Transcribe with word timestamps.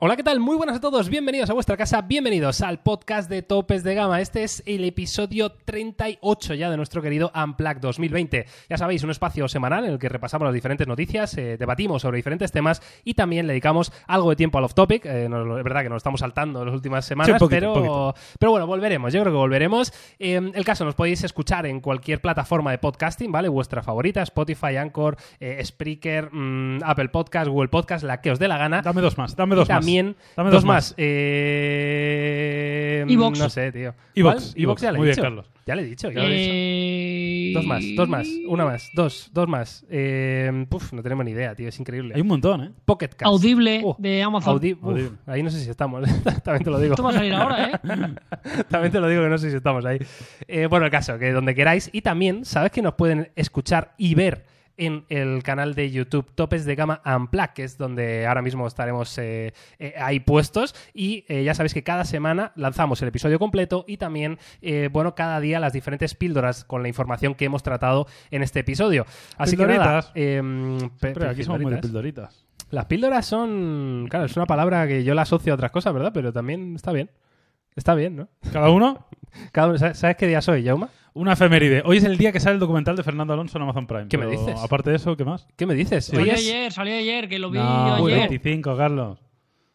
Hola, 0.00 0.14
¿qué 0.14 0.22
tal? 0.22 0.38
Muy 0.38 0.56
buenas 0.56 0.76
a 0.76 0.80
todos, 0.80 1.08
bienvenidos 1.08 1.50
a 1.50 1.54
vuestra 1.54 1.76
casa, 1.76 2.02
bienvenidos 2.02 2.60
al 2.60 2.78
podcast 2.78 3.28
de 3.28 3.42
Topes 3.42 3.82
de 3.82 3.96
Gama. 3.96 4.20
Este 4.20 4.44
es 4.44 4.62
el 4.64 4.84
episodio 4.84 5.50
38 5.50 6.54
ya 6.54 6.70
de 6.70 6.76
nuestro 6.76 7.02
querido 7.02 7.32
Unplugged 7.34 7.80
2020. 7.80 8.46
Ya 8.70 8.76
sabéis, 8.78 9.02
un 9.02 9.10
espacio 9.10 9.48
semanal 9.48 9.86
en 9.86 9.90
el 9.90 9.98
que 9.98 10.08
repasamos 10.08 10.46
las 10.46 10.54
diferentes 10.54 10.86
noticias, 10.86 11.36
eh, 11.36 11.56
debatimos 11.58 12.02
sobre 12.02 12.18
diferentes 12.18 12.52
temas 12.52 12.80
y 13.02 13.14
también 13.14 13.48
le 13.48 13.54
dedicamos 13.54 13.90
algo 14.06 14.30
de 14.30 14.36
tiempo 14.36 14.58
al 14.58 14.64
off-topic. 14.66 15.04
Eh, 15.04 15.26
no- 15.28 15.58
es 15.58 15.64
verdad 15.64 15.82
que 15.82 15.88
nos 15.88 15.96
estamos 15.96 16.20
saltando 16.20 16.60
en 16.60 16.66
las 16.66 16.74
últimas 16.76 17.04
semanas, 17.04 17.26
Sí, 17.26 17.32
un 17.32 17.38
poquito, 17.40 17.58
pero, 17.58 17.72
un 17.72 17.74
poquito. 17.88 18.14
pero 18.38 18.50
bueno, 18.52 18.66
volveremos, 18.68 19.12
yo 19.12 19.20
creo 19.22 19.32
que 19.32 19.36
volveremos. 19.38 19.92
Eh, 20.20 20.36
el 20.54 20.64
caso, 20.64 20.84
nos 20.84 20.94
podéis 20.94 21.24
escuchar 21.24 21.66
en 21.66 21.80
cualquier 21.80 22.20
plataforma 22.20 22.70
de 22.70 22.78
podcasting, 22.78 23.32
¿vale? 23.32 23.48
Vuestra 23.48 23.82
favorita, 23.82 24.22
Spotify, 24.22 24.76
Anchor, 24.76 25.16
Spreaker, 25.64 26.32
mm, 26.32 26.84
Apple 26.84 27.08
Podcast, 27.08 27.48
Google 27.48 27.68
Podcast, 27.68 28.04
la 28.04 28.20
que 28.20 28.30
os 28.30 28.38
dé 28.38 28.46
la 28.46 28.58
gana. 28.58 28.80
Dame 28.80 29.00
dos 29.00 29.18
más, 29.18 29.34
dame 29.34 29.56
dos 29.56 29.68
Y 29.68 29.87
también 29.88 30.06
más. 30.06 30.16
Dame 30.36 30.50
dos, 30.50 30.56
dos 30.58 30.64
más. 30.64 30.74
más. 30.90 30.94
Eh, 31.98 33.04
Evox. 33.08 33.38
No 33.38 33.48
sé, 33.48 33.72
tío. 33.72 33.94
Evox. 34.14 34.54
Evox. 34.56 34.82
ya 34.82 34.92
le 34.92 34.96
he 34.96 34.98
Muy 34.98 35.06
bien, 35.06 35.14
dicho. 35.16 35.22
Carlos. 35.22 35.46
Ya 35.66 35.74
le 35.74 35.82
he 35.82 35.84
dicho, 35.84 36.10
ya 36.10 36.20
lo 36.22 36.28
he 36.28 36.32
dicho. 36.32 36.50
Eh, 36.54 37.52
Dos 37.54 37.64
más, 37.66 37.82
dos 37.96 38.08
más, 38.08 38.28
una 38.46 38.64
más, 38.66 38.90
dos, 38.94 39.30
dos 39.32 39.48
más. 39.48 39.84
Eh, 39.90 40.66
puf, 40.68 40.92
no 40.92 41.02
tenemos 41.02 41.24
ni 41.24 41.30
idea, 41.32 41.54
tío, 41.54 41.68
es 41.68 41.78
increíble. 41.80 42.14
Hay 42.14 42.20
un 42.22 42.26
montón, 42.28 42.62
¿eh? 42.64 42.70
Pocket 42.84 43.08
Cast. 43.08 43.24
Audible 43.26 43.80
Oh, 43.84 43.96
de 43.98 44.22
Amazon. 44.22 44.54
Audi- 44.58 44.74
uf, 44.74 44.84
Audible. 44.84 45.10
ahí 45.26 45.42
no 45.42 45.50
sé 45.50 45.60
si 45.60 45.68
estamos, 45.70 46.02
también 46.44 46.64
te 46.64 46.70
lo 46.70 46.78
digo. 46.80 46.94
Esto 46.94 47.02
va 47.02 47.10
a 47.10 47.14
salir 47.14 47.32
ahora, 47.34 47.70
¿eh? 47.70 47.80
También 48.70 48.92
te 48.92 49.00
lo 49.00 49.08
digo 49.08 49.22
que 49.22 49.28
no 49.28 49.38
sé 49.38 49.50
si 49.50 49.56
estamos 49.56 49.84
ahí. 49.84 49.98
Eh, 50.46 50.66
bueno, 50.66 50.86
el 50.86 50.90
caso, 50.92 51.18
que 51.18 51.32
donde 51.32 51.54
queráis. 51.54 51.90
Y 51.92 52.00
también, 52.02 52.44
¿sabes 52.44 52.70
que 52.70 52.80
nos 52.82 52.94
pueden 52.94 53.30
escuchar 53.36 53.92
y 53.98 54.14
ver 54.14 54.44
en 54.78 55.04
el 55.10 55.42
canal 55.42 55.74
de 55.74 55.90
YouTube 55.90 56.30
Topes 56.34 56.64
de 56.64 56.74
Gama 56.74 57.02
Unplugged, 57.04 57.50
que 57.54 57.64
es 57.64 57.76
donde 57.76 58.26
ahora 58.26 58.40
mismo 58.42 58.66
estaremos 58.66 59.18
eh, 59.18 59.52
eh, 59.78 59.94
ahí 60.00 60.20
puestos. 60.20 60.74
Y 60.94 61.24
eh, 61.28 61.44
ya 61.44 61.54
sabéis 61.54 61.74
que 61.74 61.82
cada 61.82 62.04
semana 62.04 62.52
lanzamos 62.56 63.02
el 63.02 63.08
episodio 63.08 63.38
completo 63.38 63.84
y 63.86 63.96
también, 63.98 64.38
eh, 64.62 64.88
bueno, 64.92 65.14
cada 65.14 65.40
día 65.40 65.60
las 65.60 65.72
diferentes 65.72 66.14
píldoras 66.14 66.64
con 66.64 66.82
la 66.82 66.88
información 66.88 67.34
que 67.34 67.44
hemos 67.44 67.62
tratado 67.62 68.06
en 68.30 68.42
este 68.42 68.60
episodio. 68.60 69.04
Así 69.36 69.56
que 69.56 69.62
nada. 69.78 70.12
Eh, 70.14 70.40
pe- 71.00 71.12
Pero 71.12 71.30
aquí 71.30 71.42
somos 71.44 71.60
muy 71.60 71.70
de 71.70 71.76
pildoritas. 71.82 72.44
Las 72.70 72.84
píldoras 72.84 73.24
son. 73.26 74.06
Claro, 74.10 74.26
es 74.26 74.36
una 74.36 74.46
palabra 74.46 74.86
que 74.86 75.02
yo 75.02 75.14
la 75.14 75.22
asocio 75.22 75.52
a 75.52 75.54
otras 75.54 75.70
cosas, 75.70 75.92
¿verdad? 75.94 76.10
Pero 76.12 76.32
también 76.32 76.74
está 76.76 76.92
bien. 76.92 77.10
Está 77.76 77.94
bien, 77.94 78.16
¿no? 78.16 78.28
Cada 78.52 78.70
uno, 78.70 79.06
Cada 79.52 79.68
uno- 79.68 79.78
¿Sabes 79.78 80.16
qué 80.16 80.26
día 80.26 80.40
soy, 80.42 80.64
Jauma? 80.64 80.88
una 81.14 81.32
efeméride. 81.32 81.82
Hoy 81.84 81.96
es 81.98 82.04
el 82.04 82.16
día 82.16 82.30
que 82.32 82.38
sale 82.40 82.54
el 82.54 82.60
documental 82.60 82.94
de 82.96 83.02
Fernando 83.02 83.32
Alonso 83.34 83.58
en 83.58 83.62
Amazon 83.62 83.86
Prime. 83.86 84.06
¿Qué 84.08 84.16
me 84.18 84.26
pero 84.26 84.38
dices? 84.40 84.60
Aparte 84.62 84.90
de 84.90 84.96
eso, 84.96 85.16
¿qué 85.16 85.24
más? 85.24 85.46
¿Qué 85.56 85.66
me 85.66 85.74
dices? 85.74 86.08
Hoy 86.10 86.16
Salió 86.18 86.32
es- 86.32 86.40
ayer, 86.40 86.72
salió 86.72 86.94
ayer, 86.94 87.28
que 87.28 87.38
lo 87.38 87.50
vi 87.50 87.58
No, 87.58 87.96
ayer. 88.06 88.18
25, 88.20 88.76
Carlos. 88.76 89.18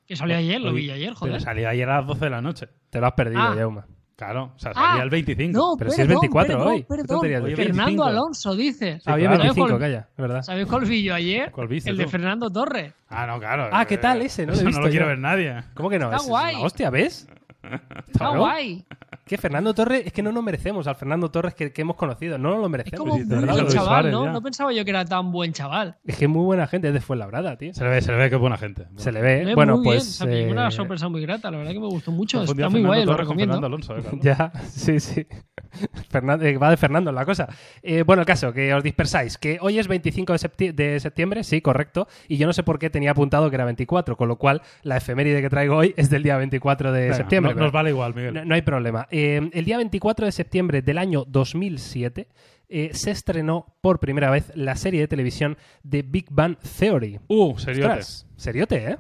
Que 0.08 0.16
salió 0.16 0.38
ayer, 0.38 0.60
lo 0.62 0.70
Hoy- 0.72 0.76
vi 0.82 0.92
ayer, 0.92 1.10
Pero 1.10 1.16
joder. 1.18 1.42
salía 1.42 1.70
ayer 1.70 1.90
a 1.90 1.98
las 1.98 2.08
12 2.08 2.26
de 2.26 2.32
la 2.32 2.42
noche. 2.42 2.68
Te 2.90 3.00
lo 3.00 3.08
has 3.08 3.14
perdido, 3.14 3.42
Ah. 3.42 3.54
Jauma. 3.58 3.86
Claro, 4.16 4.54
o 4.56 4.60
sea, 4.60 4.74
salía 4.74 5.02
Ah, 5.02 5.04
el 5.04 5.10
25. 5.10 5.58
No, 5.58 5.76
Pero 5.78 5.90
si 5.92 6.02
es 6.02 6.08
perdón, 6.08 6.22
24 6.22 6.54
perdón, 6.58 6.68
hoy. 6.74 6.82
¿Qué 6.82 6.88
perdón. 6.88 7.22
dices? 7.22 7.56
Fernando 7.56 7.56
25. 7.58 8.04
Alonso, 8.04 8.56
dice. 8.56 9.02
Ah, 9.06 9.14
había 9.14 9.28
claro. 9.28 9.44
25, 9.44 9.68
¿Sabes 9.68 9.72
cuál- 9.72 9.92
calla, 9.92 10.08
es 10.12 10.18
verdad. 10.22 10.42
¿Sabéis 10.44 10.68
cuál 10.68 10.86
vi 10.86 11.04
yo 11.04 11.16
ayer? 11.16 11.52
¿Cuál 11.52 11.68
viste 11.68 11.90
El 11.90 11.98
de? 11.98 12.08
Fernando 12.08 12.50
Torres. 12.52 12.94
Ah, 13.10 13.26
no, 13.28 13.40
claro. 13.40 13.70
Ah, 13.72 13.86
¿qué 13.86 13.98
tal 13.98 14.22
Eh, 14.22 14.26
ese? 14.26 14.44
No 14.46 14.52
lo 14.52 14.54
he 14.54 14.56
eso 14.58 14.66
visto 14.68 14.80
no 14.80 14.86
lo 14.86 14.92
quiere 14.92 15.06
yo. 15.06 15.10
ver 15.10 15.20
nadie. 15.20 15.56
¿Cómo 15.74 15.90
que 15.90 16.00
no? 16.00 16.06
Está 16.06 16.18
Es- 16.18 16.24
es 16.24 16.30
guay. 16.30 16.56
una 16.56 16.64
hostia, 16.66 16.90
¿ves? 16.90 17.28
Está 18.08 18.20
Claro. 18.20 18.40
guay. 18.40 18.86
Que 19.26 19.38
Fernando 19.38 19.74
Torres, 19.74 20.04
es 20.06 20.12
que 20.14 20.22
no 20.22 20.32
nos 20.32 20.44
merecemos 20.44 20.86
al 20.88 20.96
Fernando 20.96 21.32
Torres 21.32 21.54
que, 21.56 21.72
que 21.72 21.82
hemos 21.82 21.96
conocido. 21.96 22.38
No 22.38 22.50
nos 22.50 22.60
lo 22.60 22.66
Es 22.66 22.72
merecemos. 22.72 23.00
como 23.00 23.16
sí, 23.16 23.22
un 23.22 23.30
buen 23.30 23.46
lo 23.64 23.70
chaval, 23.70 24.12
¿no? 24.12 24.26
ya. 24.26 24.32
No 24.34 24.42
pensaba 24.42 24.74
yo 24.74 24.84
que 24.84 24.90
era 24.92 25.06
tan 25.06 25.32
buen 25.32 25.54
chaval. 25.54 25.96
Es 26.06 26.18
que 26.18 26.26
es 26.26 26.30
muy 26.32 26.44
buena 26.44 26.68
gente, 26.68 26.90
es 26.90 26.94
de 26.94 27.00
Fuenlabrada, 27.02 27.58
tío. 27.58 27.74
Se 27.74 27.84
le 27.84 27.90
ve, 27.90 28.02
se 28.02 28.12
le 28.12 28.18
ve 28.18 28.30
que 28.30 28.36
es 28.36 28.42
buena 28.42 28.58
gente. 28.58 28.88
Se 28.98 29.12
le 29.12 29.22
ve. 29.22 29.52
Eh, 29.52 29.56
bueno, 29.56 29.78
muy 29.78 29.84
bien. 29.84 29.96
pues. 29.96 30.10
O 30.10 30.12
sea, 30.12 30.28
me 30.28 30.36
llevó 30.36 30.52
una 30.52 30.68
eh, 30.68 30.72
sorpresa 30.72 31.08
muy 31.08 31.22
grata, 31.22 31.50
la 31.52 31.58
verdad 31.58 31.72
que 31.72 31.80
me 31.80 31.88
gustó 31.88 32.12
mucho. 32.12 32.44
Está 32.44 32.54
muy 32.54 32.64
Fernando 32.82 32.88
guay, 32.88 33.00
lo 33.06 33.12
Torres 33.12 33.28
con 33.28 33.38
recomiendo. 33.40 33.54
Fernando 33.62 33.68
Alonso, 33.96 33.98
eh. 33.98 34.20
Ya, 34.22 34.52
sí, 34.70 35.00
sí. 35.00 35.26
Fernan- 36.12 36.42
eh, 36.46 36.58
va 36.58 36.70
de 36.70 36.78
Fernando 36.78 37.12
la 37.12 37.26
cosa. 37.26 37.48
Eh, 37.82 38.04
bueno, 38.04 38.22
el 38.22 38.26
caso, 38.26 38.54
que 38.54 38.74
os 38.74 38.84
dispersáis. 38.84 39.38
Que 39.38 39.58
hoy 39.62 39.80
es 39.80 39.88
25 39.88 40.34
de, 40.34 40.40
septi- 40.40 40.74
de 40.74 41.00
septiembre, 41.00 41.44
sí, 41.44 41.62
correcto. 41.62 42.08
Y 42.28 42.38
yo 42.38 42.48
no 42.48 42.54
sé 42.54 42.64
por 42.64 42.80
qué 42.80 42.90
tenía 42.90 43.12
apuntado 43.12 43.50
que 43.50 43.56
era 43.56 43.66
24, 43.66 44.16
con 44.18 44.28
lo 44.28 44.38
cual 44.38 44.62
la 44.84 44.98
efeméride 44.98 45.42
que 45.42 45.50
traigo 45.50 45.76
hoy 45.78 45.94
es 45.98 46.10
del 46.10 46.24
día 46.24 46.38
24 46.38 46.92
de 46.92 47.02
Venga, 47.02 47.16
septiembre. 47.16 47.56
no- 47.56 47.62
nos 47.62 47.72
vale 47.72 47.90
igual, 47.90 48.14
Miguel. 48.14 48.34
no, 48.34 48.46
no 48.46 48.56
hay 48.56 48.62
problema. 48.62 49.08
Eh, 49.12 49.50
el 49.54 49.66
día 49.66 49.78
24 49.78 50.26
de 50.26 50.32
septiembre 50.32 50.82
del 50.82 50.98
año 50.98 51.26
2007 51.28 52.28
eh, 52.70 52.90
se 52.94 53.12
estrenó 53.12 53.76
por 53.82 54.00
primera 54.00 54.32
vez 54.32 54.52
la 54.56 54.76
serie 54.76 55.00
de 55.02 55.08
televisión 55.08 55.58
de 55.84 56.02
Big 56.02 56.26
Bang 56.32 56.58
Theory. 56.80 57.20
Uh, 57.28 57.58
seriote. 57.60 57.88
Ostras, 57.88 58.28
seriote, 58.36 58.92
¿eh? 58.92 58.98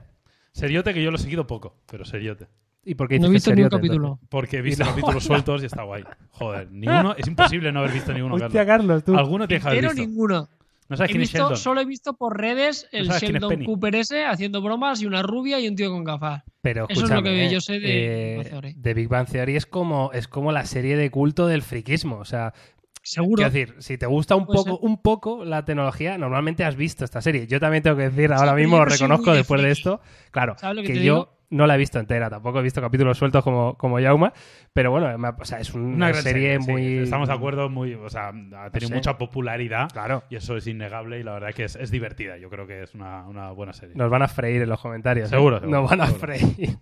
Seriote 0.52 0.94
que 0.94 1.02
yo 1.02 1.10
lo 1.10 1.18
he 1.18 1.20
seguido 1.20 1.48
poco, 1.48 1.76
pero 1.90 2.06
seriote. 2.06 2.46
¿Y 2.86 2.96
por 2.96 3.08
qué 3.08 3.18
No 3.20 3.28
he 3.28 3.30
visto 3.32 3.54
ni 3.56 3.64
un 3.64 3.70
capítulo. 3.70 4.20
Porque 4.30 4.58
he 4.58 4.62
visto 4.62 4.84
no, 4.84 4.90
capítulos 4.92 5.24
sueltos 5.26 5.64
y 5.64 5.68
está 5.68 5.84
guay. 5.84 6.04
Joder, 6.32 6.70
ni 6.72 6.88
uno, 6.88 7.16
es 7.18 7.28
imposible 7.28 7.72
no 7.72 7.80
haber 7.80 7.92
visto 7.94 8.14
ninguno? 8.14 8.36
Hostia, 8.36 8.66
Carlos. 8.66 9.04
Carlos, 9.04 9.04
tú. 9.06 9.18
Alguno 9.18 9.48
tiene 9.48 9.62
que 9.62 9.68
haber 9.70 9.80
Pero 9.82 9.90
visto. 9.94 10.06
ninguno. 10.08 10.50
No 10.90 10.98
sabes 10.98 11.10
He 11.10 11.14
quién 11.14 11.22
es 11.24 11.30
visto, 11.30 11.38
Sheldon. 11.38 11.58
solo 11.58 11.82
he 11.82 11.86
visto 11.86 12.14
por 12.14 12.38
redes 12.38 12.90
el 12.92 13.10
es 13.10 13.22
Sheldon. 13.22 13.64
Cooper 13.64 13.96
ese 13.96 14.26
haciendo 14.26 14.62
bromas 14.62 15.02
y 15.02 15.06
una 15.06 15.22
rubia 15.24 15.60
y 15.60 15.68
un 15.70 15.76
tío 15.78 15.90
con 15.90 16.04
gafas. 16.04 16.44
Pero 16.62 16.86
Eso 16.90 17.06
es 17.06 17.10
lo 17.10 17.24
que 17.24 17.50
yo 17.50 17.62
sé 17.62 17.80
de 17.80 18.34
eh, 18.34 18.38
Big 18.38 18.38
Bang 18.38 18.50
Theory. 18.50 18.74
de 18.76 18.94
Big 18.94 19.08
Bang 19.08 19.28
Theory 19.28 19.56
es 19.56 19.66
como, 19.66 20.12
es 20.14 20.28
como 20.28 20.52
la 20.52 20.66
serie 20.66 20.98
de 20.98 21.10
culto 21.10 21.48
del 21.48 21.62
friquismo. 21.62 22.18
O 22.18 22.26
sea, 22.26 22.54
Seguro. 23.02 23.36
quiero 23.38 23.52
decir, 23.52 23.76
si 23.80 23.98
te 23.98 24.06
gusta 24.06 24.36
un 24.36 24.46
poco, 24.46 24.64
ser. 24.64 24.80
un 24.82 25.02
poco 25.02 25.46
la 25.46 25.64
tecnología, 25.66 26.18
normalmente 26.18 26.64
has 26.66 26.76
visto 26.76 27.06
esta 27.06 27.22
serie. 27.22 27.48
Yo 27.48 27.60
también 27.60 27.82
tengo 27.84 27.98
que 27.98 28.10
decir, 28.10 28.32
ahora 28.34 28.54
mismo 28.54 28.78
lo 28.78 28.84
no 28.86 28.90
reconozco 28.92 29.34
después 29.34 29.62
de 29.62 29.72
esto, 29.72 30.02
claro, 30.32 30.56
¿Sabes 30.58 30.76
lo 30.78 30.82
que 30.84 30.88
que, 30.90 30.94
te 30.94 31.00
yo 31.04 31.14
digo? 31.16 31.33
No 31.50 31.68
la 31.68 31.76
he 31.76 31.78
visto 31.78 32.00
entera, 32.00 32.30
tampoco 32.30 32.60
he 32.60 32.64
visto 32.64 32.82
capítulos 32.82 33.18
sueltos 33.18 33.44
como, 33.44 33.76
como 33.78 34.00
Yauma, 34.00 34.34
pero 34.74 34.92
bueno, 34.92 35.16
me 35.18 35.28
ha- 35.28 35.36
o 35.40 35.46
sea, 35.46 35.60
es 35.60 35.74
una, 35.74 35.96
Una 35.96 36.10
gran 36.10 36.24
serie, 36.24 36.60
sí. 36.62 36.72
muy... 36.72 36.98
Estamos 37.00 37.28
de 37.28 37.34
acuerdo, 37.36 37.70
muy, 37.70 37.94
o 37.94 38.10
sea, 38.10 38.30
ha 38.30 38.70
tenido 38.72 38.90
sé. 38.90 38.96
mucha 38.96 39.18
popularidad 39.18 39.90
Claro. 39.92 40.24
y 40.30 40.36
eso 40.38 40.58
es 40.58 40.66
innegable 40.68 41.20
y 41.20 41.24
la 41.24 41.34
verdad 41.34 41.54
que 41.54 41.66
es, 41.66 41.76
es 41.76 41.92
divertida. 41.92 42.38
Yo 42.38 42.50
creo 42.50 42.66
que 42.68 42.84
es 42.84 42.96
una, 42.96 43.28
una 43.28 43.52
buena 43.52 43.74
serie. 43.74 43.96
Nos 43.96 44.10
van 44.10 44.22
a 44.24 44.28
freír 44.28 44.62
en 44.64 44.70
los 44.70 44.80
comentarios. 44.82 45.28
¿eh? 45.28 45.36
Seguro, 45.36 45.60
Nos 45.60 45.90
van 45.90 46.02
a 46.02 46.08
seguro. 46.08 46.28
freír. 46.28 46.78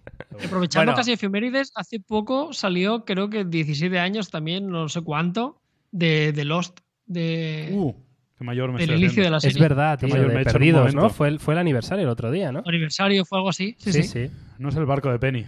Aprovechando 0.45 0.91
Bueno. 0.91 0.95
casi 0.95 1.11
efemérides, 1.13 1.72
hace 1.75 1.99
poco 1.99 2.53
salió, 2.53 3.03
creo 3.05 3.29
que 3.29 3.43
17 3.45 3.99
años 3.99 4.29
también, 4.29 4.67
no 4.67 4.88
sé 4.89 5.01
cuánto, 5.01 5.61
de, 5.91 6.31
de 6.31 6.45
Lost, 6.45 6.79
de, 7.05 7.69
Uh, 7.73 7.93
qué 8.41 8.46
mayor 8.46 8.72
me 8.72 8.79
del 8.79 8.97
inicio 8.97 9.24
de 9.24 9.29
la 9.29 9.38
Es 9.38 9.44
serie. 9.44 9.62
verdad, 9.62 10.00
Qué 10.00 10.07
tío, 10.07 10.16
mayor 10.16 10.29
de 10.29 10.35
me 10.35 10.41
he 10.41 10.46
perdidos, 10.46 10.96
¿no? 10.96 11.09
Fue 11.12 11.28
el, 11.28 11.40
fue 11.40 11.53
el 11.53 11.59
aniversario 11.59 12.03
el 12.06 12.09
otro 12.09 12.31
día, 12.31 12.52
¿no? 12.52 12.63
Aniversario 12.66 13.24
fue 13.24 13.38
algo 13.38 13.50
así. 13.50 13.75
Sí, 13.78 13.94
sí. 13.94 14.03
sí. 14.03 14.31
No 14.57 14.69
es 14.69 14.75
el 14.75 14.85
barco 14.85 15.12
de 15.12 15.19
Penny. 15.19 15.46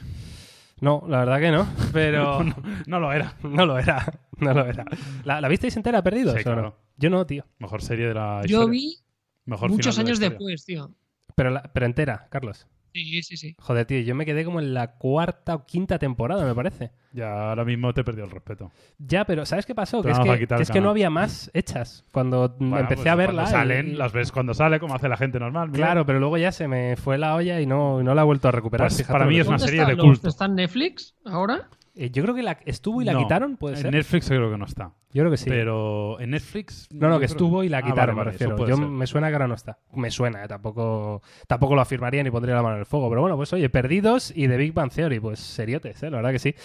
No, 0.80 1.04
la 1.08 1.20
verdad 1.20 1.40
que 1.40 1.52
no, 1.52 1.68
pero 1.92 2.44
no, 2.44 2.56
no 2.86 3.00
lo 3.00 3.12
era. 3.12 3.34
no 3.44 3.66
lo 3.66 3.80
era, 3.80 4.20
no 4.38 4.54
lo 4.54 4.66
era. 4.66 4.86
¿La, 5.24 5.42
la 5.42 5.48
visteis 5.48 5.76
entera, 5.76 6.04
Perdidos? 6.04 6.34
Sí, 6.36 6.42
o 6.48 6.50
no? 6.50 6.54
claro. 6.56 6.78
Yo 6.98 7.10
no, 7.10 7.26
tío. 7.26 7.46
Mejor 7.58 7.82
serie 7.82 8.08
de 8.10 8.14
la 8.14 8.42
Yo 8.46 8.60
historia. 8.60 8.72
vi 8.72 8.98
Mejor 9.46 9.72
muchos 9.72 9.96
de 9.96 10.02
años 10.04 10.20
después, 10.20 10.64
tío. 10.64 10.94
Pero, 11.36 11.50
la- 11.50 11.64
pero 11.74 11.86
entera, 11.88 12.28
Carlos. 12.30 12.68
Sí, 12.94 13.24
sí, 13.24 13.38
sí. 13.38 13.56
Joder, 13.60 13.86
tío, 13.86 14.00
yo 14.02 14.14
me 14.14 14.26
quedé 14.26 14.46
como 14.46 14.60
en 14.60 14.74
la 14.74 14.94
cuarta 14.98 15.56
o 15.56 15.66
quinta 15.66 15.98
temporada, 15.98 16.46
me 16.46 16.54
parece. 16.54 16.92
Ya 17.12 17.50
ahora 17.50 17.66
mismo 17.66 17.94
te 17.94 18.02
he 18.02 18.04
perdido 18.04 18.26
el 18.26 18.32
respeto. 18.32 18.72
Ya, 19.00 19.26
pero 19.26 19.46
¿sabes 19.46 19.66
qué 19.66 19.74
pasó? 19.76 20.02
Te 20.02 20.10
Que 20.10 20.12
es 20.14 20.20
que, 20.20 20.48
que 20.48 20.62
es 20.62 20.72
que 20.72 20.82
no 20.82 20.90
había 20.90 21.10
más 21.10 21.50
hechas 21.54 22.06
cuando 22.12 22.50
Bueno, 22.60 22.80
empecé 22.80 22.96
pues 23.04 23.08
a 23.08 23.16
verla. 23.16 23.44
y- 23.44 23.48
salen, 23.48 23.98
las 23.98 24.14
ves 24.14 24.32
cuando 24.32 24.54
sale, 24.54 24.80
como 24.80 24.96
hace 24.96 25.10
la 25.10 25.18
gente 25.18 25.40
normal. 25.40 25.70
Mira. 25.70 25.86
Claro, 25.86 26.06
pero 26.06 26.20
luego 26.20 26.38
ya 26.38 26.52
se 26.52 26.68
me 26.68 26.96
fue 26.96 27.18
la 27.18 27.36
olla 27.36 27.60
y 27.62 27.66
no, 27.66 28.02
no 28.04 28.14
la 28.16 28.22
he 28.22 28.26
vuelto 28.26 28.48
a 28.48 28.52
recuperar. 28.52 28.88
Pues 28.90 29.04
para 29.04 29.26
mí 29.26 29.40
es 29.40 29.48
una 29.48 29.58
¿Dónde 29.58 29.66
serie 29.66 29.82
está 29.82 29.92
de 29.92 29.98
culto. 29.98 30.28
¿Está 30.28 30.46
en 30.46 30.56
Netflix 30.56 31.16
ahora? 31.26 31.70
Eh, 31.96 32.10
yo 32.10 32.24
creo 32.24 32.34
que 32.34 32.42
la 32.42 32.58
estuvo 32.66 33.02
y 33.02 33.06
la 33.06 33.14
No, 33.14 33.20
quitaron, 33.20 33.56
puede 33.58 33.76
En 33.76 33.82
ser. 33.84 33.92
Netflix 33.92 34.28
creo 34.28 34.50
que 34.52 34.58
no 34.58 34.66
está. 34.66 34.94
Yo 35.12 35.22
creo 35.22 35.30
que 35.30 35.38
sí. 35.38 35.48
Pero 35.50 36.20
en 36.20 36.32
Netflix. 36.32 36.88
No, 36.92 37.08
no, 37.08 37.20
que 37.20 37.26
estuvo 37.26 37.64
y 37.64 37.70
la 37.70 37.78
Ah, 37.80 37.84
quitaron, 37.84 38.16
vale, 38.16 38.26
me 38.28 38.32
refiero. 38.32 38.58
Yo 38.68 38.76
ser. 38.78 38.86
me 38.88 39.06
suena 39.06 39.28
que 39.28 39.34
ahora 39.36 39.48
no 39.48 39.54
está. 39.54 39.78
Me 39.94 40.10
suena, 40.10 40.44
¿eh? 40.44 40.48
tampoco, 40.48 41.22
tampoco 41.48 41.76
lo 41.76 41.82
afirmaría 41.82 42.24
ni 42.24 42.32
pondría 42.32 42.56
la 42.56 42.64
mano 42.64 42.76
en 42.76 42.80
el 42.80 42.86
fuego. 42.88 43.10
Pero 43.10 43.22
bueno, 43.22 43.36
pues 43.38 43.54
oye, 43.54 43.70
Perdidos 43.70 44.34
y 44.36 44.48
de 44.48 44.58
Big 44.58 44.74
Bang 44.74 44.92
Theory, 44.92 45.20
pues 45.20 45.40
seriotes, 45.40 46.02
¿eh? 46.02 46.10
la 46.10 46.18
verdad 46.18 46.32
que 46.32 46.40
sí. 46.40 46.56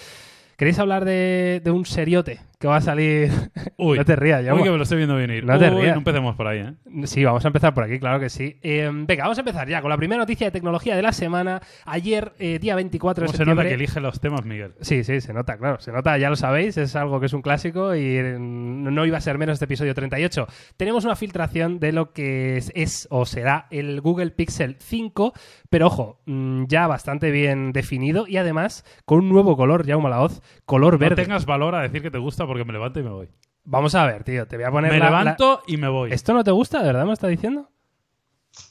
¿Queréis 0.57 0.79
hablar 0.79 1.05
de, 1.05 1.61
de 1.63 1.71
un 1.71 1.85
seriote 1.85 2.41
que 2.59 2.67
va 2.67 2.77
a 2.77 2.81
salir? 2.81 3.31
Uy, 3.77 3.99
no 3.99 4.05
te 4.05 4.17
rías, 4.17 4.45
ya. 4.45 4.53
uy, 4.53 4.63
que 4.65 4.71
me 4.71 4.77
lo 4.77 4.83
estoy 4.83 4.99
viendo 4.99 5.15
venir. 5.15 5.45
No 5.45 5.57
te 5.59 5.71
Uy, 5.71 5.83
rías. 5.83 5.95
no 5.95 5.99
empecemos 5.99 6.35
por 6.35 6.49
ahí, 6.49 6.59
¿eh? 6.59 6.75
Sí, 7.07 7.25
vamos 7.25 7.45
a 7.45 7.49
empezar 7.49 7.73
por 7.75 7.85
aquí, 7.85 7.99
claro 8.01 8.19
que 8.19 8.29
sí. 8.29 8.59
Eh, 8.63 8.91
venga, 8.93 9.23
vamos 9.23 9.39
a 9.39 9.43
empezar 9.43 9.69
ya 9.69 9.81
con 9.81 9.91
la 9.91 9.97
primera 9.97 10.19
noticia 10.21 10.49
de 10.49 10.51
tecnología 10.51 10.97
de 10.97 11.03
la 11.03 11.13
semana. 11.13 11.61
Ayer, 11.85 12.33
eh, 12.41 12.59
día 12.59 12.75
24 12.75 13.23
de 13.23 13.27
¿Cómo 13.27 13.37
se 13.37 13.45
nota 13.45 13.51
septiembre. 13.51 13.69
que 13.69 13.75
elige 13.75 14.01
los 14.01 14.21
temas, 14.21 14.45
Miguel? 14.45 14.73
Sí, 14.81 15.05
sí, 15.05 15.21
se 15.21 15.33
nota, 15.33 15.57
claro. 15.57 15.79
Se 15.79 15.93
nota, 15.93 16.19
ya 16.19 16.31
lo 16.31 16.35
sabéis, 16.37 16.77
es 16.79 16.97
algo 16.97 17.21
que 17.21 17.27
es 17.27 17.33
un 17.33 17.43
clásico 17.43 17.95
y 17.95 18.17
eh, 18.17 18.37
no 18.41 19.07
iba 19.07 19.19
a 19.19 19.21
ser 19.21 19.39
menos 19.39 19.53
este 19.55 19.67
episodio 19.67 19.95
38. 19.95 20.47
Tenemos 20.77 21.05
una 21.05 21.15
filtración 21.15 21.79
de 21.79 21.93
lo 21.93 22.13
que 22.13 22.57
es, 22.57 22.73
es 22.75 23.07
o 23.11 23.25
será 23.25 23.69
el 23.71 24.01
Google 24.01 24.33
Pixel 24.33 24.77
5, 24.81 25.33
pero 25.71 25.87
ojo, 25.87 26.21
mm, 26.27 26.65
ya 26.67 26.89
bastante 26.89 27.31
bien 27.31 27.73
definido 27.73 28.27
y 28.27 28.37
además 28.39 28.85
con 29.05 29.21
un 29.21 29.29
nuevo 29.29 29.57
color, 29.57 29.87
ya 29.87 29.97
la 29.97 30.19
voz, 30.19 30.43
color 30.65 30.95
No 30.95 30.99
verde. 30.99 31.23
tengas 31.23 31.47
valor 31.47 31.75
a 31.77 31.83
decir 31.83 32.03
que 32.03 32.11
te 32.11 32.19
gusta 32.19 32.48
porque 32.49 32.65
me 32.65 32.73
levanto 32.73 32.99
y 32.99 33.03
me 33.05 33.11
voy. 33.11 33.29
Vamos 33.65 33.95
a 33.95 34.07
ver, 34.07 34.25
tío, 34.25 34.47
te 34.49 34.57
voy 34.57 34.65
a 34.65 34.71
poner 34.71 34.91
Me 34.91 34.99
la- 34.99 35.11
la- 35.11 35.19
levanto 35.21 35.63
y 35.67 35.77
me 35.77 35.89
voy. 35.89 36.11
¿Esto 36.13 36.33
no 36.35 36.43
te 36.43 36.51
gusta, 36.51 36.81
de 36.81 36.87
verdad 36.87 37.05
me 37.05 37.13
está 37.13 37.29
diciendo? 37.29 37.69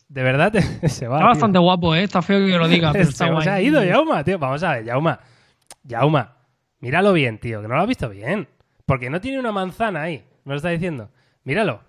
De 0.10 0.24
verdad 0.24 0.52
se 0.88 1.08
va. 1.08 1.16
Está 1.18 1.20
tío. 1.20 1.28
bastante 1.28 1.60
guapo, 1.60 1.96
¿eh? 1.96 2.04
Está 2.04 2.22
feo 2.22 2.46
que 2.46 2.58
lo 2.58 2.68
diga, 2.68 2.92
pero 2.94 3.06
se, 3.06 3.12
está 3.12 3.26
se 3.28 3.32
guay. 3.32 3.48
ha 3.48 3.62
ido 3.62 3.84
Yauma, 3.84 4.24
tío. 4.24 4.40
Vamos 4.40 4.62
a 4.64 4.74
ver, 4.74 4.86
Yauma. 4.86 5.20
Yauma, 5.84 6.34
míralo 6.80 7.14
bien, 7.14 7.38
tío, 7.40 7.62
que 7.62 7.68
no 7.68 7.76
lo 7.76 7.82
has 7.82 7.88
visto 7.88 8.10
bien. 8.10 8.48
Porque 8.86 9.10
no 9.10 9.22
tiene 9.22 9.40
una 9.40 9.52
manzana 9.52 10.02
ahí. 10.04 10.24
¿Me 10.46 10.54
lo 10.54 10.58
está 10.58 10.70
diciendo? 10.70 11.10
Míralo. 11.44 11.82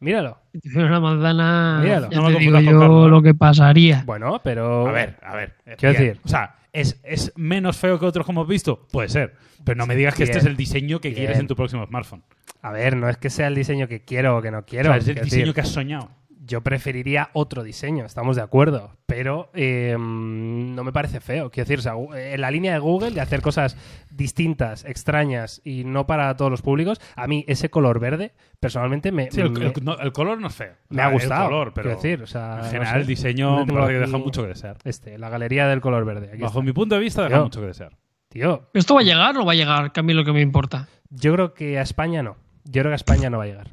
Míralo. 0.00 0.38
Si 0.52 0.60
tuviera 0.60 0.86
una 0.88 1.00
manzana, 1.00 1.80
Míralo. 1.82 2.10
ya 2.10 2.16
No 2.18 2.22
me 2.24 2.32
te 2.34 2.38
digo 2.40 2.52
confundas 2.52 2.62
yo 2.64 2.70
con 2.72 2.80
Carlos, 2.80 3.10
lo 3.10 3.22
que 3.22 3.34
pasaría. 3.34 4.02
Bueno, 4.04 4.40
pero. 4.42 4.86
A 4.88 4.92
ver, 4.92 5.16
a 5.22 5.36
ver. 5.36 5.54
Quiero 5.78 5.92
decir- 5.98 6.20
O 6.24 6.28
sea, 6.28 6.54
¿es, 6.72 7.00
¿es 7.04 7.32
menos 7.36 7.76
feo 7.76 7.98
que 7.98 8.06
otros 8.06 8.24
que 8.26 8.32
hemos 8.32 8.46
visto? 8.48 8.86
Puede 8.90 9.08
ser. 9.08 9.34
Pero 9.64 9.76
no 9.76 9.86
me 9.86 9.94
digas 9.96 10.14
que 10.14 10.24
este 10.24 10.38
es 10.38 10.44
el 10.46 10.56
diseño 10.56 11.00
que 11.00 11.08
Bien. 11.08 11.18
quieres 11.20 11.38
en 11.38 11.46
tu 11.46 11.56
próximo 11.56 11.86
smartphone. 11.86 12.22
A 12.62 12.72
ver, 12.72 12.96
no 12.96 13.08
es 13.08 13.16
que 13.16 13.30
sea 13.30 13.48
el 13.48 13.54
diseño 13.54 13.88
que 13.88 14.04
quiero 14.04 14.36
o 14.36 14.42
que 14.42 14.50
no 14.50 14.58
O 14.58 14.64
quiero. 14.64 14.90
sea, 14.90 14.96
es 14.98 15.08
el 15.08 15.14
diseño 15.16 15.40
decir, 15.42 15.54
que 15.54 15.60
has 15.62 15.68
soñado. 15.68 16.10
Yo 16.50 16.62
preferiría 16.62 17.30
otro 17.32 17.62
diseño, 17.62 18.04
estamos 18.04 18.34
de 18.34 18.42
acuerdo, 18.42 18.96
pero 19.06 19.50
eh, 19.54 19.94
no 19.96 20.82
me 20.82 20.92
parece 20.92 21.20
feo. 21.20 21.48
Quiero 21.50 21.68
decir, 21.68 21.78
o 21.78 21.82
sea, 21.82 21.94
en 22.32 22.40
la 22.40 22.50
línea 22.50 22.72
de 22.72 22.80
Google 22.80 23.12
de 23.12 23.20
hacer 23.20 23.40
cosas 23.40 23.76
distintas, 24.10 24.84
extrañas 24.84 25.60
y 25.64 25.84
no 25.84 26.08
para 26.08 26.36
todos 26.36 26.50
los 26.50 26.60
públicos, 26.60 27.00
a 27.14 27.28
mí 27.28 27.44
ese 27.46 27.70
color 27.70 28.00
verde, 28.00 28.32
personalmente, 28.58 29.12
me, 29.12 29.30
Sí, 29.30 29.40
el, 29.40 29.50
me- 29.50 29.66
el- 29.66 29.72
no, 29.84 29.96
el 29.98 30.10
color 30.12 30.40
no 30.40 30.48
es 30.48 30.54
feo. 30.54 30.72
me 30.88 31.02
ha 31.02 31.06
O 31.06 31.10
sea, 31.10 31.18
gustado. 31.20 31.42
El 31.44 31.48
color, 31.50 31.72
pero 31.72 31.84
quiero 31.90 32.02
decir, 32.02 32.22
o 32.22 32.26
sea, 32.26 32.52
en 32.56 32.58
no 32.58 32.64
general 32.64 32.94
sé. 32.94 33.00
el 33.00 33.06
diseño 33.06 33.64
me 33.66 33.72
parece 33.72 33.92
que 33.92 33.98
deja 34.00 34.18
mucho 34.18 34.42
que 34.42 34.48
desear. 34.48 34.76
Este, 34.82 35.18
la 35.18 35.28
galería 35.28 35.68
del 35.68 35.80
color 35.80 36.04
verde. 36.04 36.30
Aquí 36.32 36.42
Bajo 36.42 36.58
está. 36.58 36.66
mi 36.66 36.72
punto 36.72 36.96
de 36.96 37.00
vista 37.00 37.22
deja 37.22 37.36
Tío. 37.36 37.44
mucho 37.44 37.60
que 37.60 37.66
desear. 37.68 37.96
Tío, 38.28 38.68
¿Esto 38.74 38.94
va 38.94 39.00
a 39.02 39.04
llegar 39.04 39.36
o 39.38 39.44
va 39.44 39.52
a 39.52 39.54
llegar? 39.54 39.92
Que 39.92 40.00
a 40.00 40.02
mí 40.02 40.14
lo 40.14 40.24
que 40.24 40.32
me 40.32 40.40
importa. 40.40 40.88
yo 41.10 41.32
creo 41.32 41.54
que 41.54 41.78
a 41.78 41.82
España 41.82 42.22
no. 42.24 42.36
Yo 42.64 42.82
creo 42.82 42.90
que 42.90 42.94
a 42.94 42.96
España 42.96 43.30
no 43.30 43.38
va 43.38 43.44
a 43.44 43.46
llegar. 43.46 43.68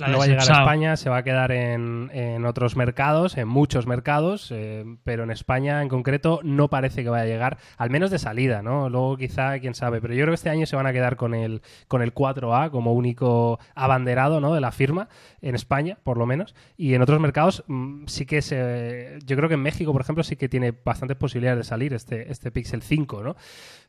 No 0.00 0.18
va 0.18 0.24
a 0.24 0.26
llegar 0.26 0.50
a. 0.50 0.58
España, 0.60 0.96
se 0.96 1.08
va 1.08 1.18
a 1.18 1.22
quedar 1.22 1.52
en, 1.52 2.10
en 2.12 2.44
otros 2.46 2.74
mercados, 2.74 3.36
en 3.36 3.46
muchos 3.46 3.86
mercados, 3.86 4.50
eh, 4.50 4.84
pero 5.04 5.22
en 5.22 5.30
España 5.30 5.82
en 5.82 5.88
concreto 5.88 6.40
no 6.42 6.68
parece 6.68 7.04
que 7.04 7.10
vaya 7.10 7.22
a 7.22 7.26
llegar, 7.26 7.58
al 7.76 7.90
menos 7.90 8.10
de 8.10 8.18
salida, 8.18 8.60
¿no? 8.60 8.88
Luego 8.90 9.16
quizá, 9.16 9.56
quién 9.60 9.76
sabe, 9.76 10.00
pero 10.00 10.12
yo 10.14 10.22
creo 10.22 10.32
que 10.32 10.34
este 10.34 10.50
año 10.50 10.66
se 10.66 10.74
van 10.74 10.88
a 10.88 10.92
quedar 10.92 11.14
con 11.14 11.32
el, 11.32 11.62
con 11.86 12.02
el 12.02 12.12
4A 12.12 12.72
como 12.72 12.92
único 12.92 13.60
abanderado, 13.76 14.40
¿no? 14.40 14.52
De 14.52 14.60
la 14.60 14.72
firma, 14.72 15.08
en 15.40 15.54
España, 15.54 15.96
por 16.02 16.18
lo 16.18 16.26
menos, 16.26 16.56
y 16.76 16.94
en 16.94 17.02
otros 17.02 17.20
mercados 17.20 17.62
mm, 17.68 18.06
sí 18.06 18.26
que 18.26 18.42
se... 18.42 19.20
Yo 19.24 19.36
creo 19.36 19.48
que 19.48 19.54
en 19.54 19.62
México, 19.62 19.92
por 19.92 20.00
ejemplo, 20.00 20.24
sí 20.24 20.34
que 20.34 20.48
tiene 20.48 20.72
bastantes 20.72 21.16
posibilidades 21.16 21.58
de 21.58 21.64
salir 21.64 21.94
este, 21.94 22.32
este 22.32 22.50
Pixel 22.50 22.82
5, 22.82 23.22
¿no? 23.22 23.36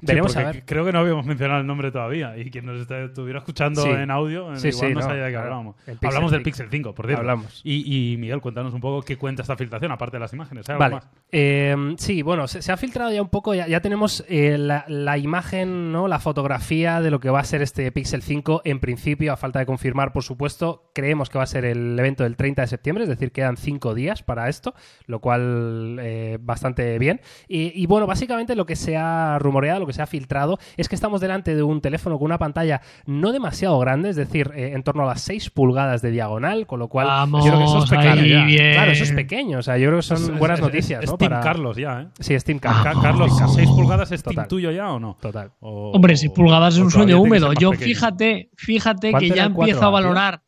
Veremos 0.02 0.34
Sí, 0.34 0.40
a 0.40 0.44
ver. 0.44 0.66
Creo 0.66 0.86
que 0.86 0.92
no 0.92 1.00
habíamos 1.00 1.26
mencionado 1.26 1.62
el 1.62 1.68
nombre 1.68 1.92
todavía. 1.92 2.38
Y 2.38 2.52
quien 2.52 2.66
nos 2.68 2.88
estuviera 2.92 3.40
escuchando 3.40 3.82
Sí. 3.82 3.90
en 3.90 4.12
audio, 4.12 4.56
Sí, 4.58 4.68
igual 4.68 4.88
sí, 4.90 4.94
no 4.94 5.00
no, 5.00 5.08
sabía 5.08 5.24
de 5.24 5.32
qué 5.32 5.38
hablábamos. 5.38 5.76
Hablamos 6.02 6.32
del 6.32 6.42
5. 6.42 6.46
Pixel 6.46 6.68
5, 6.70 6.96
por 6.96 7.06
cierto. 7.06 7.22
Hablamos. 7.22 7.62
Y, 7.64 8.14
y, 8.14 8.18
Miguel, 8.18 8.42
cuéntanos 8.42 8.74
un 8.74 8.82
poco 8.82 9.02
qué 9.04 9.18
cuenta 9.18 9.42
esta 9.42 9.56
filtración, 9.56 9.92
aparte 9.92 10.18
de 10.18 10.22
las 10.22 10.34
imágenes. 10.34 10.68
¿hay 10.70 10.74
algo 10.74 10.80
Vale. 10.80 10.96
más? 10.96 11.10
Eh, 11.32 11.96
sí, 11.98 12.22
bueno, 12.22 12.48
se, 12.48 12.62
se 12.62 12.72
ha 12.72 12.78
filtrado 12.78 13.12
ya 13.12 13.22
un 13.22 13.30
poco, 13.30 13.54
ya, 13.54 13.68
ya 13.68 13.82
tenemos 13.82 14.24
eh, 14.28 14.58
la, 14.58 14.86
la 14.88 15.18
imagen, 15.18 15.92
¿no? 15.92 16.08
la 16.08 16.20
fotografía 16.20 17.02
de 17.02 17.12
lo 17.12 17.20
que 17.20 17.30
va 17.30 17.40
a 17.40 17.44
ser 17.44 17.62
este 17.62 17.92
Pixel 17.92 18.22
5 18.22 18.62
en 18.66 18.80
principio, 18.80 19.34
a 19.34 19.38
falta 19.38 19.60
de 19.60 19.66
confirmar, 19.66 20.14
por 20.14 20.24
supuesto, 20.24 20.90
creemos 20.94 21.30
que 21.30 21.38
va 21.38 21.44
a 21.44 21.48
ser 21.48 21.66
el 21.66 21.98
evento 21.98 22.24
del 22.24 22.36
30 22.36 22.62
de 22.62 22.68
septiembre, 22.68 23.04
es 23.04 23.10
decir, 23.10 23.32
quedan 23.32 23.58
cinco 23.58 23.94
días 23.94 24.24
para 24.24 24.50
esto, 24.50 24.74
lo 25.08 25.20
cual 25.20 25.98
eh, 26.02 26.38
bastante 26.42 26.98
bien. 27.00 27.22
Y, 27.48 27.72
y, 27.82 27.86
bueno, 27.86 28.08
básicamente 28.08 28.56
lo 28.56 28.66
que 28.66 28.76
se 28.76 28.98
ha 28.98 29.38
rumoreado, 29.40 29.82
lo 29.82 29.88
que 29.88 29.94
se 29.94 30.02
ha 30.02 30.08
filtrado, 30.08 30.58
es 30.78 30.90
que 30.90 30.96
estamos 30.96 31.22
delante 31.22 31.56
de 31.56 31.64
un 31.64 31.82
teléfono 31.82 32.18
con 32.18 32.26
una 32.26 32.38
pantalla 32.38 32.82
no 33.06 33.32
demasiado 33.32 33.78
grande, 33.80 34.10
es 34.10 34.16
decir, 34.16 34.52
eh, 34.56 34.72
en 34.74 34.84
torno 34.84 35.04
a 35.04 35.08
las 35.08 35.22
6 35.22 35.50
pulgadas 35.50 35.85
de 36.02 36.12
diagonal, 36.12 36.66
con 36.68 36.80
lo 36.80 36.88
cual 36.88 37.08
Vamos, 37.08 37.44
yo 37.46 37.52
creo 37.52 37.60
que 37.60 37.66
eso 37.66 37.84
es 37.84 37.90
pequeño. 37.90 38.48
Claro, 38.74 38.92
eso 38.92 39.04
es 39.04 39.12
pequeño, 39.12 39.60
o 39.60 39.62
sea, 39.62 39.78
yo 39.78 39.88
creo 39.88 40.00
que 40.00 40.04
son 40.04 40.18
Es- 40.18 40.30
es- 40.30 40.38
buenas 40.40 40.60
es- 40.60 40.66
noticias, 40.66 41.04
Es, 41.04 41.10
¿no? 41.12 41.18
Team 41.18 41.30
Para- 41.32 41.42
Carlos 41.44 41.78
ya, 41.78 42.02
¿eh? 42.02 42.08
Sí, 42.20 42.40
Steam 42.40 42.60
Ca- 42.60 42.82
Car. 42.84 42.96
Carlos, 43.02 43.32
Steam 43.34 43.48
Car. 43.48 43.56
6 43.56 43.70
pulgadas 43.70 44.12
es 44.12 44.24
Total. 44.24 44.36
Team 44.36 44.48
tuyo 44.48 44.72
ya 44.72 44.92
o 44.92 45.00
no? 45.00 45.18
Total. 45.22 45.52
O- 45.60 45.92
Hombre, 45.92 46.16
6 46.18 46.32
pulgadas 46.32 46.76
es 46.76 46.80
un 46.82 46.92
sueño 46.92 47.20
húmedo. 47.20 47.54
Yo 47.54 47.72
pequeño. 47.72 47.88
fíjate, 47.88 48.50
fíjate 48.56 49.12
¿Cuánto 49.12 49.30
que 49.30 49.36
ya 49.36 49.44
el 49.46 49.54
4A, 49.54 49.64
empiezo 49.64 49.80
a 49.80 49.82
tío? 49.84 49.92
valorar. 49.92 50.42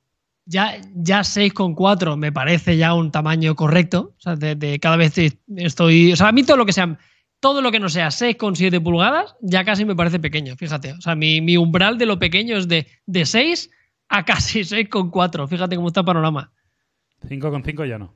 Ya, 0.50 0.76
ya 0.96 1.24
6,4 1.26 2.16
me 2.16 2.32
parece 2.32 2.78
ya 2.78 2.94
un 2.94 3.12
tamaño 3.12 3.56
correcto. 3.56 4.14
O 4.18 4.22
sea, 4.22 4.36
de, 4.36 4.56
de 4.56 4.80
cada 4.80 4.96
vez 4.96 5.14
estoy. 5.58 6.14
O 6.14 6.16
sea, 6.16 6.30
a 6.30 6.32
mí 6.32 6.44
todo 6.44 6.58
lo 6.58 6.66
que 6.66 6.74
sea. 6.74 6.98
Todo 7.40 7.62
lo 7.62 7.72
que 7.72 7.80
no 7.80 7.88
sea 7.88 8.08
6,7 8.10 8.82
pulgadas 8.82 9.36
ya 9.42 9.64
casi 9.64 9.86
me 9.86 9.96
parece 9.96 10.20
pequeño, 10.20 10.56
fíjate. 10.56 10.94
O 10.94 11.02
sea, 11.02 11.14
mi, 11.16 11.40
mi 11.40 11.56
umbral 11.56 12.00
de 12.00 12.08
lo 12.08 12.18
pequeño 12.18 12.58
es 12.58 12.68
de, 12.68 12.88
de 13.06 13.26
6 13.28 13.70
a 14.10 14.24
casi 14.26 14.62
6,4. 14.62 15.48
Fíjate 15.48 15.76
cómo 15.76 15.88
está 15.88 16.02
el 16.02 16.06
panorama. 16.06 16.52
5,5 17.28 17.88
ya 17.88 17.98
no. 17.98 18.14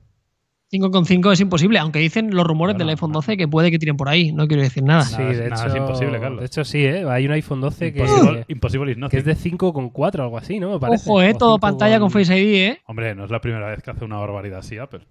5,5 0.72 1.34
es 1.34 1.40
imposible, 1.42 1.80
aunque 1.80 2.00
dicen 2.00 2.34
los 2.34 2.48
rumores 2.48 2.76
Bueno, 2.76 2.86
del 2.86 2.90
iPhone 2.92 3.10
bueno. 3.10 3.20
12 3.20 3.36
que 3.36 3.48
puede 3.48 3.72
que 3.72 3.78
tiren 3.78 3.98
por 3.98 4.08
ahí. 4.08 4.32
No 4.32 4.48
quiero 4.48 4.64
decir 4.64 4.84
nada. 4.84 5.04
Sí, 5.04 5.22
de 5.22 5.50
nada 5.50 5.66
hecho, 5.66 5.68
es 5.68 5.76
imposible, 5.76 6.20
Carlos. 6.20 6.40
De 6.40 6.46
hecho, 6.46 6.64
sí, 6.64 6.86
¿eh? 6.86 7.06
Hay 7.10 7.26
un 7.26 7.34
iPhone 7.34 7.60
12 7.60 7.92
que, 7.92 8.46
Impossible, 8.48 8.96
que 9.10 9.18
es 9.18 9.26
de 9.26 9.36
5,4 9.36 10.22
algo 10.22 10.38
así, 10.38 10.62
¿no? 10.62 10.72
Me 10.72 10.80
parece. 10.80 11.10
Ojo, 11.10 11.22
eh, 11.22 11.34
O 11.36 11.38
todo 11.38 11.56
5 11.56 11.60
pantalla 11.60 12.00
con 12.00 12.10
Face 12.10 12.40
ID, 12.40 12.56
eh. 12.56 12.80
Hombre, 12.86 13.14
no 13.16 13.26
es 13.26 13.32
la 13.32 13.42
primera 13.42 13.68
vez 13.70 13.84
que 13.84 13.92
hace 13.92 14.06
una 14.06 14.18
barbaridad 14.18 14.60
así 14.60 14.78
Apple. 14.78 15.02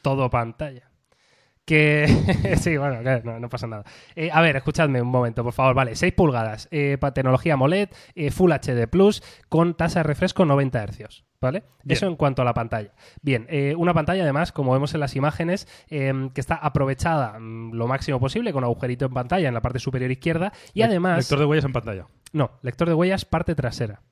Todo 0.00 0.30
pantalla. 0.30 0.89
Que. 1.70 2.56
sí, 2.60 2.76
bueno, 2.76 3.00
no, 3.22 3.38
no 3.38 3.48
pasa 3.48 3.68
nada. 3.68 3.84
Eh, 4.16 4.28
a 4.32 4.40
ver, 4.40 4.56
escuchadme 4.56 5.00
un 5.00 5.08
momento, 5.08 5.44
por 5.44 5.52
favor. 5.52 5.72
Vale, 5.74 5.94
6 5.94 6.12
pulgadas. 6.14 6.66
eh, 6.72 6.98
para 6.98 7.14
tecnología 7.14 7.54
AMOLED, 7.54 7.90
eh, 8.16 8.30
Full 8.32 8.50
HD 8.52 8.88
Plus, 8.88 9.22
con 9.48 9.74
tasa 9.74 10.00
de 10.00 10.02
refresco 10.02 10.44
90 10.44 10.84
Hz. 10.84 11.24
¿Vale? 11.40 11.60
Bien. 11.84 11.96
Eso 11.96 12.06
en 12.08 12.16
cuanto 12.16 12.42
a 12.42 12.44
la 12.44 12.52
pantalla. 12.54 12.92
Bien, 13.22 13.46
eh, 13.48 13.74
una 13.78 13.94
pantalla 13.94 14.24
además, 14.24 14.50
como 14.52 14.72
vemos 14.72 14.92
en 14.94 15.00
las 15.00 15.14
imágenes, 15.16 15.68
eh, 15.88 16.12
que 16.34 16.40
está 16.40 16.56
aprovechada 16.56 17.38
mm, 17.38 17.72
lo 17.74 17.86
máximo 17.86 18.18
posible 18.20 18.52
con 18.52 18.64
agujerito 18.64 19.06
en 19.06 19.12
pantalla 19.14 19.46
en 19.48 19.54
la 19.54 19.62
parte 19.62 19.78
superior 19.78 20.10
izquierda 20.10 20.52
y 20.74 20.80
Le- 20.80 20.86
además... 20.86 21.18
Lector 21.18 21.38
de 21.38 21.44
huellas 21.46 21.64
en 21.64 21.72
pantalla. 21.72 22.06
No, 22.32 22.50
lector 22.62 22.88
de 22.88 22.94
huellas 22.94 23.24
parte 23.24 23.54
trasera. 23.54 24.02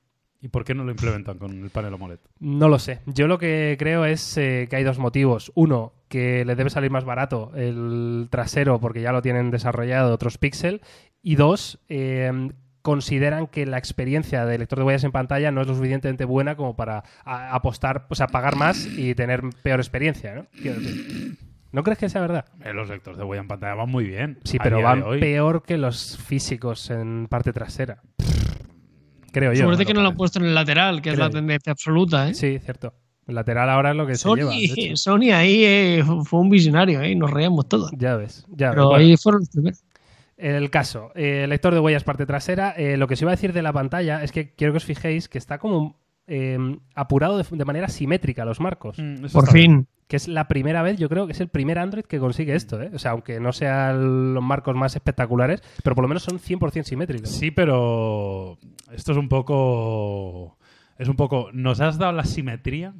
¿Y 0.40 0.48
por 0.48 0.64
qué 0.64 0.72
no 0.72 0.84
lo 0.84 0.92
implementan 0.92 1.36
con 1.38 1.50
el 1.64 1.70
panel 1.70 1.92
AMOLED? 1.94 2.20
No 2.38 2.68
lo 2.68 2.78
sé. 2.78 3.00
Yo 3.06 3.26
lo 3.26 3.38
que 3.38 3.74
creo 3.78 4.04
es 4.04 4.36
eh, 4.38 4.68
que 4.70 4.76
hay 4.76 4.84
dos 4.84 4.98
motivos. 5.00 5.50
Uno, 5.56 5.94
que 6.08 6.44
le 6.44 6.54
debe 6.54 6.70
salir 6.70 6.90
más 6.90 7.04
barato 7.04 7.52
el 7.54 8.28
trasero 8.30 8.80
porque 8.80 9.02
ya 9.02 9.12
lo 9.12 9.22
tienen 9.22 9.50
desarrollado 9.50 10.12
otros 10.12 10.38
Pixel. 10.38 10.80
Y 11.22 11.34
dos, 11.36 11.78
eh, 11.88 12.50
consideran 12.82 13.48
que 13.48 13.66
la 13.66 13.76
experiencia 13.76 14.46
de 14.46 14.56
lector 14.58 14.78
de 14.78 14.84
huellas 14.86 15.04
en 15.04 15.12
pantalla 15.12 15.50
no 15.50 15.60
es 15.60 15.66
lo 15.66 15.74
suficientemente 15.74 16.24
buena 16.24 16.56
como 16.56 16.74
para 16.74 17.04
apostar, 17.24 18.06
o 18.08 18.14
sea, 18.14 18.28
pagar 18.28 18.56
más 18.56 18.86
y 18.86 19.14
tener 19.14 19.42
peor 19.62 19.80
experiencia, 19.80 20.34
¿no? 20.34 20.46
Quiero 20.62 20.80
decir. 20.80 21.36
¿No 21.70 21.82
crees 21.82 21.98
que 21.98 22.08
sea 22.08 22.22
verdad? 22.22 22.46
Eh, 22.64 22.72
los 22.72 22.88
lectores 22.88 23.18
de 23.18 23.24
huella 23.24 23.42
en 23.42 23.48
pantalla 23.48 23.74
van 23.74 23.90
muy 23.90 24.04
bien. 24.04 24.38
Sí, 24.44 24.58
pero 24.58 24.80
van 24.80 25.04
peor 25.20 25.62
que 25.64 25.76
los 25.76 26.16
físicos 26.16 26.88
en 26.90 27.26
parte 27.28 27.52
trasera. 27.52 28.00
Creo 29.32 29.52
yo. 29.52 29.70
No 29.70 29.76
que 29.76 29.92
no 29.92 30.00
lo 30.00 30.08
han 30.08 30.16
puesto 30.16 30.38
en 30.38 30.46
el 30.46 30.54
lateral, 30.54 31.02
que 31.02 31.10
es 31.10 31.18
la 31.18 31.26
yo. 31.26 31.32
tendencia 31.32 31.72
absoluta, 31.72 32.30
¿eh? 32.30 32.34
Sí, 32.34 32.58
cierto. 32.58 32.94
El 33.28 33.34
lateral 33.36 33.68
ahora 33.70 33.90
es 33.90 33.96
lo 33.96 34.06
que 34.06 34.14
se 34.16 34.22
Sony, 34.22 34.36
lleva. 34.36 34.50
de 34.50 34.64
hecho. 34.64 34.96
Sony 34.96 35.30
ahí 35.32 35.62
eh, 35.64 36.04
fue 36.24 36.40
un 36.40 36.50
visionario, 36.50 37.00
¿eh? 37.02 37.14
Nos 37.14 37.30
reíamos 37.30 37.68
todos. 37.68 37.92
Ya 37.96 38.16
ves, 38.16 38.44
ya 38.48 38.68
ves. 38.70 38.74
Pero 38.74 38.88
Bueno. 38.88 39.04
ahí 39.04 39.16
fueron 39.16 39.40
los 39.42 39.50
primeros. 39.50 39.84
El 40.38 40.70
caso, 40.70 41.10
eh, 41.14 41.46
lector 41.48 41.74
de 41.74 41.80
huellas 41.80 42.04
parte 42.04 42.24
trasera. 42.26 42.70
Eh, 42.76 42.96
lo 42.96 43.06
que 43.06 43.14
os 43.14 43.22
iba 43.22 43.30
a 43.30 43.34
decir 43.36 43.52
de 43.52 43.60
la 43.62 43.72
pantalla 43.72 44.22
es 44.24 44.32
que 44.32 44.54
quiero 44.54 44.72
que 44.72 44.78
os 44.78 44.84
fijéis 44.84 45.28
que 45.28 45.36
está 45.38 45.58
como 45.58 46.00
eh, 46.26 46.56
apurado 46.94 47.36
de, 47.38 47.44
de 47.50 47.64
manera 47.64 47.88
simétrica 47.88 48.44
los 48.44 48.60
marcos. 48.60 48.98
Mm, 48.98 49.26
Por 49.32 49.52
bien. 49.52 49.70
fin. 49.72 49.86
Que 50.06 50.16
es 50.16 50.26
la 50.26 50.48
primera 50.48 50.80
vez, 50.80 50.96
yo 50.96 51.10
creo 51.10 51.26
que 51.26 51.32
es 51.32 51.40
el 51.40 51.48
primer 51.48 51.78
Android 51.78 52.04
que 52.04 52.18
consigue 52.18 52.54
esto. 52.54 52.80
¿eh? 52.80 52.90
O 52.94 52.98
sea, 52.98 53.10
aunque 53.10 53.40
no 53.40 53.52
sean 53.52 54.32
los 54.32 54.42
marcos 54.42 54.74
más 54.74 54.96
espectaculares, 54.96 55.60
pero 55.84 55.94
por 55.94 56.02
lo 56.04 56.08
menos 56.08 56.22
son 56.22 56.38
100% 56.38 56.84
simétricos. 56.84 57.28
Sí, 57.28 57.50
pero 57.50 58.56
esto 58.92 59.12
es 59.12 59.18
un 59.18 59.28
poco. 59.28 60.56
Es 60.98 61.08
un 61.08 61.16
poco. 61.16 61.50
¿Nos 61.52 61.80
has 61.82 61.98
dado 61.98 62.12
la 62.12 62.24
simetría? 62.24 62.94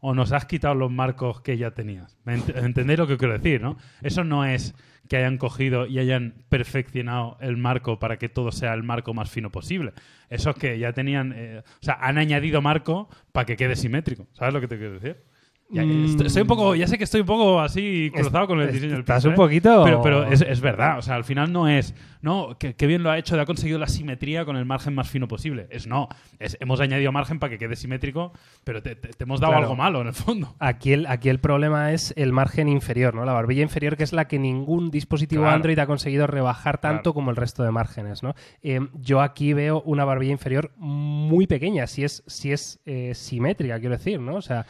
¿O 0.00 0.14
nos 0.14 0.32
has 0.32 0.44
quitado 0.44 0.74
los 0.74 0.90
marcos 0.90 1.40
que 1.40 1.56
ya 1.56 1.72
tenías? 1.72 2.18
¿Me 2.24 2.36
ent- 2.38 2.56
¿Entendéis 2.64 2.98
lo 2.98 3.06
que 3.06 3.16
quiero 3.16 3.32
decir, 3.38 3.60
no? 3.60 3.76
Eso 4.02 4.24
no 4.24 4.44
es 4.44 4.74
que 5.08 5.16
hayan 5.16 5.38
cogido 5.38 5.86
y 5.86 5.98
hayan 6.00 6.34
perfeccionado 6.48 7.36
el 7.40 7.56
marco 7.56 7.98
para 7.98 8.18
que 8.18 8.28
todo 8.28 8.50
sea 8.52 8.74
el 8.74 8.82
marco 8.82 9.14
más 9.14 9.30
fino 9.30 9.50
posible. 9.52 9.92
Eso 10.30 10.50
es 10.50 10.56
que 10.56 10.78
ya 10.78 10.92
tenían. 10.92 11.32
eh, 11.36 11.62
o 11.64 11.84
sea, 11.84 11.94
han 12.00 12.18
añadido 12.18 12.60
marco 12.60 13.08
para 13.32 13.46
que 13.46 13.56
quede 13.56 13.76
simétrico. 13.76 14.26
¿Sabes 14.32 14.52
lo 14.52 14.60
que 14.60 14.68
te 14.68 14.76
quiero 14.78 14.94
decir? 14.94 15.22
Ya, 15.68 15.84
Mm. 15.84 16.04
est- 16.04 16.20
estoy 16.20 16.42
un 16.42 16.48
poco, 16.48 16.74
ya 16.76 16.86
sé 16.86 16.96
que 16.96 17.02
estoy 17.02 17.22
un 17.22 17.26
poco 17.26 17.60
así 17.60 18.12
cruzado 18.14 18.46
con 18.46 18.60
el 18.60 18.70
diseño 18.70 18.92
del 18.92 19.00
estás 19.00 19.24
un 19.24 19.32
¿eh? 19.32 19.34
poquito- 19.34 19.82
Pero, 19.84 20.00
pero 20.00 20.24
es, 20.24 20.40
es 20.40 20.60
verdad, 20.60 20.96
o 20.98 21.02
sea, 21.02 21.16
al 21.16 21.24
final 21.24 21.52
no 21.52 21.66
es, 21.66 21.92
no, 22.22 22.56
que, 22.56 22.74
que 22.76 22.86
bien 22.86 23.02
lo 23.02 23.10
ha 23.10 23.18
hecho, 23.18 23.38
ha 23.40 23.44
conseguido 23.46 23.76
la 23.80 23.88
simetría 23.88 24.44
con 24.44 24.56
el 24.56 24.64
margen 24.64 24.94
más 24.94 25.10
fino 25.10 25.26
posible. 25.26 25.66
Es 25.70 25.88
no, 25.88 26.08
es 26.38 26.56
hemos 26.60 26.78
añadido 26.80 27.10
margen 27.10 27.40
para 27.40 27.50
que 27.50 27.58
quede 27.58 27.74
simétrico, 27.74 28.32
pero 28.62 28.80
te, 28.80 28.94
te- 28.94 29.08
te 29.08 29.24
hemos 29.24 29.40
dado 29.40 29.54
Claro. 29.54 29.64
algo 29.64 29.74
malo 29.76 30.00
en 30.02 30.06
el 30.06 30.12
fondo. 30.12 30.54
Aquí 30.60 30.92
el, 30.92 31.04
aquí 31.08 31.30
el 31.30 31.40
problema 31.40 31.92
es 31.92 32.14
el 32.16 32.32
margen 32.32 32.68
inferior, 32.68 33.16
¿no? 33.16 33.24
La 33.24 33.32
barbilla 33.32 33.62
inferior, 33.62 33.96
que 33.96 34.04
es 34.04 34.12
la 34.12 34.28
que 34.28 34.38
ningún 34.38 34.92
dispositivo 34.92 35.42
Claro. 35.42 35.56
Android 35.56 35.78
ha 35.80 35.86
conseguido 35.88 36.28
rebajar 36.28 36.78
tanto 36.78 37.02
Claro. 37.02 37.14
como 37.14 37.30
el 37.30 37.36
resto 37.36 37.64
de 37.64 37.72
márgenes, 37.72 38.22
¿no? 38.22 38.34
Eh, 38.62 38.80
yo 38.94 39.20
aquí 39.20 39.52
veo 39.52 39.82
una 39.82 40.04
barbilla 40.04 40.30
inferior 40.30 40.70
muy 40.76 41.48
pequeña, 41.48 41.88
si 41.88 42.04
es, 42.04 42.22
si 42.28 42.52
es 42.52 42.78
eh, 42.86 43.12
simétrica, 43.16 43.80
quiero 43.80 43.96
decir, 43.96 44.20
¿no? 44.20 44.36
O 44.36 44.42
sea, 44.42 44.64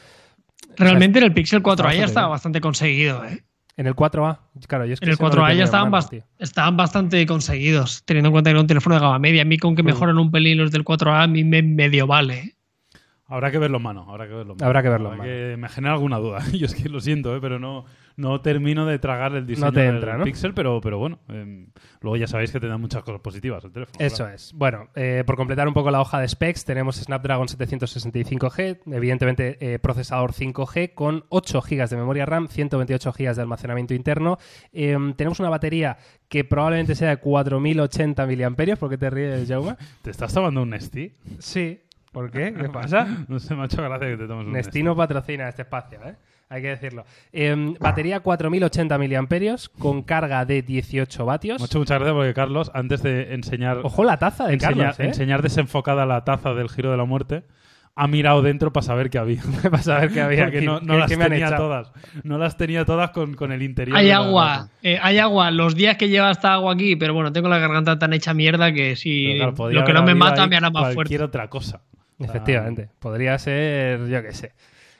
Realmente 0.78 1.18
en 1.18 1.24
el 1.26 1.32
Pixel 1.32 1.62
4a 1.62 1.94
ya 1.94 2.04
estaba 2.04 2.26
bien. 2.26 2.32
bastante 2.32 2.60
conseguido. 2.60 3.24
¿eh? 3.24 3.42
En 3.78 3.86
el 3.86 3.94
4A, 3.94 4.38
claro, 4.66 4.86
yo 4.86 4.94
es 4.94 5.00
que 5.00 5.04
En 5.04 5.10
el 5.10 5.14
ese 5.14 5.22
no 5.22 5.28
lo 5.28 5.34
4A 5.34 5.46
tenía 5.48 5.58
ya 5.58 5.64
estaban, 5.64 6.08
tío. 6.08 6.22
estaban 6.38 6.76
bastante 6.78 7.26
conseguidos, 7.26 8.02
teniendo 8.06 8.28
en 8.28 8.32
cuenta 8.32 8.48
que 8.48 8.52
era 8.52 8.60
un 8.62 8.66
teléfono 8.66 8.94
de 8.94 9.00
gama 9.02 9.18
media. 9.18 9.42
A 9.42 9.44
mí 9.44 9.58
con 9.58 9.76
que 9.76 9.82
Mm. 9.82 9.86
mejoren 9.86 10.16
un 10.18 10.30
pelín 10.30 10.56
los 10.58 10.70
del 10.70 10.82
4A, 10.84 11.22
a 11.24 11.26
mí 11.26 11.44
me 11.44 11.62
medio 11.62 12.06
vale. 12.06 12.55
Habrá 13.28 13.50
que 13.50 13.58
verlo 13.58 13.78
en 13.78 13.82
mano, 13.82 14.06
habrá 14.08 14.28
que 14.28 14.34
verlo 14.34 14.52
en 14.52 14.58
mano. 14.58 14.66
Habrá 14.66 14.82
que 14.82 14.88
verlo 14.88 15.14
en 15.14 15.20
que 15.20 15.56
me 15.58 15.68
genera 15.68 15.94
alguna 15.94 16.18
duda. 16.18 16.44
Yo 16.52 16.66
es 16.66 16.74
que 16.74 16.88
lo 16.88 17.00
siento, 17.00 17.34
¿eh? 17.34 17.40
pero 17.40 17.58
no, 17.58 17.84
no 18.16 18.40
termino 18.40 18.86
de 18.86 18.98
tragar 19.00 19.34
el 19.34 19.46
diseño 19.46 19.66
No 19.66 19.72
te 19.72 19.80
del 19.80 20.18
¿no? 20.18 20.24
Pixel, 20.24 20.54
pero, 20.54 20.80
pero 20.80 20.98
bueno, 20.98 21.18
eh, 21.28 21.66
luego 22.00 22.16
ya 22.16 22.28
sabéis 22.28 22.52
que 22.52 22.60
tendrá 22.60 22.78
muchas 22.78 23.02
cosas 23.02 23.20
positivas 23.20 23.64
el 23.64 23.72
teléfono. 23.72 23.96
Eso 23.98 24.16
claro. 24.18 24.34
es. 24.34 24.52
Bueno, 24.54 24.88
eh, 24.94 25.24
por 25.26 25.36
completar 25.36 25.66
un 25.66 25.74
poco 25.74 25.90
la 25.90 26.00
hoja 26.00 26.20
de 26.20 26.28
specs, 26.28 26.64
tenemos 26.64 26.96
Snapdragon 26.96 27.48
765G, 27.48 28.80
evidentemente 28.92 29.58
eh, 29.60 29.78
procesador 29.80 30.32
5G 30.32 30.94
con 30.94 31.24
8 31.28 31.62
GB 31.62 31.88
de 31.88 31.96
memoria 31.96 32.26
RAM, 32.26 32.46
128 32.46 33.12
GB 33.12 33.34
de 33.34 33.42
almacenamiento 33.42 33.92
interno. 33.92 34.38
Eh, 34.72 34.96
tenemos 35.16 35.40
una 35.40 35.50
batería 35.50 35.98
que 36.28 36.44
probablemente 36.44 36.94
sea 36.94 37.10
de 37.10 37.16
4080 37.18 38.26
mAh. 38.26 38.76
¿Por 38.76 38.90
qué 38.90 38.98
te 38.98 39.10
ríes, 39.10 39.48
Jaume? 39.48 39.76
¿Te 40.02 40.10
estás 40.10 40.32
tomando 40.32 40.62
un 40.62 40.70
Nesti? 40.70 41.12
Sí. 41.38 41.80
¿Por 42.16 42.30
qué? 42.30 42.54
¿Qué 42.54 42.70
pasa? 42.70 43.06
No 43.28 43.38
sé, 43.38 43.54
me 43.54 43.60
ha 43.60 43.64
hecho 43.66 43.82
gracia 43.82 44.08
que 44.08 44.16
te 44.16 44.26
tomes 44.26 44.46
un 44.46 44.52
Nesti 44.54 44.82
no 44.82 44.96
patrocina 44.96 45.50
este 45.50 45.60
espacio, 45.62 45.98
¿eh? 46.02 46.14
Hay 46.48 46.62
que 46.62 46.68
decirlo. 46.68 47.04
Eh, 47.30 47.74
batería 47.78 48.20
4080 48.20 48.96
mAh 48.96 49.56
con 49.78 50.02
carga 50.02 50.46
de 50.46 50.62
18 50.62 51.26
vatios. 51.26 51.58
Me 51.60 51.64
ha 51.64 51.66
hecho 51.66 51.78
mucha 51.78 51.96
gracia 51.96 52.14
porque 52.14 52.32
Carlos, 52.32 52.70
antes 52.72 53.02
de 53.02 53.34
enseñar, 53.34 53.80
Ojo 53.82 54.02
la 54.02 54.18
taza 54.18 54.46
de 54.46 54.54
enseñar, 54.54 54.76
Carlos, 54.76 55.00
¿eh? 55.00 55.04
enseñar 55.08 55.42
desenfocada 55.42 56.06
la 56.06 56.24
taza 56.24 56.54
del 56.54 56.70
giro 56.70 56.90
de 56.90 56.96
la 56.96 57.04
muerte, 57.04 57.42
ha 57.94 58.06
mirado 58.06 58.40
dentro 58.40 58.72
para 58.72 58.86
saber 58.86 59.10
qué 59.10 59.18
había. 59.18 59.42
Para 59.62 59.82
saber 59.82 60.10
qué 60.10 60.22
había 60.22 60.44
Porque 60.44 60.62
no, 60.62 60.80
no 60.80 60.94
¿Qué- 60.94 60.98
las 61.00 61.10
qué 61.10 61.16
tenía 61.18 61.46
echado? 61.48 61.64
todas. 61.64 61.92
No 62.24 62.38
las 62.38 62.56
tenía 62.56 62.86
todas 62.86 63.10
con, 63.10 63.34
con 63.34 63.52
el 63.52 63.60
interior. 63.62 63.94
Hay 63.98 64.10
agua, 64.10 64.70
eh, 64.82 64.98
hay 65.02 65.18
agua. 65.18 65.50
Los 65.50 65.74
días 65.74 65.98
que 65.98 66.08
lleva 66.08 66.30
esta 66.30 66.54
agua 66.54 66.72
aquí, 66.72 66.96
pero 66.96 67.12
bueno, 67.12 67.30
tengo 67.30 67.50
la 67.50 67.58
garganta 67.58 67.98
tan 67.98 68.14
hecha 68.14 68.32
mierda 68.32 68.72
que 68.72 68.96
si 68.96 69.34
claro, 69.36 69.70
lo 69.70 69.84
que 69.84 69.92
no 69.92 70.02
me 70.02 70.14
mata 70.14 70.46
me 70.46 70.56
hará 70.56 70.70
más 70.70 70.94
Cualquier 70.94 71.20
fuerte. 71.20 71.24
otra 71.24 71.50
cosa. 71.50 71.82
Efectivamente. 72.18 72.88
Podría 72.98 73.38
ser, 73.38 74.06
yo 74.06 74.22
qué 74.22 74.32
sé. 74.32 74.52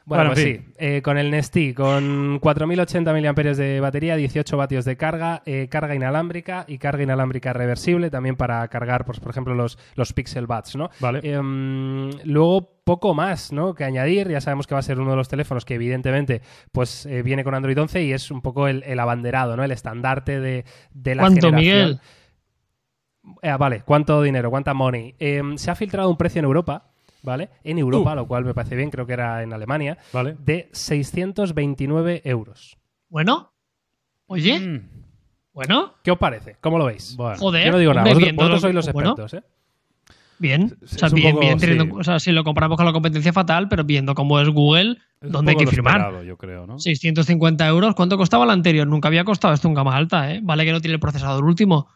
Bueno, 0.05 0.23
Bueno, 0.23 0.35
pues 0.35 0.45
sí, 0.45 0.73
eh, 0.79 1.03
con 1.03 1.19
el 1.19 1.33
Nesti, 1.33 1.75
con 1.75 2.39
4080 2.39 3.13
mAh 3.13 3.33
de 3.55 3.81
batería, 3.81 4.15
18 4.15 4.57
vatios 4.57 4.85
de 4.85 4.97
carga, 4.97 5.43
eh, 5.47 5.67
carga 5.69 5.97
inalámbrica 5.97 6.65
y 6.69 6.79
carga 6.79 7.03
inalámbrica 7.03 7.53
reversible 7.53 8.09
también 8.09 8.37
para 8.37 8.69
cargar, 8.69 9.05
pues, 9.05 9.19
por 9.19 9.31
ejemplo, 9.31 9.57
los, 9.57 9.79
los 9.97 10.13
Pixel 10.13 10.47
Buds, 10.47 10.77
¿no? 10.77 10.91
Vale. 11.01 11.23
Em, 11.25 12.11
luego, 12.23 12.79
poco 12.85 13.15
más, 13.15 13.53
¿no? 13.53 13.75
Que 13.75 13.83
añadir. 13.83 14.29
Ya 14.29 14.41
sabemos 14.41 14.69
que 14.69 14.77
va 14.77 14.79
a 14.79 14.83
ser 14.83 15.01
uno 15.01 15.11
de 15.11 15.17
los 15.17 15.29
teléfonos 15.29 15.65
que, 15.65 15.75
evidentemente, 15.75 16.41
pues 16.71 17.05
eh, 17.07 17.23
viene 17.25 17.43
con 17.43 17.57
Android 17.57 17.77
11 17.77 18.05
y 18.05 18.13
es 18.13 18.31
un 18.31 18.43
poco 18.43 18.69
el, 18.69 18.85
el 18.87 19.01
abanderado, 19.01 19.57
¿no? 19.57 19.65
El 19.65 19.73
estandarte 19.73 20.39
de, 20.39 20.65
de 20.93 21.15
la 21.17 21.23
¿Cuánto, 21.23 21.49
generación. 21.49 21.79
Miguel? 21.89 22.01
Eh, 23.43 23.57
vale, 23.59 23.83
¿cuánto 23.85 24.23
dinero? 24.23 24.51
¿Cuánta 24.51 24.73
money? 24.73 25.17
Eh, 25.19 25.43
se 25.57 25.69
ha 25.69 25.75
filtrado 25.75 26.09
un 26.09 26.17
precio 26.17 26.39
en 26.39 26.45
Europa, 26.45 26.93
¿vale? 27.27 27.51
En 27.65 27.79
Europa, 27.79 28.13
Uh. 28.13 28.17
lo 28.17 28.27
cual 28.27 28.45
me 28.45 28.55
parece 28.55 28.77
bien, 28.77 28.89
creo 28.91 29.05
que 29.07 29.13
era 29.13 29.43
en 29.43 29.53
Alemania, 29.53 29.99
¿Vale? 30.13 30.37
de 30.39 30.71
629 30.73 32.23
euros. 32.25 32.79
Bueno, 33.11 33.53
oye, 34.27 34.59
Mm, 34.59 34.89
bueno, 35.53 35.95
¿Qué 36.03 36.11
os 36.13 36.19
parece? 36.19 36.57
¿Cómo 36.61 36.79
lo 36.79 36.87
veis? 36.87 37.15
bueno. 37.17 37.37
joder. 37.39 37.67
Yo 37.67 37.73
no 37.73 37.79
digo 37.79 37.93
nada, 37.95 38.09
vosotros, 38.09 38.35
vosotros 38.35 38.61
sois 38.61 38.75
los 38.75 38.93
bueno, 38.93 39.11
expertos, 39.11 39.35
¿eh? 39.35 39.43
Bien, 40.39 40.77
o 40.83 40.87
sea, 40.87 41.09
bien, 41.09 41.31
poco, 41.31 41.41
bien 41.41 41.59
teniendo- 41.59 41.85
sí. 41.87 41.91
o 41.99 42.05
sea, 42.05 42.19
si 42.21 42.31
lo 42.31 42.45
comparamos 42.45 42.77
con 42.77 42.85
la 42.85 42.93
competencia 42.93 43.33
fatal, 43.33 43.69
pero 43.69 43.85
viendo 43.85 44.15
cómo 44.15 44.39
es 44.39 44.49
Google, 44.51 44.99
Es 45.21 45.33
¿dónde 45.33 45.53
hay 45.53 45.57
que 45.57 45.67
firmar? 45.67 45.97
esperado, 45.97 46.23
yo 46.25 46.37
creo, 46.37 46.67
¿no? 46.67 46.79
650 46.79 47.67
euros, 47.67 47.95
¿cuánto 47.95 48.19
costaba 48.19 48.45
el 48.45 48.51
anterior? 48.51 48.87
Nunca 48.87 49.09
había 49.09 49.25
costado 49.25 49.55
esto 49.55 49.67
en 49.67 49.75
gama 49.75 49.97
alta, 49.97 50.33
¿eh? 50.33 50.41
Vale 50.43 50.65
que 50.67 50.73
no 50.73 50.81
tiene 50.83 50.95
el 50.95 51.01
procesador 51.01 51.43
último, 51.43 51.89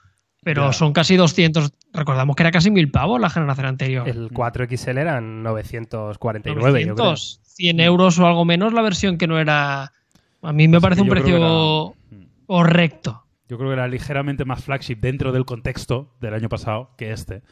pero 0.42 0.66
Ya. 0.66 0.73
son 0.73 0.92
casi 0.92 1.16
200. 1.16 1.73
Recordamos 1.92 2.37
que 2.37 2.42
era 2.42 2.50
casi 2.50 2.70
mil 2.70 2.90
pavos 2.90 3.20
la 3.20 3.30
generación 3.30 3.66
anterior. 3.66 4.09
El 4.09 4.30
4XL 4.30 4.99
eran 4.99 5.42
949, 5.42 6.80
yo 6.87 6.94
creo. 6.94 7.06
900, 7.06 7.40
100 7.44 7.80
euros 7.80 8.18
o 8.18 8.26
algo 8.26 8.44
menos 8.44 8.73
la 8.73 8.82
versión 8.82 9.18
que 9.18 9.26
no 9.26 9.38
era. 9.38 9.92
A 10.42 10.52
mí 10.52 10.68
me 10.68 10.76
Así 10.78 10.82
parece 10.82 11.02
un 11.02 11.09
precio 11.09 11.37
era- 11.37 12.25
correcto. 12.47 13.25
Yo 13.49 13.59
creo 13.59 13.70
que 13.70 13.75
era 13.75 13.88
ligeramente 13.88 14.44
más 14.44 14.62
flagship 14.64 14.97
dentro 15.00 15.32
del 15.32 15.44
contexto 15.44 16.14
del 16.20 16.35
año 16.35 16.49
pasado 16.49 16.90
que 16.97 17.11
este. 17.12 17.42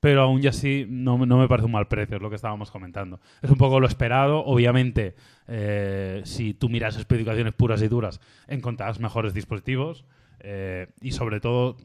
Pero 0.00 0.22
aún 0.22 0.40
y 0.42 0.46
así 0.46 0.86
no, 0.88 1.18
no 1.26 1.38
me 1.38 1.48
parece 1.48 1.66
un 1.66 1.72
mal 1.72 1.88
precio, 1.88 2.16
es 2.16 2.22
lo 2.22 2.30
que 2.30 2.36
estábamos 2.36 2.70
comentando. 2.70 3.20
Es 3.42 3.50
un 3.50 3.56
poco 3.58 3.80
lo 3.80 3.88
esperado. 3.88 4.44
Obviamente, 4.44 5.16
eh, 5.48 6.20
si 6.24 6.54
tú 6.54 6.68
miras 6.68 6.96
especificaciones 6.96 7.52
puras 7.54 7.82
y 7.82 7.88
duras, 7.88 8.20
encontrarás 8.46 9.00
mejores 9.00 9.34
dispositivos. 9.34 10.04
eh, 10.40 10.86
y 11.00 11.10
sobre 11.10 11.40
todo, 11.40 11.76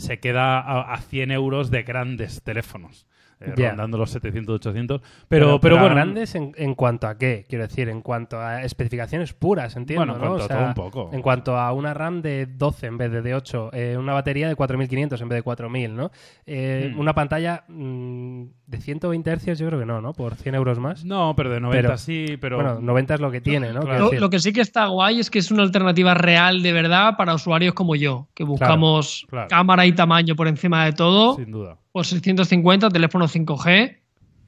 se 0.00 0.18
queda 0.18 0.58
a, 0.58 0.92
a 0.94 1.00
100 1.00 1.30
euros 1.32 1.70
de 1.70 1.82
grandes 1.82 2.42
teléfonos. 2.42 3.06
Eh, 3.40 3.52
Ya. 3.56 3.70
rondando 3.70 3.98
los 3.98 4.10
700, 4.10 4.54
800. 4.56 5.00
Pero, 5.28 5.60
pero, 5.60 5.76
a 5.78 5.80
bueno, 5.80 5.94
grandes 5.94 6.34
en, 6.34 6.52
en 6.56 6.74
cuanto 6.74 7.06
a 7.06 7.16
qué? 7.18 7.46
Quiero 7.48 7.66
decir, 7.66 7.88
en 7.88 8.02
cuanto 8.02 8.38
a 8.40 8.62
especificaciones 8.62 9.32
puras, 9.32 9.76
entiendo, 9.76 10.00
Bueno, 10.06 10.14
en 10.14 10.20
¿no? 10.20 10.26
cuanto 10.36 10.42
O 10.42 10.44
a 10.44 10.48
sea, 10.48 10.56
todo 10.58 10.66
un 10.68 10.74
poco. 10.74 11.10
En 11.12 11.22
cuanto 11.22 11.56
a 11.56 11.72
una 11.72 11.94
RAM 11.94 12.22
de 12.22 12.46
12 12.46 12.86
en 12.86 12.98
vez 12.98 13.10
de 13.12 13.22
de 13.22 13.34
8, 13.34 13.70
eh, 13.72 13.96
una 13.98 14.12
batería 14.14 14.48
de 14.48 14.54
4500 14.56 15.20
en 15.20 15.28
vez 15.28 15.36
de 15.38 15.42
4000, 15.42 15.94
¿no? 15.96 16.10
Eh, 16.46 16.92
Hmm. 16.94 16.98
Una 17.00 17.14
pantalla 17.14 17.64
mm, 17.68 18.42
de 18.66 18.80
120 18.80 19.32
Hz, 19.36 19.58
yo 19.58 19.66
creo 19.66 19.78
que 19.80 19.86
no, 19.86 20.00
¿no? 20.00 20.12
Por 20.12 20.34
100 20.34 20.54
euros 20.54 20.78
más. 20.78 21.04
No, 21.04 21.34
pero 21.36 21.50
de 21.50 21.60
90 21.60 21.82
Pero- 21.88 21.98
sí, 21.98 22.36
pero... 22.40 22.56
Bueno, 22.56 22.80
90 22.80 23.14
es 23.14 23.20
lo 23.20 23.30
que 23.30 23.40
tiene, 23.40 23.72
¿no? 23.72 23.80
claro. 23.80 24.10
Lo, 24.12 24.20
lo 24.20 24.30
que 24.30 24.38
sí 24.38 24.52
que 24.52 24.60
está 24.60 24.86
guay 24.86 25.20
es 25.20 25.30
que 25.30 25.38
es 25.38 25.50
una 25.50 25.62
alternativa 25.62 26.14
real 26.14 26.62
de 26.62 26.72
verdad 26.72 27.16
para 27.16 27.34
usuarios 27.34 27.74
como 27.74 27.94
yo, 27.96 28.28
que 28.34 28.44
buscamos 28.44 29.26
claro. 29.28 29.48
cámara 29.48 29.86
y 29.86 29.92
tamaño 29.92 30.34
por 30.36 30.48
encima 30.48 30.84
de 30.84 30.92
todo. 30.92 31.36
sin 31.36 31.50
duda. 31.50 31.76
Por 31.92 32.06
650, 32.06 32.88
teléfono 32.90 33.26
5G. 33.26 33.98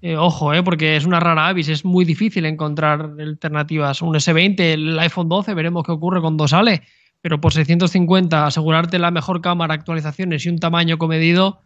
Eh, 0.03 0.17
ojo, 0.17 0.53
eh, 0.53 0.63
porque 0.63 0.97
es 0.97 1.05
una 1.05 1.21
rara 1.21 1.49
avis, 1.49 1.69
es 1.69 1.85
muy 1.85 2.05
difícil 2.05 2.45
encontrar 2.45 3.15
alternativas. 3.19 4.03
Un 4.03 4.15
S20, 4.15 4.61
el 4.61 4.99
iPhone 4.99 5.29
12, 5.29 5.55
veremos 5.55 5.85
qué 5.85 5.93
ocurre 5.93 6.21
cuando 6.21 6.47
sale. 6.47 6.83
Pero 7.21 7.41
por 7.41 7.53
650, 7.53 8.47
asegurarte 8.47 8.99
la 8.99 9.11
mejor 9.11 9.41
cámara, 9.41 9.75
actualizaciones 9.75 10.45
y 10.45 10.49
un 10.49 10.59
tamaño 10.59 10.99
comedido, 10.99 11.61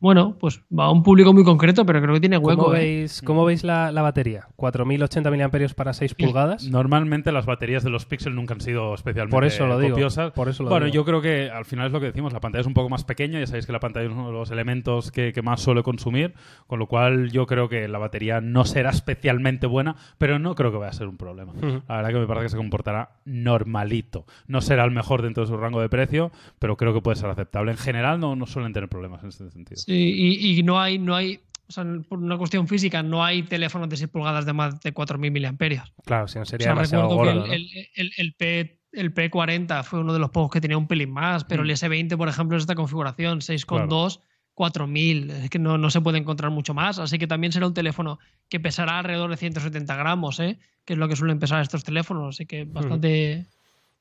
bueno, 0.00 0.36
pues 0.38 0.62
va 0.76 0.84
a 0.84 0.90
un 0.90 1.02
público 1.02 1.32
muy 1.32 1.44
concreto, 1.44 1.84
pero 1.84 2.00
creo 2.00 2.14
que 2.14 2.20
tiene 2.20 2.38
hueco. 2.38 2.64
¿Cómo 2.64 2.74
eh. 2.74 2.78
veis, 2.78 3.22
cómo 3.22 3.44
veis 3.44 3.64
la, 3.64 3.90
la 3.90 4.02
batería? 4.02 4.46
4080 4.56 5.30
mAh 5.30 5.74
para 5.74 5.92
6 5.92 6.14
pulgadas. 6.14 6.68
Normalmente 6.68 7.32
las 7.32 7.46
baterías 7.46 7.82
de 7.82 7.90
los 7.90 8.06
Pixel 8.06 8.34
nunca 8.34 8.54
han 8.54 8.60
sido 8.60 8.94
especialmente 8.94 9.34
Por 9.34 9.44
eso 9.44 9.66
lo 9.66 9.78
digo, 9.78 9.94
copiosas. 9.94 10.32
por 10.32 10.48
eso 10.48 10.62
lo 10.62 10.70
bueno, 10.70 10.86
digo. 10.86 10.94
yo 10.94 11.04
creo 11.04 11.20
que 11.20 11.50
al 11.50 11.64
final 11.64 11.86
es 11.86 11.92
lo 11.92 12.00
que 12.00 12.06
decimos, 12.06 12.32
la 12.32 12.40
pantalla 12.40 12.60
es 12.60 12.66
un 12.66 12.74
poco 12.74 12.88
más 12.88 13.04
pequeña, 13.04 13.40
ya 13.40 13.46
sabéis 13.46 13.66
que 13.66 13.72
la 13.72 13.80
pantalla 13.80 14.06
es 14.06 14.12
uno 14.12 14.28
de 14.28 14.32
los 14.32 14.50
elementos 14.50 15.10
que, 15.10 15.32
que 15.32 15.42
más 15.42 15.60
suele 15.60 15.82
consumir, 15.82 16.34
con 16.66 16.78
lo 16.78 16.86
cual 16.86 17.30
yo 17.30 17.46
creo 17.46 17.68
que 17.68 17.88
la 17.88 17.98
batería 17.98 18.40
no 18.40 18.64
será 18.64 18.90
especialmente 18.90 19.66
buena, 19.66 19.96
pero 20.18 20.38
no 20.38 20.54
creo 20.54 20.70
que 20.70 20.78
vaya 20.78 20.90
a 20.90 20.94
ser 20.94 21.08
un 21.08 21.16
problema. 21.16 21.52
La 21.88 21.96
verdad 21.96 22.10
que 22.10 22.18
me 22.18 22.26
parece 22.26 22.44
que 22.44 22.50
se 22.50 22.56
comportará 22.56 23.10
normalito. 23.24 24.26
No 24.46 24.60
será 24.60 24.84
el 24.84 24.90
mejor 24.90 25.22
dentro 25.22 25.42
de 25.42 25.48
su 25.48 25.56
rango 25.56 25.80
de 25.80 25.88
precio, 25.88 26.30
pero 26.58 26.76
creo 26.76 26.94
que 26.94 27.00
puede 27.00 27.16
ser 27.16 27.30
aceptable. 27.30 27.72
En 27.72 27.78
general 27.78 28.20
no, 28.20 28.36
no 28.36 28.46
suelen 28.46 28.72
tener 28.72 28.88
problemas 28.88 29.22
en 29.22 29.30
este 29.30 29.50
sentido. 29.50 29.80
Sí, 29.88 30.38
y, 30.40 30.58
y 30.58 30.62
no 30.62 30.78
hay, 30.80 30.98
no 30.98 31.16
hay, 31.16 31.40
o 31.68 31.72
sea, 31.72 31.84
por 32.08 32.18
una 32.18 32.36
cuestión 32.36 32.68
física, 32.68 33.02
no 33.02 33.24
hay 33.24 33.42
teléfonos 33.42 33.88
de 33.88 33.96
6 33.96 34.10
pulgadas 34.10 34.44
de 34.44 34.52
más 34.52 34.80
de 34.80 34.92
4.000 34.92 35.30
miliamperios. 35.32 35.92
Claro, 36.04 36.28
si 36.28 36.36
no 36.38 36.42
O 36.42 36.44
sería 36.44 36.64
sea, 36.66 36.74
demasiado 36.74 37.08
gordo, 37.08 37.44
que 37.44 37.48
¿no? 37.48 37.52
el, 37.54 38.12
el- 38.16 38.34
P, 38.34 38.80
el 38.92 39.14
P40 39.14 39.82
fue 39.84 40.00
uno 40.00 40.12
de 40.12 40.18
los 40.18 40.30
pocos 40.30 40.50
que 40.50 40.60
tenía 40.60 40.76
un 40.76 40.86
pelín 40.86 41.10
más, 41.10 41.44
pero 41.44 41.62
Mm. 41.62 41.66
el 41.66 41.70
S20, 41.72 42.16
por 42.18 42.28
ejemplo, 42.28 42.56
es 42.56 42.62
esta 42.64 42.74
configuración, 42.74 43.40
6,2, 43.40 44.20
4000. 44.54 45.30
Es 45.30 45.50
que 45.50 45.58
no, 45.58 45.78
no 45.78 45.88
se 45.90 46.00
puede 46.00 46.18
encontrar 46.18 46.50
mucho 46.50 46.74
más. 46.74 46.98
Así 46.98 47.18
que 47.18 47.26
también 47.26 47.52
será 47.52 47.66
un 47.66 47.74
teléfono 47.74 48.18
que 48.48 48.60
pesará 48.60 48.98
alrededor 48.98 49.30
de 49.30 49.36
170 49.36 49.96
gramos, 49.96 50.40
¿eh? 50.40 50.58
que 50.84 50.94
es 50.94 50.98
lo 50.98 51.08
que 51.08 51.16
suelen 51.16 51.38
pesar 51.38 51.62
estos 51.62 51.84
teléfonos. 51.84 52.34
Así 52.36 52.44
que 52.46 52.64
bastante 52.64 53.46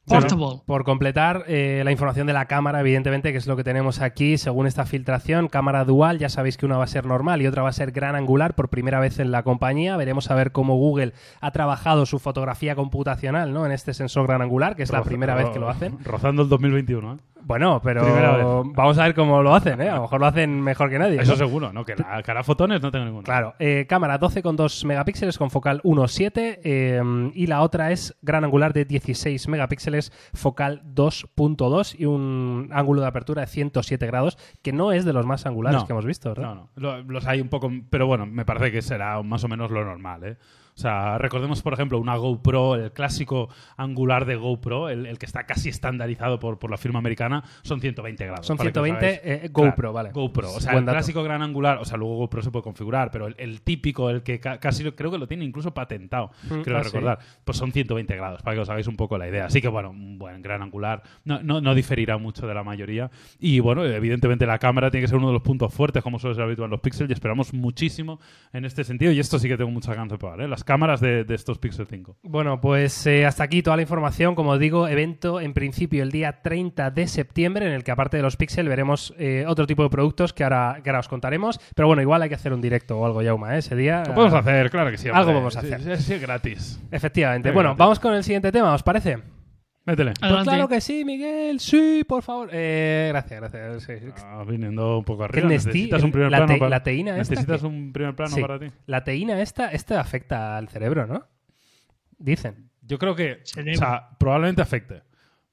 portable. 0.07 0.61
Por 0.65 0.83
completar, 0.83 1.43
eh, 1.47 1.81
la 1.83 1.91
información 1.91 2.27
de 2.27 2.33
la 2.33 2.45
cámara, 2.45 2.79
evidentemente, 2.79 3.31
que 3.31 3.37
es 3.37 3.47
lo 3.47 3.55
que 3.55 3.63
tenemos 3.63 4.01
aquí, 4.01 4.37
según 4.37 4.67
esta 4.67 4.85
filtración, 4.85 5.47
cámara 5.47 5.85
dual, 5.85 6.19
ya 6.19 6.29
sabéis 6.29 6.57
que 6.57 6.65
una 6.65 6.77
va 6.77 6.85
a 6.85 6.87
ser 6.87 7.05
normal 7.05 7.41
y 7.41 7.47
otra 7.47 7.63
va 7.63 7.69
a 7.69 7.73
ser 7.73 7.91
gran 7.91 8.15
angular 8.15 8.55
por 8.55 8.69
primera 8.69 8.99
vez 8.99 9.19
en 9.19 9.31
la 9.31 9.43
compañía. 9.43 9.97
Veremos 9.97 10.31
a 10.31 10.35
ver 10.35 10.51
cómo 10.51 10.75
Google 10.75 11.13
ha 11.41 11.51
trabajado 11.51 12.05
su 12.05 12.19
fotografía 12.19 12.75
computacional 12.75 13.53
¿no? 13.53 13.65
en 13.65 13.71
este 13.71 13.93
sensor 13.93 14.27
gran 14.27 14.41
angular, 14.41 14.75
que 14.75 14.83
es 14.83 14.91
la 14.91 15.03
primera 15.03 15.35
vez 15.35 15.49
que 15.49 15.59
lo 15.59 15.69
hacen. 15.69 15.97
Rozando 16.03 16.43
el 16.43 16.49
2021, 16.49 17.13
¿eh? 17.13 17.17
Bueno, 17.48 17.80
pero 17.82 18.63
vamos 18.75 18.98
a 18.98 19.04
ver 19.04 19.16
cómo 19.16 19.42
lo 19.42 19.56
hacen, 19.56 19.80
¿eh? 19.80 19.88
A 19.89 19.96
lo 19.96 20.01
mejor 20.01 20.20
lo 20.20 20.25
hacen 20.27 20.60
mejor 20.62 20.89
que 20.89 21.00
nadie. 21.00 21.22
Eso 21.22 21.32
¿no? 21.32 21.38
seguro, 21.38 21.72
¿no? 21.72 21.86
Que 21.86 21.96
la 21.96 22.22
cara 22.22 22.44
fotones 22.44 22.82
no 22.82 22.92
tengo 22.92 23.06
ninguna. 23.06 23.24
Claro, 23.24 23.54
eh, 23.58 23.86
cámara 23.88 24.20
12,2 24.20 24.84
megapíxeles 24.86 25.38
con 25.38 25.50
focal 25.50 25.82
1.7 25.84 26.60
eh, 26.63 27.32
y 27.34 27.48
la 27.48 27.62
otra 27.62 27.92
es 27.94 28.18
gran 28.22 28.44
angular 28.44 28.74
de 28.74 28.84
16 28.84 29.48
megapíxeles, 29.48 30.12
focal 30.34 30.82
2.2 30.94 31.96
y 31.98 32.04
un 32.06 32.70
ángulo 32.74 33.00
de 33.01 33.08
apertura 33.08 33.42
de 33.42 33.48
107 33.48 34.06
grados, 34.08 34.38
que 34.62 34.74
no 34.74 34.92
es 34.92 35.06
de 35.06 35.13
los 35.13 35.25
más 35.25 35.46
angulares 35.46 35.80
No. 35.82 35.88
que 35.88 35.94
hemos 35.94 36.06
visto, 36.06 36.30
¿verdad? 36.30 36.44
No, 36.44 36.56
no. 36.56 36.70
Lo- 36.75 37.01
los 37.04 37.25
hay 37.27 37.39
un 37.39 37.48
poco, 37.48 37.72
pero 37.89 38.08
bueno, 38.08 38.25
me 38.25 38.44
parece 38.44 38.72
que 38.74 38.82
será 38.82 39.22
más 39.24 39.44
o 39.44 39.48
menos 39.48 39.72
lo 39.72 39.86
normal, 39.86 40.24
¿eh? 40.25 40.38
O 40.77 40.79
sea, 40.79 41.17
recordemos, 41.17 41.63
por 41.63 41.74
ejemplo, 41.74 41.98
una 41.98 42.15
GoPro, 42.17 42.75
el 42.75 42.91
clásico 42.91 43.50
angular 43.77 44.25
de 44.25 44.36
GoPro, 44.36 44.89
el, 44.89 45.07
el 45.07 45.17
que 45.17 45.25
está 45.25 45.48
casi 45.48 45.69
estandarizado 45.69 46.38
por, 46.39 46.60
por 46.60 46.69
la 46.69 46.77
firma 46.77 47.00
americana, 47.00 47.43
son 47.63 47.81
120 47.81 48.24
grados. 48.27 48.46
Son 48.46 48.57
para 48.57 48.72
que 48.72 48.79
os 48.79 48.86
120 48.86 49.22
hagáis- 49.24 49.46
eh, 49.46 49.50
GoPro, 49.51 49.74
Claro, 49.74 49.93
vale. 49.93 50.12
GoPro. 50.12 50.53
O 50.53 50.60
sea, 50.60 50.74
Buen 50.74 50.84
el 50.84 50.86
dato. 50.86 50.98
clásico 50.98 51.24
gran 51.24 51.41
angular, 51.41 51.79
o 51.79 51.86
sea, 51.86 51.98
luego 51.98 52.17
GoPro 52.17 52.43
se 52.43 52.51
puede 52.51 52.62
configurar, 52.62 53.10
pero 53.10 53.25
el, 53.25 53.34
el 53.39 53.62
típico, 53.63 54.12
el 54.12 54.22
que 54.22 54.39
ca- 54.39 54.60
casi 54.60 54.84
creo 54.91 55.10
que 55.10 55.17
lo 55.17 55.27
tiene 55.27 55.46
incluso 55.46 55.74
patentado, 55.74 56.29
Mm, 56.43 56.62
creo 56.62 56.77
ah, 56.77 56.84
sí. 56.84 56.91
recordar, 56.91 57.19
pues 57.43 57.57
son 57.57 57.72
120 57.72 58.15
grados, 58.15 58.43
para 58.43 58.55
que 58.55 58.62
os 58.62 58.69
hagáis 58.69 58.86
un 58.88 58.98
poco 58.98 59.17
la 59.17 59.27
idea. 59.27 59.46
Así 59.46 59.62
que, 59.62 59.69
bueno, 59.69 59.89
un 59.89 60.19
buen 60.19 60.43
gran 60.43 60.62
angular 60.62 61.01
no, 61.25 61.41
no, 61.41 61.60
no 61.60 61.74
diferirá 61.74 62.19
mucho 62.19 62.46
de 62.46 62.53
la 62.53 62.63
mayoría. 62.63 63.10
Y, 63.39 63.60
bueno, 63.62 63.84
evidentemente 63.84 64.46
la 64.46 64.60
cámara 64.60 64.91
tiene 64.91 65.05
que 65.05 65.07
ser 65.07 65.17
uno 65.17 65.27
de 65.27 65.34
los 65.34 65.41
puntos 65.41 65.74
fuertes, 65.74 66.03
como 66.03 66.19
suele 66.19 66.36
ser 66.36 66.43
habitual 66.43 66.65
en 66.67 66.72
los 66.72 66.81
Pixel, 66.81 67.10
y 67.10 67.13
esperamos 67.13 67.51
muchísimo 67.53 68.19
en 68.53 68.63
este 68.65 68.84
sentido. 68.84 69.12
Y 69.12 69.19
esto 69.19 69.39
sí 69.39 69.48
que 69.48 69.57
tengo 69.57 69.72
muchas 69.72 69.96
ganas 69.96 70.12
de 70.12 70.19
probar, 70.19 70.41
¿eh? 70.41 70.48
las 70.48 70.63
cámaras 70.67 71.00
de, 71.01 71.24
de 71.24 71.33
estos 71.33 71.57
Pixel 71.57 71.88
5. 71.88 72.17
Bueno, 72.21 72.62
pues 72.62 73.07
eh, 73.07 73.25
hasta 73.25 73.43
aquí 73.43 73.63
toda 73.63 73.75
la 73.77 73.81
información. 73.81 74.36
Como 74.36 74.59
digo, 74.59 74.88
evento 74.88 75.41
en 75.41 75.53
principio 75.53 76.03
el 76.03 76.12
día 76.12 76.43
30 76.43 76.91
de 76.91 77.07
septiembre, 77.07 77.65
en 77.65 77.71
el 77.71 77.83
que 77.83 77.89
aparte 77.91 78.17
de 78.17 78.24
los 78.24 78.38
Pixel 78.38 78.67
veremos 78.69 79.15
eh, 79.17 79.45
otro 79.47 79.65
tipo 79.65 79.81
de 79.81 79.89
productos 79.89 80.33
que 80.33 80.43
ahora, 80.43 80.81
que 80.83 80.89
ahora 80.91 81.00
os 81.00 81.07
contaremos. 81.07 81.59
Pero 81.74 81.88
bueno, 81.88 82.03
igual 82.03 82.21
hay 82.21 82.29
que 82.29 82.36
hacer 82.36 82.53
un 82.53 82.62
directo 82.62 83.00
o 83.00 83.05
algo, 83.07 83.24
Yauma, 83.24 83.55
¿eh? 83.55 83.59
ese 83.59 83.75
día. 83.75 84.03
Lo 84.05 84.13
podemos 84.13 84.36
hacer, 84.36 84.69
claro 84.69 84.91
que 84.91 84.97
sí. 84.97 85.07
Algo 85.07 85.19
hombre. 85.21 85.36
vamos 85.36 85.57
a 85.57 85.62
Sí, 85.62 85.74
hacer. 85.74 85.97
Sí, 85.97 86.03
sí, 86.13 86.19
gratis. 86.19 86.79
Efectivamente. 86.91 87.50
Bueno, 87.51 87.74
vamos 87.75 88.00
con 88.00 88.13
el 88.13 88.24
siguiente 88.24 88.51
tema, 88.51 88.74
¿os 88.74 88.83
parece? 88.83 89.17
Métele. 89.88 90.13
Pues 90.20 90.44
claro 90.44 90.67
que 90.67 90.82
sí, 90.82 91.03
Miguel. 91.06 91.60
Sí, 91.60 92.03
por 92.08 92.22
favor. 92.22 92.50
Eh, 92.51 93.08
gracias, 93.10 93.39
gracias. 93.39 93.84
sí. 93.84 93.94
Ah, 94.24 94.44
viniendo 94.48 95.00
un 95.00 95.03
poco 95.06 95.20
¿Qué 95.29 95.39
arriba. 95.39 95.48
Necesitas 95.48 96.03
un 96.03 96.12
primer 96.12 96.29
La 96.29 96.38
plano 96.39 96.53
te- 96.53 96.60
para... 96.60 96.70
la 96.70 96.84
teína 96.84 97.12
esta 97.17 97.32
Necesitas 97.36 97.62
que- 97.62 97.67
un 97.67 97.94
primer 97.94 98.13
plano 98.15 98.36
Sí. 98.36 98.41
para 98.41 98.60
ti. 98.60 98.67
La 98.86 99.03
teína 99.03 99.41
esta, 99.41 99.72
esta 99.72 100.00
afecta 100.01 100.58
al 100.58 100.67
cerebro, 100.67 101.08
¿no? 101.08 101.25
Dicen. 102.20 102.70
Yo 102.82 102.98
creo 103.00 103.15
que, 103.15 103.39
Cerebro. 103.44 103.74
o 103.74 103.77
sea, 103.77 104.10
probablemente 104.20 104.62
afecte. 104.62 105.01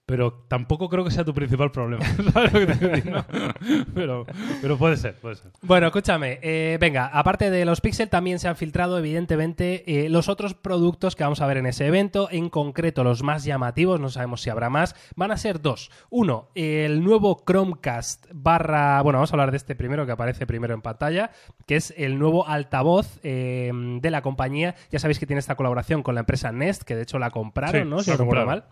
Pero 0.06 0.44
tampoco 0.48 0.90
creo 0.90 1.02
que 1.02 1.10
sea 1.10 1.24
tu 1.24 1.32
principal 1.32 1.70
problema. 1.70 2.04
¿Sabes 2.32 2.52
lo 2.52 2.60
que 2.60 2.66
te 2.66 3.10
no? 3.10 3.24
pero, 3.94 4.26
pero 4.60 4.76
puede 4.76 4.98
ser, 4.98 5.14
puede 5.16 5.36
ser. 5.36 5.50
Bueno, 5.62 5.86
escúchame, 5.86 6.38
eh, 6.42 6.76
venga, 6.78 7.06
aparte 7.06 7.50
de 7.50 7.64
los 7.64 7.80
Pixel 7.80 8.10
también 8.10 8.38
se 8.38 8.46
han 8.46 8.56
filtrado 8.56 8.98
evidentemente 8.98 10.04
eh, 10.04 10.10
los 10.10 10.28
otros 10.28 10.52
productos 10.52 11.16
que 11.16 11.24
vamos 11.24 11.40
a 11.40 11.46
ver 11.46 11.56
en 11.56 11.64
ese 11.64 11.86
evento, 11.86 12.28
en 12.30 12.50
concreto 12.50 13.02
los 13.02 13.22
más 13.22 13.44
llamativos, 13.44 13.98
no 13.98 14.10
sabemos 14.10 14.42
si 14.42 14.50
habrá 14.50 14.68
más, 14.68 14.94
van 15.16 15.30
a 15.30 15.38
ser 15.38 15.62
dos. 15.62 15.90
Uno, 16.10 16.50
el 16.54 17.02
nuevo 17.02 17.42
Chromecast 17.46 18.26
barra, 18.34 19.00
bueno, 19.00 19.20
vamos 19.20 19.32
a 19.32 19.36
hablar 19.36 19.52
de 19.52 19.56
este 19.56 19.74
primero 19.74 20.04
que 20.04 20.12
aparece 20.12 20.46
primero 20.46 20.74
en 20.74 20.82
pantalla, 20.82 21.30
que 21.66 21.76
es 21.76 21.94
el 21.96 22.18
nuevo 22.18 22.46
altavoz 22.46 23.20
eh, 23.22 23.72
de 23.72 24.10
la 24.10 24.20
compañía, 24.20 24.74
ya 24.90 24.98
sabéis 24.98 25.18
que 25.18 25.26
tiene 25.26 25.40
esta 25.40 25.54
colaboración 25.54 26.02
con 26.02 26.14
la 26.14 26.20
empresa 26.20 26.52
Nest, 26.52 26.82
que 26.82 26.94
de 26.94 27.02
hecho 27.02 27.18
la 27.18 27.30
compraron, 27.30 27.82
Sí, 27.82 27.88
¿no? 27.88 28.00
Si 28.00 28.10
no 28.10 28.18
recuerdo 28.18 28.44
mal. 28.44 28.64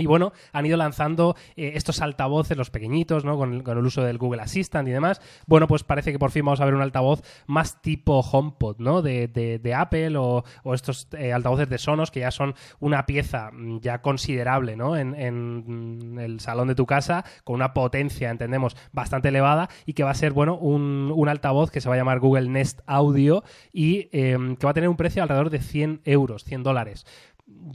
Y 0.00 0.06
bueno, 0.06 0.32
han 0.52 0.66
ido 0.66 0.76
lanzando 0.76 1.36
eh, 1.56 1.72
estos 1.74 2.00
altavoces, 2.00 2.56
los 2.56 2.70
pequeñitos, 2.70 3.24
¿no? 3.24 3.36
Con 3.36 3.54
el, 3.54 3.78
uso 3.86 4.02
del 4.02 4.18
Google 4.18 4.42
Assistant 4.42 4.88
y 4.88 4.90
demás. 4.92 5.20
Bueno, 5.46 5.66
pues 5.68 5.84
parece 5.84 6.12
que 6.12 6.18
por 6.18 6.30
fin 6.30 6.44
vamos 6.44 6.60
a 6.60 6.64
ver 6.64 6.74
un 6.74 6.82
altavoz 6.82 7.22
más 7.46 7.80
tipo 7.82 8.20
HomePod, 8.20 8.78
¿no? 8.78 9.02
De, 9.02 9.28
de- 9.28 9.58
de 9.58 9.74
Apple 9.74 10.16
o, 10.16 10.42
estos 10.74 11.08
eh, 11.12 11.32
altavoces 11.32 11.68
de 11.68 11.78
Sonos 11.78 12.10
que 12.10 12.20
ya 12.20 12.30
son 12.30 12.54
una 12.80 13.06
pieza 13.06 13.50
mm, 13.52 13.80
ya 13.80 14.00
considerable, 14.02 14.76
¿no? 14.76 14.96
En, 14.96 15.10
mm, 15.12 16.18
el 16.18 16.40
salón 16.40 16.68
de 16.68 16.74
tu 16.74 16.86
casa, 16.86 17.24
con 17.44 17.56
una 17.56 17.72
potencia, 17.74 18.30
entendemos, 18.30 18.76
bastante 18.92 19.28
elevada 19.28 19.68
y 19.86 19.92
que 19.92 20.02
va 20.02 20.10
a 20.10 20.14
ser, 20.14 20.32
bueno, 20.32 20.56
un, 20.56 21.12
un 21.14 21.28
altavoz 21.28 21.70
que 21.70 21.80
se 21.80 21.88
va 21.88 21.94
a 21.94 21.98
llamar 21.98 22.20
Google 22.20 22.48
Nest 22.48 22.80
Audio 22.86 23.44
y 23.72 24.08
eh, 24.12 24.36
que 24.58 24.66
va 24.66 24.70
a 24.70 24.74
tener 24.74 24.88
un 24.88 24.96
precio 24.96 25.22
alrededor 25.22 25.50
de 25.50 25.60
100 25.60 26.00
euros, 26.04 26.44
100 26.44 26.62
dólares. 26.62 27.04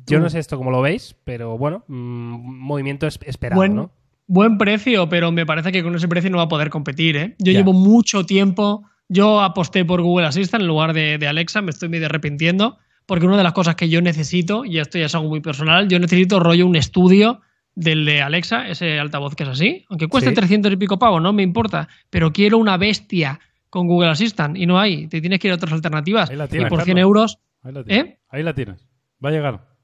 Yo 0.07 0.19
no 0.19 0.29
sé 0.29 0.39
esto 0.39 0.57
cómo 0.57 0.71
lo 0.71 0.81
veis, 0.81 1.15
pero 1.23 1.57
bueno, 1.57 1.83
mm, 1.87 2.59
movimiento 2.59 3.07
es- 3.07 3.19
esperado, 3.25 3.59
Buen, 3.59 3.75
¿no? 3.75 3.91
buen 4.27 4.57
precio, 4.57 5.09
pero 5.09 5.31
me 5.31 5.45
parece 5.45 5.71
que 5.71 5.83
con 5.83 5.95
ese 5.95 6.07
precio 6.07 6.29
no 6.29 6.37
va 6.37 6.43
a 6.43 6.47
poder 6.49 6.69
competir. 6.69 7.15
¿eh? 7.17 7.35
Yo 7.39 7.51
Ya. 7.51 7.59
llevo 7.59 7.73
mucho 7.73 8.25
tiempo. 8.25 8.83
Yo 9.07 9.41
aposté 9.41 9.85
por 9.85 10.01
Google 10.01 10.25
Assistant 10.27 10.61
en 10.61 10.67
lugar 10.67 10.93
de, 10.93 11.17
de 11.17 11.27
Alexa, 11.27 11.61
me 11.61 11.69
estoy 11.71 11.89
medio 11.89 12.07
arrepintiendo, 12.07 12.77
porque 13.05 13.25
una 13.27 13.37
de 13.37 13.43
las 13.43 13.53
cosas 13.53 13.75
que 13.75 13.87
yo 13.89 14.01
necesito, 14.01 14.65
y 14.65 14.79
esto 14.79 14.97
ya 14.97 15.05
es 15.05 15.13
algo 15.15 15.29
muy 15.29 15.41
personal, 15.41 15.87
yo 15.87 15.99
necesito 15.99 16.39
rollo 16.39 16.65
un 16.65 16.75
estudio 16.75 17.41
del 17.75 18.03
de 18.05 18.21
Alexa, 18.21 18.67
ese 18.67 18.99
altavoz 18.99 19.35
que 19.35 19.43
es 19.43 19.49
así, 19.49 19.85
aunque 19.89 20.07
cueste 20.07 20.29
Sí. 20.31 20.35
300 20.35 20.71
y 20.73 20.77
pico 20.77 20.97
pavos, 20.97 21.21
no 21.21 21.33
me 21.33 21.43
importa, 21.43 21.87
pero 22.09 22.31
quiero 22.33 22.57
una 22.57 22.77
bestia 22.77 23.39
con 23.69 23.85
Google 23.87 24.09
Assistant 24.09 24.57
y 24.57 24.65
no 24.65 24.79
hay, 24.79 25.07
te 25.07 25.19
tienes 25.21 25.39
que 25.39 25.49
ir 25.49 25.51
a 25.51 25.55
otras 25.55 25.73
alternativas. 25.73 26.29
Ahí 26.31 26.37
la 26.37 26.45
y 26.45 26.47
tienes, 26.47 26.69
por 26.69 26.81
100 26.81 26.95
Carlos. 26.95 27.01
euros, 27.07 27.39
Ahí 27.61 27.73
la 27.73 27.83
tienes. 27.83 28.05
¿Eh? 28.05 28.17
Ahí 28.29 28.43
la 28.43 28.53
tienes. 28.55 28.87
Va 29.23 29.29
a 29.29 29.31
llegar. 29.33 29.74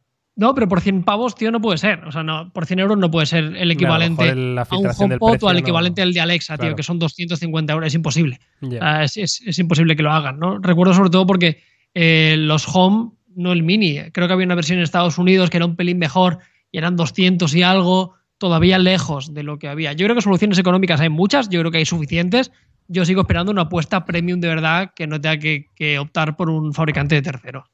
No, 0.42 0.54
pero 0.56 0.68
por 0.68 0.82
100 0.82 1.04
pavos, 1.04 1.36
tío, 1.36 1.52
no 1.52 1.62
puede 1.62 1.78
ser. 1.78 2.04
O 2.06 2.12
sea, 2.12 2.24
no, 2.24 2.52
por 2.52 2.66
100 2.66 2.80
euros 2.80 2.98
no 2.98 3.10
puede 3.10 3.28
ser 3.28 3.56
el 3.56 3.72
equivalente 3.72 4.30
a 4.32 4.34
un 4.76 4.88
HomePod 4.98 5.44
o 5.44 5.48
al 5.48 5.54
no- 5.56 5.60
equivalente 5.60 6.02
al 6.02 6.14
de 6.14 6.20
Alexa, 6.20 6.58
Claro. 6.58 6.72
tío, 6.72 6.76
que 6.76 6.84
son 6.84 7.00
250 7.00 7.72
euros. 7.74 7.88
Es 7.88 7.94
imposible. 7.96 8.40
Ya. 8.62 9.04
Es, 9.04 9.16
es- 9.18 9.42
es 9.46 9.58
imposible 9.60 9.96
que 9.96 10.04
lo 10.04 10.12
hagan, 10.12 10.40
¿no? 10.40 10.58
Recuerdo 10.60 10.94
sobre 10.94 11.10
todo 11.10 11.26
porque 11.26 11.62
eh, 11.94 12.36
los 12.38 12.66
Home, 12.74 13.12
no 13.36 13.54
el 13.54 13.64
Mini, 13.64 13.98
creo 14.12 14.28
que 14.28 14.34
había 14.34 14.46
una 14.46 14.56
versión 14.56 14.78
en 14.80 14.84
Estados 14.84 15.18
Unidos 15.18 15.50
que 15.50 15.58
era 15.58 15.66
un 15.66 15.76
pelín 15.76 15.98
mejor 16.00 16.40
y 16.72 16.78
eran 16.80 16.96
200 16.96 17.54
y 17.56 17.64
algo, 17.64 18.16
todavía 18.38 18.78
lejos 18.80 19.34
de 19.34 19.44
lo 19.44 19.60
que 19.60 19.68
había. 19.68 19.94
Yo 19.94 20.06
creo 20.06 20.16
que 20.16 20.22
soluciones 20.22 20.58
económicas 20.58 21.00
hay 21.02 21.10
muchas, 21.10 21.50
yo 21.50 21.60
creo 21.60 21.72
que 21.72 21.78
hay 21.78 21.86
suficientes. 21.86 22.52
Yo 22.88 23.06
sigo 23.06 23.22
esperando 23.22 23.52
una 23.52 23.62
apuesta 23.64 24.04
premium 24.06 24.40
de 24.42 24.48
verdad 24.50 24.92
que 24.96 25.06
no 25.08 25.22
tenga 25.22 25.38
que, 25.38 25.68
que 25.76 26.00
optar 26.00 26.36
por 26.36 26.50
un 26.50 26.74
fabricante 26.74 27.16
de 27.16 27.22
tercero. 27.22 27.66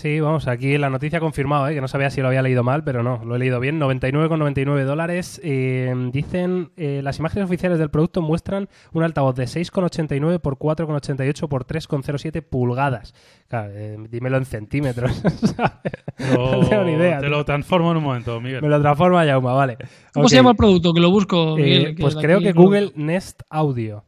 Sí, 0.00 0.20
vamos, 0.20 0.46
aquí 0.46 0.78
la 0.78 0.90
noticia 0.90 1.18
ha 1.18 1.20
confirmado, 1.20 1.66
¿eh? 1.66 1.74
que 1.74 1.80
no 1.80 1.88
sabía 1.88 2.08
si 2.10 2.20
lo 2.20 2.28
había 2.28 2.40
leído 2.40 2.62
mal, 2.62 2.84
pero 2.84 3.02
no, 3.02 3.24
lo 3.24 3.34
he 3.34 3.38
leído 3.40 3.58
bien. 3.58 3.80
99,99 3.80 4.84
dólares. 4.84 5.40
Eh, 5.42 5.92
dicen, 6.12 6.70
eh, 6.76 7.00
las 7.02 7.18
imágenes 7.18 7.46
oficiales 7.46 7.80
del 7.80 7.90
producto 7.90 8.22
muestran 8.22 8.68
un 8.92 9.02
altavoz 9.02 9.34
de 9.34 9.46
6,89 9.48 10.38
por 10.38 10.56
4,88 10.56 11.48
por 11.48 11.66
3,07 11.66 12.42
pulgadas. 12.42 13.12
Claro, 13.48 13.72
eh, 13.74 13.96
dímelo 14.08 14.36
en 14.36 14.44
centímetros. 14.44 15.10
¿sabes? 15.56 16.32
Lo- 16.32 16.62
no 16.62 16.68
tengo 16.68 16.84
ni 16.84 16.92
idea. 16.92 17.16
Te 17.16 17.22
tío. 17.26 17.30
lo 17.30 17.44
transformo 17.44 17.90
en 17.90 17.96
un 17.96 18.04
momento, 18.04 18.40
Miguel. 18.40 18.62
Me 18.62 18.68
lo 18.68 18.80
transforma 18.80 19.24
Yauma, 19.26 19.52
vale. 19.54 19.78
¿Cómo 20.14 20.28
se 20.28 20.36
llama 20.36 20.50
el 20.50 20.56
producto? 20.56 20.94
Que 20.94 21.00
lo 21.00 21.10
busco, 21.10 21.58
Eh, 21.58 21.62
Miguel, 21.62 21.96
pues 21.98 22.14
creo 22.14 22.38
que 22.38 22.52
lo- 22.52 22.62
Google 22.62 22.92
Nest 22.94 23.42
Audio. 23.50 24.04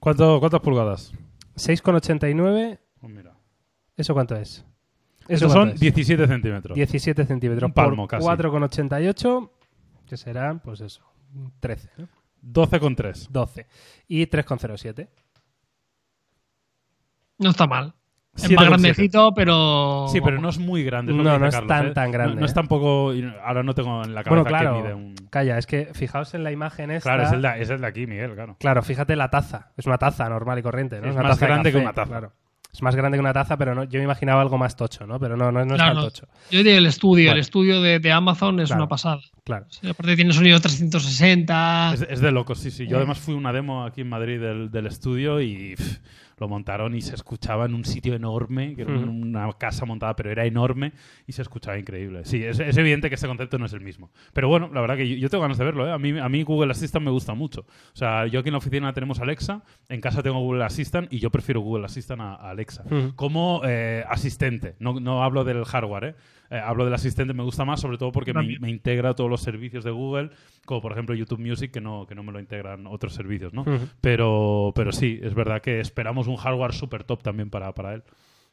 ¿Cuánto- 0.00 0.40
¿Cuántas 0.40 0.60
pulgadas? 0.60 1.12
6,89, 1.54 2.80
Pues 3.00 3.12
mira. 3.12 3.34
¿eso 3.96 4.12
cuánto 4.12 4.34
es? 4.34 4.64
¿Eso 5.28 5.44
Esos 5.46 5.52
son 5.52 5.60
cuánto 5.68 5.74
es? 5.74 5.80
17 5.80 6.26
centímetros. 6.26 6.74
17 6.74 7.24
centímetros 7.26 7.68
Un 7.68 7.74
palmo 7.74 8.08
por 8.08 8.18
casi. 8.18 8.26
4,88, 8.26 9.50
que 10.06 10.16
serán, 10.16 10.60
pues 10.60 10.80
eso, 10.80 11.02
13, 11.60 11.90
¿no? 11.98 12.08
12,3. 12.42 13.28
12. 13.28 13.66
Y 14.08 14.26
3,07. 14.26 15.08
No 17.38 17.50
está 17.50 17.66
mal. 17.66 17.94
Es 18.34 18.44
7,7. 18.44 18.56
más 18.56 18.68
grandecito, 18.68 19.34
pero. 19.34 20.06
Sí, 20.08 20.20
pero 20.20 20.40
no 20.40 20.48
es 20.48 20.58
muy 20.58 20.84
grande. 20.84 21.12
No, 21.12 21.22
no 21.38 21.46
es 21.46 21.54
Carlos, 21.54 21.68
tan, 21.68 21.86
¿eh? 21.88 21.90
tan 21.90 22.10
grande, 22.10 22.34
No, 22.34 22.40
no 22.40 22.46
es 22.46 22.52
¿eh? 22.52 22.54
tampoco. 22.54 23.12
Ahora 23.44 23.62
no 23.62 23.74
tengo 23.74 24.02
en 24.04 24.14
la 24.14 24.22
Bueno, 24.22 24.44
cabeza 24.44 24.60
claro. 24.60 24.76
que 24.76 24.82
mide 24.82 24.94
un. 24.94 25.14
Calla, 25.28 25.58
es 25.58 25.66
que 25.66 25.90
fijaos 25.92 26.32
en 26.34 26.44
la 26.44 26.52
imagen 26.52 26.90
esta. 26.90 27.10
Claro, 27.10 27.24
es 27.24 27.32
el, 27.32 27.42
de, 27.42 27.62
es 27.62 27.70
el 27.70 27.80
de 27.80 27.86
aquí, 27.86 28.06
Miguel, 28.06 28.34
claro. 28.34 28.56
Claro, 28.60 28.82
fíjate 28.82 29.16
la 29.16 29.28
taza. 29.28 29.72
Es 29.76 29.86
una 29.86 29.98
taza 29.98 30.28
normal 30.28 30.58
y 30.58 30.62
corriente, 30.62 31.00
¿no? 31.00 31.08
Es 31.08 31.14
una 31.14 31.24
más 31.24 31.32
taza 31.38 31.46
grande 31.46 31.72
que 31.72 31.78
una 31.78 31.92
taza. 31.92 32.08
Claro. 32.08 32.32
Es 32.78 32.82
más 32.82 32.94
grande 32.94 33.16
que 33.16 33.20
una 33.20 33.32
taza, 33.32 33.56
pero 33.56 33.74
no, 33.74 33.82
yo 33.82 33.98
me 33.98 34.04
imaginaba 34.04 34.40
algo 34.40 34.56
más 34.56 34.76
tocho, 34.76 35.04
¿no? 35.04 35.18
Pero 35.18 35.36
no, 35.36 35.50
no, 35.50 35.64
no 35.64 35.74
es 35.74 35.78
Claro, 35.80 35.94
tan 35.94 35.96
no. 35.96 36.02
tocho. 36.04 36.28
Yo 36.48 36.58
diría 36.58 36.78
el 36.78 36.86
estudio. 36.86 37.24
Bueno. 37.24 37.32
El 37.32 37.40
estudio 37.40 37.82
de, 37.82 37.98
de 37.98 38.12
Amazon 38.12 38.60
es 38.60 38.68
Claro. 38.68 38.82
una 38.84 38.88
pasada. 38.88 39.18
Claro. 39.42 39.66
Sí, 39.68 39.88
aparte 39.88 40.14
tiene 40.14 40.32
sonido 40.32 40.60
360. 40.60 41.90
Es, 41.94 42.02
es 42.08 42.20
de 42.20 42.30
locos, 42.30 42.60
sí, 42.60 42.70
sí. 42.70 42.86
Yo 42.86 42.94
Eh. 42.94 42.98
además 42.98 43.18
fui 43.18 43.34
a 43.34 43.36
una 43.36 43.52
demo 43.52 43.84
aquí 43.84 44.02
en 44.02 44.08
Madrid 44.08 44.40
del, 44.40 44.70
del 44.70 44.86
estudio 44.86 45.40
y 45.40 45.74
pff, 45.76 45.98
lo 46.40 46.48
montaron 46.48 46.94
y 46.94 47.00
se 47.00 47.14
escuchaba 47.14 47.66
en 47.66 47.74
un 47.74 47.84
sitio 47.84 48.14
enorme, 48.14 48.74
que 48.74 48.82
era 48.82 48.92
una 48.92 49.52
casa 49.52 49.84
montada, 49.84 50.14
pero 50.16 50.30
era 50.30 50.44
enorme 50.44 50.92
y 51.26 51.32
se 51.32 51.42
escuchaba 51.42 51.78
increíble. 51.78 52.24
Sí, 52.24 52.42
es, 52.42 52.58
es 52.60 52.76
evidente 52.76 53.08
que 53.08 53.14
este 53.14 53.26
concepto 53.26 53.58
no 53.58 53.66
es 53.66 53.72
el 53.72 53.80
mismo. 53.80 54.10
Pero 54.32 54.48
bueno, 54.48 54.70
la 54.72 54.80
verdad 54.80 54.96
que 54.96 55.08
yo, 55.08 55.16
yo 55.16 55.30
tengo 55.30 55.42
ganas 55.42 55.58
de 55.58 55.64
verlo. 55.64 55.86
¿eh? 55.86 55.92
A, 55.92 55.98
mí, 55.98 56.18
a 56.18 56.28
mí 56.28 56.42
Google 56.42 56.70
Assistant 56.70 57.04
me 57.04 57.10
gusta 57.10 57.34
mucho. 57.34 57.62
O 57.62 57.96
sea, 57.96 58.26
yo 58.26 58.40
aquí 58.40 58.48
en 58.48 58.52
la 58.52 58.58
oficina 58.58 58.92
tenemos 58.92 59.20
Alexa, 59.20 59.62
en 59.88 60.00
casa 60.00 60.22
tengo 60.22 60.40
Google 60.40 60.64
Assistant 60.64 61.12
y 61.12 61.18
yo 61.18 61.30
prefiero 61.30 61.60
Google 61.60 61.86
Assistant 61.86 62.20
a, 62.20 62.34
a 62.34 62.50
Alexa. 62.50 62.84
Como 63.16 63.62
eh, 63.64 64.04
asistente, 64.08 64.76
no, 64.78 65.00
no 65.00 65.22
hablo 65.22 65.44
del 65.44 65.64
hardware, 65.64 66.04
¿eh? 66.04 66.14
Eh, 66.50 66.58
hablo 66.58 66.84
del 66.84 66.94
asistente, 66.94 67.34
me 67.34 67.42
gusta 67.42 67.64
más, 67.64 67.80
sobre 67.80 67.98
todo 67.98 68.12
porque 68.12 68.32
me, 68.32 68.70
integra 68.70 69.14
todos 69.14 69.28
los 69.28 69.42
servicios 69.42 69.84
de 69.84 69.90
Google, 69.90 70.30
como 70.64 70.80
por 70.80 70.92
ejemplo 70.92 71.14
YouTube 71.14 71.40
Music, 71.40 71.70
que 71.70 71.80
no, 71.80 72.06
que 72.06 72.14
no 72.14 72.22
me 72.22 72.32
lo 72.32 72.40
integran 72.40 72.86
otros 72.86 73.14
servicios, 73.14 73.52
¿no? 73.52 73.64
Pero, 74.00 74.72
pero 74.74 74.92
sí, 74.92 75.18
es 75.22 75.34
verdad 75.34 75.60
que 75.60 75.80
esperamos 75.80 76.26
un 76.26 76.36
hardware 76.36 76.72
super 76.72 77.04
top 77.04 77.22
también 77.22 77.50
para, 77.50 77.74
para 77.74 77.94
él. 77.94 78.02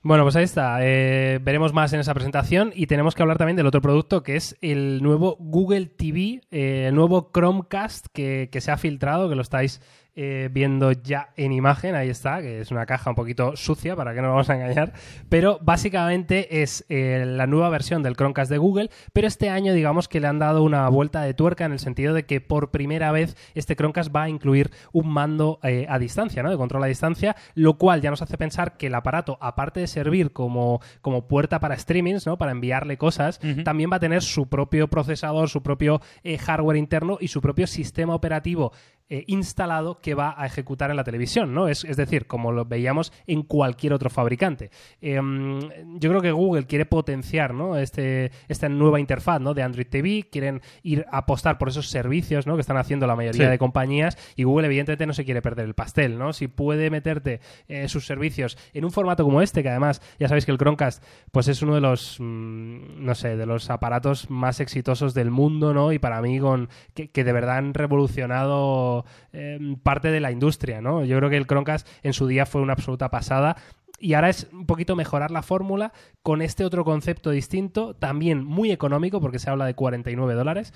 Bueno, 0.05 0.21
pues 0.21 0.35
ahí 0.35 0.43
está. 0.43 0.77
Eh, 0.81 1.39
veremos 1.41 1.73
más 1.73 1.91
en 1.93 1.99
esa 1.99 2.13
presentación 2.13 2.71
y 2.75 2.85
tenemos 2.85 3.15
que 3.15 3.23
hablar 3.23 3.39
también 3.39 3.55
del 3.57 3.65
otro 3.65 3.81
producto 3.81 4.21
que 4.21 4.35
es 4.35 4.55
el 4.61 5.01
nuevo 5.01 5.35
Google 5.39 5.87
TV, 5.87 6.41
eh, 6.51 6.85
el 6.89 6.95
nuevo 6.95 7.31
Chromecast 7.33 8.05
que, 8.13 8.49
que 8.51 8.61
se 8.61 8.69
ha 8.69 8.77
filtrado, 8.77 9.29
que 9.29 9.35
lo 9.35 9.41
estáis 9.41 9.81
eh, 10.17 10.49
viendo 10.49 10.93
ya 10.93 11.33
en 11.35 11.51
imagen, 11.51 11.93
ahí 11.93 12.09
está, 12.09 12.41
que 12.41 12.61
es 12.61 12.71
una 12.71 12.85
caja 12.85 13.09
un 13.09 13.17
poquito 13.17 13.57
sucia, 13.57 13.97
para 13.97 14.13
que 14.13 14.21
no 14.21 14.27
nos 14.27 14.33
vamos 14.35 14.49
a 14.49 14.55
engañar, 14.55 14.93
pero 15.27 15.59
básicamente 15.61 16.61
es 16.61 16.85
eh, 16.87 17.25
la 17.27 17.47
nueva 17.47 17.69
versión 17.69 18.01
del 18.01 18.15
Chromecast 18.15 18.49
de 18.49 18.57
Google, 18.57 18.89
pero 19.11 19.27
este 19.27 19.49
año 19.49 19.73
digamos 19.73 20.07
que 20.07 20.21
le 20.21 20.27
han 20.27 20.39
dado 20.39 20.63
una 20.63 20.87
vuelta 20.87 21.21
de 21.21 21.33
tuerca 21.33 21.65
en 21.65 21.73
el 21.73 21.79
sentido 21.79 22.13
de 22.13 22.25
que 22.25 22.39
por 22.39 22.71
primera 22.71 23.11
vez 23.11 23.35
este 23.55 23.75
Chromecast 23.75 24.15
va 24.15 24.23
a 24.23 24.29
incluir 24.29 24.71
un 24.93 25.09
mando 25.09 25.59
eh, 25.63 25.85
a 25.89 25.99
distancia, 25.99 26.41
¿no? 26.43 26.49
De 26.49 26.55
control 26.55 26.85
a 26.85 26.87
distancia, 26.87 27.35
lo 27.53 27.77
cual 27.77 27.99
ya 27.99 28.09
nos 28.09 28.21
hace 28.21 28.37
pensar 28.37 28.77
que 28.77 28.87
el 28.87 28.95
aparato, 28.95 29.37
aparte 29.41 29.81
de 29.81 29.87
servir 29.87 30.31
como, 30.31 30.79
como 31.01 31.27
puerta 31.27 31.59
para 31.59 31.77
streamings, 31.77 32.25
¿no? 32.25 32.37
Para 32.37 32.53
enviarle 32.53 32.97
cosas, 32.97 33.41
también 33.65 33.91
va 33.91 33.97
a 33.97 33.99
tener 33.99 34.21
su 34.21 34.47
propio 34.47 34.87
procesador, 34.87 35.49
su 35.49 35.61
propio 35.61 35.99
hardware 36.39 36.77
interno 36.77 37.17
y 37.19 37.27
su 37.27 37.41
propio 37.41 37.67
sistema 37.67 38.15
operativo 38.15 38.71
eh, 39.09 39.23
instalado 39.27 39.99
que 40.01 40.15
va 40.15 40.33
a 40.37 40.45
ejecutar 40.45 40.89
en 40.89 40.97
la 40.97 41.03
televisión, 41.03 41.53
¿no? 41.53 41.67
Es, 41.67 41.83
es 41.83 41.95
decir, 41.97 42.25
como 42.25 42.51
lo 42.51 42.65
veíamos 42.65 43.13
en 43.27 43.43
cualquier 43.43 43.93
otro 43.93 44.09
fabricante. 44.09 44.71
Em, 45.01 45.59
yo 45.99 46.09
creo 46.09 46.21
que 46.21 46.31
Google 46.31 46.65
quiere 46.65 46.85
potenciar 46.85 47.53
¿no? 47.53 47.77
este, 47.77 48.31
esta 48.47 48.67
nueva 48.69 48.99
interfaz 48.99 49.39
¿no? 49.41 49.53
de 49.53 49.61
Android 49.63 49.87
TV, 49.87 50.27
quieren 50.31 50.61
ir 50.81 51.05
a 51.11 51.19
apostar 51.19 51.57
por 51.57 51.69
esos 51.69 51.89
servicios 51.89 52.47
¿no? 52.47 52.55
que 52.55 52.61
están 52.61 52.77
haciendo 52.77 53.05
la 53.07 53.15
mayoría 53.15 53.45
Sí. 53.45 53.51
de 53.51 53.57
compañías 53.59 54.17
y 54.35 54.43
Google 54.43 54.67
evidentemente 54.67 55.05
no 55.05 55.13
se 55.13 55.25
quiere 55.25 55.41
perder 55.41 55.65
el 55.65 55.73
pastel, 55.73 56.17
¿no? 56.17 56.31
Si 56.33 56.47
puede 56.47 56.89
meterte 56.89 57.41
eh, 57.67 57.87
sus 57.89 58.05
servicios 58.05 58.57
en 58.73 58.85
un 58.85 58.91
formato 58.91 59.23
como 59.23 59.41
este, 59.41 59.61
que 59.61 59.69
además 59.69 60.01
ya 60.19 60.27
sabéis 60.27 60.45
que 60.45 60.51
el 60.51 60.57
Chromecast 60.57 61.03
pues 61.31 61.47
es 61.47 61.61
uno 61.61 61.75
de 61.75 61.81
los, 61.81 62.17
mm, 62.19 63.03
no 63.05 63.13
sé, 63.13 63.35
de 63.35 63.45
los 63.45 63.69
aparatos 63.69 64.29
más 64.29 64.59
exitosos 64.61 65.13
del 65.13 65.31
mundo, 65.31 65.73
¿no? 65.73 65.91
Y 65.91 65.99
para 65.99 66.21
mí 66.21 66.39
con 66.39 66.69
que, 66.93 67.09
que 67.09 67.23
de 67.23 67.33
verdad 67.33 67.57
han 67.57 67.73
revolucionado 67.73 68.94
eh, 69.33 69.59
parte 69.83 70.11
de 70.11 70.19
la 70.19 70.31
industria, 70.31 70.81
¿no? 70.81 71.03
Yo 71.03 71.17
creo 71.17 71.29
que 71.29 71.37
el 71.37 71.47
Chromecast 71.47 71.87
en 72.03 72.13
su 72.13 72.27
día 72.27 72.45
fue 72.45 72.61
una 72.61 72.73
absoluta 72.73 73.09
pasada 73.09 73.57
y 73.99 74.13
ahora 74.13 74.29
es 74.29 74.47
un 74.51 74.65
poquito 74.65 74.95
mejorar 74.95 75.31
la 75.31 75.41
fórmula 75.41 75.93
con 76.21 76.41
este 76.41 76.65
otro 76.65 76.83
concepto 76.83 77.29
distinto, 77.31 77.95
también 77.95 78.43
muy 78.43 78.71
económico, 78.71 79.21
porque 79.21 79.39
se 79.39 79.49
habla 79.49 79.65
de 79.65 79.73
49 79.73 80.33
dólares. 80.33 80.73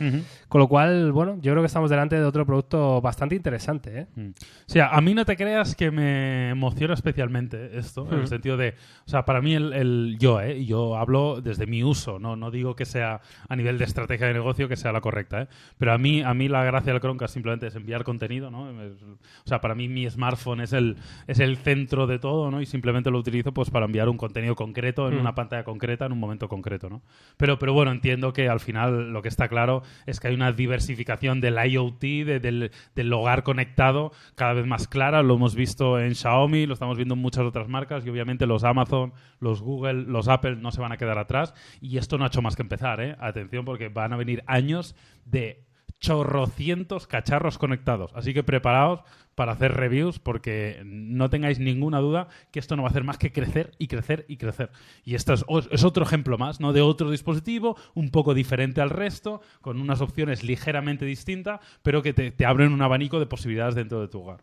Con 0.48 0.60
lo 0.60 0.68
cual, 0.68 1.12
bueno, 1.12 1.36
yo 1.42 1.52
creo 1.52 1.62
que 1.62 1.68
estamos 1.68 1.90
delante 1.90 2.16
de 2.16 2.24
otro 2.24 2.46
producto 2.46 3.02
bastante 3.02 3.36
interesante. 3.36 4.00
¿eh? 4.02 4.08
Mm. 4.16 4.30
O 4.30 4.34
sea, 4.68 4.88
a 4.90 5.02
mí 5.02 5.14
no 5.14 5.26
te 5.26 5.36
creas 5.36 5.76
que 5.76 5.92
me 5.92 6.50
emociona 6.50 6.94
especialmente 6.94 7.78
esto, 7.78 8.08
en 8.12 8.20
el 8.20 8.28
sentido 8.28 8.58
de, 8.58 8.76
o 9.06 9.10
sea, 9.10 9.26
para 9.26 9.42
mí 9.42 9.54
el, 9.54 9.74
el- 9.74 10.18
yo, 10.20 10.40
¿eh? 10.42 10.64
yo 10.66 10.96
hablo 10.98 11.42
desde 11.42 11.66
mi 11.68 11.84
uso, 11.84 12.20
no, 12.20 12.36
no 12.36 12.52
digo 12.52 12.76
que 12.76 12.86
sea 12.86 13.22
a 13.48 13.56
nivel 13.56 13.78
de 13.78 13.86
estrategia 13.86 14.28
de 14.28 14.34
negocio 14.34 14.70
que 14.70 14.78
sea 14.78 14.92
la 14.92 15.02
correcta, 15.02 15.42
¿eh? 15.44 15.48
pero 15.78 15.94
a 15.94 15.98
mí, 15.98 16.22
a 16.22 16.34
mí 16.34 16.48
la 16.48 16.64
gracia 16.64 16.94
del 16.94 17.02
Chromecast 17.02 17.34
simplemente 17.34 17.68
es 17.68 17.76
enviar 17.76 18.04
contenido, 18.04 18.50
¿no? 18.52 18.64
O 18.70 19.48
sea, 19.48 19.60
para 19.62 19.76
mí 19.76 19.88
mi 19.90 20.10
smartphone 20.10 20.62
es 20.62 20.74
el, 20.74 20.96
es 21.28 21.40
el 21.40 21.58
centro 21.58 22.08
de 22.08 22.20
todo, 22.20 22.50
¿no? 22.52 22.62
Y 22.62 22.66
simplemente 22.66 23.09
lo 23.12 23.20
utilizo 23.20 23.54
pues 23.54 23.70
para 23.70 23.86
enviar 23.86 24.10
un 24.10 24.18
contenido 24.18 24.56
concreto 24.56 25.08
en 25.08 25.16
Mm. 25.18 25.20
una 25.22 25.36
pantalla 25.36 25.64
concreta 25.64 26.06
en 26.06 26.12
un 26.12 26.20
momento 26.20 26.48
concreto, 26.50 26.90
¿no? 26.90 27.02
Pero, 27.38 27.60
pero 27.60 27.74
bueno, 27.74 27.92
entiendo 27.92 28.34
que 28.34 28.48
al 28.50 28.60
final 28.60 29.12
lo 29.12 29.22
que 29.22 29.28
está 29.30 29.48
claro 29.48 29.84
es 30.06 30.20
que 30.20 30.28
hay 30.30 30.36
una 30.36 30.52
diversificación 30.52 31.42
del 31.42 31.58
IoT, 31.66 32.02
de- 32.26 32.40
del, 32.40 32.72
del 32.96 33.14
hogar 33.14 33.44
conectado, 33.44 34.12
cada 34.36 34.54
vez 34.54 34.66
más 34.66 34.88
clara. 34.88 35.24
Lo 35.24 35.36
hemos 35.36 35.56
visto 35.56 36.00
en 36.00 36.16
Xiaomi, 36.16 36.66
lo 36.66 36.74
estamos 36.74 36.98
viendo 36.98 37.16
en 37.16 37.22
muchas 37.22 37.44
otras 37.46 37.68
marcas 37.68 38.06
y 38.06 38.10
obviamente 38.10 38.46
los 38.46 38.64
Amazon, 38.64 39.14
los 39.40 39.62
Google, 39.62 39.94
los 40.06 40.28
Apple 40.28 40.56
no 40.58 40.72
se 40.72 40.82
van 40.82 40.92
a 40.92 40.98
quedar 40.98 41.18
atrás. 41.18 41.54
Y 41.82 41.98
esto 41.98 42.18
no 42.18 42.24
ha 42.24 42.28
hecho 42.28 42.42
más 42.42 42.56
que 42.56 42.62
empezar, 42.62 43.02
¿eh? 43.02 43.16
Atención 43.20 43.66
porque 43.66 43.90
van 43.90 44.14
a 44.14 44.18
venir 44.18 44.44
años 44.48 44.96
de 45.26 45.64
chorrocientos 46.00 47.08
cacharros 47.08 47.58
conectados. 47.58 48.12
Así 48.16 48.34
que 48.34 48.44
preparaos 48.44 49.02
para 49.36 49.54
hacer 49.54 49.74
reviews 49.74 50.20
porque 50.20 50.82
no 50.86 51.30
tengáis 51.30 51.60
ninguna 51.60 52.00
duda 52.00 52.28
que 52.52 52.60
esto 52.60 52.76
no 52.76 52.84
va 52.84 52.90
a 52.90 52.92
hacer 52.92 53.04
más 53.04 53.18
que 53.18 53.32
crecer 53.32 53.72
y 53.78 53.88
crecer 53.88 54.26
y 54.28 54.38
crecer. 54.38 54.72
Y 55.04 55.16
esto 55.16 55.34
es, 55.34 55.84
otro 55.84 56.04
ejemplo 56.04 56.38
más, 56.38 56.60
¿no? 56.60 56.74
De 56.74 56.82
otro 56.82 57.12
dispositivo 57.12 57.78
un 57.94 58.12
poco 58.12 58.34
diferente 58.34 58.82
al 58.82 58.90
resto, 58.90 59.42
con 59.62 59.80
unas 59.80 60.02
opciones 60.02 60.44
ligeramente 60.44 61.06
distintas, 61.06 61.60
pero 61.84 62.02
que 62.02 62.14
te, 62.14 62.32
te 62.32 62.46
abren 62.46 62.74
un 62.74 62.82
abanico 62.82 63.20
de 63.20 63.26
posibilidades 63.26 63.76
dentro 63.76 64.02
de 64.02 64.08
tu 64.08 64.22
hogar. 64.22 64.42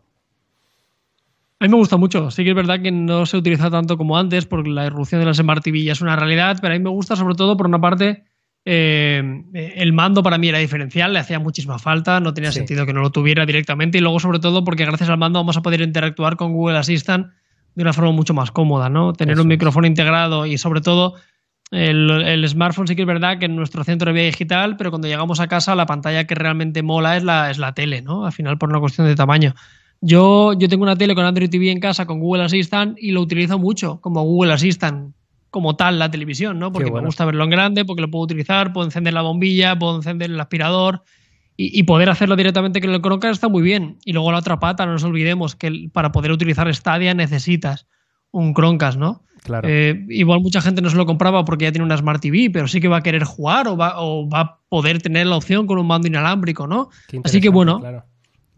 A 1.59 1.65
mí 1.65 1.71
me 1.71 1.77
gusta 1.77 1.97
mucho. 1.97 2.29
Sí 2.29 2.43
que 2.43 2.51
es 2.51 2.55
verdad 2.55 2.81
que 2.81 2.91
no 2.91 3.25
se 3.25 3.35
utiliza 3.35 3.71
tanto 3.71 3.97
como 3.97 4.15
antes 4.15 4.45
porque 4.45 4.69
la 4.69 4.85
irrupción 4.85 5.21
de 5.21 5.25
las 5.25 5.37
Smart 5.37 5.63
TV 5.63 5.83
ya 5.83 5.93
es 5.93 6.01
una 6.01 6.15
realidad, 6.15 6.57
pero 6.61 6.75
a 6.75 6.77
mí 6.77 6.83
me 6.83 6.91
gusta 6.91 7.15
sobre 7.15 7.33
todo 7.33 7.57
por 7.57 7.65
una 7.65 7.81
parte 7.81 8.25
eh, 8.69 9.23
el 9.77 9.93
mando 9.93 10.21
para 10.21 10.37
mí 10.37 10.49
era 10.49 10.57
diferencial, 10.57 11.13
le 11.13 11.19
hacía 11.19 11.39
muchísima 11.39 11.79
falta, 11.79 12.19
no 12.19 12.33
tenía 12.33 12.51
Sí. 12.51 12.57
sentido 12.59 12.85
que 12.85 12.91
no 12.91 12.99
lo 12.99 13.11
tuviera 13.11 13.45
directamente 13.45 13.97
y 13.97 14.01
luego 14.01 14.19
sobre 14.19 14.39
todo 14.39 14.65
porque 14.65 14.83
gracias 14.85 15.09
al 15.09 15.17
mando 15.17 15.39
vamos 15.39 15.55
a 15.55 15.61
poder 15.61 15.79
interactuar 15.79 16.35
con 16.35 16.51
Google 16.51 16.77
Assistant 16.77 17.27
de 17.75 17.81
una 17.83 17.93
forma 17.93 18.11
mucho 18.11 18.33
más 18.33 18.51
cómoda, 18.51 18.89
¿no? 18.89 19.13
Tener 19.13 19.33
Eso 19.33 19.43
un 19.43 19.47
micrófono 19.47 19.87
integrado 19.87 20.45
y 20.45 20.57
sobre 20.57 20.81
todo 20.81 21.13
el, 21.71 22.09
el 22.09 22.47
smartphone 22.49 22.87
sí 22.87 22.95
que 22.97 23.03
es 23.03 23.07
verdad 23.07 23.39
que 23.39 23.45
en 23.45 23.55
nuestro 23.55 23.85
centro 23.85 24.07
de 24.11 24.13
vía 24.19 24.25
digital, 24.25 24.75
pero 24.75 24.89
cuando 24.89 25.07
llegamos 25.07 25.39
a 25.39 25.47
casa 25.47 25.73
la 25.73 25.85
pantalla 25.85 26.25
que 26.25 26.35
realmente 26.35 26.83
mola 26.83 27.15
es 27.15 27.23
la, 27.23 27.49
es 27.49 27.57
la 27.59 27.73
tele, 27.73 28.01
¿no? 28.01 28.25
Al 28.25 28.33
final 28.33 28.57
por 28.57 28.69
una 28.69 28.79
cuestión 28.81 29.07
de 29.07 29.15
tamaño. 29.15 29.53
Yo, 30.01 30.53
yo 30.59 30.67
tengo 30.67 30.83
una 30.83 30.95
tele 30.97 31.15
con 31.15 31.23
Android 31.25 31.49
TV 31.49 31.71
en 31.71 31.79
casa 31.79 32.05
con 32.05 32.19
Google 32.19 32.43
Assistant 32.43 32.97
y 32.99 33.11
lo 33.11 33.21
utilizo 33.21 33.57
mucho 33.59 34.01
como 34.01 34.23
Google 34.23 34.53
Assistant 34.53 35.13
como 35.49 35.75
tal 35.75 35.99
la 35.99 36.11
televisión, 36.11 36.59
¿no? 36.59 36.71
Porque 36.71 36.89
bueno. 36.89 37.03
me 37.03 37.07
gusta 37.07 37.25
verlo 37.25 37.43
en 37.43 37.49
grande, 37.49 37.85
porque 37.85 38.01
lo 38.01 38.11
puedo 38.11 38.25
utilizar, 38.25 38.73
puedo 38.73 38.85
encender 38.85 39.13
la 39.13 39.21
bombilla, 39.21 39.77
puedo 39.77 39.95
encender 39.95 40.29
el 40.29 40.39
aspirador 40.39 41.03
y, 41.55 41.77
y 41.77 41.83
poder 41.83 42.09
hacerlo 42.09 42.35
directamente 42.35 42.81
con 42.81 42.91
el 42.91 43.01
Chromecast 43.01 43.35
está 43.35 43.49
muy 43.49 43.63
bien. 43.63 43.97
Y 44.05 44.13
luego 44.13 44.31
la 44.31 44.39
otra 44.39 44.59
pata, 44.59 44.85
no 44.85 44.93
nos 44.93 45.03
olvidemos 45.03 45.55
que 45.55 45.89
para 45.91 46.11
poder 46.11 46.31
utilizar 46.31 46.73
Stadia 46.73 47.13
necesitas 47.13 47.87
un 48.31 48.53
Chromecast, 48.53 48.97
¿no? 48.97 49.23
Claro. 49.43 49.67
Eh, 49.69 50.05
igual 50.09 50.41
mucha 50.41 50.61
gente 50.61 50.81
no 50.81 50.89
se 50.89 50.97
lo 50.97 51.05
compraba 51.05 51.45
porque 51.45 51.65
ya 51.65 51.71
tiene 51.71 51.85
una 51.85 51.97
Smart 51.97 52.21
TV, 52.21 52.49
pero 52.51 52.67
sí 52.67 52.81
que 52.81 52.87
va 52.87 52.97
a 52.97 53.03
querer 53.03 53.23
jugar 53.23 53.67
o 53.67 53.77
va, 53.77 53.93
o 54.01 54.27
va 54.29 54.39
a 54.41 54.59
poder 54.67 55.01
tener 55.01 55.27
la 55.27 55.37
opción 55.37 55.67
con 55.67 55.79
un 55.79 55.87
mando 55.87 56.07
inalámbrico, 56.07 56.67
¿no? 56.67 56.89
Así 57.23 57.39
que 57.39 57.49
bueno, 57.49 57.79
claro. 57.79 58.03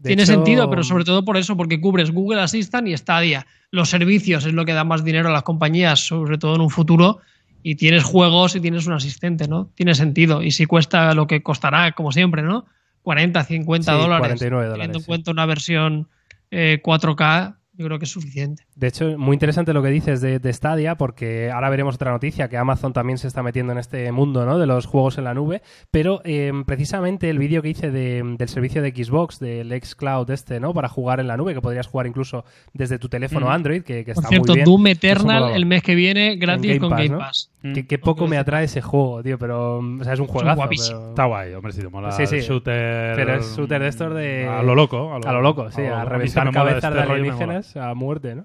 De 0.00 0.08
Tiene 0.08 0.22
hecho, 0.22 0.32
sentido, 0.32 0.68
pero 0.70 0.82
sobre 0.82 1.04
todo 1.04 1.24
por 1.24 1.36
eso, 1.36 1.56
porque 1.56 1.80
cubres 1.80 2.10
Google 2.10 2.40
Assistant 2.40 2.88
y 2.88 2.96
Stadia. 2.96 3.46
Los 3.70 3.90
servicios 3.90 4.46
es 4.46 4.54
lo 4.54 4.64
que 4.64 4.72
da 4.72 4.82
más 4.82 5.04
dinero 5.04 5.28
a 5.28 5.32
las 5.32 5.42
compañías, 5.42 6.00
sobre 6.00 6.38
todo 6.38 6.54
en 6.54 6.62
un 6.62 6.70
futuro. 6.70 7.18
Y 7.62 7.74
tienes 7.74 8.02
juegos 8.02 8.56
y 8.56 8.60
tienes 8.60 8.86
un 8.86 8.94
asistente, 8.94 9.46
¿no? 9.46 9.68
Tiene 9.74 9.94
sentido. 9.94 10.42
Y 10.42 10.52
si 10.52 10.64
cuesta 10.64 11.12
lo 11.14 11.26
que 11.26 11.42
costará, 11.42 11.92
como 11.92 12.12
siempre, 12.12 12.40
¿no? 12.42 12.64
40, 13.02 13.44
50 13.44 13.92
Sí, 13.92 13.98
dólares. 13.98 14.20
49 14.20 14.64
dólares, 14.64 14.78
Teniendo 14.78 14.98
en 14.98 15.02
sí. 15.02 15.06
cuenta 15.06 15.30
una 15.30 15.44
versión 15.46 16.08
eh, 16.50 16.80
4K, 16.82 17.56
yo 17.72 17.86
creo 17.86 17.98
que 17.98 18.04
es 18.04 18.10
suficiente. 18.10 18.64
De 18.74 18.88
hecho, 18.88 19.16
muy 19.16 19.34
interesante 19.34 19.72
lo 19.72 19.82
que 19.82 19.88
dices 19.90 20.20
de, 20.20 20.38
de 20.38 20.52
Stadia, 20.52 20.96
porque 20.96 21.50
ahora 21.50 21.70
veremos 21.70 21.94
otra 21.94 22.10
noticia, 22.10 22.48
que 22.48 22.56
Amazon 22.56 22.92
también 22.92 23.16
se 23.18 23.26
está 23.28 23.42
metiendo 23.42 23.72
en 23.72 23.78
este 23.78 24.10
mundo 24.12 24.44
¿no? 24.44 24.58
de 24.58 24.66
los 24.66 24.86
juegos 24.86 25.18
en 25.18 25.24
la 25.24 25.34
nube, 25.34 25.62
pero 25.90 26.20
eh, 26.24 26.52
precisamente 26.66 27.30
el 27.30 27.38
vídeo 27.38 27.62
que 27.62 27.68
hice 27.70 27.90
de- 27.90 28.22
del 28.38 28.48
servicio 28.48 28.82
de 28.82 28.90
Xbox, 28.90 29.38
del 29.38 29.70
xCloud 29.82 30.30
este, 30.30 30.60
¿no? 30.60 30.74
para 30.74 30.88
jugar 30.88 31.20
en 31.20 31.28
la 31.28 31.36
nube, 31.36 31.54
que 31.54 31.60
podrías 31.60 31.86
jugar 31.86 32.06
incluso 32.06 32.44
desde 32.74 32.98
tu 32.98 33.08
teléfono 33.08 33.46
Mm. 33.46 33.50
Android, 33.50 33.82
que, 33.82 34.04
que 34.04 34.14
Por 34.14 34.24
está 34.24 34.28
cierto, 34.28 34.48
muy 34.52 34.56
bien. 34.56 34.64
Doom 34.64 34.86
Eternal 34.88 35.52
el 35.54 35.66
mes 35.66 35.82
que 35.82 35.94
viene 35.94 36.36
gratis 36.36 36.66
Game 36.68 36.80
con 36.80 36.90
Pass, 36.90 36.98
Game 36.98 37.08
¿no? 37.10 37.18
Pass. 37.62 37.72
Que, 37.74 37.86
que 37.86 37.98
poco 37.98 38.26
me 38.26 38.38
atrae 38.38 38.64
ese 38.64 38.80
juego, 38.80 39.22
tío, 39.22 39.38
pero 39.38 39.78
o 39.78 40.04
sea, 40.04 40.14
es 40.14 40.20
un 40.20 40.26
juegazo. 40.26 40.56
guapísimo. 40.56 40.98
pero- 40.98 41.08
Está 41.10 41.24
guay, 41.26 41.52
hombre, 41.54 41.72
si 41.72 41.82
te 41.82 41.88
mola 41.88 42.10
Sí, 42.12 42.26
sí. 42.26 42.36
el 42.36 42.42
shooter. 42.42 43.16
Pero 43.16 43.34
es 43.34 43.56
shooter 43.56 43.82
de 43.82 43.88
estos 43.88 44.14
de- 44.14 44.46
A 44.48 44.62
lo 44.62 44.74
loco. 44.74 45.12
A 45.14 45.32
lo 45.32 45.42
loco, 45.42 45.70
sí, 45.70 45.82
lo 45.82 45.94
a, 45.96 46.04
mí 46.04 46.08
reventar 46.10 46.44
mola 46.46 46.52
cabezas 46.52 46.84
este 46.84 46.94
de 46.94 47.12
alienígenas 47.12 47.76
a 47.76 47.94
muerte, 47.94 48.34
¿no? 48.34 48.44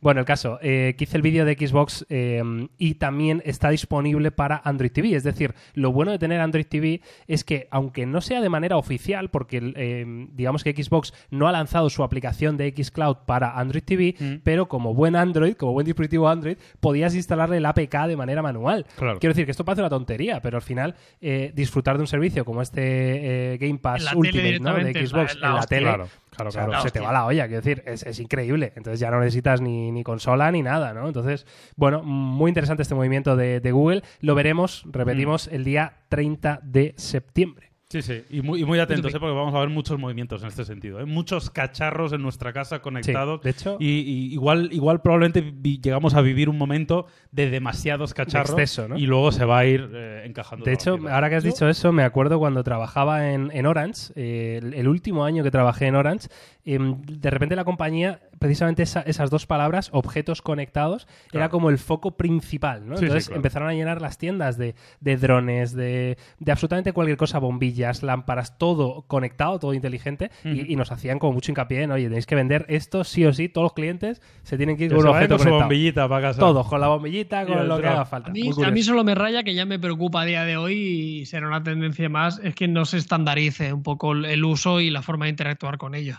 Bueno, 0.00 0.20
el 0.20 0.26
caso, 0.26 0.58
eh, 0.62 0.94
que 0.96 1.04
hice 1.04 1.16
el 1.16 1.22
vídeo 1.22 1.44
de 1.44 1.54
Xbox 1.54 2.06
eh, 2.08 2.42
y 2.78 2.94
también 2.94 3.42
está 3.44 3.70
disponible 3.70 4.30
para 4.30 4.60
Android 4.64 4.90
TV. 4.92 5.14
Es 5.14 5.24
decir, 5.24 5.54
lo 5.74 5.92
bueno 5.92 6.12
de 6.12 6.18
tener 6.18 6.40
Android 6.40 6.66
TV 6.66 7.00
es 7.26 7.44
que, 7.44 7.66
aunque 7.70 8.06
no 8.06 8.20
sea 8.20 8.40
de 8.40 8.48
manera 8.48 8.76
oficial, 8.76 9.30
porque 9.30 9.72
eh, 9.76 10.04
digamos 10.34 10.62
que 10.64 10.72
Xbox 10.72 11.12
no 11.30 11.48
ha 11.48 11.52
lanzado 11.52 11.90
su 11.90 12.02
aplicación 12.02 12.56
de 12.56 12.72
Xcloud 12.76 13.16
para 13.26 13.58
Android 13.58 13.82
TV, 13.82 14.14
Mm. 14.18 14.34
pero 14.42 14.68
como 14.68 14.94
buen 14.94 15.16
Android, 15.16 15.54
como 15.54 15.72
buen 15.72 15.84
dispositivo 15.84 16.28
Android, 16.28 16.56
podías 16.80 17.14
instalarle 17.14 17.58
el 17.58 17.66
APK 17.66 18.06
de 18.06 18.16
manera 18.16 18.42
manual. 18.42 18.86
Claro. 18.96 19.18
Quiero 19.18 19.32
decir 19.32 19.44
que 19.44 19.50
esto 19.50 19.64
parece 19.64 19.82
una 19.82 19.90
tontería, 19.90 20.40
pero 20.40 20.56
al 20.56 20.62
final 20.62 20.94
eh, 21.20 21.52
disfrutar 21.54 21.96
de 21.96 22.02
un 22.02 22.06
servicio 22.06 22.44
como 22.44 22.62
este 22.62 23.54
eh, 23.54 23.58
Game 23.58 23.78
Pass 23.78 24.12
Ultimate 24.14 24.60
¿no? 24.60 24.74
de 24.74 24.84
directamente, 24.84 24.98
en 24.98 25.04
la- 25.04 25.08
Xbox 25.10 25.34
en 25.34 25.40
la 25.40 25.48
en 25.48 25.54
la 25.54 25.62
tele, 25.66 25.82
Claro, 25.86 26.08
claro, 26.44 26.48
o 26.48 26.52
sea, 26.52 26.66
claro. 26.66 26.82
se 26.82 26.90
te 26.90 27.00
va 27.00 27.12
la 27.12 27.26
olla, 27.26 27.46
quiero 27.46 27.60
decir, 27.62 27.82
es, 27.86 28.02
es 28.04 28.18
increíble. 28.20 28.72
Entonces 28.76 29.00
ya 29.00 29.10
no 29.10 29.20
necesitas 29.20 29.60
ni, 29.60 29.90
ni 29.92 30.02
consola 30.02 30.50
ni 30.52 30.62
nada, 30.62 30.94
¿no? 30.94 31.06
Entonces, 31.06 31.46
bueno, 31.76 32.02
muy 32.02 32.48
interesante 32.48 32.82
este 32.82 32.94
movimiento 32.94 33.36
de, 33.36 33.60
de 33.60 33.72
Google. 33.72 34.02
Lo 34.20 34.34
veremos, 34.34 34.84
repetimos, 34.90 35.48
Mm. 35.50 35.54
el 35.54 35.64
día 35.64 35.92
30 36.08 36.60
de 36.62 36.94
septiembre. 36.96 37.67
Sí, 37.90 38.02
sí, 38.02 38.22
y 38.28 38.42
muy, 38.42 38.60
y 38.60 38.64
muy 38.66 38.78
atentos, 38.80 39.14
¿eh? 39.14 39.18
porque 39.18 39.34
vamos 39.34 39.54
a 39.54 39.60
ver 39.60 39.70
muchos 39.70 39.98
movimientos 39.98 40.42
en 40.42 40.48
este 40.48 40.66
sentido. 40.66 41.00
¿eh? 41.00 41.06
Muchos 41.06 41.48
cacharros 41.48 42.12
en 42.12 42.20
nuestra 42.20 42.52
casa 42.52 42.80
conectados. 42.82 43.40
de 43.40 43.48
hecho- 43.48 43.78
y, 43.80 43.86
y 44.00 44.32
igual, 44.34 44.68
igual 44.72 45.00
probablemente 45.00 45.54
llegamos 45.80 46.12
a 46.12 46.20
vivir 46.20 46.50
un 46.50 46.58
momento 46.58 47.06
de 47.32 47.48
demasiados 47.48 48.12
cacharros 48.12 48.50
exceso, 48.50 48.88
¿no? 48.88 48.98
y 48.98 49.06
luego 49.06 49.32
se 49.32 49.46
va 49.46 49.60
a 49.60 49.64
ir 49.64 49.88
eh, 49.94 50.24
encajando. 50.26 50.66
De 50.66 50.74
hecho, 50.74 50.98
ahora 51.10 51.30
que 51.30 51.36
has 51.36 51.44
dicho 51.44 51.66
eso, 51.66 51.90
me 51.90 52.02
acuerdo 52.02 52.38
cuando 52.38 52.62
trabajaba 52.62 53.30
en, 53.32 53.50
en 53.54 53.64
Orange, 53.64 54.12
eh, 54.16 54.58
el, 54.62 54.74
el 54.74 54.86
último 54.86 55.24
año 55.24 55.42
que 55.42 55.50
trabajé 55.50 55.86
en 55.86 55.94
Orange, 55.94 56.28
em, 56.66 57.00
de 57.00 57.30
repente 57.30 57.56
la 57.56 57.64
compañía, 57.64 58.20
precisamente 58.38 58.82
esa- 58.82 59.00
esas 59.00 59.30
dos 59.30 59.46
palabras, 59.46 59.88
objetos 59.94 60.42
conectados, 60.42 61.08
era 61.32 61.48
como 61.48 61.70
el 61.70 61.78
foco 61.78 62.18
principal, 62.18 62.86
¿no? 62.86 62.96
Sí, 62.96 63.00
sí, 63.00 63.04
Entonces 63.06 63.28
claro. 63.28 63.38
empezaron 63.38 63.68
a 63.70 63.72
llenar 63.72 64.02
las 64.02 64.18
tiendas 64.18 64.58
de, 64.58 64.74
de 65.00 65.16
drones, 65.16 65.72
de, 65.72 66.18
de 66.38 66.52
absolutamente 66.52 66.92
cualquier 66.92 67.16
cosa, 67.16 67.38
bombillas, 67.38 67.77
lámparas, 68.02 68.58
todo 68.58 69.02
conectado, 69.08 69.58
todo 69.58 69.74
inteligente, 69.74 70.30
y- 70.44 70.76
nos 70.76 70.92
hacían 70.92 71.18
como 71.18 71.32
mucho 71.32 71.50
hincapié 71.52 71.82
en, 71.82 71.90
oye, 71.90 72.04
tenéis 72.04 72.26
que 72.26 72.34
vender 72.34 72.64
esto 72.68 73.04
sí 73.04 73.24
o 73.26 73.32
sí, 73.32 73.48
todos 73.48 73.64
los 73.66 73.72
clientes 73.72 74.20
se 74.42 74.56
tienen 74.56 74.76
que 74.76 74.84
ir 74.84 74.90
con 74.90 75.00
un 75.00 75.08
objeto 75.08 75.36
con 75.36 75.46
su 75.46 75.52
bombillita 75.52 76.08
para 76.08 76.28
casa. 76.28 76.40
Todos, 76.40 76.66
con 76.68 76.80
la 76.80 76.88
bombillita, 76.88 77.46
con 77.46 77.66
lo 77.68 77.80
que 77.80 77.86
haga 77.86 78.04
falta. 78.04 78.30
A 78.30 78.32
mí, 78.32 78.50
a 78.64 78.70
mí 78.70 78.82
solo 78.82 79.04
me 79.04 79.14
raya 79.14 79.42
que 79.42 79.54
ya 79.54 79.66
me 79.66 79.78
preocupa 79.78 80.22
a 80.22 80.24
día 80.24 80.44
de 80.44 80.56
hoy 80.56 80.74
y 80.74 81.26
será 81.26 81.46
una 81.48 81.62
tendencia 81.62 82.08
más, 82.08 82.40
es 82.42 82.54
que 82.54 82.68
no 82.68 82.84
se 82.84 82.96
estandarice 82.98 83.72
un 83.72 83.82
poco 83.82 84.12
el- 84.12 84.44
uso 84.44 84.80
y 84.80 84.90
la 84.90 85.02
forma 85.02 85.24
de 85.26 85.30
interactuar 85.30 85.78
con 85.78 85.94
ellos. 85.94 86.18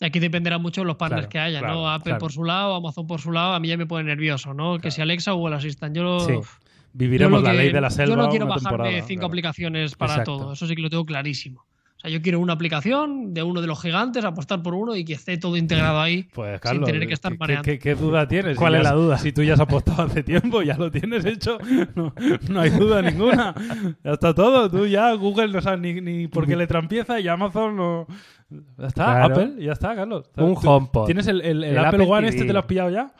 Y 0.00 0.04
Aquí 0.04 0.18
dependerá 0.18 0.58
mucho 0.58 0.82
de 0.82 0.86
los 0.86 0.96
partners 0.96 1.28
Claro, 1.28 1.30
que 1.30 1.38
haya, 1.38 1.58
claro, 1.60 1.74
¿no? 1.74 1.88
Apple 1.90 2.04
claro. 2.10 2.18
por 2.20 2.32
su 2.32 2.44
lado, 2.44 2.74
Amazon 2.74 3.06
por 3.06 3.20
su 3.20 3.32
lado, 3.32 3.54
a 3.54 3.60
mí 3.60 3.68
ya 3.68 3.76
me 3.78 3.86
pone 3.86 4.04
nervioso, 4.04 4.52
¿no? 4.54 4.78
Que 4.78 4.90
si 4.90 5.00
Alexa 5.00 5.32
o 5.32 5.36
Google 5.38 5.56
Assistant. 5.56 5.96
Yo, 5.96 6.02
lo- 6.02 6.20
Sí. 6.20 6.34
Yo 6.96 6.98
Viviremos 6.98 7.42
la 7.42 7.50
que- 7.52 7.56
ley 7.58 7.72
de 7.72 7.80
la 7.80 7.90
selva 7.90 8.16
Yo 8.16 8.22
no 8.22 8.28
quiero 8.30 8.46
bajarme 8.46 8.68
temporada, 8.70 8.96
cinco 9.06 9.20
claro. 9.20 9.26
aplicaciones 9.26 9.94
para 9.94 10.12
Exacto. 10.12 10.38
todo, 10.38 10.52
eso 10.54 10.66
sí 10.66 10.74
que 10.74 10.82
lo 10.82 10.90
tengo 10.90 11.04
clarísimo. 11.04 11.64
O 11.96 11.98
sea, 12.00 12.10
yo 12.10 12.20
quiero 12.20 12.40
una 12.40 12.52
aplicación 12.52 13.32
de 13.32 13.42
uno 13.42 13.62
de 13.62 13.66
los 13.66 13.80
gigantes, 13.80 14.22
apostar 14.22 14.62
por 14.62 14.74
uno 14.74 14.94
y 14.94 15.02
que 15.04 15.14
esté 15.14 15.38
todo 15.38 15.56
integrado 15.56 15.98
ahí. 16.00 16.28
Pues 16.34 16.60
sin 16.62 16.84
tener 16.84 17.06
que 17.08 17.14
estar 17.14 17.32
¿qué- 17.32 17.38
mareando. 17.38 17.62
¿qué, 17.64 17.78
qué 17.78 17.94
duda 17.94 18.28
tienes? 18.28 18.56
¿Cuál 18.58 18.74
Si 18.74 18.78
es 18.78 18.84
la 18.84 18.92
duda? 18.92 19.18
Si 19.18 19.32
tú 19.32 19.42
ya 19.42 19.54
has 19.54 19.60
apostado 19.60 20.02
hace 20.02 20.22
tiempo, 20.22 20.62
ya 20.62 20.76
lo 20.76 20.90
tienes 20.90 21.24
hecho, 21.24 21.58
no, 21.94 22.14
no 22.50 22.60
hay 22.60 22.70
duda 22.70 23.00
ninguna. 23.02 23.54
Ya 24.04 24.12
está 24.12 24.34
todo. 24.34 24.70
Tú 24.70 24.86
ya, 24.86 25.12
Google 25.14 25.48
no 25.48 25.60
sabes 25.62 25.80
ni, 25.80 26.00
ni 26.00 26.28
por 26.28 26.46
qué 26.46 26.54
letra 26.54 26.78
empieza 26.80 27.18
y 27.18 27.28
Amazon 27.28 27.76
no. 27.76 28.06
Ya 28.78 28.86
está, 28.86 29.04
Claro. 29.04 29.34
Apple, 29.34 29.52
ya 29.64 29.72
está, 29.72 29.94
Carlos. 29.96 30.30
Un 30.36 30.54
HomePod. 30.62 31.06
¿Tienes 31.06 31.26
el, 31.28 31.40
el- 31.40 31.64
el 31.64 31.70
El 31.72 31.78
Apple, 31.78 32.04
Apple 32.04 32.12
One 32.12 32.26
TV. 32.26 32.28
este? 32.28 32.44
¿Te 32.46 32.52
lo 32.52 32.58
has 32.60 32.66
pillado 32.66 32.90
ya? 32.90 33.10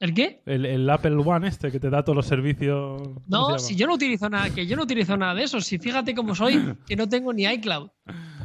¿El 0.00 0.12
qué? 0.14 0.42
El, 0.46 0.66
el 0.66 0.90
Apple 0.90 1.16
One 1.16 1.48
este 1.48 1.72
que 1.72 1.80
te 1.80 1.88
da 1.90 2.02
todos 2.02 2.16
los 2.16 2.26
servicios. 2.26 3.00
¿cómo 3.02 3.14
se 3.20 3.24
No, 3.28 3.58
si 3.58 3.76
yo 3.76 3.86
no 3.86 3.94
utilizo 3.94 4.28
nada, 4.28 4.50
que 4.50 4.66
yo 4.66 4.76
no 4.76 4.82
utilizo 4.82 5.16
nada 5.16 5.34
de 5.34 5.44
eso. 5.44 5.60
Si 5.60 5.78
fíjate 5.78 6.14
cómo 6.14 6.34
soy, 6.34 6.76
que 6.86 6.96
no 6.96 7.08
tengo 7.08 7.32
ni 7.32 7.44
iCloud. 7.44 7.88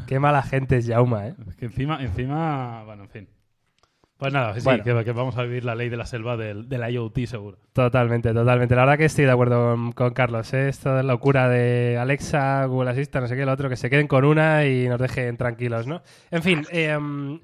Qué 0.07 0.19
mala 0.19 0.41
gente 0.43 0.77
es 0.77 0.87
Jauma, 0.87 1.27
¿eh? 1.27 1.35
Es 1.47 1.55
que 1.55 1.65
encima, 1.65 2.01
encima, 2.01 2.83
bueno, 2.85 3.03
en 3.03 3.09
fin. 3.09 3.29
Pues 4.21 4.31
nada, 4.33 4.53
sí, 4.53 4.61
Bueno. 4.63 4.83
que, 4.83 5.03
que 5.03 5.13
vamos 5.13 5.35
a 5.35 5.41
vivir 5.41 5.65
la 5.65 5.73
ley 5.73 5.89
de 5.89 5.97
la 5.97 6.05
selva 6.05 6.37
del, 6.37 6.69
del 6.69 6.93
IoT 6.93 7.25
seguro. 7.25 7.57
Totalmente, 7.73 8.31
totalmente. 8.31 8.75
La 8.75 8.81
verdad 8.81 8.99
que 8.99 9.05
estoy 9.05 9.25
de 9.25 9.31
acuerdo 9.31 9.71
con, 9.71 9.93
con 9.93 10.13
Carlos. 10.13 10.53
¿eh? 10.53 10.69
Esto 10.69 10.93
de 10.93 11.01
locura 11.01 11.49
de 11.49 11.97
Alexa, 11.99 12.63
Google 12.65 12.91
Assistant, 12.91 13.23
no 13.23 13.27
sé 13.27 13.35
qué, 13.35 13.47
lo 13.47 13.51
otro, 13.51 13.67
que 13.67 13.75
se 13.77 13.89
queden 13.89 14.07
con 14.07 14.23
una 14.23 14.67
y 14.67 14.87
nos 14.87 14.99
dejen 14.99 15.37
tranquilos, 15.37 15.87
¿no? 15.87 16.03
En 16.29 16.43
fin, 16.43 16.63
eh, 16.71 16.95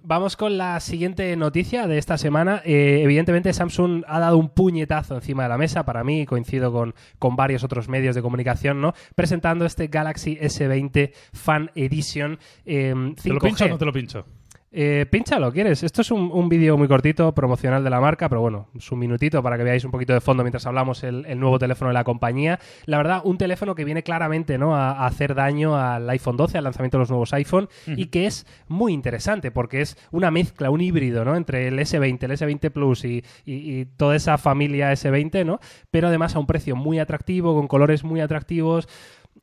vamos 0.04 0.38
con 0.38 0.60
la 0.60 0.80
siguiente 0.80 1.36
noticia 1.36 1.88
de 1.88 1.98
esta 1.98 2.16
semana. 2.16 2.62
Eh, 2.64 3.00
evidentemente, 3.02 3.54
Samsung 3.54 4.04
ha 4.08 4.20
dado 4.20 4.38
un 4.38 4.50
puñetazo 4.50 5.16
encima 5.16 5.42
de 5.42 5.50
la 5.50 5.58
mesa, 5.58 5.84
para 5.84 6.04
mí, 6.04 6.28
coincido 6.28 6.72
con, 6.72 6.94
con 7.18 7.36
varios 7.36 7.64
otros 7.64 7.90
medios 7.90 8.14
de 8.14 8.22
comunicación, 8.22 8.82
¿no? 8.82 8.94
Presentando 9.16 9.66
este 9.66 9.88
Galaxy 9.88 10.38
S20 10.38 11.12
Fan 11.34 11.72
Edition 11.74 12.38
eh, 12.68 12.94
5G. 12.94 13.24
¿Te 13.24 13.30
lo 13.30 13.40
pincho 13.40 13.66
o 13.66 13.70
no 13.70 13.78
te 13.80 13.86
lo 13.86 13.92
pincho? 13.92 14.26
Eh, 14.70 15.06
pínchalo, 15.10 15.52
¿quieres? 15.54 15.82
Esto 15.82 16.02
es 16.02 16.12
un, 16.12 16.30
un 16.32 16.50
vídeo 16.50 16.78
muy 16.78 16.90
cortito, 16.90 17.34
promocional 17.34 17.86
de 17.86 17.90
la 17.90 18.02
marca, 18.02 18.28
pero 18.28 18.42
bueno, 18.42 18.68
es 18.76 18.92
un 18.92 19.00
minutito 19.00 19.42
para 19.42 19.58
que 19.58 19.64
veáis 19.64 19.86
un 19.86 19.92
poquito 19.92 20.12
de 20.14 20.20
fondo 20.20 20.44
mientras 20.44 20.66
hablamos 20.66 21.06
el, 21.06 21.26
el 21.26 21.40
nuevo 21.40 21.58
teléfono 21.58 21.88
de 21.88 21.94
la 21.94 22.04
compañía. 22.04 22.60
La 22.86 22.98
verdad, 22.98 23.22
un 23.24 23.38
teléfono 23.38 23.76
que 23.76 23.86
viene 23.86 24.04
claramente 24.04 24.58
¿no? 24.58 24.76
a, 24.76 24.92
a 24.92 25.06
hacer 25.08 25.36
daño 25.36 25.78
al 25.78 26.10
iPhone 26.10 26.36
12, 26.36 26.58
al 26.58 26.66
lanzamiento 26.66 26.98
de 26.98 27.04
los 27.04 27.10
nuevos 27.10 27.34
iPhone, 27.34 27.70
y 27.88 28.08
que 28.08 28.26
es 28.26 28.46
muy 28.68 28.92
interesante 28.92 29.52
porque 29.52 29.80
es 29.82 29.98
una 30.12 30.32
mezcla, 30.32 30.70
un 30.70 30.82
híbrido 30.82 31.24
¿no? 31.24 31.38
entre 31.38 31.70
el 31.70 31.80
S20, 31.80 32.24
el 32.24 32.32
S20 32.32 32.70
Plus 32.70 33.06
y, 33.06 33.24
y- 33.46 33.80
y 33.80 33.86
toda 33.86 34.18
esa 34.18 34.38
familia 34.38 34.92
S20, 34.92 35.46
¿no? 35.46 35.60
pero 35.92 36.10
además 36.10 36.36
a 36.36 36.40
un 36.40 36.46
precio 36.46 36.76
muy 36.76 37.00
atractivo, 37.00 37.56
con 37.56 37.68
colores 37.70 38.04
muy 38.04 38.20
atractivos 38.20 38.90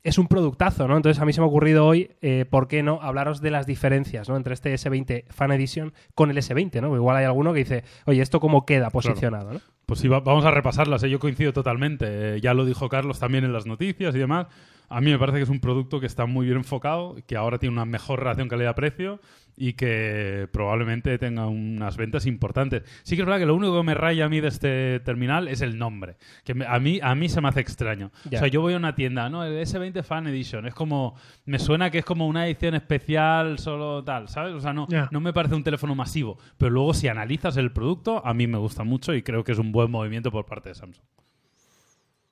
es 0.02 0.18
un 0.18 0.26
productazo, 0.26 0.88
¿no? 0.88 0.96
Entonces 0.96 1.20
a 1.22 1.24
mí 1.24 1.32
se 1.32 1.40
me 1.40 1.44
ha 1.46 1.48
ocurrido 1.48 1.86
hoy, 1.86 2.10
eh, 2.22 2.44
¿por 2.48 2.68
qué 2.68 2.82
no 2.82 3.00
hablaros 3.02 3.40
de 3.40 3.50
las 3.50 3.66
diferencias, 3.66 4.28
¿no? 4.28 4.36
Entre 4.36 4.54
este 4.54 4.74
S20 4.74 5.24
Fan 5.30 5.52
Edition 5.52 5.92
con 6.14 6.30
el 6.30 6.36
S20, 6.38 6.80
¿no? 6.80 6.94
Igual 6.96 7.16
hay 7.16 7.24
alguno 7.24 7.52
que 7.52 7.60
dice, 7.60 7.84
oye, 8.06 8.20
¿esto 8.22 8.40
cómo 8.40 8.66
queda 8.66 8.90
posicionado, 8.90 9.52
¿no? 9.54 9.60
Pues 9.86 10.00
sí, 10.00 10.08
va- 10.08 10.20
vamos 10.20 10.44
a 10.44 10.50
repasarlas. 10.50 11.02
¿eh? 11.02 11.10
Yo 11.10 11.18
coincido 11.18 11.52
totalmente. 11.52 12.36
Eh, 12.36 12.40
ya 12.40 12.54
lo 12.54 12.64
dijo 12.64 12.88
Carlos 12.88 13.18
también 13.18 13.44
en 13.44 13.52
las 13.52 13.66
noticias 13.66 14.14
y 14.14 14.18
demás. 14.18 14.46
A 14.88 15.00
mí 15.00 15.10
me 15.10 15.18
parece 15.18 15.38
que 15.38 15.44
es 15.44 15.48
un 15.50 15.60
producto 15.60 15.98
que 16.00 16.06
está 16.06 16.26
muy 16.26 16.46
bien 16.46 16.58
enfocado, 16.58 17.16
que 17.26 17.36
ahora 17.36 17.58
tiene 17.58 17.72
una 17.72 17.84
mejor 17.84 18.20
relación 18.20 18.48
calidad-precio 18.48 19.20
y 19.56 19.74
que 19.74 20.48
probablemente 20.52 21.16
tenga 21.16 21.46
unas 21.46 21.96
ventas 21.96 22.26
importantes. 22.26 22.82
Sí 23.04 23.14
que 23.14 23.22
es 23.22 23.26
verdad 23.26 23.38
que 23.38 23.46
lo 23.46 23.54
único 23.54 23.76
que 23.76 23.82
me 23.84 23.94
raya 23.94 24.24
a 24.24 24.28
mí 24.28 24.40
de 24.40 24.48
este 24.48 25.00
terminal 25.00 25.46
es 25.48 25.60
el 25.60 25.78
nombre, 25.78 26.16
que 26.44 26.54
me- 26.54 26.66
a, 26.66 26.78
mí, 26.80 26.98
a 27.02 27.14
mí 27.14 27.28
se 27.28 27.40
me 27.40 27.48
hace 27.48 27.60
extraño. 27.60 28.10
O 28.26 28.40
sea, 28.40 28.48
yo 28.48 28.60
voy 28.62 28.74
a 28.74 28.76
una 28.76 28.94
tienda, 28.96 29.28
¿no? 29.30 29.44
El 29.44 29.54
S20 29.64 30.02
Fan 30.02 30.26
Edition. 30.26 30.66
Es 30.66 30.74
como... 30.74 31.14
Me 31.44 31.58
suena 31.60 31.90
que 31.90 31.98
es 31.98 32.04
como 32.04 32.26
una 32.26 32.46
edición 32.46 32.74
especial, 32.74 33.58
solo 33.60 34.02
tal, 34.02 34.28
¿sabes? 34.28 34.54
O 34.54 34.60
sea, 34.60 34.72
no, 34.72 34.86
no 35.12 35.20
me 35.20 35.32
parece 35.32 35.54
un 35.54 35.62
teléfono 35.64 35.94
masivo. 35.94 36.36
Pero 36.58 36.70
luego 36.72 36.92
si 36.92 37.06
analizas 37.08 37.56
el 37.56 37.70
producto, 37.72 38.26
a 38.26 38.34
mí 38.34 38.46
me 38.48 38.58
gusta 38.58 38.82
mucho 38.82 39.14
y 39.14 39.22
creo 39.22 39.44
que 39.44 39.52
es 39.52 39.58
un 39.58 39.70
buen 39.72 39.90
movimiento 39.90 40.32
por 40.32 40.46
parte 40.46 40.70
de 40.70 40.74
Samsung. 40.74 41.04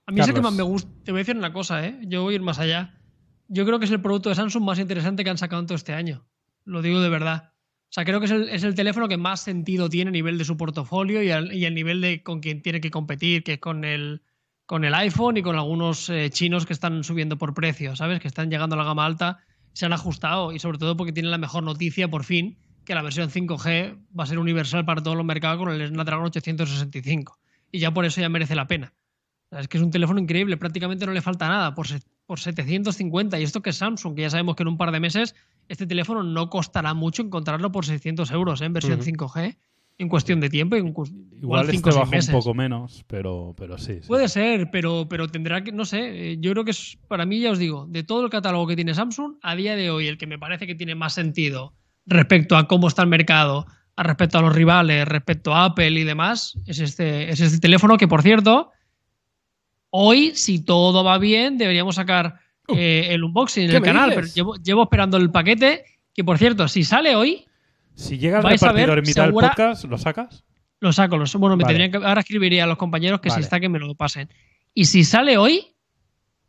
A 0.06 0.12
mí 0.12 0.20
es 0.20 0.26
el 0.26 0.34
que 0.34 0.40
Carlos. 0.40 0.52
más 0.52 0.56
me 0.56 0.62
gusta. 0.62 0.90
Te 1.04 1.12
voy 1.12 1.20
a 1.20 1.22
decir 1.22 1.36
una 1.36 1.52
cosa, 1.52 1.86
¿eh? 1.86 1.98
Yo 2.02 2.22
voy 2.22 2.34
a 2.34 2.36
ir 2.36 2.42
más 2.42 2.58
allá. 2.58 2.98
Yo 3.48 3.64
creo 3.64 3.78
que 3.78 3.84
es 3.84 3.90
el 3.90 4.00
producto 4.00 4.28
de 4.28 4.34
Samsung 4.34 4.64
más 4.64 4.78
interesante 4.78 5.24
que 5.24 5.30
han 5.30 5.38
sacado 5.38 5.60
en 5.60 5.66
todo 5.66 5.76
este 5.76 5.92
año. 5.92 6.24
Lo 6.64 6.82
digo 6.82 7.00
de 7.00 7.08
verdad. 7.08 7.52
O 7.92 7.94
sea, 7.94 8.04
creo 8.04 8.20
que 8.20 8.26
es 8.26 8.32
el, 8.32 8.48
es 8.48 8.64
el 8.64 8.74
teléfono 8.74 9.06
que 9.08 9.18
más 9.18 9.40
sentido 9.40 9.90
tiene 9.90 10.08
a 10.08 10.12
nivel 10.12 10.38
de 10.38 10.46
su 10.46 10.56
portafolio 10.56 11.22
y 11.22 11.30
al, 11.30 11.52
y 11.52 11.66
al 11.66 11.74
nivel 11.74 12.00
de 12.00 12.22
con 12.22 12.40
quien 12.40 12.62
tiene 12.62 12.80
que 12.80 12.90
competir, 12.90 13.44
que 13.44 13.54
es 13.54 13.58
con 13.58 13.84
el, 13.84 14.22
con 14.64 14.84
el 14.84 14.94
iPhone 14.94 15.36
y 15.36 15.42
con 15.42 15.56
algunos 15.56 16.08
eh, 16.08 16.30
chinos 16.30 16.64
que 16.64 16.72
están 16.72 17.04
subiendo 17.04 17.36
por 17.36 17.52
precio, 17.52 17.94
¿sabes? 17.94 18.20
Que 18.20 18.28
están 18.28 18.50
llegando 18.50 18.74
a 18.74 18.78
la 18.78 18.84
gama 18.84 19.04
alta, 19.04 19.40
se 19.74 19.84
han 19.84 19.92
ajustado 19.92 20.52
y 20.52 20.58
sobre 20.58 20.78
todo 20.78 20.96
porque 20.96 21.12
tienen 21.12 21.30
la 21.30 21.36
mejor 21.36 21.62
noticia, 21.62 22.08
por 22.08 22.24
fin, 22.24 22.56
que 22.86 22.94
la 22.94 23.02
versión 23.02 23.28
5G 23.28 23.98
va 24.18 24.24
a 24.24 24.26
ser 24.26 24.38
universal 24.38 24.86
para 24.86 25.02
todos 25.02 25.16
los 25.16 25.26
mercados 25.26 25.58
con 25.58 25.70
el 25.70 25.86
Snapdragon 25.86 26.24
865. 26.24 27.38
Y 27.70 27.78
ya 27.78 27.92
por 27.92 28.06
eso 28.06 28.22
ya 28.22 28.30
merece 28.30 28.54
la 28.54 28.66
pena. 28.66 28.94
Es 29.58 29.68
que 29.68 29.76
es 29.78 29.82
un 29.84 29.90
teléfono 29.90 30.18
increíble, 30.18 30.56
prácticamente 30.56 31.04
no 31.06 31.12
le 31.12 31.20
falta 31.20 31.48
nada 31.48 31.74
por, 31.74 31.86
por 32.26 32.40
750. 32.40 33.38
Y 33.38 33.42
esto 33.42 33.60
que 33.60 33.70
es 33.70 33.76
Samsung, 33.76 34.14
que 34.14 34.22
ya 34.22 34.30
sabemos 34.30 34.56
que 34.56 34.62
en 34.62 34.68
un 34.68 34.78
par 34.78 34.92
de 34.92 35.00
meses 35.00 35.34
este 35.68 35.86
teléfono 35.86 36.22
no 36.22 36.48
costará 36.50 36.94
mucho 36.94 37.22
encontrarlo 37.22 37.70
por 37.70 37.84
600 37.84 38.30
euros 38.30 38.60
¿eh? 38.60 38.64
en 38.64 38.72
versión 38.72 39.00
Ujú. 39.00 39.10
5G 39.10 39.56
en 39.98 40.08
cuestión 40.08 40.40
de 40.40 40.48
tiempo. 40.48 40.76
Igual, 40.76 40.92
Igual, 41.08 41.32
igual 41.42 41.60
este 41.64 41.76
5 41.76 41.88
o 41.88 41.92
6 41.92 42.00
baja 42.00 42.10
meses. 42.10 42.34
un 42.34 42.40
poco 42.40 42.54
menos, 42.54 43.04
pero, 43.06 43.54
pero 43.56 43.78
sí. 43.78 43.98
sí. 44.00 44.08
Puede 44.08 44.28
ser, 44.28 44.70
pero, 44.70 45.06
pero 45.08 45.28
tendrá 45.28 45.62
que, 45.62 45.72
no 45.72 45.84
sé, 45.84 46.32
eh, 46.32 46.36
yo 46.40 46.52
creo 46.52 46.64
que 46.64 46.70
es, 46.72 46.98
para 47.08 47.26
mí, 47.26 47.40
ya 47.40 47.50
os 47.50 47.58
digo, 47.58 47.86
de 47.88 48.02
todo 48.02 48.24
el 48.24 48.30
catálogo 48.30 48.66
que 48.66 48.76
tiene 48.76 48.94
Samsung, 48.94 49.36
a 49.42 49.54
día 49.54 49.76
de 49.76 49.90
hoy 49.90 50.08
el 50.08 50.18
que 50.18 50.26
me 50.26 50.38
parece 50.38 50.66
que 50.66 50.74
tiene 50.74 50.94
más 50.94 51.14
sentido 51.14 51.74
respecto 52.06 52.56
a 52.56 52.66
cómo 52.66 52.88
está 52.88 53.02
el 53.02 53.08
mercado, 53.08 53.66
a 53.96 54.02
respecto 54.02 54.38
a 54.38 54.42
los 54.42 54.54
rivales, 54.54 55.06
respecto 55.06 55.54
a 55.54 55.66
Apple 55.66 55.90
y 55.90 56.04
demás, 56.04 56.58
es 56.66 56.80
este, 56.80 57.30
es 57.30 57.40
este 57.40 57.60
teléfono 57.60 57.96
que, 57.96 58.08
por 58.08 58.22
cierto, 58.22 58.70
hoy, 59.94 60.32
si 60.34 60.64
todo 60.64 61.04
va 61.04 61.18
bien, 61.18 61.58
deberíamos 61.58 61.94
sacar 61.96 62.40
eh, 62.74 63.08
el 63.10 63.22
unboxing 63.24 63.64
en 63.64 63.70
¿qué 63.70 63.76
el 63.76 63.82
canal, 63.82 64.10
dices? 64.10 64.22
pero 64.22 64.34
llevo, 64.34 64.56
llevo 64.56 64.82
esperando 64.84 65.16
el 65.18 65.30
paquete, 65.30 65.84
que 66.14 66.24
por 66.24 66.38
cierto, 66.38 66.66
si 66.68 66.82
sale 66.82 67.14
hoy, 67.14 67.44
Si 67.94 68.16
llega 68.18 68.38
el 68.38 68.44
repartidor 68.44 68.98
en 68.98 69.04
mitad 69.06 69.24
del 69.24 69.32
podcast, 69.34 69.84
¿lo 69.84 69.98
sacas? 69.98 70.44
lo 70.80 70.92
saco. 70.92 71.16
Lo, 71.16 71.24
bueno, 71.38 71.56
me 71.56 71.62
Vale. 71.64 71.74
tendrían 71.78 71.90
que, 72.02 72.08
ahora 72.08 72.20
escribiría 72.22 72.64
a 72.64 72.66
los 72.66 72.76
compañeros 72.76 73.20
que 73.20 73.28
Vale. 73.28 73.42
si 73.42 73.44
está 73.44 73.60
que 73.60 73.68
me 73.68 73.78
lo 73.78 73.94
pasen. 73.94 74.28
Y 74.74 74.86
si 74.86 75.04
sale 75.04 75.36
hoy, 75.36 75.66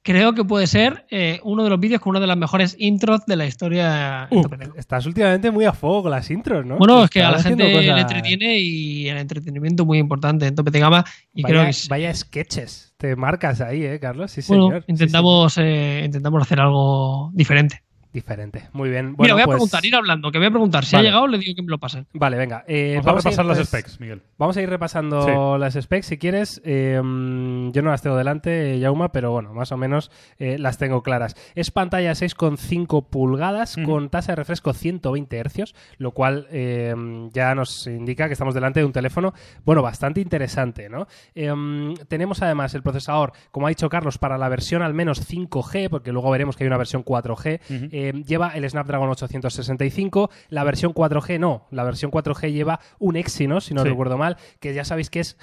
creo 0.01 0.33
que 0.33 0.43
puede 0.43 0.65
ser 0.65 1.05
eh, 1.11 1.39
uno 1.43 1.63
de 1.63 1.69
los 1.69 1.79
vídeos 1.79 2.01
con 2.01 2.11
una 2.11 2.19
de 2.19 2.27
las 2.27 2.37
mejores 2.37 2.75
intros 2.79 3.25
de 3.27 3.35
la 3.35 3.45
historia. 3.45 4.27
Uh, 4.31 4.43
estás 4.75 5.05
últimamente 5.05 5.51
muy 5.51 5.65
a 5.65 5.73
fuego 5.73 6.03
con 6.03 6.11
las 6.11 6.29
intros, 6.31 6.65
¿no? 6.65 6.77
bueno, 6.77 7.03
es 7.03 7.09
que 7.09 7.21
a 7.21 7.31
la 7.31 7.43
gente 7.43 7.63
le 7.63 7.99
entretiene 7.99 8.57
y 8.59 9.07
el 9.07 9.17
entretenimiento 9.17 9.85
muy 9.85 9.99
importante 9.99 10.47
en 10.47 10.55
tope 10.55 10.71
de 10.71 10.79
gama. 10.79 11.05
Y 11.33 11.43
vaya, 11.43 11.53
creo 11.53 11.63
que 11.65 11.69
es- 11.69 11.87
vaya 11.87 12.13
sketches. 12.15 12.92
Te 13.03 13.17
marcas 13.17 13.59
ahí, 13.59 13.83
¿eh, 13.83 13.99
Carlos? 13.99 14.31
Sí, 14.31 14.39
bueno, 14.47 14.67
señor. 14.67 14.83
Sí, 14.83 14.91
intentamos, 14.93 15.57
eh, 15.57 16.03
intentamos 16.05 16.41
hacer 16.41 16.61
algo 16.61 17.31
diferente. 17.33 17.83
Diferente. 18.13 18.69
Muy 18.73 18.89
bien. 18.89 19.07
Mira, 19.07 19.15
Bueno, 19.17 19.33
voy 19.33 19.41
a 19.41 19.45
pues- 19.45 19.55
preguntar, 19.55 19.85
ir 19.85 19.95
hablando, 19.95 20.31
que 20.31 20.37
voy 20.37 20.47
a 20.47 20.51
preguntar. 20.51 20.85
Si 20.85 20.95
Vale. 20.95 21.07
ha 21.07 21.11
llegado, 21.11 21.27
le 21.27 21.37
digo 21.39 21.55
que 21.55 21.61
me 21.63 21.69
lo 21.69 21.79
pasen. 21.79 22.05
Vale, 22.13 22.37
venga. 22.37 22.63
eh, 22.67 23.01
Vamos, 23.03 23.25
a 23.25 23.29
ir, 23.29 23.33
repasar 23.33 23.45
las 23.45 23.57
entonces- 23.57 23.67
specs, 23.67 23.99
Miguel. 23.99 24.21
Vamos 24.37 24.55
a 24.57 24.61
ir 24.61 24.69
repasando 24.69 25.57
las 25.57 25.73
specs 25.73 26.05
si 26.05 26.17
quieres. 26.17 26.61
Eh, 26.63 27.01
mm, 27.03 27.71
yo 27.71 27.81
no 27.81 27.89
las 27.91 28.01
tengo 28.01 28.15
delante, 28.15 28.79
Yauma, 28.79 29.11
pero 29.11 29.31
bueno, 29.31 29.53
más 29.53 29.71
o 29.71 29.77
menos 29.77 30.11
eh, 30.37 30.57
las 30.59 30.77
tengo 30.77 31.01
claras. 31.03 31.35
Es 31.55 31.71
pantalla 31.71 32.13
6,5 32.15 33.07
pulgadas 33.09 33.75
con 33.83 34.09
tasa 34.09 34.33
de 34.33 34.35
refresco 34.37 34.73
120 34.73 35.39
Hz, 35.43 35.73
lo 35.97 36.11
cual 36.11 36.47
eh, 36.51 36.93
ya 37.33 37.55
nos 37.55 37.87
indica 37.87 38.27
que 38.27 38.33
estamos 38.33 38.53
delante 38.53 38.79
de 38.79 38.85
un 38.85 38.91
teléfono, 38.93 39.33
bueno, 39.65 39.81
bastante 39.81 40.21
interesante, 40.21 40.89
¿no? 40.89 41.07
Eh, 41.35 41.51
mm, 41.53 41.95
tenemos 42.07 42.41
además 42.41 42.73
el 42.75 42.83
procesador, 42.83 43.33
como 43.51 43.65
ha 43.67 43.69
dicho 43.69 43.89
Carlos, 43.89 44.17
para 44.17 44.37
la 44.37 44.49
versión 44.49 44.81
al 44.81 44.93
menos 44.93 45.19
5G, 45.27 45.89
porque 45.89 46.11
luego 46.11 46.29
veremos 46.29 46.55
que 46.55 46.63
hay 46.63 46.67
una 46.67 46.77
versión 46.77 47.03
4G. 47.03 47.59
Ujú. 47.69 47.87
Eh, 48.09 48.23
lleva 48.25 48.49
el 48.49 48.69
Snapdragon 48.69 49.09
865, 49.09 50.29
la 50.49 50.63
versión 50.63 50.93
4G 50.93 51.39
no, 51.39 51.67
la 51.71 51.83
versión 51.83 52.11
4G 52.11 52.51
lleva 52.51 52.79
un 52.99 53.15
Exynos, 53.15 53.65
si 53.65 53.73
no 53.73 53.83
Sí. 53.83 53.89
recuerdo 53.89 54.17
mal, 54.17 54.37
que 54.59 54.73
ya 54.73 54.83
sabéis 54.83 55.09
que 55.09 55.21
es 55.21 55.37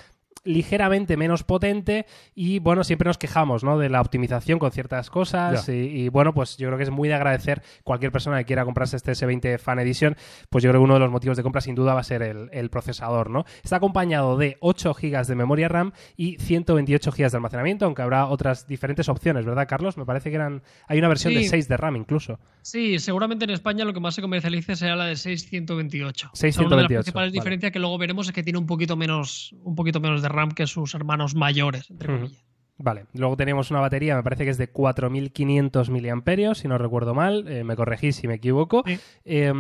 ligeramente 0.44 1.16
menos 1.16 1.44
potente 1.44 2.07
y 2.35 2.59
bueno, 2.61 2.85
siempre 2.85 3.09
nos 3.09 3.18
quejamos 3.18 3.62
¿no? 3.62 3.79
de 3.79 3.88
la 3.90 4.00
optimización 4.00 4.59
con 4.59 4.70
ciertas 4.72 5.11
cosas 5.11 5.68
y, 5.68 5.72
y, 5.72 6.09
bueno, 6.09 6.33
pues 6.33 6.57
yo 6.57 6.68
creo 6.68 6.79
que 6.79 6.85
es 6.85 6.90
muy 6.90 7.09
de 7.09 7.14
agradecer 7.14 7.62
cualquier 7.85 8.11
persona 8.12 8.38
que 8.38 8.44
quiera 8.46 8.64
comprarse 8.64 8.96
este 8.96 9.12
S20 9.12 9.59
Fan 9.59 9.79
Edition, 9.81 10.16
pues 10.48 10.64
yo 10.64 10.70
creo 10.70 10.81
que 10.81 10.85
uno 10.85 10.94
de 10.94 11.00
los 11.00 11.11
motivos 11.11 11.37
de 11.37 11.42
compra 11.42 11.61
sin 11.61 11.74
duda 11.74 11.94
va 11.94 12.00
a 12.00 12.05
ser 12.05 12.22
el, 12.22 12.48
el 12.53 12.70
procesador, 12.70 13.31
¿no? 13.31 13.44
Está 13.62 13.76
acompañado 13.76 14.37
de 14.37 14.57
8 14.61 14.94
GB 14.94 15.26
de 15.26 15.35
memoria 15.35 15.68
RAM 15.68 15.92
y 16.16 16.37
128 16.38 17.11
GB 17.11 17.31
de 17.31 17.37
almacenamiento, 17.37 17.85
aunque 17.85 18.03
habrá 18.03 18.26
otras 18.26 18.66
diferentes 18.66 19.09
opciones, 19.09 19.44
¿verdad, 19.44 19.68
Carlos? 19.68 19.96
Me 19.98 20.07
parece 20.07 20.31
que 20.31 20.37
eran 20.37 20.62
hay 20.88 20.98
una 20.98 21.09
versión 21.09 21.35
de 21.35 21.40
Sí. 21.40 21.48
6 21.48 21.68
de 21.68 21.76
RAM 21.76 21.96
incluso. 21.96 22.38
Sí, 22.62 22.98
seguramente 22.98 23.44
en 23.44 23.50
España 23.50 23.85
lo 23.85 23.92
que 23.92 24.00
más 24.00 24.14
se 24.14 24.22
comercialice 24.22 24.76
será 24.76 24.96
la 24.96 25.05
de 25.07 25.16
628. 25.16 26.31
628, 26.35 26.66
Una 26.66 26.76
de 26.76 26.83
las 26.83 26.88
principales 26.88 27.31
vale. 27.31 27.33
diferencias 27.33 27.72
que 27.72 27.79
luego 27.79 27.98
veremos 27.98 28.26
es 28.26 28.33
que 28.33 28.42
tiene 28.42 28.59
un 28.59 28.66
poquito 28.66 28.96
menos, 28.96 29.55
un 29.62 29.74
poquito 29.74 30.00
menos 30.00 30.22
de 30.22 30.29
RAM 30.31 30.53
que 30.53 30.66
sus 30.66 30.95
hermanos 30.95 31.35
mayores, 31.35 31.90
entre 31.90 32.09
comillas. 32.09 32.45
Vale, 32.83 33.05
luego 33.12 33.37
tenemos 33.37 33.71
una 33.71 33.81
batería, 33.81 34.16
me 34.16 34.23
parece 34.23 34.45
que 34.45 34.51
es 34.51 34.57
de 34.57 34.73
4.500 34.73 35.90
miliamperios, 35.90 36.57
si 36.61 36.66
no 36.69 36.79
recuerdo 36.79 37.14
mal, 37.14 37.47
eh, 37.47 37.62
me 37.62 37.77
corregís 37.77 38.16
si 38.16 38.27
me 38.27 38.37
equivoco. 38.37 38.83
Sí. 38.87 38.99
Eh, 39.27 39.53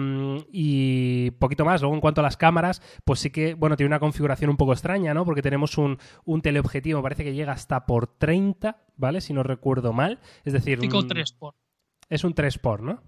y 0.50 1.30
poquito 1.32 1.66
más. 1.66 1.82
Luego, 1.82 1.94
en 1.94 2.00
cuanto 2.00 2.22
a 2.22 2.24
las 2.24 2.38
cámaras, 2.38 2.80
pues 3.04 3.20
sí 3.20 3.28
que, 3.28 3.52
bueno, 3.52 3.76
tiene 3.76 3.88
una 3.88 4.00
configuración 4.00 4.48
un 4.48 4.56
poco 4.56 4.72
extraña, 4.72 5.12
¿no? 5.12 5.26
Porque 5.26 5.42
tenemos 5.42 5.76
un, 5.76 5.98
un 6.24 6.40
teleobjetivo, 6.40 7.00
me 7.00 7.02
parece 7.02 7.24
que 7.24 7.34
llega 7.34 7.52
hasta 7.52 7.84
por 7.84 8.06
30, 8.06 8.78
¿vale? 8.96 9.20
Si 9.20 9.34
no 9.34 9.42
recuerdo 9.42 9.92
mal. 9.92 10.18
Es 10.44 10.54
decir, 10.54 10.78
Óptico 10.78 11.00
un- 11.00 11.08
3 11.08 11.32
por. 11.32 11.54
es 12.08 12.24
un 12.24 12.32
3 12.32 12.56
por, 12.56 12.82
¿no? 12.82 13.02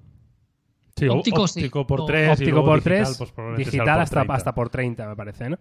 Sí, 0.94 1.08
Óptico, 1.08 1.48
sí. 1.48 1.60
óptico 1.60 1.86
por 1.86 2.02
O- 2.02 2.04
3 2.04 2.28
y 2.28 2.32
óptico 2.32 2.50
luego 2.50 2.66
por 2.66 2.84
digital, 2.84 3.04
3, 3.16 3.16
pues 3.16 3.56
digital 3.56 3.86
por 3.86 4.02
hasta, 4.02 4.16
30. 4.16 4.34
hasta 4.34 4.54
por 4.54 4.68
30, 4.68 5.08
me 5.08 5.16
parece, 5.16 5.48
¿no? 5.48 5.58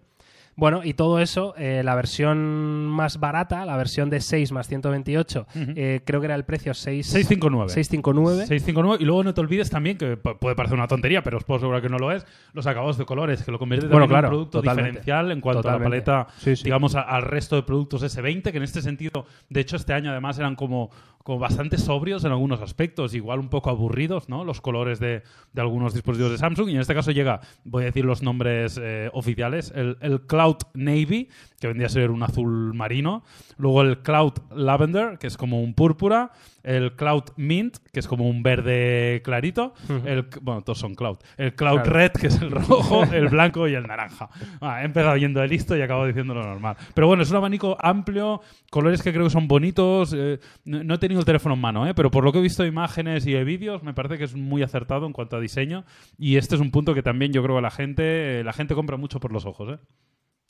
Bueno, 0.54 0.82
y 0.84 0.92
todo 0.92 1.18
eso, 1.18 1.54
eh, 1.56 1.82
la 1.82 1.94
versión 1.94 2.86
más 2.86 3.18
barata, 3.18 3.64
la 3.64 3.76
versión 3.76 4.10
de 4.10 4.20
6 4.20 4.52
más 4.52 4.68
128, 4.68 5.46
Ujú. 5.48 5.58
eh, 5.76 6.02
creo 6.04 6.20
que 6.20 6.26
era 6.26 6.34
el 6.34 6.44
precio 6.44 6.74
6, 6.74 7.06
659. 7.06 7.70
659. 7.70 8.46
659 8.46 9.02
y 9.02 9.06
luego 9.06 9.24
no 9.24 9.32
te 9.32 9.40
olvides 9.40 9.70
también 9.70 9.96
que 9.96 10.16
puede 10.18 10.54
parecer 10.54 10.76
una 10.76 10.88
tontería, 10.88 11.22
pero 11.22 11.38
os 11.38 11.44
puedo 11.44 11.56
asegurar 11.56 11.80
que 11.80 11.88
no 11.88 11.98
lo 11.98 12.12
es, 12.12 12.26
los 12.52 12.66
acabados 12.66 12.98
de 12.98 13.06
colores, 13.06 13.42
que 13.42 13.50
lo 13.50 13.58
convierte 13.58 13.86
Bueno, 13.86 14.04
en 14.04 14.12
un 14.14 14.20
producto 14.20 14.58
totalmente. 14.60 14.90
diferencial 14.90 15.32
en 15.32 15.40
cuanto 15.40 15.62
Totalmente. 15.62 16.10
a 16.10 16.14
la 16.16 16.24
paleta, 16.24 16.34
Sí, 16.38 16.54
sí. 16.56 16.64
digamos, 16.64 16.94
al 16.96 17.22
resto 17.22 17.56
de 17.56 17.62
productos 17.62 18.02
S20, 18.02 18.50
que 18.50 18.56
en 18.58 18.62
este 18.62 18.82
sentido, 18.82 19.24
de 19.48 19.60
hecho, 19.60 19.76
este 19.76 19.94
año 19.94 20.10
además 20.10 20.38
eran 20.38 20.54
como, 20.54 20.90
como 21.22 21.38
bastante 21.38 21.78
sobrios 21.78 22.24
en 22.24 22.32
algunos 22.32 22.60
aspectos, 22.60 23.14
igual 23.14 23.38
un 23.38 23.48
poco 23.48 23.70
aburridos, 23.70 24.28
¿no? 24.28 24.44
Los 24.44 24.60
colores 24.60 25.00
de, 25.00 25.22
de 25.52 25.60
algunos 25.60 25.94
dispositivos 25.94 26.32
de 26.32 26.38
Samsung, 26.38 26.68
y 26.70 26.74
en 26.74 26.80
este 26.80 26.94
caso 26.94 27.10
llega, 27.10 27.40
voy 27.64 27.84
a 27.84 27.86
decir 27.86 28.04
los 28.04 28.22
nombres 28.22 28.78
eh, 28.82 29.10
oficiales, 29.12 29.72
el, 29.74 29.96
el 30.00 30.22
Cloud 30.22 30.56
Navy, 30.74 31.28
que 31.60 31.68
vendría 31.68 31.86
a 31.86 31.90
ser 31.90 32.10
un 32.10 32.22
azul 32.22 32.74
marino, 32.74 33.22
luego 33.56 33.82
el 33.82 34.02
Cloud 34.02 34.34
Lavender, 34.54 35.18
que 35.18 35.26
es 35.26 35.36
como 35.36 35.62
un 35.62 35.74
púrpura, 35.74 36.32
el 36.62 36.94
Cloud 36.96 37.24
Mint, 37.36 37.76
que 37.92 38.00
es 38.00 38.06
como 38.06 38.28
un 38.28 38.42
verde 38.42 39.20
clarito, 39.24 39.74
el, 40.04 40.26
bueno, 40.40 40.62
todos 40.62 40.78
son 40.78 40.94
Cloud, 40.94 41.18
el 41.36 41.54
Cloud 41.54 41.82
Claro. 41.82 41.90
Red, 41.92 42.12
que 42.12 42.26
es 42.28 42.40
el 42.40 42.50
rojo, 42.50 43.02
el 43.12 43.28
blanco 43.28 43.66
y 43.68 43.74
el 43.74 43.84
naranja. 43.86 44.28
Ah, 44.60 44.82
he 44.82 44.84
empezado 44.84 45.16
yendo 45.16 45.40
de 45.40 45.48
listo 45.48 45.76
y 45.76 45.82
acabo 45.82 46.06
diciendo 46.06 46.34
lo 46.34 46.42
normal. 46.42 46.76
Pero 46.94 47.06
bueno, 47.06 47.22
es 47.22 47.30
un 47.30 47.36
abanico 47.36 47.76
amplio, 47.80 48.40
colores 48.70 49.02
que 49.02 49.12
creo 49.12 49.24
que 49.24 49.30
son 49.30 49.48
bonitos. 49.48 50.14
eh, 50.16 50.38
no, 50.64 50.84
no 50.84 50.94
he 50.94 50.98
tenido 50.98 51.20
el 51.20 51.26
teléfono 51.26 51.54
en 51.54 51.60
mano, 51.60 51.86
eh, 51.86 51.94
pero 51.94 52.10
por 52.10 52.24
lo 52.24 52.32
que 52.32 52.38
he 52.38 52.42
visto 52.42 52.62
de 52.62 52.68
imágenes 52.68 53.26
y 53.26 53.32
de 53.32 53.44
vídeos, 53.44 53.82
me 53.82 53.94
parece 53.94 54.18
que 54.18 54.24
es 54.24 54.34
muy 54.34 54.62
acertado 54.62 55.06
en 55.06 55.12
cuanto 55.12 55.36
a 55.36 55.40
diseño. 55.40 55.84
Y 56.18 56.36
este 56.36 56.54
es 56.54 56.60
un 56.60 56.70
punto 56.70 56.94
que 56.94 57.02
también 57.02 57.32
yo 57.32 57.42
creo 57.42 57.56
que 57.56 57.62
la 57.62 57.70
gente, 57.70 58.40
eh, 58.40 58.44
la 58.44 58.52
gente 58.52 58.74
compra 58.74 58.96
mucho 58.96 59.18
por 59.20 59.32
los 59.32 59.46
ojos. 59.46 59.74
¿eh? 59.74 59.78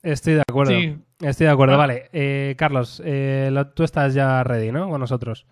Estoy 0.03 0.35
de 0.35 0.41
acuerdo. 0.41 0.73
Sí. 0.73 0.97
Estoy 1.21 1.47
de 1.47 1.53
acuerdo. 1.53 1.75
Ah. 1.75 1.79
Vale, 1.79 2.09
eh, 2.13 2.55
Carlos, 2.59 3.01
eh, 3.05 3.51
lo- 3.53 3.69
tú 3.69 3.85
estás 3.85 4.15
ya 4.15 4.43
ready, 4.43 4.73
¿no? 4.73 4.89
Con 4.89 5.01
nosotros. 5.01 5.47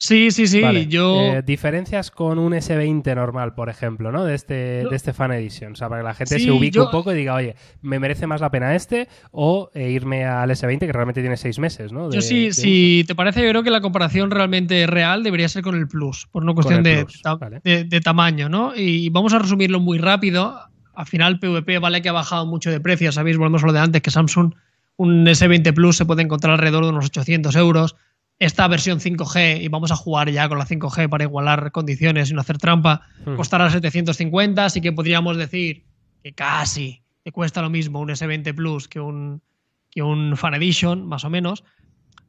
Sí, 0.00 0.30
sí, 0.30 0.46
sí. 0.46 0.60
Vale. 0.60 0.86
Yo. 0.86 1.20
Eh, 1.20 1.42
diferencias 1.42 2.12
con 2.12 2.38
un 2.38 2.52
S20 2.52 3.16
normal, 3.16 3.54
por 3.54 3.68
ejemplo, 3.68 4.12
¿no? 4.12 4.24
De 4.24 4.36
este, 4.36 4.54
de 4.54 4.94
este 4.96 5.12
Fan 5.12 5.32
Edition. 5.32 5.72
O 5.72 5.74
sea, 5.74 5.88
para 5.88 6.02
que 6.02 6.04
la 6.08 6.14
gente 6.14 6.38
Sí, 6.38 6.44
se 6.44 6.50
ubique 6.52 6.76
yo- 6.76 6.84
un 6.84 6.90
poco 6.92 7.12
y 7.12 7.16
diga, 7.16 7.34
oye, 7.34 7.56
me 7.82 7.98
merece 7.98 8.28
más 8.28 8.40
la 8.40 8.48
pena 8.50 8.76
este 8.76 9.08
o 9.32 9.70
eh, 9.74 9.90
irme 9.90 10.24
al 10.24 10.50
S20, 10.50 10.78
que 10.86 10.92
realmente 10.92 11.20
tiene 11.20 11.36
seis 11.36 11.58
meses, 11.58 11.90
¿no? 11.92 12.08
De- 12.08 12.14
Yo 12.14 12.22
sí, 12.22 12.46
de 12.46 12.52
si 12.52 13.04
te 13.08 13.16
parece, 13.16 13.42
yo 13.42 13.48
creo 13.50 13.64
que 13.64 13.70
la 13.70 13.80
comparación 13.80 14.30
realmente 14.30 14.86
real 14.86 15.24
debería 15.24 15.48
ser 15.48 15.62
con 15.64 15.74
el 15.74 15.88
Plus, 15.88 16.28
por 16.30 16.44
una 16.44 16.54
cuestión 16.54 16.78
el 16.78 16.84
de, 16.84 17.04
Plus, 17.04 17.20
ta- 17.20 17.34
vale. 17.34 17.60
de- 17.64 17.82
de 17.82 18.00
tamaño, 18.00 18.48
¿no? 18.48 18.74
Y 18.76 19.08
vamos 19.10 19.32
a 19.32 19.40
resumirlo 19.40 19.80
muy 19.80 19.98
rápido. 19.98 20.60
Al 20.94 21.06
final, 21.06 21.40
PVP 21.40 21.78
vale 21.80 22.02
que 22.02 22.08
ha 22.08 22.12
bajado 22.12 22.46
mucho 22.46 22.70
de 22.70 22.80
precio, 22.80 23.10
sabéis, 23.10 23.36
volvemos 23.36 23.64
a 23.64 23.66
lo 23.66 23.72
de 23.72 23.80
antes, 23.80 24.00
que 24.00 24.12
Samsung, 24.12 24.54
un 24.96 25.26
S20 25.26 25.72
Plus 25.74 25.96
se 25.96 26.06
puede 26.06 26.22
encontrar 26.22 26.52
alrededor 26.54 26.84
de 26.84 26.90
unos 26.90 27.06
800 27.06 27.56
euros. 27.56 27.96
Esta 28.38 28.68
versión 28.68 29.00
5G, 29.00 29.62
y 29.62 29.68
vamos 29.68 29.90
a 29.90 29.96
jugar 29.96 30.30
ya 30.30 30.48
con 30.48 30.58
la 30.58 30.64
5G 30.66 31.08
para 31.08 31.24
igualar 31.24 31.72
condiciones 31.72 32.30
y 32.30 32.34
no 32.34 32.40
hacer 32.40 32.58
trampa, 32.58 33.02
Ujú. 33.26 33.36
costará 33.36 33.68
750, 33.70 34.64
así 34.64 34.80
que 34.80 34.92
podríamos 34.92 35.36
decir 35.36 35.86
que 36.22 36.32
casi 36.34 37.02
te 37.24 37.32
cuesta 37.32 37.62
lo 37.62 37.68
mismo 37.70 37.98
un 38.00 38.10
S20 38.10 38.54
Plus 38.54 38.86
que 38.88 39.00
un, 39.00 39.42
que 39.90 40.02
un 40.02 40.36
Fan 40.36 40.54
Edition, 40.54 41.06
más 41.06 41.24
o 41.24 41.30
menos. 41.30 41.64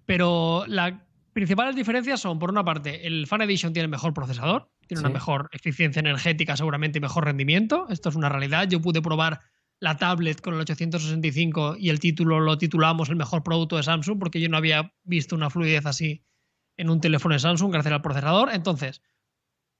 Pero 0.05 0.63
las 0.67 0.93
principales 1.33 1.75
diferencias 1.75 2.19
son, 2.19 2.39
por 2.39 2.49
una 2.49 2.65
parte, 2.65 3.05
el 3.05 3.27
Fan 3.27 3.41
Edition 3.43 3.71
tiene 3.73 3.87
mejor 3.87 4.13
procesador, 4.13 4.71
tiene 4.87 5.01
Sí. 5.01 5.05
una 5.05 5.13
mejor 5.13 5.49
eficiencia 5.51 5.99
energética 5.99 6.57
seguramente 6.57 6.97
y 6.97 7.01
mejor 7.01 7.25
rendimiento. 7.25 7.85
Esto 7.89 8.09
es 8.09 8.15
una 8.15 8.29
realidad. 8.29 8.67
Yo 8.67 8.81
pude 8.81 9.01
probar 9.03 9.39
la 9.79 9.97
tablet 9.97 10.41
con 10.41 10.53
el 10.53 10.61
865 10.61 11.75
y 11.77 11.89
el 11.89 11.99
título 11.99 12.39
lo 12.39 12.57
titulamos 12.57 13.09
el 13.09 13.15
mejor 13.15 13.43
producto 13.43 13.77
de 13.77 13.83
Samsung 13.83 14.19
porque 14.19 14.41
yo 14.41 14.49
no 14.49 14.57
había 14.57 14.93
visto 15.03 15.35
una 15.35 15.49
fluidez 15.49 15.85
así 15.85 16.23
en 16.77 16.89
un 16.89 17.01
teléfono 17.01 17.33
de 17.33 17.39
Samsung 17.39 17.71
gracias 17.71 17.93
al 17.93 18.01
procesador. 18.01 18.49
Entonces, 18.53 19.01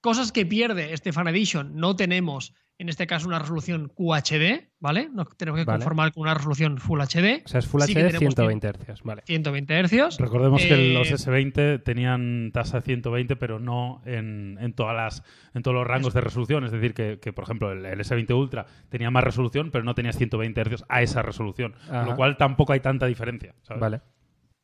cosas 0.02 0.32
que 0.32 0.46
pierde 0.46 0.94
este 0.94 1.12
Fan 1.14 1.28
Edition, 1.28 1.76
no 1.76 1.96
tenemos 1.96 2.54
en 2.82 2.88
este 2.88 3.08
caso 3.08 3.28
una 3.28 3.40
resolución 3.40 3.90
QHD, 3.94 4.70
¿vale? 4.80 5.10
No 5.14 5.26
tenemos 5.26 5.60
que 5.60 5.66
Vale. 5.66 5.80
conformar 5.80 6.14
con 6.14 6.22
una 6.22 6.34
resolución 6.34 6.78
Full 6.78 7.02
HD, 7.02 7.44
O 7.44 7.48
sea, 7.50 7.60
es 7.60 7.68
Full 7.68 7.82
Sí 7.82 7.92
HD 7.92 7.96
tenemos 8.08 8.20
120 8.36 8.70
Hz. 8.70 9.04
Vale. 9.04 9.22
120 9.26 9.84
Hz. 9.84 10.18
Recordemos 10.18 10.62
que 10.62 10.92
Eh, 10.92 10.94
los 10.94 11.12
S20 11.12 11.84
tenían 11.84 12.52
tasa 12.54 12.78
de 12.78 12.84
120, 12.84 13.36
pero 13.36 13.60
no 13.60 14.02
en, 14.06 14.58
en 14.62 14.72
todas 14.72 14.96
las, 14.96 15.24
en 15.54 15.62
todos 15.62 15.76
los 15.76 15.86
rangos 15.86 16.14
de 16.14 16.22
resolución. 16.22 16.64
Es 16.64 16.72
decir, 16.72 16.94
que, 16.94 17.20
que, 17.22 17.34
por 17.34 17.44
ejemplo, 17.44 17.74
el, 17.74 17.86
el 17.86 18.00
S20 18.00 18.34
Ultra 18.34 18.66
tenía 18.88 19.12
más 19.12 19.26
resolución, 19.26 19.72
pero 19.72 19.84
no 19.84 19.94
tenía 19.94 20.14
120 20.14 20.64
Hz 20.64 20.86
a 20.88 21.02
esa 21.02 21.22
resolución. 21.22 21.76
Con 21.90 22.06
lo 22.06 22.16
cual 22.16 22.38
tampoco 22.38 22.72
hay 22.72 22.80
tanta 22.80 23.08
diferencia. 23.08 23.56
¿sabes? 23.64 23.82
Vale. 23.82 24.02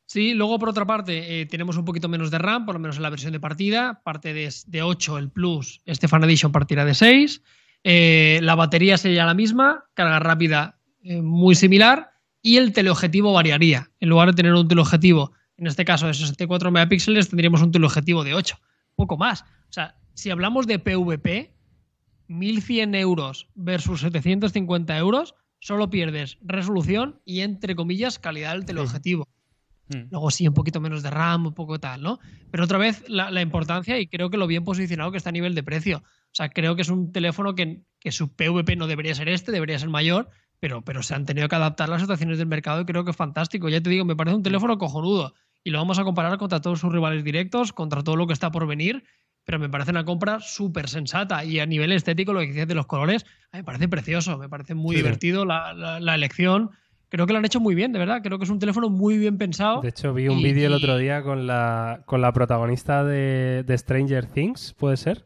Sí, 0.05 0.33
luego 0.33 0.59
por 0.59 0.69
otra 0.69 0.85
parte 0.85 1.41
eh, 1.41 1.45
tenemos 1.45 1.77
un 1.77 1.85
poquito 1.85 2.07
menos 2.07 2.29
de 2.31 2.37
RAM, 2.37 2.65
por 2.65 2.75
lo 2.75 2.79
menos 2.79 2.97
en 2.97 3.03
la 3.03 3.09
versión 3.09 3.33
de 3.33 3.39
partida. 3.39 4.01
Parte 4.03 4.33
de, 4.33 4.53
de 4.67 4.81
8 4.83 5.17
el 5.17 5.31
Plus, 5.31 5.81
este 5.85 6.07
Fan 6.07 6.23
Edition 6.23 6.51
partirá 6.51 6.85
de 6.85 6.93
6. 6.93 7.41
Eh, 7.87 8.39
la 8.41 8.55
batería 8.55 8.97
sería 8.97 9.25
la 9.25 9.35
misma, 9.35 9.85
carga 9.93 10.19
rápida 10.19 10.79
eh, 11.03 11.21
muy 11.21 11.53
similar 11.53 12.13
y 12.41 12.57
el 12.57 12.73
teleobjetivo 12.73 13.33
variaría. 13.33 13.91
En 13.99 14.09
lugar 14.09 14.29
de 14.29 14.33
tener 14.33 14.53
un 14.53 14.67
teleobjetivo, 14.67 15.33
en 15.57 15.67
este 15.67 15.85
caso 15.85 16.07
de 16.07 16.13
64 16.13 16.71
megapíxeles, 16.71 17.29
tendríamos 17.29 17.61
un 17.61 17.71
teleobjetivo 17.71 18.23
de 18.23 18.33
8. 18.33 18.59
Poco 18.95 19.17
más. 19.17 19.41
O 19.69 19.73
sea, 19.73 19.95
si 20.15 20.31
hablamos 20.31 20.67
de 20.67 20.79
PVP, 20.79 21.53
1.100 22.27 22.95
euros 22.95 23.49
versus 23.53 24.01
750 24.01 24.97
euros, 24.97 25.35
solo 25.59 25.89
pierdes 25.89 26.37
resolución 26.41 27.21
y, 27.23 27.41
entre 27.41 27.75
comillas, 27.75 28.17
calidad 28.17 28.53
del 28.53 28.65
teleobjetivo. 28.65 29.27
Mm. 29.87 30.07
Luego 30.11 30.31
sí, 30.31 30.47
un 30.47 30.53
poquito 30.53 30.81
menos 30.81 31.03
de 31.03 31.09
RAM, 31.11 31.45
un 31.47 31.53
poco 31.53 31.79
tal, 31.79 32.01
¿no? 32.01 32.19
Pero 32.51 32.63
otra 32.63 32.77
vez 32.77 33.03
la, 33.07 33.29
la 33.31 33.41
importancia 33.41 33.99
y 33.99 34.07
creo 34.07 34.29
que 34.29 34.37
lo 34.37 34.47
bien 34.47 34.63
posicionado 34.63 35.11
que 35.11 35.17
está 35.17 35.29
a 35.29 35.33
nivel 35.33 35.53
de 35.55 35.63
precio. 35.63 35.97
O 35.99 36.31
sea, 36.35 36.49
creo 36.49 36.75
que 36.75 36.81
es 36.81 36.89
un 36.89 37.11
teléfono 37.11 37.53
que, 37.55 37.81
que 37.99 38.11
su 38.11 38.33
PVP 38.35 38.75
no 38.75 38.87
debería 38.87 39.13
ser 39.15 39.29
este, 39.29 39.51
debería 39.51 39.77
ser 39.79 39.89
mayor, 39.89 40.29
pero, 40.59 40.81
pero 40.81 41.03
se 41.03 41.13
han 41.15 41.25
tenido 41.25 41.47
que 41.47 41.55
adaptar 41.55 41.89
las 41.89 42.01
situaciones 42.01 42.37
del 42.39 42.47
mercado 42.47 42.81
y 42.81 42.85
creo 42.85 43.05
que 43.05 43.11
es 43.11 43.17
fantástico. 43.17 43.69
Ya 43.69 43.81
te 43.81 43.89
digo, 43.89 44.05
me 44.05 44.15
parece 44.15 44.35
un 44.35 44.43
teléfono 44.43 44.77
cojonudo 44.77 45.33
y 45.63 45.69
lo 45.69 45.77
vamos 45.79 45.99
a 45.99 46.03
comparar 46.03 46.37
contra 46.37 46.61
todos 46.61 46.79
sus 46.79 46.91
rivales 46.91 47.23
directos, 47.23 47.71
contra 47.73 48.03
todo 48.03 48.15
lo 48.15 48.25
que 48.27 48.33
está 48.33 48.51
por 48.51 48.65
venir. 48.67 49.03
pero 49.43 49.59
me 49.59 49.69
parece 49.69 49.91
una 49.91 50.03
compra 50.05 50.39
súper 50.39 50.89
sensata. 50.89 51.45
Y 51.45 51.59
a 51.59 51.67
nivel 51.67 51.91
estético, 51.91 52.33
lo 52.33 52.39
que 52.39 52.47
dices 52.47 52.67
de 52.67 52.73
los 52.75 52.87
colores, 52.87 53.25
a 53.51 53.57
mí 53.57 53.59
me 53.59 53.63
parece 53.63 53.87
precioso, 53.87 54.37
me 54.39 54.49
parece 54.49 54.73
muy 54.73 54.95
sí. 54.95 55.01
divertido 55.03 55.45
la, 55.45 55.73
la- 55.73 55.99
la 55.99 56.15
elección. 56.15 56.71
Creo 57.09 57.25
que 57.27 57.33
lo 57.33 57.39
han 57.39 57.45
hecho 57.45 57.59
muy 57.59 57.75
bien, 57.75 57.91
de 57.91 57.99
verdad. 57.99 58.21
Creo 58.23 58.37
que 58.37 58.43
es 58.45 58.49
un 58.49 58.59
teléfono 58.59 58.89
muy 58.89 59.17
bien 59.17 59.37
pensado. 59.37 59.81
De 59.81 59.89
hecho, 59.89 60.13
vi 60.13 60.27
un 60.27 60.39
Y- 60.39 60.43
vídeo 60.43 60.67
el 60.67 60.73
otro 60.73 60.97
día 60.97 61.21
con 61.23 61.47
la, 61.47 62.01
con 62.05 62.21
la 62.21 62.31
protagonista 62.33 63.03
de, 63.03 63.63
de 63.65 63.77
Stranger 63.77 64.25
Things, 64.25 64.73
¿puede 64.77 64.97
ser? 64.97 65.25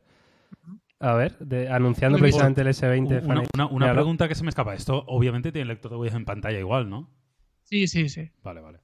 A 1.00 1.14
ver, 1.14 1.38
de- 1.40 1.70
anunciando 1.70 2.18
precisamente 2.20 2.62
el 2.62 2.68
S20. 2.68 3.24
Una, 3.24 3.44
una- 3.54 3.68
una 3.68 3.94
pregunta 3.94 4.28
que 4.28 4.36
se 4.36 4.44
me 4.44 4.50
escapa. 4.50 4.74
Esto 4.74 5.04
obviamente 5.08 5.52
tiene 5.52 5.68
lector 5.68 5.92
de 5.92 5.98
huellas 5.98 6.16
en 6.16 6.26
pantalla 6.26 6.60
igual, 6.60 6.90
¿no? 6.90 7.10
Sí, 7.64 7.88
sí, 7.88 8.10
sí. 8.10 8.30
Vale, 8.44 8.60
vale. 8.62 8.80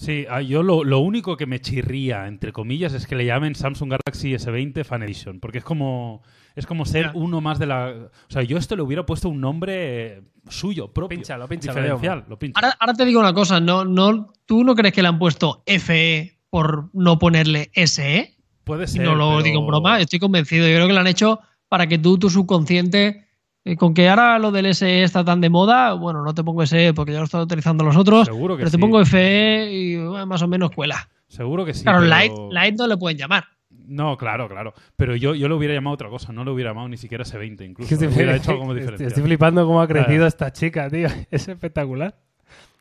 Sí, 0.00 0.24
ah, 0.30 0.40
yo 0.40 0.62
lo, 0.62 0.82
lo 0.82 1.00
único 1.00 1.36
que 1.36 1.44
me 1.44 1.60
chirría, 1.60 2.26
entre 2.26 2.52
comillas, 2.54 2.94
es 2.94 3.06
que 3.06 3.14
le 3.16 3.26
llamen 3.26 3.54
Samsung 3.54 3.90
Galaxy 3.90 4.32
S20 4.32 4.82
Fan 4.82 5.02
Edition, 5.02 5.40
porque 5.40 5.58
es 5.58 5.64
como 5.64 6.22
es 6.56 6.64
como 6.66 6.86
ser 6.86 7.10
uno 7.12 7.42
más 7.42 7.58
de 7.58 7.66
la... 7.66 7.88
O 7.88 8.30
sea, 8.32 8.42
yo 8.42 8.56
esto 8.56 8.76
le 8.76 8.82
hubiera 8.82 9.04
puesto 9.04 9.28
un 9.28 9.42
nombre 9.42 10.22
suyo, 10.48 10.90
propio, 10.90 11.18
Pínchalo, 11.18 11.46
pínchalo, 11.48 11.74
diferencial. 11.80 12.24
Lo 12.30 12.38
pincho. 12.38 12.58
Ahora, 12.58 12.74
ahora 12.80 12.94
te 12.94 13.04
digo 13.04 13.20
una 13.20 13.34
cosa, 13.34 13.60
no, 13.60 13.84
no, 13.84 14.32
¿tú 14.46 14.64
no 14.64 14.74
crees 14.74 14.94
que 14.94 15.02
le 15.02 15.08
han 15.08 15.18
puesto 15.18 15.62
FE 15.66 16.38
por 16.48 16.88
no 16.94 17.18
ponerle 17.18 17.70
SE? 17.74 18.36
Puede 18.64 18.84
Y 18.84 18.88
ser, 18.88 19.02
no 19.02 19.14
lo 19.14 19.28
pero- 19.32 19.42
digo 19.42 19.60
en 19.60 19.66
broma, 19.66 20.00
estoy 20.00 20.18
convencido. 20.18 20.66
Yo 20.66 20.76
creo 20.76 20.86
que 20.86 20.94
lo 20.94 21.00
han 21.00 21.06
hecho 21.08 21.40
para 21.68 21.86
que 21.86 21.98
tú, 21.98 22.18
tu 22.18 22.30
subconsciente, 22.30 23.26
eh, 23.72 23.76
con 23.76 23.94
que 23.94 24.08
ahora 24.08 24.38
lo 24.38 24.50
del 24.50 24.74
SE 24.74 25.02
está 25.02 25.24
tan 25.24 25.40
de 25.40 25.50
moda, 25.50 25.94
bueno, 25.94 26.22
no 26.22 26.34
te 26.34 26.42
pongo 26.44 26.64
SE 26.66 26.92
porque 26.94 27.12
ya 27.12 27.18
lo 27.18 27.24
están 27.24 27.40
utilizando 27.42 27.84
los 27.84 27.96
otros, 27.96 28.26
Seguro 28.26 28.56
que 28.56 28.60
pero 28.60 28.70
te 28.70 28.76
sí. 28.76 28.80
pongo 28.80 29.04
FE 29.04 29.68
y 29.72 29.96
bueno, 29.96 30.26
más 30.26 30.42
o 30.42 30.48
menos 30.48 30.70
cuela. 30.70 31.08
Seguro 31.28 31.64
que 31.64 31.74
sí. 31.74 31.82
claro, 31.84 31.98
pero- 32.00 32.08
Light, 32.08 32.32
Light 32.50 32.74
no 32.76 32.86
le 32.86 32.96
pueden 32.96 33.16
llamar. 33.18 33.44
No, 33.86 34.16
claro, 34.16 34.48
claro. 34.48 34.72
Pero 34.96 35.16
yo, 35.16 35.34
yo 35.34 35.48
lo 35.48 35.56
hubiera 35.56 35.74
llamado 35.74 35.94
otra 35.94 36.08
cosa, 36.08 36.32
no 36.32 36.44
lo 36.44 36.52
hubiera 36.54 36.70
llamado 36.70 36.88
ni 36.88 36.96
siquiera 36.96 37.24
S20 37.24 37.64
incluso. 37.64 37.88
Que 37.88 37.94
estoy, 37.94 38.08
Lo 38.08 38.14
hubiera 38.14 38.36
hecho 38.36 38.52
algo 38.52 38.64
muy 38.66 38.78
estoy- 38.78 39.04
estoy 39.06 39.22
flipando 39.24 39.66
cómo 39.66 39.80
ha 39.80 39.88
crecido 39.88 40.06
Claro. 40.16 40.26
esta 40.26 40.52
chica, 40.52 40.88
tío. 40.88 41.08
Es 41.30 41.48
espectacular. 41.48 42.14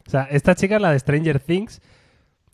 O 0.06 0.10
sea, 0.10 0.24
esta 0.32 0.54
chica 0.56 0.76
es 0.76 0.82
la 0.82 0.92
de 0.92 1.00
Stranger 1.00 1.40
Things 1.40 1.82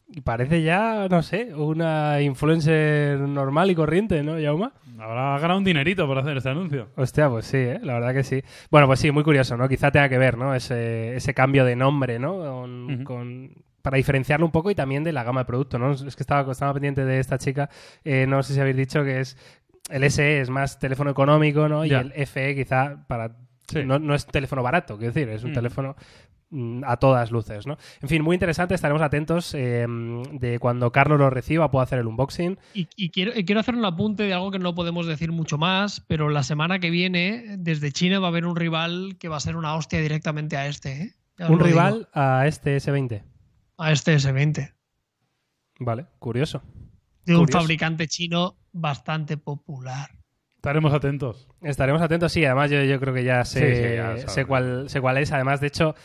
y 0.08 0.22
parece 0.22 0.62
ya, 0.62 1.08
no 1.10 1.22
sé, 1.24 1.54
una 1.56 2.22
influencer 2.22 3.20
normal 3.20 3.72
y 3.72 3.76
corriente, 3.76 4.22
¿no, 4.24 4.40
Yauma? 4.40 4.72
Habrá 5.00 5.38
ganado 5.40 5.58
un 5.58 5.64
dinerito 5.66 6.06
por 6.08 6.18
hacer 6.18 6.38
este 6.38 6.50
anuncio. 6.50 6.90
Hostia, 6.96 7.30
pues 7.30 7.46
sí, 7.46 7.58
¿eh? 7.58 7.80
la 7.84 7.94
verdad 7.96 8.14
que 8.14 8.24
sí. 8.24 8.42
Bueno, 8.72 8.88
pues 8.88 9.00
sí, 9.00 9.12
muy 9.12 9.24
curioso, 9.24 9.58
¿no? 9.58 9.68
Quizá 9.68 9.92
tenga 9.92 10.08
que 10.08 10.18
ver, 10.18 10.38
¿no? 10.38 10.56
Ese, 10.56 11.16
ese 11.16 11.34
cambio 11.34 11.66
de 11.66 11.76
nombre, 11.76 12.20
¿no? 12.20 12.64
Con, 13.04 13.52
para 13.82 13.98
diferenciarlo 13.98 14.46
un 14.46 14.52
poco 14.52 14.72
y 14.72 14.76
también 14.76 15.04
de 15.04 15.12
la 15.12 15.24
gama 15.24 15.42
de 15.42 15.46
producto, 15.46 15.78
¿no? 15.80 15.92
Es 15.92 16.16
que 16.16 16.24
estaba, 16.24 16.50
estaba 16.52 16.74
pendiente 16.74 17.04
de 17.04 17.20
esta 17.20 17.38
chica, 17.38 17.70
eh, 18.04 18.26
no 18.28 18.42
sé 18.44 18.54
si 18.54 18.60
habéis 18.60 18.78
dicho 18.78 19.04
que 19.04 19.20
es 19.20 19.38
el 19.90 20.10
SE 20.10 20.40
es 20.42 20.50
más 20.50 20.80
teléfono 20.80 21.12
económico, 21.12 21.68
¿no? 21.68 21.86
Ya. 21.86 22.02
Y 22.04 22.12
el 22.14 22.26
FE 22.28 22.56
quizá 22.56 23.06
para... 23.08 23.32
Sí. 23.68 23.84
No, 23.84 23.98
no 24.00 24.14
es 24.16 24.26
teléfono 24.28 24.62
barato, 24.64 24.98
quiero 24.98 25.12
decir, 25.14 25.28
es 25.30 25.44
un 25.44 25.52
Mm. 25.52 25.56
teléfono 25.56 25.96
a 26.86 26.98
todas 26.98 27.32
luces, 27.32 27.68
¿no? 27.68 27.78
En 28.02 28.08
fin, 28.10 28.22
muy 28.24 28.36
interesante, 28.36 28.76
estaremos 28.76 29.02
atentos 29.02 29.54
eh, 29.56 29.86
de 30.32 30.60
cuando 30.60 30.92
Carlos 30.92 31.20
lo 31.20 31.30
reciba, 31.30 31.70
pueda 31.72 31.84
hacer 31.84 32.00
el 32.00 32.08
unboxing. 32.08 32.58
Y, 32.74 32.88
y 32.96 33.10
quiero, 33.10 33.38
y 33.38 33.44
quiero 33.46 33.60
hacer 33.60 33.76
un 33.76 33.84
apunte 33.84 34.24
de 34.24 34.34
algo 34.34 34.52
que 34.52 34.60
no 34.60 34.74
podemos 34.76 35.06
decir 35.08 35.32
mucho 35.32 35.58
más, 35.58 36.02
pero 36.08 36.30
la 36.30 36.44
semana 36.44 36.80
que 36.80 36.90
viene, 36.92 37.56
desde 37.58 37.92
China, 37.92 38.20
va 38.20 38.28
a 38.28 38.30
haber 38.30 38.46
un 38.46 38.56
rival 38.56 39.18
que 39.20 39.28
va 39.28 39.38
a 39.38 39.42
ser 39.42 39.56
una 39.58 39.76
hostia 39.76 40.00
directamente 40.00 40.56
a 40.56 40.68
este. 40.68 41.02
¿eh? 41.02 41.16
Un 41.40 41.48
digo. 41.58 41.64
rival 41.64 42.08
a 42.14 42.48
este 42.48 42.78
S20. 42.78 43.24
A 43.78 43.92
este 43.92 44.16
S20. 44.16 44.74
Vale, 45.80 46.06
curioso. 46.20 46.62
De 47.26 47.34
un 47.36 47.40
Curioso. 47.46 47.60
fabricante 47.60 48.08
chino 48.08 48.56
bastante 48.72 49.36
popular. 49.36 50.10
Estaremos 50.58 50.94
atentos. 50.94 51.48
Estaremos 51.62 52.02
atentos, 52.02 52.32
sí. 52.32 52.44
Además, 52.46 52.72
yo, 52.72 52.82
yo 52.84 53.00
creo 53.00 53.14
que 53.14 53.24
ya 53.24 53.44
sé, 53.46 53.60
Sí, 53.76 53.82
sí, 53.90 53.96
ya 53.96 54.06
sabes. 54.18 54.32
sé, 54.32 54.46
cuál, 54.46 54.90
sé 54.90 55.02
cuál 55.02 55.18
es. 55.18 55.32
Además, 55.32 55.60
de 55.60 55.68
hecho, 55.68 55.96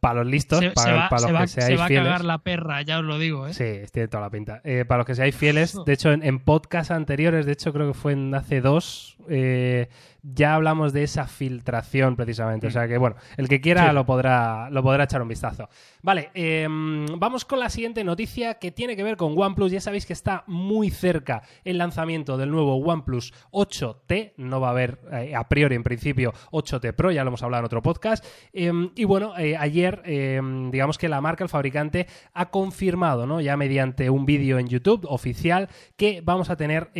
para 0.00 0.22
los 0.22 0.26
listos, 0.26 0.58
Se, 0.60 0.70
para, 0.70 0.86
se 0.88 0.92
va, 0.96 1.08
para 1.08 1.20
los 1.22 1.26
se 1.28 1.32
va- 1.32 1.40
que 1.42 1.46
se 1.48 1.60
seáis 1.62 1.80
va 1.80 1.84
a 1.84 1.88
fieles. 1.88 2.04
cagar 2.06 2.24
la 2.24 2.38
perra, 2.38 2.82
ya 2.82 2.98
os 2.98 3.04
lo 3.04 3.18
digo. 3.18 3.46
¿eh? 3.46 3.54
Sí, 3.54 3.64
tiene 3.92 4.08
toda 4.08 4.22
la 4.22 4.30
pinta. 4.30 4.60
Eh, 4.64 4.84
para 4.86 4.98
los 4.98 5.06
que 5.06 5.14
seáis 5.14 5.34
fieles, 5.36 5.76
de 5.86 5.92
hecho, 5.92 6.12
en, 6.12 6.22
en 6.24 6.38
podcast 6.40 6.90
anteriores, 6.90 7.46
de 7.46 7.52
hecho, 7.52 7.72
creo 7.72 7.88
que 7.88 7.94
fue 7.94 8.12
en 8.12 8.34
hace 8.34 8.60
dos, 8.60 9.16
eh, 9.28 9.88
ya 10.34 10.54
hablamos 10.54 10.92
de 10.92 11.02
esa 11.04 11.26
filtración 11.26 12.16
precisamente. 12.16 12.66
O 12.66 12.70
sea 12.70 12.88
que, 12.88 12.98
bueno, 12.98 13.16
el 13.36 13.48
que 13.48 13.60
quiera 13.60 13.88
Sí. 13.88 13.94
lo, 13.94 14.04
podrá, 14.06 14.70
lo 14.70 14.82
podrá 14.82 15.04
echar 15.04 15.22
un 15.22 15.28
vistazo. 15.28 15.68
Vale, 16.02 16.30
eh, 16.34 16.66
vamos 16.68 17.44
con 17.44 17.60
la 17.60 17.68
siguiente 17.70 18.02
noticia 18.04 18.54
que 18.54 18.72
tiene 18.72 18.96
que 18.96 19.02
ver 19.02 19.16
con 19.16 19.34
OnePlus. 19.38 19.70
Ya 19.72 19.80
sabéis 19.80 20.06
que 20.06 20.12
está 20.12 20.44
muy 20.46 20.90
cerca 20.90 21.42
el 21.64 21.78
lanzamiento 21.78 22.36
del 22.36 22.50
nuevo 22.50 22.76
OnePlus 22.76 23.32
8T. 23.52 24.34
No 24.36 24.60
va 24.60 24.68
a 24.68 24.70
haber, 24.72 24.98
eh, 25.12 25.34
a 25.34 25.48
priori, 25.48 25.74
en 25.76 25.82
principio, 25.82 26.32
8T 26.50 26.92
Pro, 26.94 27.10
ya 27.10 27.22
lo 27.24 27.28
hemos 27.28 27.42
hablado 27.42 27.60
en 27.60 27.66
otro 27.66 27.82
podcast. 27.82 28.24
Eh, 28.52 28.72
y 28.94 29.04
bueno, 29.04 29.36
eh, 29.38 29.56
ayer, 29.56 30.02
eh, 30.04 30.40
digamos 30.70 30.98
que 30.98 31.08
la 31.08 31.20
marca, 31.20 31.44
el 31.44 31.50
fabricante, 31.50 32.06
ha 32.32 32.50
confirmado, 32.50 33.26
¿no? 33.26 33.40
Ya 33.40 33.56
mediante 33.56 34.10
un 34.10 34.26
vídeo 34.26 34.58
en 34.58 34.68
YouTube 34.68 35.06
oficial, 35.08 35.68
que 35.96 36.20
vamos 36.24 36.50
a 36.50 36.56
tener 36.56 36.90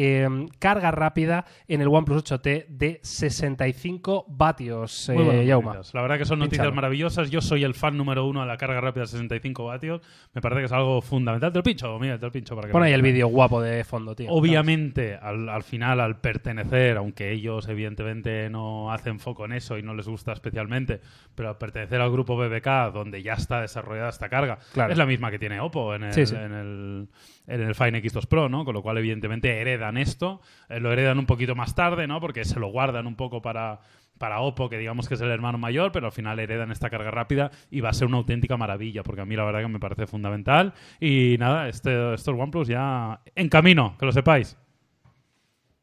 carga 0.59 0.91
rápida 0.91 1.45
en 1.69 1.81
el 1.81 1.89
OnePlus 1.89 2.25
8T 2.25 2.67
de 2.69 3.01
65 3.19 4.27
vatios, 4.29 5.11
Muy 5.15 5.29
eh, 5.37 5.47
Yauma. 5.47 5.81
La 5.93 6.03
verdad 6.03 6.19
que 6.19 6.25
son 6.25 6.39
noticias 6.39 6.65
Pínchalo. 6.65 6.75
maravillosas. 6.75 7.31
Yo 7.31 7.41
soy 7.41 7.65
el 7.65 7.75
fan 7.75 7.97
número 7.97 8.27
uno 8.27 8.41
de 8.41 8.47
la 8.47 8.57
carga 8.57 8.81
rápida 8.81 9.03
de 9.03 9.09
65 9.09 9.65
vatios. 9.65 10.01
Me 10.35 10.41
parece 10.41 10.61
que 10.63 10.67
es 10.67 10.73
algo 10.73 11.01
fundamental. 11.03 11.53
Te 11.53 11.59
lo 11.59 11.63
pincho, 11.63 11.99
mira, 11.99 12.19
te 12.19 12.27
lo 12.27 12.33
pincho 12.33 12.55
para 12.55 12.69
que 12.69 12.73
Pon 12.73 12.83
ahí 12.83 12.93
el 12.93 13.03
vídeo 13.03 13.29
guapo 13.29 13.61
de 13.61 13.85
fondo, 13.85 14.15
tío. 14.15 14.31
Obviamente, 14.31 15.15
al, 15.17 15.49
al 15.49 15.63
final, 15.63 16.01
al 16.01 16.21
pertenecer, 16.21 16.97
aunque 16.97 17.33
ellos 17.33 17.69
evidentemente 17.69 18.51
no 18.51 18.93
hacen 18.93 19.19
foco 19.21 19.45
en 19.45 19.53
eso 19.53 19.79
y 19.79 19.83
no 19.83 19.95
les 19.95 20.09
gusta 20.09 20.33
especialmente, 20.33 21.01
pero 21.35 21.49
al 21.51 21.59
pertenecer 21.59 22.01
al 22.01 22.11
grupo 22.11 22.37
BBK, 22.37 22.93
donde 22.93 23.23
ya 23.23 23.35
está 23.35 23.61
desarrollada 23.61 24.09
esta 24.11 24.29
carga, 24.29 24.59
Claro. 24.73 24.93
es 24.93 24.99
la 24.99 25.07
misma 25.07 25.31
que 25.31 25.39
tiene 25.39 25.61
Oppo 25.61 25.95
en 25.95 26.05
el, 26.05 26.13
Sí, 26.13 26.27
sí. 26.27 26.35
En 26.35 26.53
el, 26.53 27.09
en 27.47 27.61
el 27.61 27.75
Fine 27.75 28.03
X2 28.03 28.27
Pro, 28.27 28.49
¿no? 28.49 28.65
Con 28.65 28.75
lo 28.75 28.83
cual, 28.83 28.99
evidentemente, 28.99 29.61
heredan 29.61 29.97
esto. 29.97 30.41
Eh, 30.69 30.81
lo 30.81 30.93
heredan 30.93 31.19
un 31.19 31.27
poquito 31.27 31.55
más 31.55 31.75
tarde, 31.75 32.07
¿no? 32.07 32.21
Porque 32.21 32.45
se 32.45 32.59
lo 32.61 32.69
guardan 32.69 33.06
un 33.07 33.17
poco 33.17 33.43
para, 33.43 33.81
para 34.19 34.41
Oppo, 34.41 34.69
que 34.69 34.79
digamos 34.79 35.09
que 35.09 35.15
es 35.15 35.21
el 35.21 35.31
hermano 35.31 35.59
mayor, 35.59 35.93
pero 35.93 36.07
al 36.07 36.13
final 36.13 36.39
heredan 36.39 36.71
esta 36.71 36.91
carga 36.91 37.11
rápida 37.11 37.51
y 37.71 37.81
va 37.81 37.91
a 37.91 37.93
ser 37.93 38.09
una 38.09 38.19
auténtica 38.19 38.57
maravilla, 38.57 39.03
porque 39.03 39.21
a 39.21 39.25
mí 39.25 39.37
la 39.37 39.45
verdad 39.45 39.61
que 39.61 39.69
me 39.69 39.81
parece 39.81 40.07
fundamental. 40.07 40.75
Y 41.01 41.37
nada, 41.39 41.69
este, 41.69 42.15
estos 42.15 42.35
OnePlus 42.39 42.69
ya 42.69 43.21
en 43.35 43.49
camino, 43.49 43.97
que 43.99 44.07
lo 44.07 44.13
sepáis. 44.13 44.57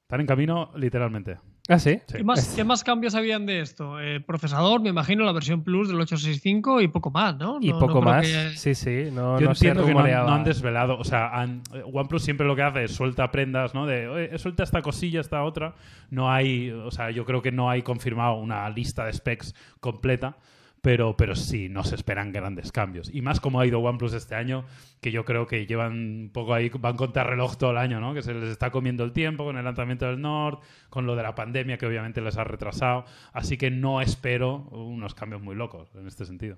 Están 0.04 0.22
en 0.22 0.28
camino, 0.28 0.72
literalmente. 0.76 1.38
Ah, 1.70 1.80
sí. 1.80 2.02
Sí. 2.08 2.18
¿Qué, 2.18 2.24
más, 2.26 2.54
qué 2.58 2.64
más 2.66 2.84
cambios 2.84 3.16
habían 3.16 3.46
de 3.46 3.62
esto? 3.62 3.98
Eh, 4.02 4.20
procesador, 4.20 4.82
me 4.82 4.90
imagino, 4.90 5.24
la 5.24 5.32
versión 5.32 5.64
Plus 5.64 5.88
del 5.88 5.98
865 6.02 6.82
y 6.82 6.90
poco 6.90 7.10
más, 7.10 7.38
¿no? 7.38 7.58
Y 7.62 7.70
No- 7.70 7.80
poco 7.80 7.96
no 7.96 8.02
más. 8.02 8.26
que- 8.28 8.50
Sí, 8.58 8.76
sí. 8.76 9.06
No, 9.14 9.40
Yo 9.40 9.46
no 9.46 9.52
entiendo 9.54 9.86
que 9.86 9.94
no 9.94 10.00
han, 10.00 10.06
rumoreaba. 10.06 10.30
no 10.30 10.36
han 10.36 10.44
desvelado. 10.44 10.98
O 11.00 11.06
sea, 11.06 11.30
han- 11.30 11.62
eh, 11.74 11.82
OnePlus 11.86 12.22
siempre 12.22 12.46
lo 12.46 12.56
que 12.58 12.64
hace 12.64 12.84
es 12.84 12.92
suelta 12.94 13.32
prendas, 13.32 13.74
¿no? 13.74 13.86
De, 13.86 14.10
"Oye, 14.10 14.38
suelta 14.40 14.64
esta 14.64 14.82
cosilla, 14.82 15.22
esta 15.22 15.42
otra. 15.44 15.76
No 16.10 16.30
hay, 16.30 16.70
o 16.72 16.92
sea, 16.92 17.12
yo 17.12 17.24
creo 17.24 17.42
que 17.42 17.54
no 17.54 17.70
hay 17.70 17.82
confirmado 17.82 18.34
una 18.36 18.70
lista 18.70 19.06
de 19.06 19.14
specs 19.14 19.56
completa. 19.80 20.36
Pero, 20.84 21.16
pero 21.16 21.34
sí, 21.34 21.70
no 21.70 21.86
se 21.86 21.96
esperan 21.96 22.34
grandes 22.34 22.74
cambios. 22.74 23.10
Y 23.14 23.22
más 23.22 23.40
como 23.40 23.62
ha 23.62 23.66
ido 23.66 23.80
OnePlus 23.80 24.12
este 24.14 24.36
año, 24.36 24.66
que 25.00 25.12
yo 25.12 25.24
creo 25.24 25.48
que 25.48 25.66
llevan 25.66 25.94
un 25.94 26.30
poco 26.34 26.54
ahí, 26.54 26.70
van 26.78 26.98
contra 26.98 27.24
reloj 27.24 27.56
todo 27.56 27.72
el 27.72 27.78
año, 27.78 28.02
¿no? 28.02 28.14
Que 28.14 28.22
se 28.22 28.34
les 28.34 28.50
está 28.50 28.70
comiendo 28.70 29.06
el 29.06 29.14
tiempo 29.14 29.46
con 29.46 29.58
el 29.58 29.64
lanzamiento 29.64 30.06
del 30.08 30.20
Nord, 30.20 30.60
con 30.90 31.06
lo 31.06 31.16
de 31.16 31.24
la 31.24 31.36
pandemia 31.36 31.78
que 31.78 31.86
obviamente 31.86 32.20
les 32.20 32.38
ha 32.38 32.44
retrasado. 32.44 33.06
Así 33.32 33.58
que 33.58 33.72
no 33.72 34.02
espero 34.02 34.68
unos 34.72 35.14
cambios 35.14 35.42
muy 35.42 35.56
locos 35.56 35.90
en 35.96 36.06
este 36.06 36.26
sentido. 36.26 36.58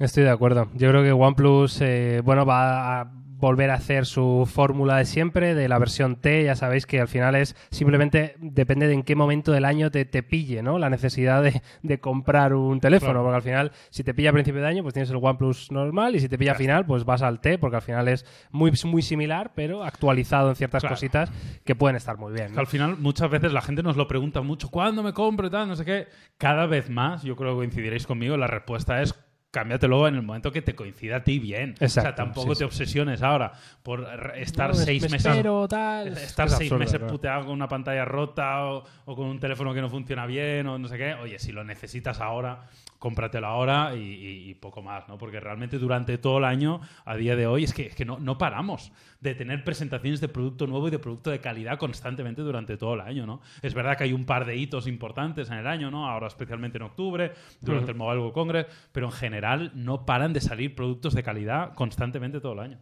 Estoy 0.00 0.24
de 0.24 0.30
acuerdo. 0.30 0.68
Yo 0.74 0.88
creo 0.88 1.04
que 1.04 1.12
OnePlus 1.12 1.80
eh, 1.80 2.22
bueno, 2.24 2.44
va 2.44 3.02
a 3.02 3.12
volver 3.40 3.70
a 3.70 3.74
hacer 3.74 4.06
su 4.06 4.48
fórmula 4.52 4.96
de 4.98 5.04
siempre, 5.06 5.54
de 5.54 5.68
la 5.68 5.78
versión 5.78 6.16
T. 6.16 6.44
Ya 6.44 6.54
sabéis 6.54 6.86
que 6.86 7.00
al 7.00 7.08
final 7.08 7.34
es 7.34 7.56
simplemente 7.70 8.34
depende 8.38 8.86
de 8.86 8.94
en 8.94 9.02
qué 9.02 9.16
momento 9.16 9.50
del 9.52 9.64
año 9.64 9.90
te, 9.90 10.04
te 10.04 10.22
pille, 10.22 10.62
¿no? 10.62 10.78
La 10.78 10.90
necesidad 10.90 11.42
de, 11.42 11.62
de 11.82 11.98
comprar 12.00 12.54
un 12.54 12.80
teléfono. 12.80 13.12
Claro. 13.12 13.24
Porque 13.24 13.36
al 13.36 13.42
final, 13.42 13.72
si 13.90 14.04
te 14.04 14.14
pilla 14.14 14.30
a 14.30 14.32
principio 14.32 14.60
de 14.60 14.68
año, 14.68 14.82
pues 14.82 14.94
tienes 14.94 15.10
el 15.10 15.16
OnePlus 15.16 15.72
normal. 15.72 16.14
Y 16.14 16.20
si 16.20 16.28
te 16.28 16.36
pilla 16.38 16.52
a 16.52 16.56
final, 16.56 16.86
pues 16.86 17.04
vas 17.04 17.22
al 17.22 17.40
T, 17.40 17.58
porque 17.58 17.76
al 17.76 17.82
final 17.82 18.08
es 18.08 18.26
muy, 18.50 18.72
muy 18.84 19.02
similar, 19.02 19.52
pero 19.54 19.82
actualizado 19.82 20.50
en 20.50 20.56
ciertas 20.56 20.82
Claro. 20.82 20.94
cositas 20.94 21.30
que 21.64 21.74
pueden 21.74 21.96
estar 21.96 22.18
muy 22.18 22.32
bien. 22.32 22.58
Al 22.58 22.66
final 22.66 22.96
muchas 22.98 23.30
veces 23.30 23.52
la 23.52 23.62
gente 23.62 23.82
nos 23.82 23.96
lo 23.96 24.06
pregunta 24.06 24.40
mucho, 24.42 24.68
¿cuándo 24.70 25.02
me 25.02 25.12
compro 25.12 25.46
y 25.46 25.50
tal? 25.50 25.68
No 25.68 25.76
sé 25.76 25.84
qué. 25.84 26.06
Cada 26.38 26.66
vez 26.66 26.90
más, 26.90 27.22
yo 27.22 27.36
creo 27.36 27.50
que 27.52 27.56
coincidiréis 27.56 28.06
conmigo, 28.06 28.36
la 28.36 28.46
respuesta 28.46 29.00
es 29.02 29.14
cámbiatelo 29.50 30.06
en 30.08 30.14
el 30.14 30.22
momento 30.22 30.52
que 30.52 30.62
te 30.62 30.74
coincida 30.74 31.16
a 31.16 31.24
ti 31.24 31.38
bien. 31.38 31.72
o 31.72 31.76
sea, 31.76 31.86
Exacto, 31.86 32.14
tampoco 32.14 32.48
sí, 32.54 32.58
te 32.58 32.58
sí. 32.58 32.64
obsesiones 32.64 33.22
ahora 33.22 33.52
por 33.82 34.06
estar 34.36 34.70
No, 34.70 34.74
seis 34.76 35.02
me 35.02 35.08
meses 35.10 35.26
espero, 35.26 35.66
tal. 35.68 36.08
estar 36.08 36.46
Es 36.46 36.52
seis 36.54 36.70
absurdo, 36.70 36.78
meses 36.78 36.98
claro. 36.98 37.12
puteado 37.12 37.40
con 37.46 37.52
una 37.52 37.68
pantalla 37.68 38.04
rota 38.04 38.64
o, 38.66 38.84
o 39.06 39.16
con 39.16 39.26
un 39.26 39.40
teléfono 39.40 39.74
que 39.74 39.80
no 39.80 39.88
funciona 39.90 40.26
bien 40.26 40.66
o 40.66 40.78
no 40.78 40.86
sé 40.88 40.96
qué. 40.98 41.14
Oye, 41.14 41.38
si 41.38 41.52
lo 41.52 41.64
necesitas 41.64 42.20
ahora, 42.20 42.68
cómpratelo 43.00 43.48
ahora 43.48 43.96
y, 43.96 43.98
y- 43.98 44.50
y 44.50 44.54
poco 44.54 44.80
más, 44.82 45.08
¿no? 45.08 45.18
Porque 45.18 45.40
realmente 45.40 45.78
durante 45.78 46.16
todo 46.18 46.38
el 46.38 46.44
año, 46.44 46.80
a 47.04 47.16
día 47.16 47.34
de 47.34 47.48
hoy, 47.48 47.64
es 47.64 47.74
que, 47.74 47.86
es 47.86 47.96
que 47.96 48.04
no, 48.04 48.20
no 48.20 48.38
paramos 48.38 48.92
de 49.20 49.34
tener 49.34 49.64
presentaciones 49.64 50.20
de 50.20 50.28
producto 50.28 50.68
nuevo 50.68 50.86
y 50.86 50.90
de 50.92 51.00
producto 51.00 51.30
de 51.30 51.40
calidad 51.40 51.78
constantemente 51.78 52.42
durante 52.42 52.76
todo 52.76 52.94
el 52.94 53.00
año, 53.00 53.26
¿no? 53.26 53.40
Es 53.62 53.74
verdad 53.74 53.96
que 53.98 54.04
hay 54.04 54.12
un 54.12 54.24
par 54.26 54.44
de 54.44 54.56
hitos 54.56 54.86
importantes 54.86 55.50
en 55.50 55.56
el 55.58 55.66
año, 55.66 55.90
¿no? 55.90 56.08
Ahora 56.08 56.28
especialmente 56.28 56.78
en 56.78 56.82
octubre, 56.82 57.32
durante 57.60 57.90
el 57.90 57.96
Mobile 57.98 58.20
World 58.20 58.34
Congress, 58.34 58.66
pero 58.92 59.06
en 59.06 59.12
general 59.12 59.72
no 59.74 60.06
paran 60.06 60.32
de 60.32 60.40
salir 60.40 60.74
productos 60.76 61.14
de 61.14 61.22
calidad 61.24 61.74
constantemente 61.74 62.40
todo 62.40 62.52
el 62.52 62.58
año. 62.60 62.78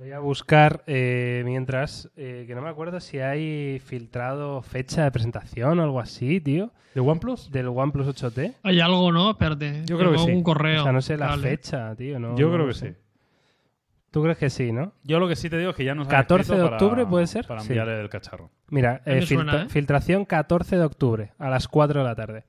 Voy 0.00 0.12
a 0.12 0.18
buscar 0.18 0.82
eh, 0.86 1.42
mientras, 1.44 2.08
eh, 2.16 2.44
que 2.46 2.54
no 2.54 2.62
me 2.62 2.70
acuerdo 2.70 3.00
si 3.00 3.18
hay 3.18 3.78
filtrado 3.84 4.62
fecha 4.62 5.04
de 5.04 5.10
presentación 5.12 5.78
o 5.78 5.82
algo 5.82 6.00
así, 6.00 6.40
tío, 6.40 6.70
¿De 6.94 7.02
OnePlus? 7.02 7.50
del 7.52 7.68
OnePlus 7.68 8.06
8T. 8.06 8.54
Hay 8.62 8.80
algo, 8.80 9.12
¿no? 9.12 9.32
Espérate. 9.32 9.82
Yo 9.84 9.98
creo 9.98 10.12
que 10.12 10.18
sí. 10.18 10.30
un 10.30 10.42
correo. 10.42 10.80
O 10.80 10.84
sea, 10.84 10.92
no 10.92 11.02
sé 11.02 11.18
la 11.18 11.26
Vale. 11.26 11.42
fecha, 11.50 11.94
tío. 11.96 12.18
No, 12.18 12.34
Yo 12.34 12.46
no 12.46 12.54
creo 12.54 12.66
lo 12.66 12.72
que 12.72 12.78
sé. 12.78 12.88
sí. 12.92 12.96
¿Tú 14.10 14.22
crees 14.22 14.38
que 14.38 14.48
sí, 14.48 14.72
no? 14.72 14.94
Yo 15.04 15.20
lo 15.20 15.28
que 15.28 15.36
sí 15.36 15.50
te 15.50 15.58
digo 15.58 15.70
es 15.72 15.76
que 15.76 15.84
ya 15.84 15.94
nos 15.94 16.06
han 16.06 16.12
14 16.12 16.40
escrito 16.44 16.62
de 16.62 16.64
para- 16.70 16.76
octubre, 16.82 17.04
¿puede 17.06 17.26
ser? 17.26 17.46
Para 17.46 17.60
Sí. 17.60 17.68
enviar 17.68 17.88
el 17.90 18.08
cacharro. 18.08 18.50
Mira, 18.70 19.02
eh, 19.04 19.20
suena, 19.20 19.52
filtra- 19.52 19.62
¿eh? 19.64 19.68
filtración 19.68 20.24
14 20.24 20.78
de 20.78 20.84
octubre 20.84 21.32
a 21.38 21.50
las 21.50 21.68
4 21.68 22.00
de 22.00 22.06
la 22.08 22.14
tarde. 22.14 22.44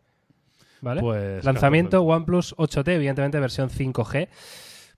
¿Vale? 0.79 1.01
Pues, 1.01 1.43
Lanzamiento 1.43 1.97
14 1.97 2.05
de 2.07 2.13
OnePlus 2.15 2.55
8T, 2.57 2.95
evidentemente 2.95 3.39
versión 3.41 3.69
5G. 3.69 4.29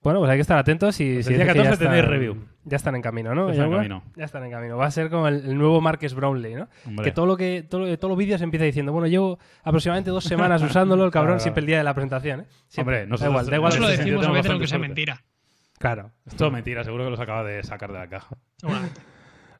Bueno, 0.03 0.19
pues 0.19 0.29
hay 0.31 0.37
que 0.37 0.41
estar 0.41 0.57
atentos 0.57 0.99
y 0.99 1.13
Pues 1.15 1.25
si 1.25 1.33
el 1.33 1.37
día 1.39 1.45
dice 1.45 1.53
que 1.53 1.59
ya 1.59 1.63
14 1.71 1.83
tenéis 1.85 1.99
están- 2.03 2.11
review. 2.11 2.37
Ya 2.65 2.75
están 2.77 2.95
en 2.95 3.01
camino, 3.01 3.33
¿no? 3.35 3.47
Ya 3.47 3.53
están 3.53 3.65
en 3.67 3.73
camino. 3.77 4.03
Ya 4.15 4.25
están 4.25 4.43
en 4.45 4.51
camino. 4.51 4.77
Va 4.77 4.85
a 4.85 4.91
ser 4.91 5.09
como 5.09 5.27
el, 5.27 5.45
el 5.45 5.57
nuevo 5.57 5.81
Marques 5.81 6.13
Brownlee, 6.13 6.55
¿no? 6.55 6.67
Hombre. 6.85 7.05
Que 7.05 7.11
todo 7.11 7.25
lo 7.25 7.35
que 7.37 7.63
todo, 7.69 7.81
lo- 7.81 7.97
todos 7.97 8.09
los 8.09 8.17
vídeos 8.17 8.41
empieza 8.41 8.65
diciendo, 8.65 8.91
bueno, 8.91 9.07
llevo 9.07 9.39
aproximadamente 9.63 10.11
dos 10.11 10.23
semanas 10.25 10.61
usándolo, 10.63 11.05
el 11.05 11.11
cabrón, 11.11 11.33
Claro. 11.35 11.39
siempre 11.41 11.61
el 11.61 11.67
día 11.67 11.77
de 11.77 11.83
la 11.83 11.93
presentación, 11.93 12.41
¿eh? 12.41 12.45
Siempre. 12.67 12.95
Hombre, 12.95 12.99
da 13.01 13.05
nosotros- 13.07 13.31
igual, 13.31 13.45
da 13.49 13.55
igual. 13.55 13.69
Eso 13.71 13.77
en 13.77 13.83
lo 13.83 13.89
decimos 13.89 14.27
a 14.27 14.31
veces 14.31 14.51
aunque 14.51 14.67
sea 14.67 14.77
mentira. 14.79 15.23
Claro. 15.79 16.11
Es 16.25 16.35
todo 16.35 16.51
mentira, 16.51 16.83
seguro 16.83 17.03
que 17.05 17.09
los 17.09 17.19
acaba 17.19 17.43
de 17.43 17.63
sacar 17.63 17.91
de 17.91 17.99
la 17.99 18.07
caja. 18.07 18.37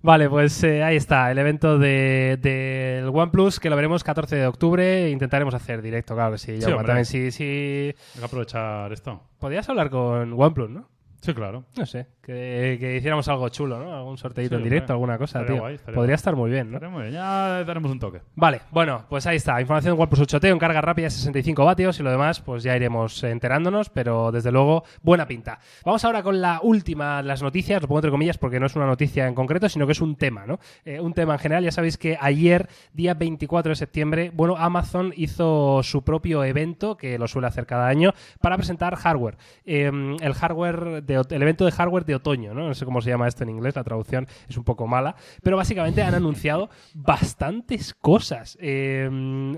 Vale, 0.06 0.30
pues 0.30 0.62
eh, 0.66 0.84
ahí 0.84 0.98
está, 0.98 1.32
el 1.32 1.38
evento 1.38 1.80
de- 1.80 2.38
del 2.42 3.08
OnePlus, 3.08 3.58
que 3.60 3.70
lo 3.70 3.78
veremos 3.78 4.04
14 4.04 4.36
de 4.36 4.46
octubre. 4.48 5.10
Intentaremos 5.10 5.54
hacer 5.54 5.82
directo, 5.82 6.14
claro 6.14 6.34
que 6.34 6.38
sí. 6.40 6.52
Hombre. 6.66 6.86
también, 6.86 7.06
sí, 7.06 7.32
sí. 7.32 7.96
Hay 8.14 8.20
que 8.20 8.26
aprovechar 8.26 8.92
esto. 8.92 9.22
Podrías 9.40 9.68
hablar 9.70 9.90
con 9.90 10.34
OnePlus, 10.34 10.70
¿no? 10.70 10.90
Sí, 11.24 11.34
claro. 11.34 11.64
No 11.78 11.86
sé, 11.86 12.06
que, 12.22 12.76
que 12.82 12.98
hiciéramos 12.98 13.26
algo 13.30 13.48
chulo, 13.48 13.80
¿no? 13.80 13.96
Algún 13.96 14.18
sorteito 14.18 14.50
Sí, 14.50 14.62
en 14.62 14.64
directo, 14.64 14.92
alguna 14.92 15.18
cosa, 15.18 15.40
Estaría 15.40 15.56
tío. 15.56 15.62
guay, 15.62 15.76
estaría 15.76 15.96
Podría 15.96 16.12
guay. 16.12 16.16
estar 16.16 16.36
muy 16.36 16.52
bien, 16.52 16.70
¿no? 16.70 16.80
Bien, 16.80 17.12
Ya 17.14 17.64
daremos 17.64 17.90
un 17.94 18.00
toque. 18.00 18.20
Vale, 18.36 18.60
bueno, 18.72 19.06
pues 19.08 19.26
ahí 19.26 19.38
está. 19.38 19.62
Información 19.62 19.96
de 19.96 20.02
OnePlus 20.04 20.20
8T, 20.22 20.52
en 20.52 20.60
carga 20.60 20.82
rápida 20.82 21.10
65 21.10 21.64
vatios 21.64 21.98
y 22.00 22.04
lo 22.04 22.12
demás, 22.12 22.42
pues 22.42 22.62
ya 22.64 22.76
iremos 22.76 23.24
enterándonos, 23.24 23.90
pero 23.90 24.34
desde 24.34 24.52
luego, 24.52 24.84
buena 25.02 25.26
pinta. 25.26 25.60
Vamos 25.86 26.04
ahora 26.04 26.24
con 26.24 26.42
la 26.42 26.60
última 26.62 27.22
de 27.22 27.24
las 27.30 27.42
noticias, 27.42 27.82
lo 27.82 27.88
pongo 27.88 28.00
entre 28.00 28.12
comillas 28.12 28.38
porque 28.38 28.60
no 28.60 28.66
es 28.66 28.76
una 28.76 28.86
noticia 28.86 29.26
en 29.26 29.34
concreto, 29.34 29.70
sino 29.70 29.86
que 29.86 29.94
es 29.94 30.02
un 30.02 30.18
tema, 30.18 30.46
¿no? 30.46 30.60
Eh, 30.84 31.00
un 31.00 31.14
tema 31.14 31.32
en 31.34 31.40
general. 31.40 31.64
Ya 31.64 31.72
sabéis 31.72 31.98
que 31.98 32.18
ayer, 32.20 32.68
día 32.92 33.14
24 33.14 33.70
de 33.70 33.76
septiembre, 33.78 34.30
bueno, 34.34 34.58
Amazon 34.58 35.14
hizo 35.16 35.82
su 35.84 36.04
propio 36.04 36.44
evento, 36.44 36.98
que 36.98 37.18
lo 37.18 37.30
suele 37.30 37.48
hacer 37.48 37.66
cada 37.66 37.88
año, 37.88 38.12
para 38.42 38.58
presentar 38.58 38.98
hardware. 38.98 39.38
Eh, 39.66 39.90
el 40.22 40.34
hardware, 40.34 41.02
de, 41.04 41.13
el 41.22 41.42
evento 41.42 41.66
de 41.66 41.72
hardware 41.72 42.06
de 42.06 42.16
otoño, 42.16 42.54
¿no? 42.54 42.68
No 42.68 42.74
sé 42.74 42.86
cómo 42.86 43.02
se 43.02 43.10
llama 43.10 43.28
esto 43.28 43.44
en 43.44 43.50
inglés, 43.50 43.76
la 43.76 43.84
traducción 43.84 44.28
es 44.48 44.58
un 44.58 44.64
poco 44.64 44.88
mala, 44.88 45.16
pero 45.42 45.58
básicamente 45.58 46.02
han 46.04 46.16
anunciado 46.16 46.70
bastantes 46.94 47.94
cosas. 47.94 48.58
Eh, 48.62 49.10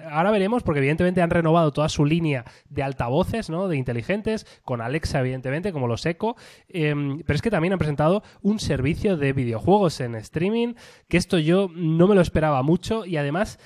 ahora 0.10 0.32
veremos, 0.32 0.64
porque 0.64 0.80
evidentemente 0.80 1.22
han 1.22 1.30
renovado 1.30 1.72
toda 1.72 1.90
su 1.90 2.06
línea 2.06 2.46
de 2.70 2.84
altavoces, 2.84 3.50
¿no? 3.50 3.68
De 3.68 3.78
inteligentes, 3.78 4.46
con 4.64 4.82
Alexa, 4.82 5.20
evidentemente, 5.20 5.72
como 5.72 5.88
los 5.88 6.06
Echo. 6.06 6.36
Eh, 6.70 6.94
pero 7.26 7.36
es 7.36 7.42
que 7.42 7.52
también 7.52 7.74
han 7.74 7.80
presentado 7.80 8.24
un 8.42 8.60
servicio 8.60 9.18
de 9.18 9.34
videojuegos 9.34 10.00
en 10.02 10.16
streaming, 10.16 10.74
que 11.08 11.18
esto 11.18 11.38
yo 11.38 11.70
no 11.74 12.08
me 12.08 12.16
lo 12.16 12.22
esperaba 12.22 12.62
mucho 12.64 13.06
y 13.06 13.18
además 13.18 13.60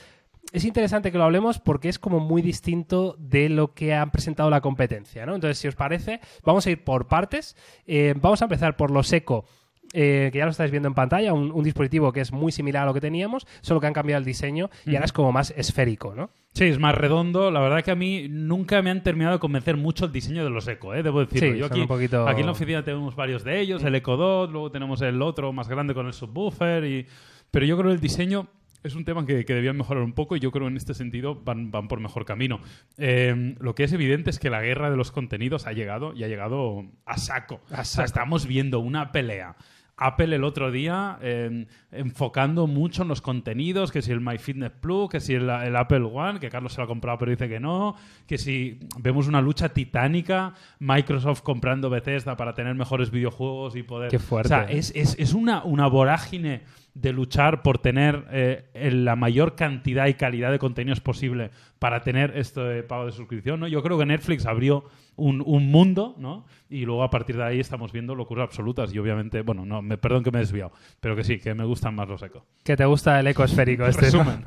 es 0.51 0.65
interesante 0.65 1.11
que 1.11 1.17
lo 1.17 1.23
hablemos 1.25 1.59
porque 1.59 1.89
es 1.89 1.99
como 1.99 2.19
muy 2.19 2.41
distinto 2.41 3.15
de 3.19 3.49
lo 3.49 3.73
que 3.73 3.93
han 3.93 4.09
presentado 4.11 4.49
la 4.49 4.61
competencia, 4.61 5.25
¿no? 5.25 5.35
Entonces, 5.35 5.57
si 5.59 5.67
os 5.67 5.75
parece, 5.75 6.19
vamos 6.43 6.65
a 6.65 6.71
ir 6.71 6.83
por 6.83 7.07
partes. 7.07 7.55
Eh, 7.85 8.13
vamos 8.19 8.41
a 8.41 8.45
empezar 8.45 8.75
por 8.75 8.89
los 8.91 9.11
Echo. 9.13 9.45
eh, 9.93 10.29
que 10.31 10.37
ya 10.37 10.45
lo 10.45 10.51
estáis 10.51 10.69
viendo 10.69 10.87
en 10.87 10.93
pantalla, 10.93 11.33
un, 11.33 11.51
un 11.51 11.63
dispositivo 11.63 12.11
que 12.11 12.21
es 12.21 12.31
muy 12.31 12.51
similar 12.51 12.83
a 12.83 12.85
lo 12.85 12.93
que 12.93 13.01
teníamos, 13.01 13.47
solo 13.61 13.79
que 13.79 13.87
han 13.87 13.93
cambiado 13.93 14.19
el 14.19 14.25
diseño 14.25 14.69
y 14.85 14.93
ahora 14.93 15.05
es 15.05 15.11
como 15.13 15.31
más 15.31 15.51
esférico, 15.57 16.13
¿no? 16.13 16.29
Sí, 16.53 16.65
es 16.65 16.77
más 16.77 16.93
redondo. 16.93 17.49
La 17.49 17.59
verdad 17.59 17.83
que 17.83 17.89
a 17.89 17.95
mí 17.95 18.27
nunca 18.29 18.83
me 18.83 18.91
han 18.91 19.01
terminado 19.01 19.33
de 19.37 19.39
convencer 19.39 19.77
mucho 19.77 20.05
el 20.05 20.11
diseño 20.11 20.43
de 20.43 20.51
los 20.51 20.67
Eco, 20.67 20.93
¿eh? 20.93 21.01
debo 21.01 21.21
decirlo. 21.25 21.53
Sí, 21.53 21.57
Yo 21.59 21.65
aquí, 21.65 21.81
un 21.81 21.87
poquito- 21.87 22.27
aquí 22.27 22.41
en 22.41 22.45
la 22.45 22.51
oficina 22.51 22.83
tenemos 22.83 23.15
varios 23.15 23.43
de 23.43 23.59
ellos, 23.59 23.83
el 23.83 23.95
Eco 23.95 24.15
Dot, 24.15 24.51
luego 24.51 24.69
tenemos 24.71 25.01
el 25.01 25.19
otro 25.23 25.51
más 25.53 25.67
grande 25.67 25.95
con 25.95 26.05
el 26.05 26.13
subwoofer, 26.13 26.83
y... 26.85 27.07
pero 27.49 27.65
yo 27.65 27.75
creo 27.75 27.89
que 27.89 27.95
el 27.95 27.99
diseño 28.01 28.47
es 28.83 28.95
un 28.95 29.05
tema 29.05 29.25
que, 29.25 29.45
que 29.45 29.53
debían 29.53 29.77
mejorar 29.77 30.03
un 30.03 30.13
poco 30.13 30.35
y 30.35 30.39
yo 30.39 30.51
creo 30.51 30.65
que 30.65 30.71
en 30.71 30.77
este 30.77 30.93
sentido 30.93 31.35
van, 31.43 31.71
van 31.71 31.87
por 31.87 31.99
mejor 31.99 32.25
camino. 32.25 32.59
Eh, 32.97 33.55
lo 33.59 33.75
que 33.75 33.83
es 33.83 33.93
evidente 33.93 34.29
es 34.29 34.39
que 34.39 34.49
la 34.49 34.61
guerra 34.61 34.89
de 34.89 34.97
los 34.97 35.11
contenidos 35.11 35.67
ha 35.67 35.73
llegado 35.73 36.13
y 36.13 36.23
ha 36.23 36.27
llegado 36.27 36.85
a 37.05 37.17
saco. 37.17 37.55
A 37.69 37.73
O 37.73 37.75
sea, 37.75 37.83
saco. 37.85 38.05
estamos 38.05 38.45
viendo 38.47 38.79
una 38.79 39.11
pelea. 39.11 39.55
Apple 40.01 40.33
el 40.33 40.45
otro 40.45 40.71
día 40.71 41.19
eh, 41.21 41.67
enfocando 41.91 42.67
mucho 42.67 43.01
en 43.01 43.09
los 43.09 43.19
contenidos, 43.19 43.91
que 43.91 44.01
si 44.01 44.13
el 44.13 44.21
MyFitnessPlus, 44.21 45.09
que 45.09 45.19
si 45.19 45.33
el, 45.33 45.49
el 45.49 45.75
Apple 45.75 46.03
One, 46.13 46.39
que 46.39 46.49
Carlos 46.49 46.71
se 46.71 46.79
lo 46.79 46.85
ha 46.85 46.87
comprado 46.87 47.17
pero 47.17 47.31
dice 47.31 47.49
que 47.49 47.59
no, 47.59 47.95
que 48.25 48.37
si 48.37 48.79
vemos 48.97 49.27
una 49.27 49.41
lucha 49.41 49.67
titánica, 49.73 50.53
Microsoft 50.79 51.41
comprando 51.41 51.89
Bethesda 51.89 52.37
para 52.37 52.53
tener 52.53 52.75
mejores 52.75 53.11
videojuegos 53.11 53.75
y 53.75 53.83
poder... 53.83 54.09
Qué 54.09 54.19
fuerte. 54.19 54.47
O 54.53 54.57
sea, 54.57 54.63
es, 54.71 54.93
es- 54.95 55.17
es 55.19 55.33
una, 55.33 55.65
una 55.65 55.87
vorágine 55.87 56.61
de 56.93 57.13
luchar 57.13 57.61
por 57.61 57.77
tener 57.77 58.25
eh, 58.31 58.91
la 58.91 59.15
mayor 59.15 59.55
cantidad 59.55 60.07
y 60.07 60.15
calidad 60.15 60.51
de 60.51 60.59
contenidos 60.59 60.99
posible 60.99 61.51
para 61.79 62.01
tener 62.01 62.37
este 62.37 62.83
pago 62.83 63.05
de 63.05 63.11
suscripción, 63.11 63.59
¿no? 63.59 63.67
Yo 63.67 63.81
creo 63.81 63.97
que 63.97 64.05
Netflix 64.05 64.45
abrió 64.45 64.83
un, 65.15 65.41
un 65.45 65.71
mundo, 65.71 66.15
¿no? 66.17 66.45
Y 66.69 66.85
luego 66.85 67.03
a 67.03 67.09
partir 67.09 67.37
de 67.37 67.43
ahí 67.43 67.59
estamos 67.59 67.91
viendo 67.91 68.15
locuras 68.15 68.43
absolutas 68.43 68.93
y 68.93 68.99
obviamente, 68.99 69.41
bueno, 69.41 69.65
no, 69.65 69.81
me, 69.81 69.97
perdón 69.97 70.23
que 70.23 70.31
me 70.31 70.39
he 70.39 70.41
desviado, 70.41 70.71
pero 70.99 71.15
que 71.15 71.23
sí, 71.23 71.39
que 71.39 71.53
me 71.53 71.63
gustan 71.65 71.95
más 71.95 72.07
los 72.07 72.21
eco. 72.21 72.45
Que 72.63 72.75
te 72.75 72.85
gusta 72.85 73.19
el 73.19 73.27
eco 73.27 73.43
esférico 73.43 73.85
este. 73.85 74.05
Resumen. 74.05 74.43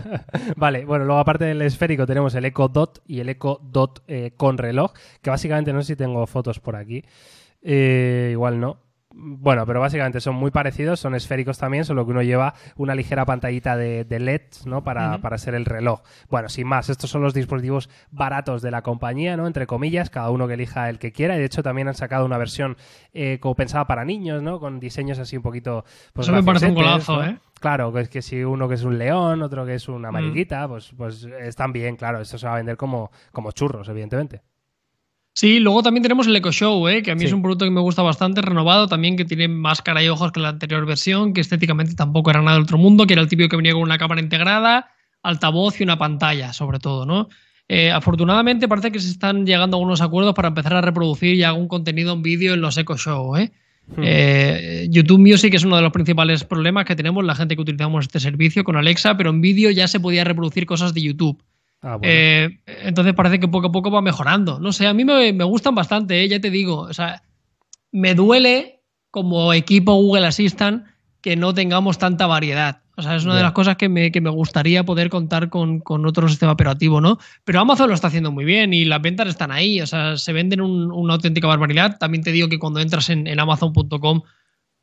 vale, 0.56 0.84
bueno, 0.84 1.04
luego 1.04 1.20
aparte 1.20 1.44
del 1.44 1.62
esférico 1.62 2.06
tenemos 2.06 2.34
el 2.34 2.44
Echo 2.44 2.68
Dot 2.68 3.02
y 3.06 3.20
el 3.20 3.28
Echo 3.28 3.60
Dot 3.62 4.02
eh, 4.06 4.32
con 4.36 4.58
reloj, 4.58 4.92
que 5.20 5.30
básicamente 5.30 5.72
no 5.72 5.82
sé 5.82 5.94
si 5.94 5.96
tengo 5.96 6.26
fotos 6.26 6.60
por 6.60 6.76
aquí. 6.76 7.04
Eh, 7.62 8.30
igual 8.32 8.60
no. 8.60 8.89
Bueno, 9.12 9.66
pero 9.66 9.80
básicamente 9.80 10.20
son 10.20 10.36
muy 10.36 10.52
parecidos, 10.52 11.00
son 11.00 11.16
esféricos 11.16 11.58
también, 11.58 11.84
solo 11.84 12.04
que 12.04 12.12
uno 12.12 12.22
lleva 12.22 12.54
una 12.76 12.94
ligera 12.94 13.26
pantallita 13.26 13.76
de, 13.76 14.04
de 14.04 14.20
LED, 14.20 14.42
¿no? 14.66 14.84
Para, 14.84 15.18
para 15.20 15.36
ser 15.36 15.54
el 15.56 15.64
reloj. 15.64 16.02
Bueno, 16.28 16.48
sin 16.48 16.68
más, 16.68 16.88
estos 16.88 17.10
son 17.10 17.20
los 17.20 17.34
dispositivos 17.34 17.90
baratos 18.12 18.62
de 18.62 18.70
la 18.70 18.82
compañía, 18.82 19.36
¿no? 19.36 19.48
Entre 19.48 19.66
comillas, 19.66 20.10
cada 20.10 20.30
uno 20.30 20.46
que 20.46 20.54
elija 20.54 20.88
el 20.88 21.00
que 21.00 21.10
quiera. 21.10 21.34
Y 21.34 21.40
de 21.40 21.44
hecho 21.46 21.62
también 21.64 21.88
han 21.88 21.94
sacado 21.94 22.24
una 22.24 22.38
versión 22.38 22.76
eh, 23.12 23.38
como 23.40 23.56
pensada 23.56 23.86
para 23.88 24.04
niños, 24.04 24.42
¿no? 24.42 24.60
Con 24.60 24.78
diseños 24.78 25.18
así 25.18 25.36
un 25.36 25.42
poquito. 25.42 25.84
Pues, 26.12 26.28
Eso 26.28 26.36
me 26.36 26.44
parece 26.44 26.68
un 26.68 26.74
golazo, 26.76 27.16
¿no? 27.16 27.24
¿eh? 27.24 27.38
Claro, 27.60 27.92
que 27.92 28.00
es 28.02 28.08
que 28.08 28.22
si 28.22 28.42
uno 28.44 28.68
que 28.68 28.76
es 28.76 28.84
un 28.84 28.96
león, 28.96 29.42
otro 29.42 29.66
que 29.66 29.74
es 29.74 29.88
Mm. 29.88 29.92
una 29.94 30.10
mariquita, 30.12 30.66
pues, 30.68 30.92
pues 30.96 31.24
están 31.24 31.72
bien, 31.72 31.96
claro. 31.96 32.20
Esto 32.20 32.38
se 32.38 32.46
va 32.46 32.54
a 32.54 32.56
vender 32.56 32.76
como, 32.76 33.10
como 33.32 33.50
churros, 33.50 33.88
evidentemente. 33.88 34.40
Sí, 35.40 35.58
luego 35.58 35.82
también 35.82 36.02
tenemos 36.02 36.26
el 36.26 36.36
Echo 36.36 36.52
Show, 36.52 36.86
¿eh? 36.86 37.02
que 37.02 37.12
a 37.12 37.14
mí 37.14 37.22
Sí. 37.22 37.28
es 37.28 37.32
un 37.32 37.40
producto 37.40 37.64
que 37.64 37.70
me 37.70 37.80
gusta 37.80 38.02
bastante, 38.02 38.42
renovado 38.42 38.88
también, 38.88 39.16
que 39.16 39.24
tiene 39.24 39.48
más 39.48 39.80
cara 39.80 40.04
y 40.04 40.08
ojos 40.08 40.32
que 40.32 40.40
la 40.40 40.50
anterior 40.50 40.84
versión, 40.84 41.32
que 41.32 41.40
estéticamente 41.40 41.94
tampoco 41.94 42.28
era 42.28 42.42
nada 42.42 42.56
del 42.56 42.64
otro 42.64 42.76
mundo, 42.76 43.06
que 43.06 43.14
era 43.14 43.22
el 43.22 43.28
típico 43.28 43.48
que 43.48 43.56
venía 43.56 43.72
con 43.72 43.80
una 43.80 43.96
cámara 43.96 44.20
integrada, 44.20 44.90
altavoz 45.22 45.80
y 45.80 45.84
una 45.84 45.96
pantalla, 45.96 46.52
sobre 46.52 46.78
todo, 46.78 47.06
¿no? 47.06 47.30
Eh, 47.68 47.90
afortunadamente 47.90 48.68
parece 48.68 48.92
que 48.92 49.00
se 49.00 49.08
están 49.08 49.46
llegando 49.46 49.78
a 49.78 49.80
algunos 49.80 50.02
acuerdos 50.02 50.34
para 50.34 50.48
empezar 50.48 50.74
a 50.74 50.82
reproducir 50.82 51.34
ya 51.38 51.48
algún 51.48 51.68
contenido 51.68 52.12
en 52.12 52.20
vídeo 52.20 52.52
en 52.52 52.60
los 52.60 52.76
Echo 52.76 52.98
Show, 52.98 53.34
¿eh? 53.38 53.50
Hmm. 53.96 54.02
Eh, 54.04 54.88
YouTube 54.90 55.20
Music 55.20 55.54
es 55.54 55.64
uno 55.64 55.76
de 55.76 55.82
los 55.82 55.92
principales 55.92 56.44
problemas 56.44 56.84
que 56.84 56.96
tenemos 56.96 57.24
la 57.24 57.34
gente 57.34 57.56
que 57.56 57.62
utilizamos 57.62 58.04
este 58.04 58.20
servicio 58.20 58.62
con 58.62 58.76
Alexa, 58.76 59.16
pero 59.16 59.30
en 59.30 59.40
vídeo 59.40 59.70
ya 59.70 59.88
se 59.88 60.00
podía 60.00 60.22
reproducir 60.22 60.66
cosas 60.66 60.92
de 60.92 61.00
YouTube. 61.00 61.42
Ah, 61.82 61.96
bueno. 61.96 62.02
Eh, 62.12 62.60
entonces 62.84 63.14
parece 63.14 63.40
que 63.40 63.48
poco 63.48 63.68
a 63.68 63.72
poco 63.72 63.90
va 63.90 64.02
mejorando. 64.02 64.58
No 64.60 64.72
sé, 64.72 64.86
a 64.86 64.94
mí 64.94 65.04
me, 65.04 65.32
me 65.32 65.44
gustan 65.44 65.74
bastante, 65.74 66.22
¿eh? 66.22 66.28
ya 66.28 66.40
te 66.40 66.50
digo. 66.50 66.80
O 66.80 66.92
sea, 66.92 67.22
me 67.92 68.14
duele 68.14 68.82
como 69.10 69.52
equipo 69.52 69.94
Google 69.94 70.26
Assistant 70.26 70.84
que 71.20 71.36
no 71.36 71.52
tengamos 71.54 71.98
tanta 71.98 72.26
variedad. 72.26 72.82
O 72.96 73.02
sea, 73.02 73.16
es 73.16 73.24
una 73.24 73.34
de 73.36 73.42
las 73.42 73.52
cosas 73.52 73.76
que 73.76 73.88
me, 73.88 74.12
que 74.12 74.20
me 74.20 74.28
gustaría 74.28 74.84
poder 74.84 75.08
contar 75.08 75.48
con, 75.48 75.80
con 75.80 76.04
otro 76.04 76.28
sistema 76.28 76.52
operativo, 76.52 77.00
¿no? 77.00 77.18
Pero 77.44 77.60
Amazon 77.60 77.88
lo 77.88 77.94
está 77.94 78.08
haciendo 78.08 78.30
muy 78.30 78.44
bien 78.44 78.74
y 78.74 78.84
las 78.84 79.00
ventas 79.00 79.26
están 79.28 79.50
ahí. 79.50 79.80
O 79.80 79.86
sea, 79.86 80.18
se 80.18 80.34
venden 80.34 80.60
un- 80.60 80.92
una 80.92 81.14
auténtica 81.14 81.46
barbaridad. 81.46 81.96
También 81.98 82.22
te 82.22 82.30
digo 82.32 82.48
que 82.50 82.58
cuando 82.58 82.80
entras 82.80 83.08
en, 83.08 83.26
en 83.26 83.40
Amazon.com 83.40 84.20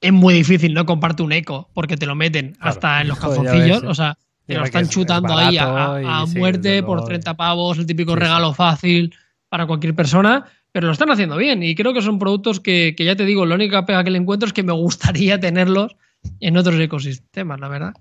es 0.02 0.14
muy 0.14 0.34
difícil 0.34 0.74
no 0.74 0.86
comprarte 0.88 1.22
un 1.22 1.32
eco 1.32 1.70
porque 1.74 1.95
te 1.95 2.08
lo 2.08 2.16
meten 2.16 2.54
Claro. 2.54 2.70
hasta 2.72 3.02
en 3.02 3.08
los 3.10 3.20
Joder, 3.20 3.43
calzoncillos. 3.43 3.82
ves, 3.84 3.89
o 3.91 3.93
sea, 3.93 4.18
Y 4.48 4.54
te 4.54 4.60
lo 4.60 4.64
están 4.66 4.84
es- 4.84 4.88
es 4.89 4.93
chutando 4.93 5.38
ahí 5.38 5.58
a, 5.60 6.24
y 6.26 6.38
muerte 6.39 6.82
por 6.84 6.98
luego. 6.98 7.08
30 7.08 7.36
pavos, 7.36 7.78
el 7.78 7.86
típico 7.86 8.14
sí. 8.14 8.20
regalo 8.20 8.54
fácil 8.54 9.14
para 9.50 9.66
cualquier 9.68 9.93
persona. 9.95 10.45
Pero 10.72 10.88
lo 10.88 10.93
están 10.93 11.10
haciendo 11.10 11.38
bien 11.38 11.64
y 11.64 11.74
creo 11.76 11.93
que 11.93 12.02
son 12.02 12.20
productos 12.20 12.60
que, 12.60 12.93
que 12.95 13.04
ya 13.06 13.16
te 13.16 13.26
digo, 13.26 13.45
la 13.45 13.56
única 13.56 13.86
pega 13.86 14.04
que 14.04 14.12
le 14.12 14.18
encuentro 14.20 14.48
es 14.48 14.54
que 14.54 14.64
me 14.64 14.74
gustaría 14.74 15.39
tenerlos 15.39 15.95
en 16.39 16.58
otros 16.58 16.80
ecosistemas, 16.80 17.60
la 17.60 17.68
verdad. 17.68 17.93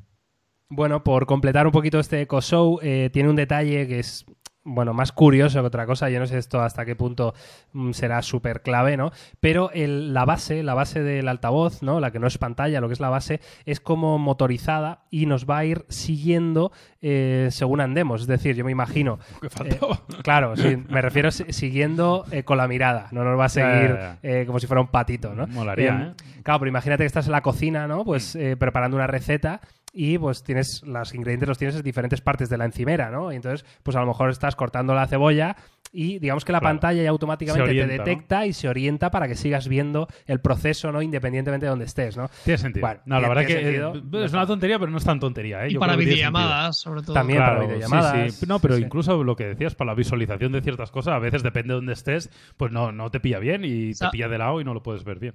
Bueno, 0.68 1.02
por 1.04 1.26
completar 1.26 1.66
un 1.66 1.72
poquito 1.72 2.00
este 2.00 2.20
Eco 2.22 2.40
Show, 2.40 2.80
eh, 2.82 3.08
tiene 3.12 3.28
un 3.30 3.36
detalle 3.36 3.86
que 3.86 4.00
es 4.00 4.24
bueno, 4.68 4.92
más 4.92 5.12
curioso 5.12 5.60
que 5.60 5.66
otra 5.68 5.86
cosa. 5.86 6.10
Yo 6.10 6.18
no 6.18 6.26
sé 6.26 6.38
esto 6.38 6.60
hasta 6.60 6.84
qué 6.84 6.96
punto 6.96 7.34
mm, 7.72 7.92
será 7.92 8.20
súper 8.22 8.62
clave, 8.62 8.96
¿no? 8.96 9.12
Pero 9.40 9.70
el- 9.72 10.12
la 10.12 10.24
base, 10.24 10.62
la 10.64 10.74
base 10.74 11.02
del 11.02 11.28
altavoz, 11.28 11.82
¿no? 11.82 12.00
La 12.00 12.10
que 12.10 12.18
no 12.18 12.26
es 12.26 12.36
pantalla, 12.36 12.80
lo 12.80 12.88
que 12.88 12.94
es 12.94 13.00
la 13.00 13.08
base, 13.08 13.40
es 13.64 13.78
como 13.80 14.18
motorizada 14.18 15.04
y 15.10 15.26
nos 15.26 15.46
va 15.48 15.58
a 15.58 15.64
ir 15.64 15.84
siguiendo 15.88 16.72
eh, 17.00 17.48
según 17.52 17.80
andemos. 17.80 18.22
Es 18.22 18.26
decir, 18.26 18.56
yo 18.56 18.64
me 18.64 18.72
imagino. 18.72 19.18
¿Qué 19.40 19.48
faltaba? 19.50 19.94
eh, 20.08 20.14
claro, 20.24 20.56
sí, 20.56 20.76
me 20.88 21.00
refiero 21.00 21.30
si- 21.30 21.52
siguiendo 21.52 22.24
eh, 22.32 22.42
con 22.42 22.58
la 22.58 22.66
mirada. 22.66 23.06
No 23.12 23.22
nos 23.22 23.38
va 23.38 23.44
a 23.44 23.48
Ya, 23.48 23.54
ya, 23.62 23.72
seguir 23.78 23.96
ya. 23.96 24.18
eh, 24.22 24.44
como 24.46 24.58
si 24.58 24.66
fuera 24.66 24.80
un 24.80 24.88
patito, 24.88 25.32
¿no? 25.34 25.46
Molaría, 25.46 26.14
Eh. 26.18 26.24
Claro, 26.42 26.60
pero 26.60 26.68
imagínate 26.68 27.02
que 27.04 27.06
estás 27.06 27.26
en 27.26 27.32
la 27.32 27.42
cocina, 27.42 27.86
¿no? 27.86 28.04
Pues 28.04 28.36
preparando 28.58 28.96
una 28.96 29.06
receta 29.06 29.60
y 29.98 30.18
pues 30.18 30.42
tienes 30.44 30.82
los 30.82 31.14
ingredientes 31.14 31.48
los 31.48 31.56
tienes 31.58 31.74
en 31.76 31.82
diferentes 31.82 32.20
partes 32.20 32.50
de 32.50 32.58
la 32.58 32.66
encimera, 32.66 33.10
¿no? 33.10 33.32
Y 33.32 33.36
entonces, 33.36 33.64
pues 33.82 33.96
a 33.96 34.00
lo 34.00 34.06
mejor 34.06 34.28
estás 34.28 34.54
cortando 34.54 34.94
la 34.94 35.06
cebolla 35.06 35.56
y 35.90 36.18
digamos 36.18 36.44
que 36.44 36.52
la 36.52 36.58
Claro. 36.60 36.74
pantalla 36.74 37.02
ya 37.02 37.08
automáticamente 37.08 37.70
orienta, 37.70 37.92
te 37.92 37.96
¿no? 37.98 38.04
detecta 38.04 38.44
y 38.44 38.52
se 38.52 38.68
orienta 38.68 39.10
para 39.10 39.26
que 39.26 39.36
sigas 39.36 39.68
viendo 39.68 40.06
el 40.26 40.40
proceso, 40.40 40.92
¿no? 40.92 41.00
Independientemente 41.00 41.64
de 41.64 41.70
donde 41.70 41.86
estés, 41.86 42.14
¿no? 42.18 42.28
Tiene 42.44 42.58
sentido. 42.58 42.86
Bueno, 42.86 43.00
no, 43.06 43.20
la 43.20 43.28
verdad 43.28 43.46
que 43.46 43.54
eh, 43.58 43.80
sentido. 43.80 44.24
es 44.24 44.32
una 44.34 44.46
tontería, 44.46 44.78
pero 44.78 44.90
no 44.90 44.98
es 44.98 45.04
tan 45.04 45.18
tontería. 45.18 45.64
¿eh? 45.64 45.70
Y 45.70 45.72
Yo 45.74 45.80
para 45.80 45.96
videollamadas, 45.96 46.76
sobre 46.76 47.00
todo. 47.00 47.14
También. 47.14 47.38
para 47.38 47.60
videollamadas, 47.60 48.34
sí, 48.34 48.40
sí. 48.40 48.46
No, 48.46 48.58
pero 48.58 48.76
sí. 48.76 48.82
incluso 48.82 49.24
lo 49.24 49.34
que 49.34 49.46
decías, 49.46 49.74
para 49.74 49.92
la 49.92 49.94
visualización 49.94 50.52
de 50.52 50.60
ciertas 50.60 50.90
cosas, 50.90 51.14
a 51.14 51.18
veces 51.18 51.42
depende 51.42 51.68
de 51.68 51.74
dónde 51.76 51.94
estés, 51.94 52.28
pues 52.58 52.70
no, 52.70 52.92
no 52.92 53.10
te 53.10 53.18
pilla 53.20 53.38
bien 53.38 53.62
y 53.64 53.94
te 53.94 54.08
pilla 54.10 54.28
de 54.28 54.36
lado 54.36 54.60
y 54.60 54.64
no 54.64 54.74
lo 54.74 54.82
puedes 54.82 55.04
ver 55.04 55.18
bien. 55.20 55.34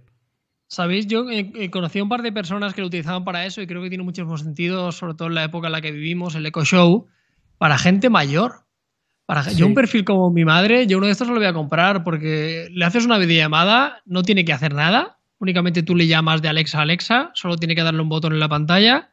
Sabéis, 0.71 1.05
yo 1.05 1.29
eh, 1.29 1.51
eh, 1.53 1.69
conocí 1.69 1.99
a 1.99 2.03
un 2.03 2.07
par 2.07 2.21
de 2.21 2.31
personas 2.31 2.73
que 2.73 2.79
lo 2.79 2.87
utilizaban 2.87 3.25
para 3.25 3.45
eso 3.45 3.61
y 3.61 3.67
creo 3.67 3.81
que 3.81 3.89
tiene 3.89 4.05
muchísimo 4.05 4.37
sentido, 4.37 4.93
sobre 4.93 5.15
todo 5.15 5.27
en 5.27 5.35
la 5.35 5.43
época 5.43 5.67
en 5.67 5.73
la 5.73 5.81
que 5.81 5.91
vivimos, 5.91 6.33
el 6.33 6.45
Eco 6.45 6.63
Show, 6.63 7.07
para 7.57 7.77
gente 7.77 8.09
mayor. 8.09 8.63
Para, 9.25 9.43
Sí. 9.43 9.57
Yo 9.57 9.67
un 9.67 9.73
perfil 9.73 10.05
como 10.05 10.31
mi 10.31 10.45
madre, 10.45 10.87
yo 10.87 10.97
uno 10.97 11.07
de 11.07 11.11
estos 11.11 11.27
lo 11.27 11.35
voy 11.35 11.45
a 11.45 11.51
comprar 11.51 12.05
porque 12.05 12.69
le 12.71 12.85
haces 12.85 13.05
una 13.05 13.17
videollamada, 13.17 14.01
no 14.05 14.23
tiene 14.23 14.45
que 14.45 14.53
hacer 14.53 14.73
nada, 14.73 15.17
únicamente 15.39 15.83
tú 15.83 15.93
le 15.93 16.07
llamas 16.07 16.41
de 16.41 16.47
Alexa 16.47 16.79
a 16.79 16.83
Alexa, 16.83 17.31
solo 17.33 17.57
tiene 17.57 17.75
que 17.75 17.83
darle 17.83 18.01
un 18.01 18.07
botón 18.07 18.31
en 18.31 18.39
la 18.39 18.47
pantalla, 18.47 19.11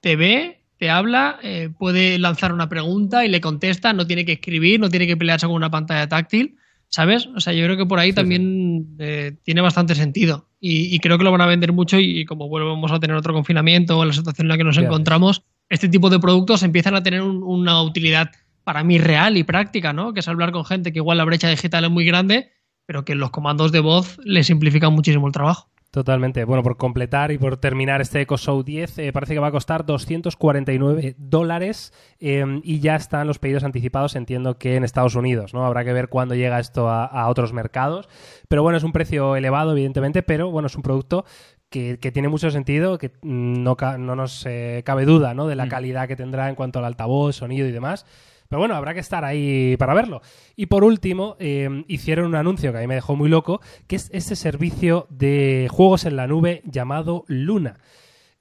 te 0.00 0.14
ve, 0.14 0.62
te 0.78 0.88
habla, 0.88 1.40
eh, 1.42 1.70
puede 1.76 2.16
lanzar 2.20 2.52
una 2.52 2.68
pregunta 2.68 3.24
y 3.24 3.28
le 3.28 3.40
contesta, 3.40 3.92
no 3.92 4.06
tiene 4.06 4.24
que 4.24 4.34
escribir, 4.34 4.78
no 4.78 4.88
tiene 4.88 5.08
que 5.08 5.16
pelearse 5.16 5.48
con 5.48 5.56
una 5.56 5.70
pantalla 5.70 6.08
táctil, 6.08 6.58
¿sabes? 6.92 7.26
O 7.34 7.40
sea, 7.40 7.52
yo 7.52 7.64
creo 7.64 7.76
que 7.76 7.86
por 7.86 7.98
ahí 7.98 8.10
Sí, 8.10 8.14
también 8.16 8.94
eh, 9.00 9.32
tiene 9.42 9.60
bastante 9.62 9.94
sentido 9.96 10.48
y, 10.60 10.94
y 10.94 10.98
creo 11.00 11.18
que 11.18 11.24
lo 11.24 11.32
van 11.32 11.40
a 11.40 11.46
vender 11.46 11.72
mucho 11.72 11.98
y, 11.98 12.20
y 12.20 12.24
como 12.26 12.48
volvemos 12.48 12.92
a 12.92 13.00
tener 13.00 13.16
otro 13.16 13.32
confinamiento 13.32 13.98
o 13.98 14.04
la 14.04 14.12
situación 14.12 14.44
en 14.44 14.48
la 14.50 14.56
que 14.58 14.64
nos 14.64 14.76
Ya 14.76 14.82
ves. 14.82 14.88
encontramos, 14.88 15.42
este 15.68 15.88
tipo 15.88 16.10
de 16.10 16.20
productos 16.20 16.62
empiezan 16.62 16.94
a 16.94 17.02
tener 17.02 17.22
un- 17.22 17.42
una 17.42 17.82
utilidad 17.82 18.30
para 18.62 18.84
mí 18.84 18.98
real 18.98 19.36
y 19.36 19.42
práctica, 19.42 19.92
¿no? 19.92 20.12
Que 20.14 20.20
es 20.20 20.28
hablar 20.28 20.52
con 20.52 20.64
gente 20.64 20.92
que 20.92 20.98
igual 21.00 21.18
la 21.18 21.24
brecha 21.24 21.48
digital 21.48 21.84
es 21.84 21.90
muy 21.90 22.04
grande, 22.04 22.52
pero 22.86 23.04
que 23.04 23.14
los 23.16 23.30
comandos 23.30 23.72
de 23.72 23.80
voz 23.80 24.18
le 24.22 24.44
simplifican 24.44 24.92
muchísimo 24.92 25.26
el 25.26 25.32
trabajo. 25.32 25.71
Totalmente. 25.92 26.44
Bueno, 26.46 26.62
por 26.62 26.78
completar 26.78 27.32
y 27.32 27.38
por 27.38 27.58
terminar 27.58 28.00
este 28.00 28.22
Echo 28.22 28.38
Show 28.38 28.62
10, 28.62 28.98
eh, 28.98 29.12
parece 29.12 29.34
que 29.34 29.40
va 29.40 29.48
a 29.48 29.52
costar 29.52 29.84
249 29.84 31.16
dólares 31.18 31.92
eh, 32.18 32.42
y 32.64 32.80
ya 32.80 32.96
están 32.96 33.26
los 33.26 33.38
pedidos 33.38 33.62
anticipados, 33.62 34.16
entiendo 34.16 34.56
que 34.56 34.76
en 34.76 34.84
Estados 34.84 35.16
Unidos, 35.16 35.52
¿no? 35.52 35.66
Habrá 35.66 35.84
que 35.84 35.92
ver 35.92 36.08
cuándo 36.08 36.34
llega 36.34 36.58
esto 36.60 36.88
a, 36.88 37.04
a 37.04 37.28
otros 37.28 37.52
mercados. 37.52 38.08
Pero 38.48 38.62
bueno, 38.62 38.78
es 38.78 38.84
un 38.84 38.92
precio 38.92 39.36
elevado, 39.36 39.72
evidentemente, 39.72 40.22
pero 40.22 40.50
bueno, 40.50 40.68
es 40.68 40.76
un 40.76 40.82
producto 40.82 41.26
que, 41.68 41.98
que 42.00 42.10
tiene 42.10 42.28
mucho 42.30 42.50
sentido, 42.50 42.96
que 42.96 43.12
no, 43.20 43.76
ca- 43.76 43.98
no 43.98 44.16
nos 44.16 44.46
eh, 44.46 44.80
cabe 44.86 45.04
duda, 45.04 45.34
¿no? 45.34 45.46
De 45.46 45.56
la 45.56 45.66
Mm. 45.66 45.68
calidad 45.68 46.08
que 46.08 46.16
tendrá 46.16 46.48
en 46.48 46.54
cuanto 46.54 46.78
al 46.78 46.86
altavoz, 46.86 47.36
sonido 47.36 47.68
y 47.68 47.70
demás. 47.70 48.06
Pero 48.52 48.60
bueno, 48.60 48.74
habrá 48.74 48.92
que 48.92 49.00
estar 49.00 49.24
ahí 49.24 49.78
para 49.78 49.94
verlo. 49.94 50.20
Y 50.56 50.66
por 50.66 50.84
último, 50.84 51.36
eh, 51.38 51.84
hicieron 51.88 52.26
un 52.26 52.34
anuncio 52.34 52.70
que 52.70 52.76
a 52.76 52.80
mí 52.82 52.86
me 52.86 52.96
dejó 52.96 53.16
muy 53.16 53.30
loco, 53.30 53.62
que 53.86 53.96
es 53.96 54.10
este 54.12 54.36
servicio 54.36 55.06
de 55.08 55.68
juegos 55.70 56.04
en 56.04 56.16
la 56.16 56.26
nube 56.26 56.60
llamado 56.66 57.24
Luna. 57.28 57.78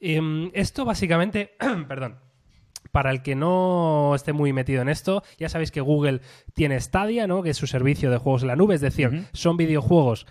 Em, 0.02 0.52
esto 0.54 0.84
básicamente, 0.84 1.56
perdón, 1.88 2.18
para 2.92 3.10
el 3.10 3.22
que 3.22 3.36
no 3.36 4.14
esté 4.14 4.34
muy 4.34 4.52
metido 4.52 4.82
en 4.82 4.90
esto, 4.90 5.24
ya 5.40 5.48
sabéis 5.48 5.72
que 5.72 5.80
Google 5.80 6.20
tiene 6.54 6.78
Stadia, 6.82 7.26
¿no? 7.26 7.42
Que 7.42 7.52
es 7.52 7.58
su 7.58 7.66
servicio 7.66 8.12
de 8.12 8.18
juegos 8.18 8.42
en 8.42 8.50
la 8.50 8.58
nube, 8.58 8.76
es 8.76 8.82
decir, 8.82 9.28
son 9.32 9.56
videojuegos 9.56 10.28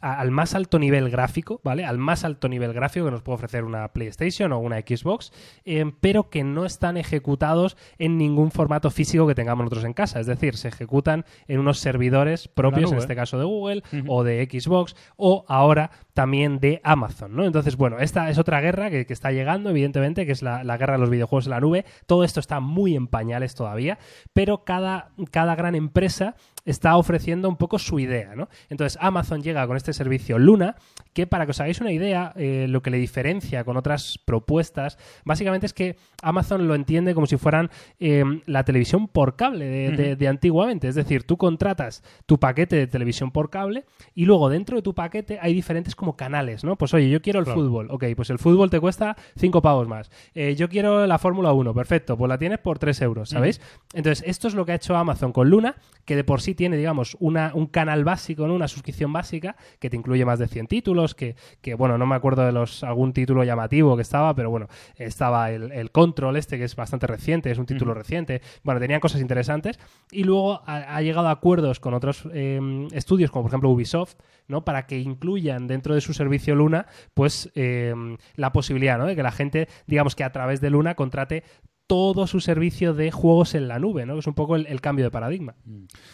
a- 0.00 0.18
al 0.20 0.30
más 0.30 0.54
alto 0.54 0.78
nivel 0.78 1.10
gráfico, 1.10 1.60
¿vale? 1.62 1.84
Al 1.84 1.98
más 1.98 2.24
alto 2.24 2.48
nivel 2.48 2.72
gráfico 2.72 3.04
que 3.06 3.12
nos 3.12 3.22
puede 3.22 3.36
ofrecer 3.36 3.64
una 3.64 3.88
PlayStation 3.92 4.52
o 4.52 4.58
una 4.58 4.78
Xbox, 4.80 5.32
eh, 5.64 5.92
pero 6.00 6.28
que 6.30 6.42
no 6.42 6.64
están 6.66 6.96
ejecutados 6.96 7.76
en 7.98 8.18
ningún 8.18 8.50
formato 8.50 8.90
físico 8.90 9.26
que 9.26 9.34
tengamos 9.34 9.64
nosotros 9.64 9.84
en 9.84 9.92
casa. 9.92 10.20
Es 10.20 10.26
decir, 10.26 10.56
se 10.56 10.68
ejecutan 10.68 11.24
en 11.48 11.60
unos 11.60 11.78
servidores 11.78 12.48
propios, 12.48 12.90
en 12.92 12.98
este 12.98 13.14
caso 13.16 13.38
de 13.38 13.44
Google 13.44 13.82
o 14.08 14.24
de 14.24 14.48
Xbox, 14.50 14.96
o 15.16 15.44
ahora 15.48 15.90
también 16.14 16.58
de 16.60 16.80
Amazon, 16.82 17.34
¿no? 17.36 17.44
Entonces, 17.44 17.76
bueno, 17.76 17.98
esta 18.00 18.28
es 18.30 18.38
otra 18.38 18.60
guerra 18.60 18.90
que, 18.90 19.06
que 19.06 19.12
está 19.12 19.30
llegando, 19.32 19.70
evidentemente, 19.70 20.26
que 20.26 20.32
es 20.32 20.42
la, 20.42 20.64
la 20.64 20.76
guerra 20.76 20.94
de 20.94 21.00
los 21.00 21.10
videojuegos 21.10 21.46
en 21.46 21.50
la 21.50 21.60
nube. 21.60 21.84
Todo 22.06 22.24
esto 22.24 22.40
está 22.40 22.60
muy 22.60 22.96
en 22.96 23.06
pañales 23.06 23.54
todavía, 23.54 23.98
pero 24.32 24.64
cada, 24.64 25.10
cada 25.30 25.54
gran 25.54 25.74
empresa 25.74 26.34
está 26.64 26.96
ofreciendo 26.96 27.48
un 27.48 27.56
poco 27.56 27.78
su 27.78 27.98
idea, 27.98 28.34
¿no? 28.36 28.48
Entonces, 28.68 28.98
Amazon 29.00 29.42
llega 29.42 29.66
con 29.66 29.76
este 29.76 29.92
servicio 29.92 30.38
Luna, 30.38 30.76
que 31.12 31.26
para 31.26 31.44
que 31.46 31.50
os 31.52 31.60
hagáis 31.60 31.80
una 31.80 31.92
idea, 31.92 32.32
eh, 32.36 32.66
lo 32.68 32.82
que 32.82 32.90
le 32.90 32.98
diferencia 32.98 33.64
con 33.64 33.76
otras 33.76 34.18
propuestas, 34.24 34.98
básicamente 35.24 35.66
es 35.66 35.72
que 35.74 35.96
Amazon 36.22 36.66
lo 36.68 36.74
entiende 36.74 37.14
como 37.14 37.26
si 37.26 37.36
fueran 37.36 37.70
eh, 37.98 38.24
la 38.46 38.64
televisión 38.64 39.08
por 39.08 39.36
cable 39.36 39.64
de, 39.66 39.90
de- 39.96 40.16
de 40.16 40.28
antiguamente. 40.28 40.88
Es 40.88 40.94
decir, 40.94 41.24
tú 41.24 41.36
contratas 41.36 42.02
tu 42.26 42.38
paquete 42.38 42.76
de 42.76 42.86
televisión 42.86 43.30
por 43.30 43.50
cable 43.50 43.84
y 44.14 44.24
luego 44.24 44.48
dentro 44.48 44.76
de 44.76 44.82
tu 44.82 44.94
paquete 44.94 45.38
hay 45.40 45.54
diferentes 45.54 45.94
como 45.96 46.16
canales, 46.16 46.64
¿no? 46.64 46.76
Pues 46.76 46.94
oye, 46.94 47.08
yo 47.10 47.20
quiero 47.22 47.38
el 47.40 47.44
Claro. 47.44 47.60
fútbol. 47.60 47.88
Ok, 47.90 48.04
pues 48.16 48.30
el 48.30 48.38
fútbol 48.38 48.70
te 48.70 48.80
cuesta 48.80 49.16
5 49.36 49.62
pavos 49.62 49.88
más. 49.88 50.10
Eh, 50.34 50.54
yo 50.56 50.68
quiero 50.68 51.06
la 51.06 51.18
Fórmula 51.18 51.52
1. 51.52 51.74
Perfecto, 51.74 52.16
pues 52.16 52.28
la 52.28 52.38
tienes 52.38 52.58
por 52.58 52.78
3 52.78 53.00
euros, 53.02 53.30
¿sabéis? 53.30 53.60
Entonces, 53.94 54.24
esto 54.26 54.48
es 54.48 54.54
lo 54.54 54.64
que 54.64 54.72
ha 54.72 54.76
hecho 54.76 54.96
Amazon 54.96 55.32
con 55.32 55.48
Luna, 55.50 55.76
que 56.04 56.16
de 56.16 56.24
por 56.24 56.40
sí 56.40 56.49
tiene, 56.54 56.76
digamos, 56.76 57.16
una, 57.20 57.52
un 57.54 57.66
canal 57.66 58.04
básico, 58.04 58.46
¿no? 58.46 58.54
Una 58.54 58.68
suscripción 58.68 59.12
básica 59.12 59.56
que 59.78 59.90
te 59.90 59.96
incluye 59.96 60.24
más 60.24 60.38
de 60.38 60.48
100 60.48 60.66
títulos, 60.66 61.14
que, 61.14 61.36
que, 61.60 61.74
bueno, 61.74 61.98
no 61.98 62.06
me 62.06 62.14
acuerdo 62.14 62.44
de 62.44 62.52
los 62.52 62.84
algún 62.84 63.12
título 63.12 63.44
llamativo 63.44 63.96
que 63.96 64.02
estaba, 64.02 64.34
pero 64.34 64.50
bueno, 64.50 64.68
estaba 64.96 65.50
el, 65.50 65.72
el 65.72 65.90
Control 65.90 66.36
este, 66.36 66.58
que 66.58 66.64
es 66.64 66.76
bastante 66.76 67.06
reciente, 67.06 67.50
es 67.50 67.58
un 67.58 67.66
título 67.66 67.94
reciente. 67.94 68.42
Bueno, 68.62 68.80
tenían 68.80 69.00
cosas 69.00 69.20
interesantes. 69.20 69.78
Y 70.10 70.24
luego 70.24 70.62
ha, 70.66 70.96
ha 70.96 71.02
llegado 71.02 71.28
a 71.28 71.32
acuerdos 71.32 71.80
con 71.80 71.94
otros 71.94 72.28
eh, 72.32 72.88
estudios, 72.92 73.30
como 73.30 73.44
por 73.44 73.50
ejemplo 73.50 73.70
Ubisoft, 73.70 74.14
¿no? 74.48 74.64
Para 74.64 74.86
que 74.86 74.98
incluyan 74.98 75.66
dentro 75.66 75.94
de 75.94 76.00
su 76.00 76.12
servicio 76.12 76.54
Luna, 76.54 76.86
pues 77.14 77.50
eh, 77.54 77.94
la 78.34 78.52
posibilidad, 78.52 78.98
¿no? 78.98 79.06
De 79.06 79.16
que 79.16 79.22
la 79.22 79.32
gente, 79.32 79.68
digamos 79.86 80.16
que 80.16 80.24
a 80.24 80.32
través 80.32 80.60
de 80.60 80.70
Luna 80.70 80.94
contrate 80.94 81.44
todo 81.90 82.28
su 82.28 82.38
servicio 82.38 82.94
de 82.94 83.10
juegos 83.10 83.56
en 83.56 83.66
la 83.66 83.80
nube, 83.80 84.06
¿no? 84.06 84.12
Que 84.12 84.20
es 84.20 84.26
un 84.28 84.34
poco 84.34 84.54
el, 84.54 84.80
cambio 84.80 85.04
de 85.04 85.10
paradigma. 85.10 85.56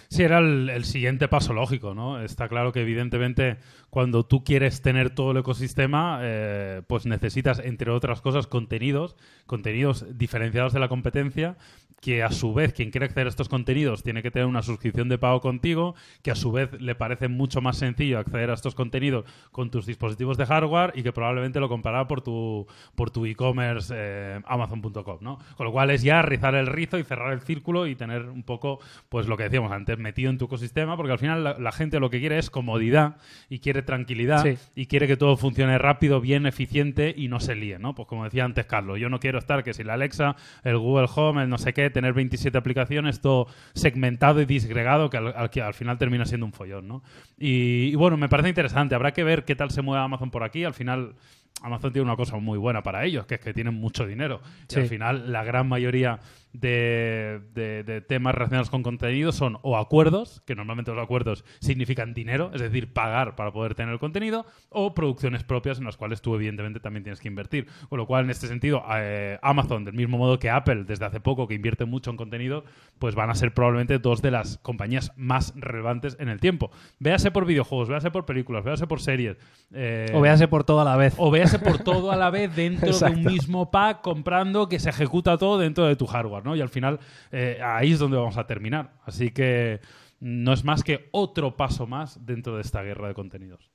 Sí, 0.09 0.22
era 0.22 0.39
el, 0.39 0.85
siguiente 0.87 1.29
paso 1.29 1.53
lógico, 1.53 1.95
¿no? 1.95 2.22
Está 2.22 2.49
claro 2.49 2.72
que 2.72 2.81
evidentemente 2.81 3.59
cuando 3.91 4.24
tú 4.24 4.43
quieres 4.43 4.81
tener 4.81 5.11
todo 5.11 5.33
el 5.33 5.37
ecosistema, 5.37 6.20
eh, 6.22 6.81
pues 6.87 7.05
necesitas, 7.05 7.59
entre 7.59 7.91
otras 7.91 8.22
cosas, 8.22 8.47
contenidos, 8.47 9.16
contenidos 9.45 10.07
diferenciados 10.16 10.72
de 10.72 10.81
la 10.81 10.89
competencia, 10.89 11.59
que 12.01 12.22
a 12.22 12.31
su 12.31 12.55
vez 12.55 12.72
quien 12.72 12.91
quiere 12.91 13.07
acceder 13.07 13.27
a 13.27 13.31
estos 13.31 13.49
contenidos 13.49 14.03
tiene 14.03 14.22
que 14.22 14.31
tener 14.31 14.47
una 14.47 14.62
suscripción 14.62 15.09
de 15.09 15.18
pago 15.18 15.41
contigo, 15.41 15.95
que 16.22 16.31
a 16.31 16.35
su 16.35 16.53
vez 16.53 16.70
le 16.81 16.95
parece 16.95 17.29
mucho 17.29 17.61
más 17.61 17.79
sencillo 17.79 18.18
acceder 18.18 18.51
a 18.51 18.55
estos 18.55 18.74
contenidos 18.74 19.24
con 19.51 19.70
tus 19.70 19.87
dispositivos 19.87 20.37
de 20.37 20.47
hardware 20.47 20.93
y 20.95 21.03
que 21.03 21.12
probablemente 21.12 21.59
lo 21.59 21.68
comprará 21.68 22.07
por 22.07 22.20
tu 22.20 22.66
por 22.95 23.11
tu 23.11 23.27
e-commerce 23.27 23.93
eh, 23.97 24.41
amazon.com, 24.47 25.18
¿no? 25.20 25.39
Con 25.66 25.70
lo 25.72 25.72
cual 25.72 25.90
es 25.90 26.02
ya 26.04 26.22
rizar 26.22 26.54
el 26.54 26.68
rizo 26.68 26.96
y 26.96 27.02
cerrar 27.02 27.32
el 27.32 27.40
círculo 27.40 27.88
y 27.88 27.96
tener 27.96 28.26
un 28.28 28.44
poco, 28.44 28.78
pues 29.08 29.26
lo 29.26 29.36
que 29.36 29.42
decíamos 29.42 29.72
antes, 29.72 29.98
metido 29.98 30.30
en 30.30 30.38
tu 30.38 30.44
ecosistema, 30.44 30.96
porque 30.96 31.10
al 31.10 31.18
final 31.18 31.42
la, 31.42 31.58
la 31.58 31.72
gente 31.72 31.98
lo 31.98 32.08
que 32.08 32.20
quiere 32.20 32.38
es 32.38 32.50
comodidad 32.50 33.16
y 33.50 33.58
quiere 33.58 33.82
tranquilidad 33.82 34.44
Sí. 34.44 34.56
y 34.76 34.86
quiere 34.86 35.08
que 35.08 35.16
todo 35.16 35.36
funcione 35.36 35.76
rápido, 35.76 36.20
bien, 36.20 36.46
eficiente 36.46 37.12
y 37.16 37.26
no 37.26 37.40
se 37.40 37.56
líe, 37.56 37.80
¿no? 37.80 37.96
Pues 37.96 38.06
como 38.06 38.22
decía 38.22 38.44
antes 38.44 38.64
Carlos, 38.66 39.00
yo 39.00 39.08
no 39.08 39.18
quiero 39.18 39.40
estar 39.40 39.64
que 39.64 39.74
si 39.74 39.82
la 39.82 39.94
Alexa, 39.94 40.36
el 40.62 40.78
Google 40.78 41.08
Home, 41.16 41.42
el 41.42 41.48
no 41.48 41.58
sé 41.58 41.72
qué, 41.74 41.90
tener 41.90 42.12
27 42.12 42.56
aplicaciones, 42.56 43.20
todo 43.20 43.48
segmentado 43.74 44.40
y 44.40 44.44
disgregado, 44.46 45.10
que 45.10 45.16
al, 45.16 45.34
al- 45.36 45.50
que 45.50 45.62
al 45.62 45.74
final 45.74 45.98
termina 45.98 46.26
siendo 46.26 46.46
un 46.46 46.52
follón, 46.52 46.86
¿no? 46.86 47.02
Y, 47.38 47.88
y 47.88 47.94
bueno, 47.96 48.16
me 48.16 48.28
parece 48.28 48.50
interesante. 48.50 48.94
Habrá 48.94 49.12
que 49.12 49.24
ver 49.24 49.44
qué 49.44 49.56
tal 49.56 49.72
se 49.72 49.82
mueve 49.82 50.04
Amazon 50.04 50.30
por 50.30 50.44
aquí. 50.44 50.62
Al 50.62 50.74
final, 50.74 51.14
Amazon 51.62 51.92
tiene 51.92 52.04
una 52.04 52.16
cosa 52.16 52.36
muy 52.36 52.59
buena 52.59 52.82
para 52.82 53.04
ellos, 53.04 53.26
que 53.26 53.36
es 53.36 53.40
que 53.40 53.54
tienen 53.54 53.74
mucho 53.74 54.07
dinero. 54.07 54.40
Y 54.68 54.78
al 54.78 54.88
final, 54.88 55.32
la 55.32 55.42
gran 55.42 55.68
mayoría 55.68 56.20
de, 56.53 57.40
de- 57.55 57.82
de 57.84 58.01
temas 58.01 58.34
relacionados 58.34 58.70
con 58.70 58.82
contenido 58.82 59.32
son 59.32 59.59
o 59.62 59.76
acuerdos, 59.76 60.42
que 60.47 60.55
normalmente 60.55 60.92
los 60.92 61.03
acuerdos 61.03 61.44
significan 61.61 62.14
dinero, 62.14 62.51
es 62.55 62.62
decir, 62.62 62.92
pagar 62.92 63.36
para 63.36 63.53
poder 63.53 63.74
tener 63.74 63.92
el 63.92 63.99
contenido, 63.99 64.47
o 64.70 64.94
producciones 64.94 65.44
propias 65.44 65.78
en 65.78 65.84
las 65.84 65.97
cuales 65.97 66.22
tú, 66.22 66.34
evidentemente, 66.34 66.80
también 66.80 67.03
tienes 67.05 67.20
que 67.20 67.28
invertir. 67.28 67.66
Con 67.88 67.99
lo 67.99 68.07
cual, 68.07 68.24
en 68.24 68.30
este 68.30 68.47
sentido, 68.47 68.82
eh, 68.97 69.38
Amazon, 69.42 69.84
del 69.84 69.94
mismo 69.94 70.18
modo 70.18 70.38
que 70.38 70.51
Apple, 70.51 70.84
desde 70.84 71.05
hace 71.05 71.20
poco, 71.20 71.47
que 71.47 71.55
invierte 71.55 71.84
mucho 71.84 72.11
en 72.11 72.16
contenido, 72.16 72.64
pues 72.99 73.14
van 73.14 73.30
a 73.30 73.34
ser 73.34 73.53
probablemente 73.53 73.99
dos 73.99 74.22
de 74.22 74.30
las 74.30 74.59
compañías 74.59 75.12
más 75.16 75.53
relevantes 75.57 76.16
en 76.20 76.28
el 76.28 76.40
tiempo. 76.40 76.70
Véase 76.99 77.30
por 77.30 77.44
videojuegos, 77.44 77.88
véase 77.88 78.11
por 78.11 78.24
películas, 78.24 78.64
véase 78.64 78.86
por 78.86 79.01
series. 79.01 79.36
eh, 79.72 80.11
O 80.14 80.20
véase 80.20 80.49
por 80.49 80.64
todo 80.64 80.80
a 80.80 80.84
la 80.84 80.97
vez. 80.97 81.14
o 81.18 81.30
véase 81.30 81.59
por 81.59 81.78
todo 81.78 82.11
a 82.11 82.16
la 82.16 82.30
vez 82.30 82.55
dentro 82.57 82.97
de 82.99 83.05
un 83.11 83.24
mismo 83.24 83.70
pack, 83.70 84.01
comprando 84.01 84.68
que 84.68 84.78
se 84.78 84.90
ejecuta 84.90 85.36
todo 85.36 85.59
dentro 85.59 85.84
de 85.86 85.97
tu 85.97 86.07
hardware, 86.07 86.36
Y 86.57 86.61
al 86.61 86.68
final 86.68 87.01
eh, 87.30 87.61
ahí 87.62 87.93
es 87.93 87.99
donde 87.99 88.16
vamos 88.16 88.37
a 88.37 88.47
terminar. 88.47 88.93
Así 89.05 89.30
que 89.30 89.80
no 90.20 90.53
es 90.53 90.64
más 90.64 90.82
que 90.82 91.09
otro 91.12 91.57
paso 91.57 91.87
más 91.87 92.24
dentro 92.24 92.57
de 92.57 92.62
esta 92.62 92.82
guerra 92.82 93.09
de 93.09 93.14
contenidos. 93.14 93.70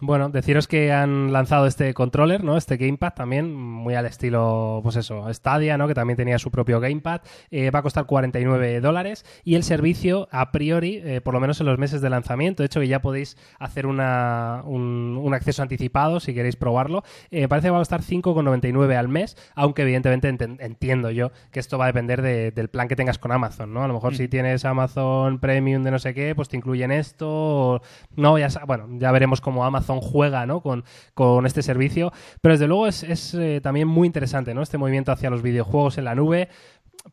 Bueno, 0.00 0.28
deciros 0.28 0.68
que 0.68 0.92
han 0.92 1.32
lanzado 1.32 1.66
este 1.66 1.92
controller, 1.92 2.44
¿no? 2.44 2.56
Este 2.56 2.76
gamepad 2.76 3.14
también, 3.14 3.52
muy 3.52 3.94
al 3.96 4.06
estilo, 4.06 4.78
pues 4.84 4.94
eso, 4.94 5.26
Stadia, 5.34 5.76
¿no? 5.76 5.88
Que 5.88 5.94
también 5.94 6.16
tenía 6.16 6.38
su 6.38 6.52
propio 6.52 6.78
gamepad. 6.78 7.22
Eh, 7.50 7.72
va 7.72 7.80
a 7.80 7.82
costar 7.82 8.06
49 8.06 8.80
dólares 8.80 9.24
y 9.42 9.56
el 9.56 9.64
servicio, 9.64 10.28
a 10.30 10.52
priori, 10.52 11.00
eh, 11.04 11.20
por 11.20 11.34
lo 11.34 11.40
menos 11.40 11.58
en 11.60 11.66
los 11.66 11.78
meses 11.78 12.00
de 12.00 12.10
lanzamiento, 12.10 12.62
de 12.62 12.66
hecho 12.66 12.78
que 12.78 12.86
ya 12.86 13.02
podéis 13.02 13.36
hacer 13.58 13.86
una, 13.86 14.62
un, 14.66 15.18
un 15.20 15.34
acceso 15.34 15.62
anticipado 15.62 16.20
si 16.20 16.32
queréis 16.32 16.54
probarlo, 16.54 17.02
eh, 17.32 17.48
parece 17.48 17.66
que 17.66 17.70
va 17.72 17.78
a 17.78 17.80
costar 17.80 18.02
5,99 18.02 18.94
al 18.96 19.08
mes, 19.08 19.36
aunque 19.56 19.82
evidentemente 19.82 20.28
entiendo 20.28 21.10
yo 21.10 21.32
que 21.50 21.58
esto 21.58 21.76
va 21.76 21.86
a 21.86 21.88
depender 21.88 22.22
de- 22.22 22.52
del 22.52 22.68
plan 22.68 22.86
que 22.86 22.94
tengas 22.94 23.18
con 23.18 23.32
Amazon, 23.32 23.74
¿no? 23.74 23.82
A 23.82 23.88
lo 23.88 23.94
mejor 23.94 24.12
Mm. 24.12 24.16
si 24.16 24.28
tienes 24.28 24.64
Amazon 24.64 25.40
Premium 25.40 25.82
de 25.82 25.90
no 25.90 25.98
sé 25.98 26.14
qué, 26.14 26.36
pues 26.36 26.48
te 26.48 26.56
incluyen 26.56 26.92
esto, 26.92 27.26
o- 27.28 27.80
no, 28.14 28.38
ya, 28.38 28.46
bueno, 28.64 28.86
ya 28.92 29.10
veremos 29.10 29.40
cómo 29.40 29.64
Amazon 29.64 29.87
juega, 30.00 30.44
¿no? 30.46 30.60
Con, 30.60 30.84
con 31.14 31.46
este 31.46 31.62
servicio, 31.62 32.12
pero 32.42 32.52
desde 32.54 32.68
luego 32.68 32.86
es, 32.86 33.02
es, 33.02 33.34
eh, 33.34 33.60
también 33.62 33.88
muy 33.88 34.06
interesante, 34.06 34.52
¿no? 34.54 34.62
Este 34.62 34.76
movimiento 34.78 35.10
hacia 35.10 35.30
los 35.30 35.40
videojuegos 35.42 35.96
en 35.98 36.04
la 36.04 36.14
nube, 36.14 36.48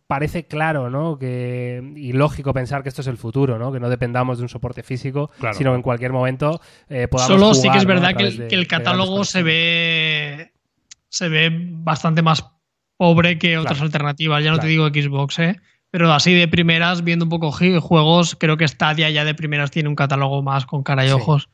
parece 0.07 0.45
claro, 0.45 0.89
¿no? 0.89 1.17
Que, 1.17 1.81
y 1.95 2.11
lógico 2.11 2.53
pensar 2.53 2.83
que 2.83 2.89
esto 2.89 3.01
es 3.01 3.07
el 3.07 3.17
futuro, 3.17 3.57
¿no? 3.57 3.71
Que 3.71 3.79
no 3.79 3.89
dependamos 3.89 4.37
de 4.37 4.43
un 4.43 4.49
soporte 4.49 4.83
físico, 4.83 5.31
Claro. 5.39 5.55
sino 5.57 5.71
que 5.71 5.75
en 5.77 5.81
cualquier 5.81 6.11
momento 6.11 6.59
eh, 6.89 7.07
podamos 7.07 7.39
Solo 7.39 7.53
sí 7.53 7.61
que 7.63 7.67
jugar, 7.69 7.77
es 7.79 7.85
verdad 7.85 8.15
que 8.15 8.23
el, 8.23 8.37
de- 8.37 8.47
que 8.47 8.55
el 8.55 8.61
de 8.61 8.67
grandes 8.67 8.67
catálogo 8.67 9.23
se 9.23 9.41
ve 9.43 10.51
se 11.09 11.29
ve 11.29 11.49
bastante 11.53 12.21
más 12.21 12.45
pobre 12.97 13.37
que 13.39 13.57
otras 13.57 13.73
Claro. 13.75 13.85
alternativas. 13.85 14.43
Ya 14.43 14.51
no 14.51 14.59
te 14.59 14.67
digo 14.67 14.87
Xbox, 14.89 15.39
¿eh? 15.39 15.55
Pero 15.91 16.11
así 16.11 16.33
de 16.33 16.47
primeras, 16.49 17.05
viendo 17.05 17.23
un 17.23 17.29
poco 17.29 17.51
juegos, 17.53 18.35
creo 18.37 18.57
que 18.57 18.67
Stadia 18.67 19.09
ya 19.11 19.23
de 19.23 19.33
primeras 19.33 19.71
tiene 19.71 19.87
un 19.87 19.95
catálogo 19.95 20.41
más 20.43 20.65
con 20.65 20.83
cara 20.83 21.05
y 21.05 21.07
Sí. 21.07 21.13
ojos 21.13 21.47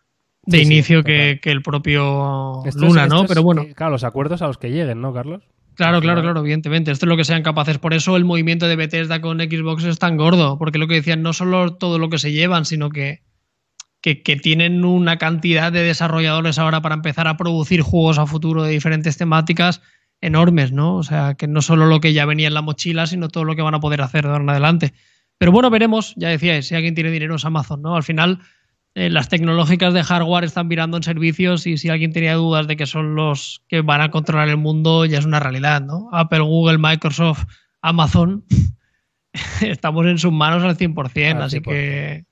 de 0.46 0.58
Sí, 0.58 0.64
inicio 0.64 1.04
que, 1.04 1.40
que 1.42 1.52
el 1.52 1.62
propio 1.62 2.64
Esto 2.66 2.86
Luna, 2.86 3.08
¿no? 3.08 3.26
Pero 3.26 3.44
bueno. 3.44 3.66
claro, 3.76 3.92
los 3.92 4.04
acuerdos 4.04 4.42
a 4.42 4.48
los 4.48 4.58
que 4.58 4.70
lleguen, 4.72 5.02
¿no, 5.02 5.14
Carlos? 5.14 5.44
Claro, 5.76 6.02
claro, 6.02 6.22
claro, 6.22 6.40
evidentemente. 6.42 6.92
Esto 6.92 7.06
es 7.06 7.10
lo 7.10 7.18
que 7.18 7.24
sean 7.24 7.44
capaces. 7.44 7.78
Por 7.78 7.94
eso 7.94 8.18
el 8.18 8.26
movimiento 8.26 8.68
de 8.68 8.76
Bethesda 8.76 9.22
con 9.22 9.40
Xbox 9.40 9.84
es 9.86 10.00
tan 10.00 10.18
gordo, 10.18 10.58
porque 10.58 10.78
lo 10.78 10.88
que 10.88 10.96
decían, 10.96 11.22
no 11.22 11.34
solo 11.34 11.76
todo 11.76 11.98
lo 11.98 12.10
que 12.10 12.20
se 12.20 12.32
llevan, 12.32 12.66
sino 12.66 12.90
que, 12.90 13.24
que, 14.02 14.22
que 14.22 14.36
tienen 14.36 14.84
una 14.84 15.18
cantidad 15.18 15.72
de 15.72 15.84
desarrolladores 15.84 16.60
ahora 16.60 16.82
para 16.82 16.96
empezar 16.96 17.28
a 17.28 17.38
producir 17.38 17.82
juegos 17.82 18.20
a 18.20 18.26
futuro 18.26 18.64
de 18.64 18.72
diferentes 18.72 19.18
temáticas 19.18 19.82
enormes, 20.20 20.72
¿no? 20.72 20.98
O 20.98 21.04
sea, 21.04 21.36
que 21.36 21.48
no 21.48 21.62
solo 21.62 21.88
lo 21.88 22.00
que 22.00 22.14
ya 22.14 22.26
venía 22.26 22.48
en 22.48 22.54
la 22.54 22.62
mochila, 22.62 23.08
sino 23.08 23.30
todo 23.30 23.44
lo 23.46 23.56
que 23.56 23.62
van 23.64 23.74
a 23.74 23.80
poder 23.80 24.02
hacer 24.02 24.24
de 24.24 24.32
ahora 24.32 24.44
en 24.44 24.50
adelante. 24.50 24.94
Pero 25.38 25.52
bueno, 25.52 25.72
veremos, 25.72 26.14
ya 26.18 26.30
decíais, 26.30 26.68
si 26.68 26.76
alguien 26.76 26.94
tiene 26.94 27.10
dinero 27.10 27.36
es 27.36 27.46
Amazon, 27.46 27.82
¿no? 27.82 27.96
Al 27.96 28.04
final, 28.04 28.40
eh, 28.94 29.10
las 29.10 29.30
tecnológicas 29.30 29.94
de 29.94 30.04
hardware 30.04 30.44
están 30.44 30.68
virando 30.68 30.98
en 30.98 31.04
servicios 31.04 31.66
y 31.66 31.78
si 31.78 31.90
alguien 31.90 32.12
tenía 32.12 32.36
dudas 32.36 32.68
de 32.68 32.76
que 32.76 32.86
son 32.86 33.16
los 33.16 33.64
que 33.68 33.82
van 33.82 34.02
a 34.02 34.12
controlar 34.12 34.50
el 34.50 34.58
mundo, 34.58 35.06
ya 35.06 35.20
es 35.20 35.26
una 35.26 35.40
realidad, 35.40 35.82
¿no? 35.82 36.10
Apple, 36.12 36.42
Google, 36.42 36.78
Microsoft, 36.78 37.46
Amazon, 37.82 38.44
estamos 39.62 40.06
en 40.08 40.18
sus 40.18 40.32
manos 40.34 40.64
al 40.64 40.78
100%, 40.78 41.36
Al 41.38 41.42
así 41.44 41.60
100%. 41.60 41.64
que... 41.64 42.26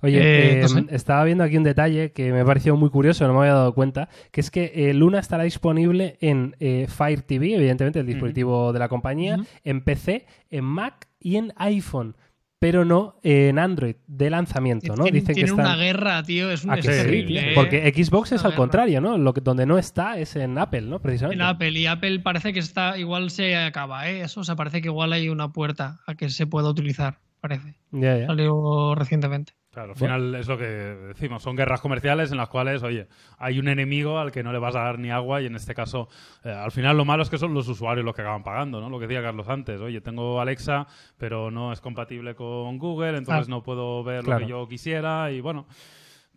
Oye, 0.00 0.18
Eh, 0.20 0.58
eh, 0.58 0.62
no 0.62 0.68
sé. 0.68 0.84
estaba 0.90 1.24
viendo 1.24 1.42
aquí 1.42 1.56
un 1.56 1.64
detalle 1.64 2.12
que 2.12 2.32
me 2.32 2.40
ha 2.40 2.44
parecido 2.44 2.76
muy 2.76 2.88
curioso, 2.88 3.26
no 3.26 3.34
me 3.34 3.40
había 3.40 3.54
dado 3.54 3.74
cuenta, 3.74 4.08
que 4.30 4.40
es 4.40 4.50
que 4.52 4.70
eh, 4.74 4.94
Luna 4.94 5.18
estará 5.18 5.42
disponible 5.42 6.16
en 6.20 6.54
Fire 6.88 7.22
TV, 7.22 7.54
evidentemente 7.56 7.98
el 7.98 8.06
dispositivo 8.06 8.72
de 8.72 8.78
la 8.78 8.88
compañía, 8.88 9.38
en 9.64 9.82
PC, 9.82 10.24
en 10.50 10.64
Mac 10.64 11.08
y 11.18 11.34
en 11.36 11.52
iPhone, 11.56 12.16
pero 12.58 12.84
no 12.84 13.16
en 13.22 13.58
Android 13.58 13.96
de 14.06 14.30
lanzamiento, 14.30 14.96
¿no? 14.96 15.04
Dicen 15.04 15.34
que 15.34 15.42
están... 15.42 15.60
una 15.60 15.76
guerra, 15.76 16.22
tío, 16.22 16.50
es, 16.50 16.64
un. 16.64 16.70
Porque 17.54 17.92
Xbox 17.94 18.32
es 18.32 18.44
al 18.44 18.50
guerra. 18.50 18.56
contrario, 18.56 19.00
¿no? 19.00 19.16
Lo 19.16 19.32
que, 19.32 19.40
donde 19.40 19.66
no 19.66 19.78
está 19.78 20.18
es 20.18 20.34
en 20.36 20.58
Apple, 20.58 20.82
¿no? 20.82 21.00
Precisamente. 21.00 21.42
En 21.42 21.48
Apple 21.48 21.70
y 21.70 21.86
Apple 21.86 22.20
parece 22.20 22.52
que 22.52 22.58
está 22.58 22.98
igual 22.98 23.30
se 23.30 23.56
acaba, 23.56 24.08
¿eh? 24.08 24.22
Eso, 24.22 24.40
o 24.40 24.44
sea, 24.44 24.56
parece 24.56 24.82
que 24.82 24.88
igual 24.88 25.12
hay 25.12 25.28
una 25.28 25.52
puerta 25.52 26.00
a 26.06 26.14
que 26.14 26.30
se 26.30 26.46
pueda 26.46 26.68
utilizar, 26.68 27.18
parece. 27.40 27.76
Ya, 27.92 28.18
ya. 28.18 28.26
Salió 28.26 28.94
recientemente. 28.94 29.52
Claro, 29.78 29.92
al 29.92 29.98
Bueno. 29.98 30.14
final 30.16 30.34
es 30.34 30.48
lo 30.48 30.58
que 30.58 30.64
decimos, 30.64 31.40
son 31.40 31.54
guerras 31.54 31.80
comerciales 31.80 32.32
en 32.32 32.36
las 32.38 32.48
cuales, 32.48 32.82
oye, 32.82 33.06
hay 33.38 33.60
un 33.60 33.68
enemigo 33.68 34.18
al 34.18 34.32
que 34.32 34.42
no 34.42 34.52
le 34.52 34.58
vas 34.58 34.74
a 34.74 34.80
dar 34.80 34.98
ni 34.98 35.10
agua 35.10 35.40
y 35.40 35.46
en 35.46 35.54
este 35.54 35.72
caso, 35.72 36.08
eh, 36.42 36.50
al 36.50 36.72
final 36.72 36.96
lo 36.96 37.04
malo 37.04 37.22
es 37.22 37.30
que 37.30 37.38
son 37.38 37.54
los 37.54 37.68
usuarios 37.68 38.04
los 38.04 38.12
que 38.12 38.22
acaban 38.22 38.42
pagando, 38.42 38.80
¿no? 38.80 38.90
Lo 38.90 38.98
que 38.98 39.06
decía 39.06 39.22
Carlos 39.22 39.48
antes, 39.48 39.80
oye, 39.80 40.00
tengo 40.00 40.40
Alexa, 40.40 40.88
pero 41.16 41.52
no 41.52 41.72
es 41.72 41.80
compatible 41.80 42.34
con 42.34 42.76
Google, 42.78 43.10
entonces 43.18 43.46
Claro. 43.46 43.58
no 43.58 43.62
puedo 43.62 44.02
ver 44.02 44.24
Claro. 44.24 44.40
lo 44.40 44.46
que 44.46 44.50
yo 44.50 44.68
quisiera 44.68 45.30
y 45.30 45.40
bueno... 45.40 45.66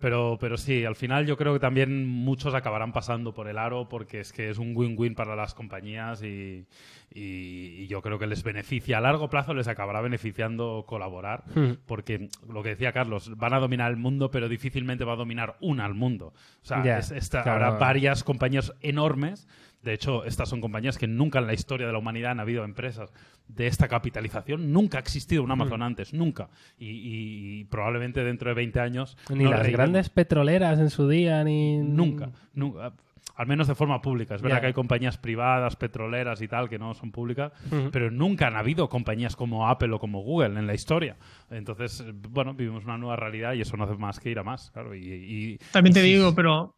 Pero, 0.01 0.37
pero 0.41 0.57
sí, 0.57 0.83
al 0.83 0.95
final 0.95 1.25
yo 1.27 1.37
creo 1.37 1.53
que 1.53 1.59
también 1.59 2.07
muchos 2.07 2.53
acabarán 2.55 2.91
pasando 2.91 3.33
por 3.33 3.47
el 3.47 3.57
aro 3.57 3.87
porque 3.87 4.19
es 4.19 4.33
que 4.33 4.49
es 4.49 4.57
un 4.57 4.75
win-win 4.75 5.13
para 5.15 5.35
las 5.35 5.53
compañías 5.53 6.23
y, 6.23 6.65
y- 7.13 7.83
y 7.83 7.87
yo 7.87 8.01
creo 8.01 8.17
que 8.17 8.25
les 8.27 8.41
beneficia 8.43 8.97
a 8.97 9.01
largo 9.01 9.29
plazo, 9.29 9.53
les 9.53 9.67
acabará 9.67 10.01
beneficiando 10.01 10.85
colaborar 10.87 11.43
Hmm. 11.53 11.73
porque 11.85 12.29
lo 12.51 12.63
que 12.63 12.69
decía 12.69 12.91
Carlos, 12.93 13.31
van 13.37 13.53
a 13.53 13.59
dominar 13.59 13.91
el 13.91 13.97
mundo, 13.97 14.31
pero 14.31 14.49
difícilmente 14.49 15.03
va 15.05 15.13
a 15.13 15.17
dominar 15.17 15.55
una 15.61 15.85
al 15.85 15.93
mundo. 15.93 16.33
O 16.61 16.65
sea, 16.65 16.83
Ya, 16.83 16.97
es- 16.97 17.11
esta- 17.11 17.43
claro. 17.43 17.65
habrá 17.65 17.77
varias 17.79 18.23
compañías 18.23 18.73
enormes. 18.81 19.47
De 19.83 19.93
hecho, 19.93 20.25
estas 20.25 20.47
son 20.49 20.61
compañías 20.61 20.97
que 20.97 21.07
nunca 21.07 21.39
en 21.39 21.47
la 21.47 21.53
historia 21.53 21.87
de 21.87 21.93
la 21.93 21.99
humanidad 21.99 22.31
han 22.31 22.39
habido 22.39 22.63
empresas 22.63 23.11
de 23.47 23.65
esta 23.67 23.87
capitalización. 23.87 24.71
Nunca 24.71 24.97
ha 24.97 25.01
existido 25.01 25.43
un. 25.43 25.51
Amazon 25.51 25.81
antes, 25.81 26.13
nunca. 26.13 26.49
Y, 26.77 26.85
y- 26.89 27.59
y 27.61 27.63
probablemente 27.65 28.23
dentro 28.23 28.49
de 28.49 28.55
20 28.55 28.79
años. 28.79 29.17
Ni 29.29 29.43
las 29.45 29.67
grandes 29.69 30.09
petroleras 30.09 30.79
en 30.79 30.89
su 30.91 31.07
día, 31.09 31.43
ni... 31.43 31.77
Nunca, 31.77 32.29
nunca. 32.53 32.93
Al 33.35 33.47
menos 33.47 33.67
de 33.67 33.73
forma 33.75 34.01
pública. 34.03 34.35
Es 34.35 34.41
verdad 34.43 34.59
que 34.61 34.67
hay 34.67 34.73
compañías 34.73 35.17
privadas, 35.17 35.75
petroleras 35.75 36.41
y 36.43 36.47
tal, 36.47 36.69
que 36.69 36.77
no 36.77 36.93
son 36.93 37.11
públicas, 37.11 37.51
pero 37.91 38.11
nunca 38.11 38.47
han 38.47 38.55
habido 38.57 38.87
compañías 38.87 39.35
como 39.35 39.67
Apple 39.67 39.91
o 39.93 39.99
como 39.99 40.21
Google 40.21 40.59
en 40.59 40.67
la 40.67 40.73
historia. 40.75 41.15
Entonces, 41.49 42.05
bueno, 42.29 42.53
vivimos 42.53 42.83
una 42.85 42.97
nueva 42.99 43.15
realidad 43.15 43.53
y 43.53 43.61
eso 43.61 43.77
no 43.77 43.85
hace 43.85 43.95
más 43.95 44.19
que 44.19 44.29
ir 44.29 44.37
a 44.37 44.43
más. 44.43 44.69
Claro, 44.71 44.93
y, 44.93 44.99
y- 45.07 45.57
También 45.71 45.93
te 45.93 46.07
y- 46.07 46.13
digo, 46.13 46.35
pero. 46.35 46.75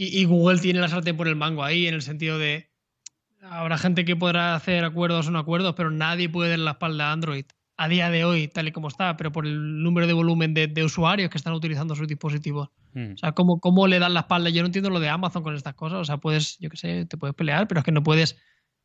Y, 0.00 0.18
y 0.18 0.24
Google 0.24 0.58
tiene 0.58 0.80
la 0.80 0.88
sartén 0.88 1.14
por 1.14 1.28
el 1.28 1.36
mango 1.36 1.62
ahí, 1.62 1.86
en 1.86 1.92
el 1.92 2.00
sentido 2.00 2.38
de. 2.38 2.70
Habrá 3.42 3.76
gente 3.76 4.06
que 4.06 4.16
podrá 4.16 4.54
hacer 4.54 4.82
acuerdos 4.82 5.28
o 5.28 5.30
no 5.30 5.38
acuerdos, 5.38 5.74
pero 5.76 5.90
nadie 5.90 6.30
puede 6.30 6.48
dar 6.48 6.58
la 6.60 6.70
espalda 6.70 7.10
a 7.10 7.12
Android 7.12 7.44
a 7.76 7.86
día 7.86 8.08
de 8.08 8.24
hoy, 8.24 8.48
tal 8.48 8.66
y 8.66 8.72
como 8.72 8.88
está, 8.88 9.18
pero 9.18 9.30
por 9.30 9.46
el 9.46 9.82
número 9.82 10.06
de 10.06 10.14
volumen 10.14 10.54
de, 10.54 10.68
de 10.68 10.84
usuarios 10.84 11.28
que 11.28 11.36
están 11.36 11.52
utilizando 11.52 11.94
sus 11.94 12.08
dispositivos. 12.08 12.70
Mm. 12.94 13.12
O 13.12 13.16
sea, 13.18 13.32
¿cómo, 13.32 13.60
¿cómo 13.60 13.86
le 13.86 13.98
dan 13.98 14.14
la 14.14 14.20
espalda? 14.20 14.48
Yo 14.48 14.62
no 14.62 14.66
entiendo 14.66 14.88
lo 14.88 15.00
de 15.00 15.10
Amazon 15.10 15.42
con 15.42 15.54
estas 15.54 15.74
cosas. 15.74 15.98
O 15.98 16.04
sea, 16.04 16.16
puedes, 16.16 16.58
yo 16.60 16.70
qué 16.70 16.78
sé, 16.78 17.04
te 17.04 17.18
puedes 17.18 17.36
pelear, 17.36 17.68
pero 17.68 17.80
es 17.80 17.84
que 17.84 17.92
no 17.92 18.02
puedes. 18.02 18.38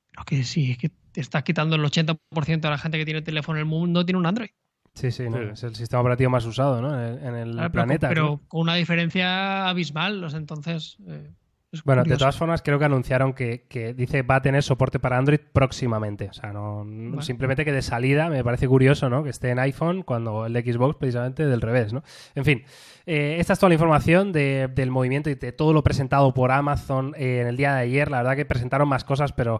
Pero 0.09 0.21
es 0.21 0.25
que 0.25 0.43
sí, 0.43 0.71
es 0.71 0.77
que 0.77 0.91
te 1.13 1.21
estás 1.21 1.43
quitando 1.43 1.77
el 1.77 1.83
80% 1.83 2.59
de 2.59 2.69
la 2.69 2.77
gente 2.77 2.97
que 2.97 3.05
tiene 3.05 3.21
teléfono 3.21 3.57
en 3.57 3.61
el 3.61 3.69
mundo 3.69 4.05
tiene 4.05 4.19
un 4.19 4.25
Android. 4.25 4.49
Sí, 4.95 5.11
sí, 5.11 5.29
no, 5.29 5.41
es 5.51 5.61
el 5.63 5.75
sistema 5.75 6.01
operativo 6.01 6.29
más 6.29 6.45
usado, 6.45 6.81
¿no? 6.81 6.93
En 6.99 7.05
el, 7.17 7.23
en 7.23 7.35
el 7.35 7.55
pero- 7.57 7.71
planeta. 7.71 8.09
Pero, 8.09 8.41
con 8.47 8.61
una 8.61 8.75
diferencia 8.75 9.67
abismal. 9.69 10.23
O 10.23 10.29
sea, 10.29 10.39
entonces. 10.39 10.97
eh, 11.07 11.29
Es 11.71 11.83
Bueno, 11.83 12.03
de 12.05 12.15
todas 12.15 12.37
formas, 12.37 12.61
creo 12.61 12.79
que 12.79 12.85
anunciaron 12.85 13.33
que, 13.33 13.65
que 13.67 13.93
dice 13.93 14.21
va 14.21 14.35
a 14.37 14.41
tener 14.41 14.63
soporte 14.63 14.97
para 14.97 15.17
Android 15.17 15.39
próximamente. 15.51 16.29
O 16.29 16.33
sea, 16.33 16.53
no, 16.53 16.85
simplemente 17.21 17.65
que 17.65 17.73
de 17.73 17.81
salida 17.81 18.29
me 18.29 18.41
parece 18.45 18.65
curioso, 18.69 19.09
¿no? 19.09 19.23
Que 19.23 19.31
esté 19.31 19.49
en 19.49 19.59
iPhone 19.59 20.03
cuando 20.03 20.45
el 20.45 20.53
de 20.53 20.61
Xbox 20.61 20.95
precisamente 20.97 21.45
del 21.45 21.59
revés, 21.59 21.91
¿no? 21.91 22.01
En 22.33 22.45
fin, 22.45 22.63
eh, 23.05 23.35
esta 23.39 23.51
es 23.51 23.59
toda 23.59 23.67
la 23.69 23.75
información 23.75 24.31
de- 24.31 24.69
del 24.73 24.89
movimiento 24.91 25.29
y 25.29 25.35
de 25.35 25.51
todo 25.51 25.73
lo 25.73 25.83
presentado 25.83 26.33
por 26.33 26.51
Amazon 26.53 27.13
eh, 27.17 27.41
en 27.41 27.47
el 27.47 27.57
día 27.57 27.73
de 27.75 27.81
ayer. 27.81 28.09
La 28.09 28.17
verdad 28.19 28.37
que 28.37 28.45
presentaron 28.45 28.87
más 28.87 29.03
cosas, 29.03 29.33
pero 29.33 29.59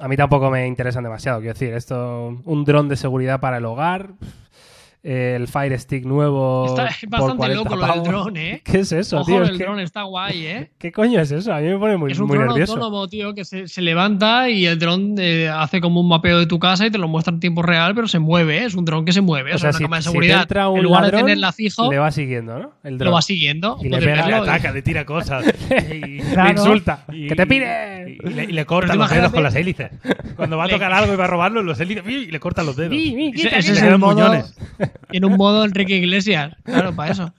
a 0.00 0.08
mí 0.08 0.16
tampoco 0.18 0.50
me 0.50 0.66
interesan 0.66 1.04
demasiado. 1.04 1.38
Quiero 1.38 1.54
decir, 1.54 1.72
esto, 1.72 2.38
un 2.44 2.64
dron 2.66 2.86
de 2.90 2.96
seguridad 2.96 3.40
para 3.40 3.56
el 3.56 3.64
hogar, 3.64 4.12
el 5.08 5.46
Fire 5.46 5.78
Stick 5.78 6.04
nuevo. 6.04 6.66
Está 6.66 6.88
por 7.08 7.10
bastante 7.10 7.36
40 7.36 7.54
loco 7.64 7.76
lo 7.76 7.86
del 7.86 8.02
dron, 8.02 8.36
¿eh? 8.36 8.60
¿Qué 8.64 8.80
es 8.80 8.90
eso, 8.92 9.18
Ojo, 9.20 9.26
tío? 9.26 9.42
Es 9.44 9.50
el 9.50 9.58
que- 9.58 9.64
dron 9.64 9.78
está 9.80 10.02
guay, 10.02 10.46
¿eh? 10.46 10.70
¿Qué 10.78 10.90
coño 10.90 11.20
es 11.20 11.30
eso? 11.30 11.52
A 11.52 11.60
mí 11.60 11.68
me 11.68 11.78
pone 11.78 11.96
muy, 11.96 12.10
es 12.12 12.18
un 12.18 12.26
muy 12.26 12.36
dron 12.36 12.48
nervioso. 12.48 12.72
autónomo, 12.72 13.06
tío, 13.08 13.34
que 13.34 13.44
se, 13.44 13.68
se 13.68 13.82
levanta 13.82 14.50
y 14.50 14.66
el 14.66 14.78
dron 14.78 15.14
eh, 15.18 15.48
hace 15.48 15.80
como 15.80 16.00
un 16.00 16.08
mapeo 16.08 16.38
de 16.38 16.46
tu 16.46 16.58
casa 16.58 16.86
y 16.86 16.90
te 16.90 16.98
lo 16.98 17.06
muestra 17.08 17.32
en 17.32 17.40
tiempo 17.40 17.62
real, 17.62 17.94
pero 17.94 18.08
se 18.08 18.18
mueve, 18.18 18.58
¿eh? 18.58 18.64
es 18.64 18.74
un 18.74 18.84
dron 18.84 19.04
que 19.04 19.12
se 19.12 19.20
mueve. 19.20 19.54
O, 19.54 19.58
sea, 19.58 19.70
una 19.70 19.78
si, 19.78 19.84
cámara 19.84 19.98
de 19.98 20.02
si 20.02 20.08
seguridad. 20.10 20.42
entra 20.42 20.68
un 20.68 20.78
en 20.78 20.82
lugar 20.84 21.02
ladrón, 21.02 21.20
de 21.20 21.24
tenerla 21.24 21.52
fijo, 21.52 21.90
le 21.90 21.98
va 21.98 22.10
siguiendo, 22.10 22.58
¿no? 22.58 22.72
El 22.82 22.98
lo 22.98 23.12
va 23.12 23.22
siguiendo. 23.22 23.78
Y 23.80 23.88
le 23.88 23.98
pega, 23.98 24.26
Le 24.26 24.34
ataca, 24.34 24.72
le 24.72 24.82
tira 24.82 25.04
cosas. 25.04 25.44
y, 25.70 26.00
Le 26.22 26.50
insulta. 26.50 27.04
y- 27.12 27.28
¡Que 27.28 27.36
te 27.36 27.46
pire! 27.46 28.18
Y, 28.22 28.28
y 28.28 28.34
le, 28.34 28.44
y 28.44 28.52
le 28.52 28.64
corta 28.66 28.94
los 28.94 29.08
dedos 29.10 29.30
con 29.32 29.42
las 29.42 29.54
hélices. 29.54 29.90
Cuando 30.34 30.56
va 30.56 30.64
a 30.64 30.68
tocar 30.68 30.92
algo 30.92 31.12
y 31.12 31.16
va 31.16 31.24
a 31.24 31.28
robarlo, 31.28 31.62
los 31.62 31.78
hélices 31.78 32.04
y 32.06 32.26
le 32.26 32.40
corta 32.40 32.62
los 32.62 32.76
dedos. 32.76 32.90
Mi, 32.90 33.14
mi, 33.14 33.28
Ese- 33.28 33.36
quita, 33.42 33.56
ese 33.58 33.72
quita. 33.72 33.72
es 33.72 33.80
Le 33.80 33.86
el 33.86 33.90
dan 33.92 34.00
modo, 34.00 34.14
muñones. 34.14 34.54
En 35.10 35.24
un 35.24 35.36
modo 35.36 35.64
Enrique 35.64 35.96
Iglesias. 35.96 36.54
Claro, 36.64 36.94
para 36.94 37.12
eso. 37.12 37.32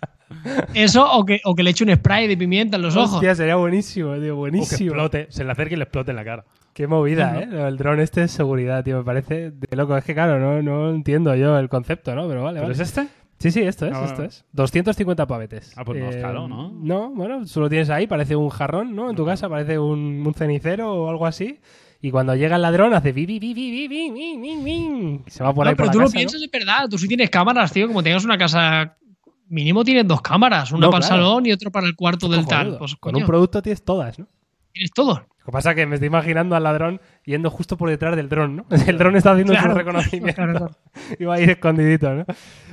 Eso 0.74 1.10
o 1.12 1.26
que, 1.26 1.40
o 1.46 1.56
que 1.56 1.64
le 1.64 1.70
eche 1.72 1.84
un 1.84 1.94
spray 1.96 2.28
de 2.28 2.38
pimienta 2.38 2.76
en 2.78 2.82
los 2.84 2.96
ojos. 2.96 3.14
Hostia, 3.16 3.34
sería 3.36 3.56
buenísimo, 3.56 4.14
tío, 4.16 4.22
O 4.22 4.22
que 4.24 4.32
buenísimo. 4.32 4.90
explote, 4.92 5.28
se 5.30 5.44
le 5.44 5.52
acerque 5.52 5.76
y 5.76 5.78
le 5.78 5.84
explote 5.84 6.12
en 6.12 6.18
la 6.18 6.26
cara. 6.26 6.46
Qué 6.74 6.86
movida. 6.88 7.42
¿eh? 7.42 7.48
Del 7.48 7.78
dron 7.78 8.00
este 8.00 8.24
es 8.24 8.32
seguridad, 8.32 8.84
tío. 8.84 8.98
Me 9.00 9.04
parece 9.04 9.52
de 9.52 9.76
loco. 9.76 9.98
Es 9.98 10.04
que, 10.04 10.14
claro, 10.14 10.40
no, 10.40 10.62
no 10.62 10.92
entiendo 10.94 11.34
yo 11.36 11.58
el 11.58 11.70
concepto, 11.70 12.14
¿no? 12.14 12.28
Pero 12.28 12.44
vale, 12.44 12.60
¿Pero 12.60 12.70
vale. 12.70 12.74
es 12.74 12.80
este? 12.80 13.08
Sí, 13.40 13.52
sí, 13.52 13.62
esto 13.62 13.86
es, 13.86 13.94
Ah, 13.96 14.02
esto 14.04 14.16
bueno. 14.16 14.30
es. 14.30 14.46
250 14.52 15.26
pavetes. 15.28 15.74
Ah, 15.78 15.86
pues 15.86 16.00
no 16.00 16.10
es 16.10 16.18
caro, 16.18 16.48
¿no? 16.48 16.72
No, 16.72 17.10
bueno, 17.12 17.46
solo 17.48 17.70
tienes 17.70 17.90
ahí, 17.90 18.06
parece 18.08 18.36
un 18.36 18.50
jarrón, 18.50 18.96
¿no? 18.96 19.10
En 19.10 19.16
tu 19.16 19.26
casa 19.26 19.48
parece 19.48 19.78
un, 19.80 20.24
un 20.26 20.34
cenicero 20.34 20.92
o 20.94 21.10
algo 21.10 21.26
así. 21.26 21.60
Y 22.02 22.12
cuando 22.12 22.36
llega 22.36 22.56
el 22.56 22.62
ladrón 22.62 22.94
hace 22.94 23.12
bi, 23.12 23.26
bi, 23.26 23.40
bi, 23.40 23.54
bi, 23.54 23.88
bi, 23.88 23.88
bi, 23.88 25.22
Se 25.28 25.44
va 25.44 25.54
por 25.54 25.68
ahí 25.68 25.76
pero 25.76 25.90
tú 25.92 26.00
lo 26.00 26.10
piensas, 26.10 26.40
¿no? 26.40 26.48
verdad. 26.52 26.88
Tú 26.90 26.98
sí 26.98 27.08
tienes 27.08 27.30
cámaras, 27.30 27.72
tío. 27.72 27.88
Como 27.88 28.04
tengas 28.04 28.24
una 28.24 28.38
casa, 28.38 28.98
mínimo 29.48 29.84
tienes 29.84 30.08
dos 30.08 30.22
cámaras. 30.22 30.72
Una 30.72 30.90
para 30.90 31.04
el 31.04 31.04
salón 31.04 31.46
y 31.46 31.52
otra 31.52 31.72
para 31.72 31.88
el 31.88 31.96
cuarto 31.96 32.28
del 32.30 32.46
tal. 32.46 32.78
Pues, 32.78 32.96
Con 32.96 33.16
un 33.16 33.26
producto 33.26 33.62
tienes 33.62 33.84
todas, 33.84 34.20
¿no? 34.20 34.28
Tienes 34.72 34.92
todo. 34.92 35.26
Lo 35.40 35.46
que 35.46 35.52
pasa 35.52 35.72
es 35.72 35.76
que 35.76 35.86
me 35.86 35.96
estoy 35.96 36.08
imaginando 36.08 36.56
al 36.56 36.64
ladrón 36.64 37.02
yendo 37.28 37.52
justo 37.52 37.78
por 37.78 37.90
detrás 37.90 38.16
del 38.16 38.30
dron, 38.30 38.56
¿no? 38.56 38.66
El 38.88 38.98
dron 38.98 39.16
está 39.18 39.34
haciendo 39.34 39.54
Claro. 39.54 39.72
su 39.74 39.78
reconocimiento 39.78 40.34
Claro, 40.36 40.54
claro. 40.58 40.76
y 41.20 41.26
va 41.26 41.36
a 41.36 41.40
ir 41.42 41.50
escondidito, 41.52 42.14
¿no? 42.16 42.26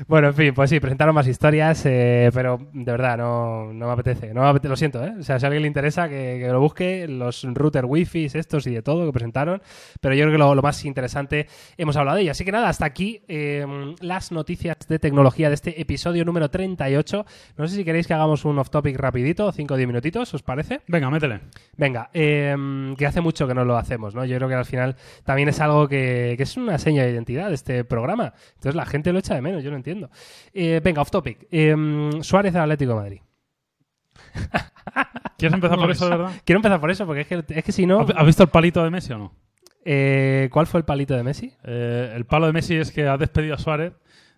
Bueno, 0.07 0.29
en 0.29 0.35
fin, 0.35 0.55
pues 0.55 0.71
sí, 0.71 0.79
presentaron 0.81 1.15
más 1.15 1.27
historias, 1.27 1.83
eh, 1.87 2.31
pero 2.33 2.59
de 2.73 2.91
verdad 2.93 3.19
no, 3.19 3.73
no 3.73 3.87
me 3.87 3.93
apetece. 3.93 4.33
No 4.33 4.43
me 4.43 4.49
apetece, 4.49 4.69
lo 4.69 4.77
siento, 4.77 5.05
¿eh? 5.05 5.13
O 5.19 5.23
sea, 5.23 5.39
si 5.39 5.45
a 5.45 5.49
alguien 5.49 5.63
le 5.63 5.69
interesa 5.69 6.09
que, 6.09 6.39
que 6.41 6.49
lo 6.49 6.61
busque, 6.61 7.07
los 7.09 7.43
router 7.53 7.85
wifi, 7.85 8.27
estos 8.33 8.67
y 8.69 8.75
de 8.75 8.83
todo 8.83 9.05
que 9.07 9.13
presentaron. 9.13 9.61
Pero 10.01 10.15
yo 10.15 10.23
creo 10.23 10.33
que 10.33 10.39
lo, 10.39 10.55
lo 10.55 10.63
más 10.63 10.85
interesante 10.85 11.49
hemos 11.77 11.97
hablado 11.97 12.17
de 12.17 12.23
ello. 12.23 12.31
Así 12.31 12.45
que 12.45 12.53
nada, 12.53 12.69
hasta 12.69 12.87
aquí 12.87 13.23
eh, 13.29 13.67
las 14.01 14.31
noticias 14.31 14.77
de 14.89 14.99
tecnología 15.01 15.49
de 15.49 15.55
este 15.55 15.81
episodio 15.81 16.25
número 16.25 16.49
38. 16.51 17.27
No 17.59 17.67
sé 17.69 17.75
si 17.77 17.85
queréis 17.85 18.07
que 18.07 18.15
hagamos 18.15 18.45
un 18.45 18.59
off-topic 18.59 18.97
rapidito, 18.97 19.51
5 19.51 19.75
o 19.75 19.77
10 19.77 19.87
minutitos, 19.89 20.33
¿os 20.33 20.43
parece? 20.43 20.81
Venga, 20.87 21.11
métele. 21.11 21.41
Venga, 21.77 22.11
eh, 22.15 22.95
que 22.97 23.07
hace 23.07 23.21
mucho 23.21 23.49
que 23.49 23.55
no 23.55 23.65
lo 23.65 23.77
hacemos, 23.77 24.15
¿no? 24.15 24.25
Yo 24.25 24.39
creo 24.47 24.59
que 24.59 24.61
al 24.61 24.65
final 24.67 24.97
también 25.25 25.49
es 25.49 25.61
algo 25.61 25.89
que, 25.89 26.35
que 26.37 26.43
es 26.43 26.57
una 26.57 26.79
seña 26.79 27.03
de 27.05 27.11
identidad 27.11 27.49
de 27.49 27.55
este 27.55 27.85
programa. 27.85 28.35
Entonces 28.55 28.75
la 28.75 28.87
gente 28.87 29.13
lo 29.13 29.19
echa 29.19 29.35
de 29.35 29.43
menos, 29.43 29.63
yo 29.65 29.71
no 29.71 29.77
entiendo. 29.77 30.11
Eh, 30.53 30.81
venga, 30.83 31.03
off 31.03 31.11
topic. 31.11 31.47
Eh, 31.51 31.75
Suárez 32.23 32.55
al 32.55 32.63
Atlético 32.63 32.93
de 32.95 33.01
Madrid. 33.01 33.21
¿Quieres 35.39 35.55
empezar 35.55 35.77
¿Cómo 35.77 35.83
por 35.87 35.91
eso, 35.91 36.09
verdad? 36.09 36.33
Quiero 36.45 36.59
empezar 36.59 36.81
por 36.81 36.91
eso, 36.91 37.07
porque 37.07 37.23
es 37.23 37.27
que, 37.27 37.45
es 37.49 37.65
que 37.65 37.73
si 37.73 37.87
no. 37.87 38.01
¿Has 38.01 38.11
has 38.17 38.27
visto 38.27 38.43
el 38.43 38.49
palito 38.49 38.83
de 38.85 38.91
Messi 38.91 39.13
o 39.13 39.19
no? 39.19 39.35
eh, 39.85 40.49
¿Cuál 40.53 40.67
fue 40.67 40.79
el 40.81 40.85
palito 40.85 41.15
de 41.15 41.23
Messi? 41.23 41.53
Eh, 41.65 42.13
el 42.15 42.25
palo 42.25 42.47
de 42.47 42.53
Messi 42.53 42.77
es 42.77 42.91
que 42.93 43.07
ha 43.07 43.17
despedido 43.19 43.55
a 43.55 43.59
Suárez 43.59 43.93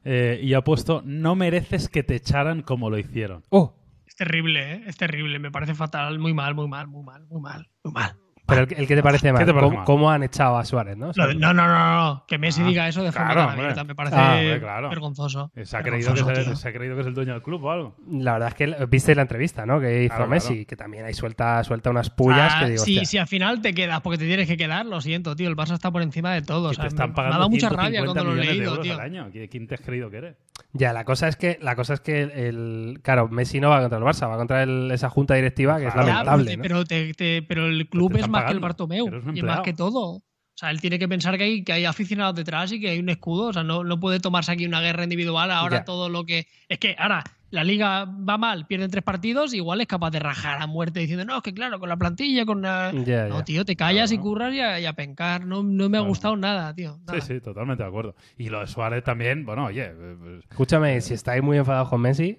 eh, 0.05 0.41
y 0.43 0.55
ha 0.55 0.63
puesto 0.63 1.03
no 1.05 1.35
mereces 1.37 1.89
que 1.89 2.03
te 2.03 2.17
echaran 2.17 2.63
como 2.63 2.91
lo 2.91 2.99
hicieron. 2.99 3.45
Oh, 3.51 3.75
Es 4.07 4.17
terrible, 4.17 4.73
¿eh? 4.73 4.83
Es 4.87 4.97
terrible. 4.97 5.39
Me 5.39 5.51
parece 5.51 5.75
fatal. 5.75 6.19
Muy 6.19 6.33
mal, 6.35 6.55
muy 6.55 6.69
mal, 6.69 6.89
muy 6.89 7.03
mal, 7.05 7.27
muy 7.27 7.41
mal, 7.41 7.69
muy 7.85 7.93
mal. 7.93 8.17
Pero 8.47 8.63
el, 8.63 8.73
el 8.77 8.87
que 8.87 8.95
te 8.97 9.03
parece 9.03 9.33
mal. 9.33 9.45
te 9.45 9.53
parece 9.53 9.65
¿Cómo, 9.67 9.77
mal? 9.79 9.85
cómo 9.85 10.11
han 10.11 10.23
echado 10.23 10.57
a 10.59 10.65
Suárez, 10.65 10.97
no? 10.97 11.11
No, 11.17 11.27
no, 11.35 11.53
no, 11.55 11.67
no. 12.05 12.25
Que 12.27 12.39
Messi 12.39 12.63
Ah, 12.63 12.67
diga 12.67 12.89
eso 12.89 13.03
de 13.03 13.13
forma 13.13 13.33
claro, 13.33 13.51
abierta 13.51 13.85
me 13.85 13.95
parece 13.95 14.17
Ah, 14.17 14.35
hombre, 14.39 14.61
claro. 14.61 14.89
vergonzoso. 14.91 15.51
Se 15.65 15.77
ha, 15.77 15.83
creído 15.83 16.15
que, 16.15 16.21
Vergonzoso, 16.23 16.31
es 16.33 16.39
el- 16.39 16.45
tío. 16.47 16.57
se 16.57 16.69
ha 16.69 16.73
creído 16.73 16.95
que 16.95 17.01
es 17.03 17.07
el 17.07 17.15
dueño 17.15 17.33
del 17.33 17.43
club 17.43 17.65
o 17.65 17.71
algo. 17.71 17.97
La 18.11 18.33
verdad 18.35 18.49
es 18.51 18.55
que 18.55 18.87
viste 18.87 19.15
la 19.15 19.23
entrevista, 19.23 19.67
¿no? 19.67 19.81
Que 19.81 20.05
hizo 20.05 20.15
Claro, 20.15 20.31
Messi, 20.31 20.49
claro. 20.55 20.67
que 20.69 20.77
también 20.77 21.05
ahí 21.05 21.15
suelta, 21.15 21.63
suelta 21.65 21.91
unas 21.91 22.11
pullas 22.11 22.53
Ah, 22.57 22.61
que 22.65 22.71
digo, 22.73 22.85
si, 22.85 23.05
si 23.05 23.19
al 23.19 23.27
final 23.27 23.61
te 23.61 23.75
quedas 23.75 24.01
porque 24.01 24.19
te 24.19 24.27
tienes 24.27 24.47
que 24.47 24.57
quedar, 24.57 24.87
lo 24.87 25.01
siento, 25.01 25.35
tío. 25.37 25.49
El 25.49 25.57
Barça 25.57 25.75
está 25.75 25.91
por 25.91 26.03
encima 26.03 26.33
de 26.33 26.43
todo. 26.43 26.69
O 26.71 26.75
sea, 26.75 26.83
te 26.85 26.89
están 26.89 27.11
me, 27.13 27.23
me 27.23 27.29
ha 27.29 27.31
dado 27.31 27.49
mucha 27.51 27.69
150 27.69 27.83
rabia 27.83 28.05
cuando 28.05 28.25
lo 28.25 28.41
he 28.41 28.45
leído, 28.45 28.79
tío. 28.81 28.95
al 28.95 29.01
año. 29.01 29.29
¿Qui- 29.31 29.49
¿Quién 29.51 29.67
te 29.67 29.75
has 29.75 29.81
creído 29.81 30.11
que 30.11 30.19
eres? 30.19 30.37
Ya, 30.73 30.93
la 30.93 31.05
cosa 31.05 31.29
es 31.29 31.37
que 31.37 31.59
la 31.61 31.75
cosa 31.77 31.95
es 31.95 32.01
que 32.01 32.23
el 32.23 33.01
claro, 33.03 33.29
Messi 33.29 33.61
no 33.61 33.71
va 33.71 33.81
contra 33.81 33.99
el 33.99 34.05
Barça, 34.05 34.29
va 34.29 34.37
contra 34.37 34.63
el- 34.63 34.91
esa 34.91 35.09
junta 35.11 35.35
directiva 35.35 35.79
que 35.79 35.87
es 35.89 35.95
lamentable, 35.95 36.45
pero, 36.45 36.57
¿no? 36.57 36.63
pero, 36.63 36.85
te- 36.85 37.15
te- 37.15 37.43
pero 37.43 37.67
el 37.67 37.89
club 37.89 38.13
te 38.13 38.21
es 38.21 38.29
más 38.37 38.45
que 38.47 38.53
el 38.53 38.61
Bartomeu. 38.61 39.11
Y 39.35 39.43
más 39.43 39.61
que 39.61 39.73
todo. 39.73 40.17
O 40.17 40.59
sea, 40.59 40.71
él 40.71 40.81
tiene 40.81 40.99
que 40.99 41.07
pensar 41.07 41.37
que 41.37 41.45
hay, 41.45 41.65
que 41.65 41.73
hay 41.75 41.85
aficionados 41.85 42.35
detrás 42.35 42.73
y 42.73 42.81
que 42.81 42.89
hay 42.89 42.99
un 42.99 43.11
escudo. 43.11 43.49
O 43.49 43.53
sea, 43.53 43.63
no, 43.63 43.85
no 43.85 44.01
puede 44.01 44.21
tomarse 44.21 44.53
aquí 44.53 44.65
una 44.65 44.81
guerra 44.81 45.03
individual. 45.05 45.51
Ahora 45.51 45.79
Ya. 45.79 45.85
todo 45.85 46.09
lo 46.09 46.25
que. 46.25 46.47
Es 46.69 46.79
que 46.79 46.97
ahora 46.99 47.23
la 47.51 47.63
liga 47.63 48.07
va 48.07 48.39
mal, 48.39 48.67
pierden 48.67 48.91
tres 48.91 49.05
partidos, 49.05 49.53
igual 49.55 49.81
es 49.81 49.87
capaz 49.87 50.11
de 50.11 50.19
rajar 50.19 50.61
a 50.61 50.67
muerte 50.67 50.99
diciendo, 51.01 51.25
no, 51.27 51.37
es 51.37 51.43
que 51.43 51.55
claro, 51.55 51.79
con 51.79 51.89
la 51.91 51.97
plantilla, 51.99 52.47
con 52.47 52.63
la. 52.63 52.91
Ya, 53.05 53.27
No, 53.29 53.39
ya. 53.41 53.45
tío, 53.45 53.65
te 53.67 53.77
callas 53.77 54.11
y 54.13 54.19
curras 54.19 54.55
y 54.55 54.61
a, 54.61 54.81
y 54.81 54.87
a 54.87 54.95
pencar. 54.95 55.45
No, 55.45 55.63
no 55.63 55.89
me 55.91 55.99
ha 55.99 56.01
Claro. 56.01 56.09
gustado 56.09 56.37
nada, 56.39 56.75
tío. 56.75 56.99
nada. 57.07 57.21
Sí, 57.21 57.35
sí, 57.35 57.41
totalmente 57.43 57.83
de 57.83 57.89
acuerdo. 57.91 58.17
Y 58.39 58.49
lo 58.49 58.61
de 58.61 58.67
Suárez 58.67 59.05
también, 59.05 59.45
bueno, 59.45 59.67
oye, 59.67 59.85
eh, 59.85 60.17
pues, 60.19 60.45
Escúchame, 60.51 61.03
si 61.03 61.13
estáis 61.13 61.43
muy 61.43 61.59
enfadados 61.59 61.91
con 61.91 62.01
Messi, 62.01 62.39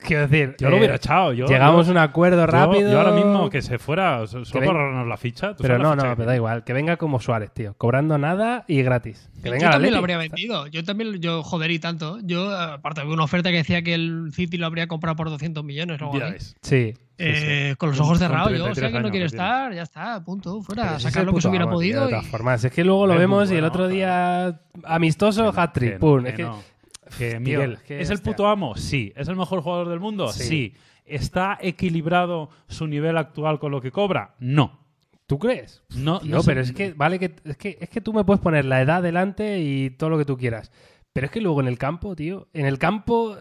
quiero 0.00 0.26
decir, 0.28 0.54
yo 0.58 0.68
lo 0.70 0.76
eh, 0.76 0.78
hubiera 0.78 0.94
echado. 0.96 1.32
Yo, 1.32 1.46
llegamos 1.46 1.86
yo- 1.86 1.92
a 1.92 1.94
un 1.94 1.98
acuerdo 1.98 2.40
yo- 2.42 2.46
rápido. 2.46 2.92
Yo, 2.92 2.98
ahora 2.98 3.12
mismo 3.12 3.50
que 3.50 3.62
se 3.62 3.78
fuera, 3.78 4.26
so- 4.26 4.44
solo 4.44 4.60
ven- 4.60 4.68
para 4.68 4.80
ahorrarnos 4.80 5.08
la 5.08 5.16
ficha. 5.16 5.54
¿tú 5.54 5.62
Pero 5.62 5.78
no, 5.78 5.92
ficha 5.94 6.06
no, 6.08 6.16
pero 6.16 6.28
da 6.28 6.36
igual, 6.36 6.64
que 6.64 6.72
venga 6.72 6.96
como 6.96 7.20
Suárez, 7.20 7.50
tío, 7.52 7.74
cobrando 7.78 8.18
nada 8.18 8.64
y 8.68 8.82
gratis. 8.82 9.30
Que 9.42 9.48
Yo 9.48 9.52
venga 9.52 9.66
al 9.68 9.72
también 9.74 9.92
lo 9.94 9.98
habría 10.00 10.18
vendido. 10.18 10.66
Yo 10.66 10.84
también, 10.84 11.14
yo 11.20 11.42
joder 11.42 11.70
y 11.70 11.78
tanto. 11.78 12.18
Yo, 12.22 12.50
aparte, 12.56 13.00
había 13.00 13.14
una 13.14 13.24
oferta 13.24 13.50
que 13.50 13.56
decía 13.58 13.82
que 13.82 13.94
el 13.94 14.30
City 14.32 14.56
lo 14.56 14.66
habría 14.66 14.86
comprado 14.88 15.16
por 15.16 15.28
200 15.30 15.64
millones 15.64 16.00
o 16.00 16.04
algo 16.06 16.18
Ya 16.18 16.24
así. 16.26 16.32
ves. 16.34 16.56
Sí. 16.62 16.94
Eh, 17.18 17.68
sí. 17.70 17.76
Con 17.76 17.88
los 17.90 18.00
ojos 18.00 18.18
cerrados, 18.18 18.50
yo, 18.50 18.56
o 18.56 18.72
33 18.72 18.76
sea 18.76 18.98
que 18.98 19.02
no 19.02 19.10
tiene. 19.10 19.24
estar, 19.26 19.72
ya 19.72 19.82
está, 19.84 20.22
punto, 20.22 20.60
fuera, 20.62 20.98
sacar 21.00 21.24
lo 21.24 21.32
que 21.32 21.40
se 21.40 21.48
hubiera 21.48 21.64
amo, 21.64 21.80
tío, 21.80 21.94
podido. 21.94 22.00
de 22.02 22.06
y- 22.08 22.10
todas 22.10 22.26
formas, 22.26 22.62
es 22.64 22.70
que 22.72 22.84
luego 22.84 23.06
lo 23.06 23.14
Es 23.14 23.18
vemos 23.20 23.50
y 23.50 23.54
el 23.56 23.64
otro 23.64 23.88
día 23.88 24.60
amistoso, 24.84 25.50
hat-trick, 25.56 25.98
pum. 25.98 26.26
es 26.26 26.34
que, 26.34 26.42
no. 26.42 26.60
Que, 27.18 27.40
Miguel, 27.40 27.72
es 27.74 27.82
que, 27.82 28.00
¿es 28.00 28.10
el 28.10 28.16
hostia. 28.16 28.32
puto 28.32 28.46
amo? 28.48 28.76
Sí. 28.76 29.12
¿Es 29.16 29.28
el 29.28 29.36
mejor 29.36 29.60
jugador 29.62 29.88
del 29.88 30.00
mundo? 30.00 30.28
Sí. 30.28 30.44
Sí. 30.44 30.74
¿Está 31.04 31.56
equilibrado 31.60 32.50
su 32.68 32.86
nivel 32.86 33.16
actual 33.16 33.58
con 33.58 33.70
lo 33.72 33.80
que 33.80 33.92
cobra? 33.92 34.34
No. 34.40 34.80
¿Tú 35.26 35.38
crees? 35.38 35.82
No, 35.96 36.20
Tío, 36.20 36.30
no 36.36 36.42
sé- 36.42 36.46
pero 36.50 36.60
es 36.60 36.72
que, 36.72 36.92
vale, 36.92 37.18
que 37.18 37.34
es, 37.44 37.56
que 37.56 37.78
es 37.80 37.88
que 37.88 38.00
tú 38.00 38.12
me 38.12 38.24
puedes 38.24 38.40
poner 38.40 38.64
la 38.64 38.80
edad 38.80 39.02
delante 39.02 39.58
y 39.60 39.90
todo 39.90 40.10
lo 40.10 40.18
que 40.18 40.24
tú 40.24 40.36
quieras. 40.36 40.70
Pero 41.12 41.26
es 41.26 41.32
que 41.32 41.40
luego 41.40 41.60
en 41.60 41.66
el 41.68 41.78
campo, 41.78 42.14
tío, 42.14 42.46
en 42.52 42.66
el 42.66 42.78
campo 42.78 43.36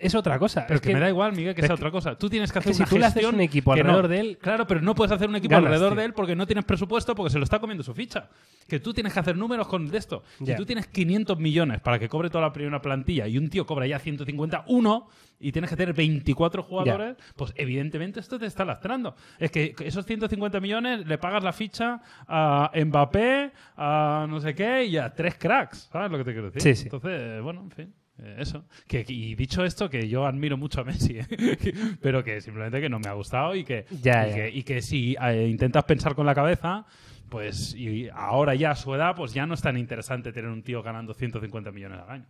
es 0.00 0.14
otra 0.14 0.38
cosa. 0.38 0.64
Pero 0.66 0.76
es 0.76 0.80
que, 0.80 0.92
me 0.94 1.00
da 1.00 1.08
igual, 1.08 1.32
Miguel, 1.32 1.54
que 1.54 1.60
sea 1.62 1.68
que- 1.68 1.74
otra 1.74 1.90
cosa. 1.90 2.16
Tú 2.16 2.28
tienes 2.30 2.50
que 2.50 2.54
que 2.60 2.70
hacer 2.70 2.74
si 2.74 2.82
una 2.94 3.00
le 3.00 3.06
haces 3.06 3.24
un 3.24 3.40
equipo 3.40 3.74
que 3.74 3.82
no- 3.84 3.90
alrededor 3.90 4.08
de 4.08 4.20
él, 4.20 4.38
Claro, 4.38 4.66
pero 4.66 4.80
no 4.80 4.94
puedes 4.94 5.12
hacer 5.12 5.28
un 5.28 5.36
equipo 5.36 5.50
ganas, 5.52 5.66
alrededor 5.66 5.92
tío. 5.92 6.00
de 6.00 6.04
él 6.06 6.12
porque 6.14 6.34
no 6.36 6.46
tienes 6.46 6.64
presupuesto 6.64 7.14
porque 7.14 7.30
se 7.30 7.38
lo 7.38 7.44
está 7.44 7.58
comiendo 7.58 7.82
su 7.84 7.94
ficha. 7.94 8.28
Que 8.68 8.80
tú 8.80 8.92
tienes 8.94 9.12
que 9.12 9.20
hacer 9.20 9.36
números 9.36 9.66
con 9.68 9.88
de 9.88 9.98
esto. 9.98 10.22
Si 10.44 10.54
tú 10.56 10.64
tienes 10.66 10.86
500 10.86 11.38
millones 11.38 11.80
para 11.80 11.98
que 11.98 12.08
cobre 12.08 12.30
toda 12.30 12.42
la 12.42 12.52
primera 12.52 12.80
plantilla 12.80 13.26
y 13.26 13.36
un 13.38 13.48
tío 13.50 13.66
cobra 13.66 13.86
ya 13.86 13.98
151 13.98 15.08
y 15.40 15.52
tienes 15.52 15.70
que 15.70 15.76
tener 15.76 15.94
24 15.94 16.62
jugadores, 16.62 17.16
pues 17.36 17.52
evidentemente 17.56 18.20
esto 18.20 18.38
te 18.38 18.46
está 18.46 18.64
lastrando. 18.64 19.16
Es 19.38 19.50
que 19.50 19.74
esos 19.80 20.04
150 20.06 20.60
millones 20.60 21.06
le 21.06 21.18
pagas 21.18 21.42
la 21.42 21.52
ficha 21.52 22.00
a 22.28 22.70
Mbappé, 22.74 23.52
a 23.76 24.26
no 24.28 24.40
sé 24.40 24.54
qué 24.54 24.84
y 24.84 24.96
a 24.98 25.12
tres 25.12 25.36
cracks. 25.36 25.88
¿Sabes 25.92 26.10
lo 26.10 26.18
que 26.18 26.24
te 26.24 26.32
quiero 26.32 26.50
decir? 26.50 26.62
Sí, 26.62 26.74
sí. 26.74 26.84
Entonces, 26.84 27.42
bueno, 27.42 27.62
en 27.62 27.70
fin. 27.70 27.94
Eh, 28.22 28.36
Eso. 28.38 28.64
Que, 28.86 29.04
y 29.08 29.34
dicho 29.34 29.64
esto, 29.64 29.88
que 29.90 30.08
yo 30.08 30.26
admiro 30.26 30.56
mucho 30.56 30.80
a 30.80 30.84
Messi, 30.84 31.18
¿eh? 31.18 31.26
pero 32.02 32.22
que 32.24 32.40
simplemente 32.40 32.80
que 32.80 32.88
no 32.88 32.98
me 32.98 33.08
ha 33.08 33.12
gustado 33.14 33.54
y 33.54 33.64
que, 33.64 33.86
Ya, 34.02 34.26
y 34.26 34.30
ya. 34.30 34.34
que, 34.36 34.50
y 34.50 34.62
que 34.62 34.82
si 34.82 35.16
eh, 35.20 35.48
intentas 35.48 35.84
pensar 35.84 36.14
con 36.14 36.26
la 36.26 36.34
cabeza, 36.34 36.84
pues 37.28 37.74
y 37.74 38.08
ahora 38.12 38.54
ya 38.54 38.72
a 38.72 38.76
su 38.76 38.94
edad, 38.94 39.14
pues 39.16 39.32
ya 39.34 39.46
no 39.46 39.54
es 39.54 39.62
tan 39.62 39.76
interesante 39.76 40.32
tener 40.32 40.50
un 40.50 40.62
tío 40.62 40.82
ganando 40.82 41.14
150 41.14 41.70
millones 41.72 42.00
al 42.00 42.10
año. 42.10 42.26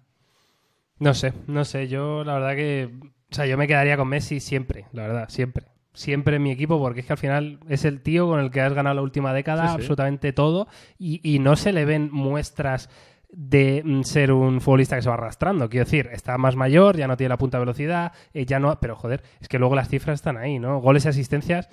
No 0.99 1.15
sé, 1.15 1.33
no 1.47 1.65
sé. 1.65 1.89
Yo 1.89 2.25
la 2.25 2.35
verdad 2.35 2.57
que... 2.57 2.91
O 3.33 3.35
sea, 3.35 3.47
yo 3.47 3.57
me 3.57 3.67
quedaría 3.67 3.97
con 3.97 4.09
Messi 4.09 4.41
siempre, 4.41 4.87
la 4.93 5.03
verdad, 5.07 5.29
siempre. 5.29 5.65
siempre 5.95 6.37
en 6.37 6.43
mi 6.43 6.51
equipo 6.51 6.79
porque 6.79 7.01
es 7.01 7.07
que 7.07 7.13
al 7.13 7.19
final 7.19 7.61
es 7.69 7.85
el 7.85 8.03
tío 8.03 8.27
con 8.29 8.41
el 8.41 8.51
que 8.51 8.61
has 8.61 8.73
ganado 8.75 8.97
la 8.97 9.03
última 9.03 9.33
década 9.33 9.63
Sí, 9.63 9.69
sí. 9.69 9.75
absolutamente 9.77 10.33
todo 10.33 10.67
y, 10.99 11.21
y 11.23 11.39
no 11.39 11.57
se 11.57 11.73
le 11.73 11.85
ven 11.85 12.11
muestras 12.13 12.91
de 13.33 13.83
mm, 13.85 14.03
ser 14.03 14.33
un 14.33 14.61
futbolista 14.61 14.97
que 14.97 15.03
se 15.03 15.09
va 15.09 15.15
arrastrando. 15.15 15.69
Quiero 15.69 15.85
decir, 15.85 16.09
está 16.13 16.37
más 16.39 16.57
mayor, 16.57 16.97
ya 16.97 17.07
no 17.07 17.17
tiene 17.17 17.29
la 17.31 17.39
punta 17.39 17.59
de 17.59 17.61
velocidad, 17.65 18.13
eh, 18.35 18.45
ya 18.47 18.59
no... 18.59 18.79
Pero 18.81 18.97
joder, 18.97 19.23
es 19.41 19.49
que 19.49 19.59
luego 19.59 19.75
las 19.75 19.89
cifras 19.89 20.15
están 20.15 20.37
ahí, 20.37 20.59
¿no? 20.59 20.81
Goles 20.81 21.05
y 21.05 21.09
asistencias, 21.09 21.69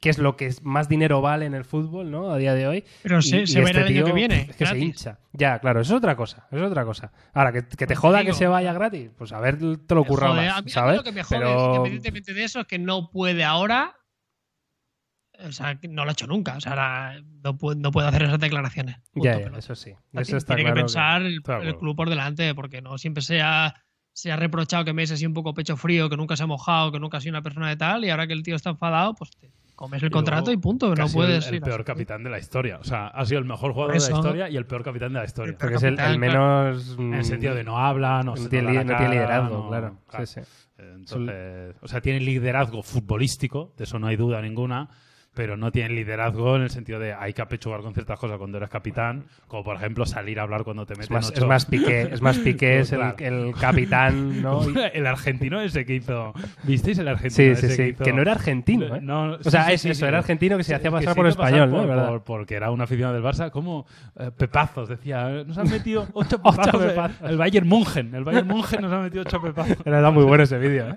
que 0.00 0.10
es 0.10 0.18
lo 0.18 0.36
que 0.36 0.54
más 0.62 0.88
dinero 0.88 1.20
vale 1.22 1.46
en 1.46 1.54
el 1.54 1.64
fútbol, 1.64 2.10
¿no? 2.10 2.30
A 2.30 2.36
día 2.38 2.54
de 2.54 2.66
hoy. 2.66 2.84
Pero 3.02 3.22
se, 3.22 3.42
Y- 3.42 3.46
se 3.46 3.60
y 3.60 3.62
este 3.62 3.78
el 3.80 3.86
año 3.86 4.04
que 4.04 4.12
viene. 4.12 4.46
Es 4.50 4.56
que 4.56 4.66
se 4.66 4.78
hincha. 4.78 5.18
Ya, 5.32 5.58
claro, 5.58 5.80
eso 5.80 5.94
es 5.94 5.98
otra 5.98 6.16
cosa. 6.16 6.46
Eso 6.50 6.64
es 6.64 6.70
otra 6.70 6.84
cosa. 6.84 7.12
Ahora, 7.32 7.52
que, 7.52 7.62
que 7.66 7.76
te 7.76 7.86
Pues 7.86 7.98
joda 7.98 8.18
te 8.20 8.26
que 8.26 8.32
se 8.34 8.46
vaya 8.46 8.72
gratis, 8.72 9.10
pues 9.16 9.32
a 9.32 9.40
ver, 9.40 9.58
te 9.58 9.94
lo 9.94 10.02
ocurra 10.02 10.28
más, 10.28 10.38
a 10.38 10.42
mí, 10.42 10.48
a 10.48 10.62
mí 10.62 10.70
¿sabes? 10.70 10.96
lo 10.98 11.02
que 11.02 11.12
me 11.12 11.22
jode, 11.22 11.40
Pero- 11.40 11.66
independientemente 11.68 12.34
de 12.34 12.44
eso, 12.44 12.60
es 12.60 12.66
que 12.66 12.78
no 12.78 13.10
puede 13.10 13.42
ahora. 13.44 13.94
O 15.44 15.52
sea, 15.52 15.78
no 15.88 16.04
lo 16.04 16.10
ha 16.10 16.12
hecho 16.12 16.26
nunca. 16.26 16.56
O 16.56 16.60
sea, 16.60 17.14
no 17.44 17.56
puede, 17.58 17.78
no 17.80 17.90
puede 17.90 18.08
hacer 18.08 18.22
esas 18.24 18.38
declaraciones. 18.38 18.96
Punto, 19.12 19.24
Ya, 19.28 19.38
ya, 19.50 19.58
eso 19.58 19.74
sí. 19.74 19.90
O 19.92 19.98
sea, 20.12 20.20
Eso 20.22 20.36
está 20.36 20.54
tiene 20.54 20.70
claro. 20.70 20.76
que 20.76 20.80
pensar 20.82 21.22
el, 21.22 21.42
club 21.42 21.94
por 21.96 22.08
delante, 22.08 22.54
porque 22.54 22.80
no 22.82 22.96
siempre 22.98 23.22
se 23.22 23.40
ha, 23.42 23.74
se 24.12 24.32
ha 24.32 24.36
reprochado 24.36 24.84
que 24.84 24.92
Messi 24.92 25.14
ha 25.14 25.16
sido 25.16 25.30
un 25.30 25.34
poco 25.34 25.52
pecho 25.54 25.76
frío, 25.76 26.08
que 26.08 26.16
nunca 26.16 26.36
se 26.36 26.42
ha 26.44 26.46
mojado, 26.46 26.90
que 26.92 26.98
nunca 27.00 27.18
ha 27.18 27.20
sido 27.20 27.32
una 27.32 27.42
persona 27.42 27.68
de 27.68 27.76
tal, 27.76 28.04
y 28.04 28.10
ahora 28.10 28.26
que 28.26 28.32
el 28.32 28.42
tío 28.42 28.56
está 28.56 28.70
enfadado, 28.70 29.14
pues 29.14 29.30
te 29.38 29.50
comes 29.74 30.02
el 30.02 30.08
Y 30.08 30.10
contrato 30.10 30.46
luego, 30.46 30.58
y 30.58 30.62
punto. 30.62 30.94
que 30.94 31.02
No 31.02 31.08
puedes 31.08 31.46
el, 31.48 31.56
el 31.56 31.60
peor 31.60 31.80
así. 31.80 31.84
capitán 31.84 32.24
de 32.24 32.30
la 32.30 32.38
historia. 32.38 32.78
O 32.78 32.84
sea, 32.84 33.08
ha 33.08 33.26
sido 33.26 33.38
el 33.40 33.44
mejor 33.44 33.72
jugador 33.74 33.92
de 34.00 34.08
la 34.10 34.16
historia 34.16 34.48
y 34.48 34.56
el 34.56 34.64
peor 34.64 34.82
capitán 34.82 35.12
de 35.12 35.18
la 35.18 35.24
historia. 35.26 35.54
Porque 35.58 35.74
es 35.74 35.82
el, 35.82 36.18
menos. 36.18 36.96
En 36.98 37.12
el 37.12 37.24
sentido 37.26 37.54
de 37.54 37.62
no 37.62 37.76
habla, 37.78 38.22
no, 38.22 38.30
no, 38.30 38.36
se 38.38 38.48
tiene, 38.48 38.72
no 38.84 38.96
tiene 38.96 39.10
liderazgo, 39.10 39.64
no- 39.64 39.68
claro. 39.68 39.98
claro. 40.08 40.24
Sí, 40.26 40.40
sí. 40.40 40.48
Entonces, 40.78 41.76
o 41.82 41.88
sea, 41.88 42.00
tiene 42.00 42.20
liderazgo 42.20 42.82
futbolístico, 42.82 43.74
de 43.76 43.84
eso 43.84 43.98
no 43.98 44.06
hay 44.06 44.16
duda 44.16 44.40
ninguna, 44.42 44.88
pero 45.36 45.56
no 45.58 45.70
tiene 45.70 45.90
liderazgo 45.90 46.56
en 46.56 46.62
el 46.62 46.70
sentido 46.70 46.98
de 46.98 47.12
hay 47.12 47.34
que 47.34 47.42
apechugar 47.42 47.82
con 47.82 47.92
ciertas 47.92 48.18
cosas 48.18 48.38
cuando 48.38 48.56
eres 48.56 48.70
capitán, 48.70 49.24
como 49.46 49.62
por 49.62 49.76
ejemplo 49.76 50.06
salir 50.06 50.40
a 50.40 50.42
hablar 50.44 50.64
cuando 50.64 50.86
te 50.86 50.94
Es 50.94 50.98
meten 50.98 51.14
más, 51.14 51.28
ocho- 51.28 51.40
es 51.42 51.46
más 51.46 51.66
piqué, 51.66 52.08
es 52.10 52.22
más 52.22 52.38
piqué, 52.38 52.80
es 52.80 52.90
el, 52.92 53.02
el 53.18 53.54
capitán, 53.54 54.40
¿no? 54.42 54.62
El 54.94 55.06
argentino 55.06 55.60
ese 55.60 55.84
que 55.84 55.94
hizo. 55.94 56.32
¿Visteis 56.62 56.98
el 56.98 57.08
argentino 57.08 57.54
Sí, 57.54 57.64
ese 57.66 57.76
sí, 57.76 57.82
hizo- 57.90 58.02
Que 58.02 58.12
no 58.14 58.22
era 58.22 58.32
argentino, 58.32 58.96
¿eh? 58.96 59.00
No, 59.02 59.32
O 59.34 59.42
sea, 59.50 59.66
sí, 59.66 59.72
es 59.74 59.82
sí, 59.82 59.90
eso, 59.90 60.06
era 60.06 60.18
argentino 60.18 60.56
que 60.56 60.64
se 60.64 60.74
hacía 60.74 60.90
pasar 60.90 61.14
por 61.14 61.26
pasar 61.26 61.46
español, 61.54 61.70
¿no? 61.70 62.24
porque 62.24 62.54
era 62.54 62.70
un 62.70 62.80
aficionado 62.80 63.14
del 63.14 63.22
Barça, 63.22 63.50
como 63.50 63.86
eh, 64.18 64.30
pepazos, 64.36 64.88
decía, 64.88 65.44
nos 65.46 65.58
han 65.58 65.68
metido 65.70 66.06
ocho 66.14 66.38
pepazos. 66.38 66.82
eh, 66.82 66.88
pepazos. 66.88 67.30
El 67.30 67.36
Bayern 67.36 67.68
Munchen, 67.68 68.14
el 68.14 68.24
Bayern 68.24 68.46
Munchen 68.48 68.80
nos 68.80 68.92
ha 68.92 69.00
metido 69.00 69.22
ocho 69.22 69.40
pepazos. 69.42 69.76
Era 69.84 70.10
muy 70.10 70.24
bueno 70.24 70.44
ese 70.44 70.56
vídeo, 70.58 70.88
¿eh? 70.88 70.96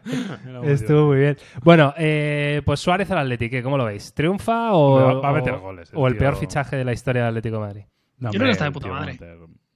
Estuvo 0.64 1.08
muy 1.08 1.18
bien. 1.20 1.38
Bueno, 1.64 1.94
eh, 1.98 2.62
pues 2.66 2.80
Suárez 2.80 3.12
al 3.12 3.18
Atlético. 3.18 3.50
¿cómo 3.64 3.78
lo 3.78 3.86
veis? 3.86 4.14
¿Triunfa 4.30 4.74
o, 4.74 4.96
Va- 4.96 5.22
va 5.22 5.30
a 5.30 5.34
meter 5.34 5.54
o- 5.54 5.60
goles, 5.62 5.92
el 5.92 5.98
o 5.98 6.08
el 6.08 6.14
tío. 6.14 6.20
peor 6.20 6.36
fichaje 6.36 6.76
de 6.78 6.86
la 6.86 6.94
historia 6.94 7.22
del 7.24 7.30
Atlético 7.30 7.56
de 7.56 7.62
Madrid? 7.62 7.84
No, 8.20 8.32
Yo 8.32 8.38
creo 8.38 8.48
que 8.48 8.52
está 8.52 8.66
de 8.66 8.72
puta 8.72 8.88
madre. 8.90 9.14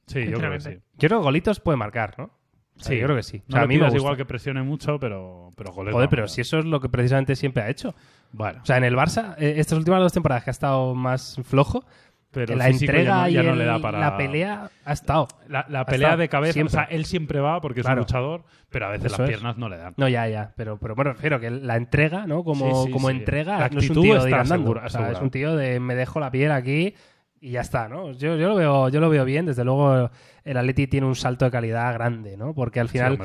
Sí, 0.05 0.25
yo 0.29 0.37
creo 0.37 0.51
que 0.51 0.59
sí. 0.59 0.69
Yo 0.97 1.07
creo 1.09 1.19
que 1.19 1.23
golitos 1.23 1.59
puede 1.59 1.77
marcar, 1.77 2.15
¿no? 2.17 2.29
Sí, 2.75 2.85
Sí. 2.89 2.97
yo 2.97 3.03
creo 3.05 3.15
que 3.15 3.23
sí. 3.23 3.41
O 3.47 3.51
sea, 3.51 3.61
a 3.61 3.67
mí 3.67 3.77
me 3.77 3.83
gusta. 3.85 3.97
igual 3.97 4.17
que 4.17 4.25
presione 4.25 4.61
mucho, 4.63 4.99
pero, 4.99 5.53
pero 5.55 5.71
goles. 5.71 5.93
Joder, 5.93 6.09
pero 6.09 6.27
si 6.27 6.41
eso 6.41 6.57
es 6.59 6.65
lo 6.65 6.79
que 6.79 6.89
precisamente 6.89 7.35
siempre 7.35 7.63
ha 7.63 7.69
hecho. 7.69 7.93
Bueno, 8.31 8.59
O 8.63 8.65
sea, 8.65 8.77
en 8.77 8.83
el 8.83 8.95
Barça, 8.95 9.35
eh, 9.37 9.55
estas 9.57 9.77
últimas 9.77 10.01
dos 10.01 10.11
temporadas 10.11 10.43
que 10.43 10.49
ha 10.49 10.51
estado 10.51 10.93
más 10.95 11.39
flojo, 11.43 11.85
pero 12.33 12.55
la 12.55 12.65
ya 12.65 12.69
entrega 12.71 13.29
ya 13.29 13.41
y 13.41 13.45
no 13.45 13.53
el- 13.53 13.59
le 13.59 13.65
da 13.65 13.79
para... 13.79 13.99
la 13.99 14.17
pelea 14.17 14.69
ha 14.83 14.91
estado. 14.93 15.27
La, 15.47 15.65
la 15.69 15.85
pelea 15.85 16.07
estado 16.09 16.17
de 16.21 16.29
cabeza, 16.29 16.53
siempre. 16.53 16.71
o 16.77 16.79
sea, 16.81 16.83
él 16.85 17.05
siempre 17.05 17.39
va 17.39 17.61
porque 17.61 17.79
es 17.79 17.85
Claro. 17.85 18.01
un 18.01 18.05
luchador, 18.05 18.43
pero 18.69 18.87
a 18.87 18.89
veces 18.89 19.05
Eso 19.13 19.21
las 19.21 19.29
es. 19.29 19.35
piernas 19.35 19.57
no 19.57 19.69
le 19.69 19.77
dan. 19.77 19.93
No, 19.95 20.09
ya, 20.09 20.27
ya. 20.27 20.51
Pero, 20.57 20.77
pero 20.77 20.95
bueno, 20.95 21.13
refiero 21.13 21.39
que 21.39 21.49
la 21.51 21.77
entrega, 21.77 22.25
¿no? 22.27 22.43
Como, 22.43 22.81
Sí, 22.83 22.87
sí, 22.87 22.91
como 22.91 23.09
sí. 23.09 23.15
entrega, 23.15 23.59
La 23.59 23.69
no 23.69 23.79
es 23.79 23.89
un 23.89 24.01
tío 24.01 24.13
de 24.13 24.17
está 24.19 24.29
ir 24.29 24.35
andando. 24.35 24.65
segura- 24.65 24.85
O 24.85 24.89
sea, 24.89 25.11
es 25.11 25.19
un 25.21 25.29
tío 25.29 25.55
de 25.55 25.79
me 25.79 25.95
dejo 25.95 26.19
la 26.19 26.31
piel 26.31 26.51
aquí 26.51 26.93
y 27.39 27.51
ya 27.51 27.61
está, 27.61 27.87
¿no? 27.87 28.11
Yo, 28.13 28.35
yo, 28.35 28.49
lo 28.49 28.55
veo, 28.55 28.89
yo 28.89 28.99
lo 28.99 29.09
veo 29.09 29.23
bien. 29.25 29.45
Desde 29.45 29.63
luego, 29.63 30.09
el 30.43 30.57
Atleti 30.57 30.87
tiene 30.87 31.05
un 31.07 31.15
salto 31.15 31.45
de 31.45 31.51
calidad 31.51 31.93
grande, 31.93 32.35
¿no? 32.37 32.53
Porque 32.53 32.79
al 32.79 32.89
final. 32.89 33.17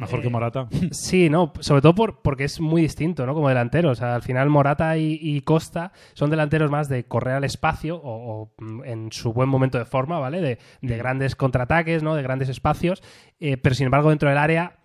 Mejor 0.00 0.20
que 0.20 0.28
eh, 0.28 0.30
Morata. 0.30 0.68
Sí, 0.90 1.28
no, 1.30 1.52
sobre 1.60 1.82
todo 1.82 1.94
por, 1.94 2.22
porque 2.22 2.44
es 2.44 2.60
muy 2.60 2.82
distinto, 2.82 3.26
¿no? 3.26 3.34
Como 3.34 3.48
delantero. 3.48 3.90
O 3.90 3.94
sea, 3.94 4.14
al 4.14 4.22
final 4.22 4.50
Morata 4.50 4.96
y, 4.96 5.18
y 5.20 5.40
Costa 5.42 5.92
son 6.14 6.30
delanteros 6.30 6.70
más 6.70 6.88
de 6.88 7.04
correr 7.04 7.34
al 7.34 7.44
espacio 7.44 7.96
o, 7.96 8.02
o, 8.02 8.52
mm, 8.58 8.84
en 8.84 9.12
su 9.12 9.32
buen 9.32 9.48
momento 9.48 9.78
de 9.78 9.84
forma, 9.84 10.18
¿vale? 10.18 10.40
De, 10.40 10.58
de 10.82 10.96
grandes 10.96 11.36
contraataques, 11.36 12.02
¿no? 12.02 12.14
De 12.14 12.22
grandes 12.22 12.48
espacios. 12.48 13.02
Eh, 13.40 13.56
pero 13.56 13.74
sin 13.74 13.86
embargo, 13.86 14.10
dentro 14.10 14.28
del 14.28 14.38
área 14.38 14.76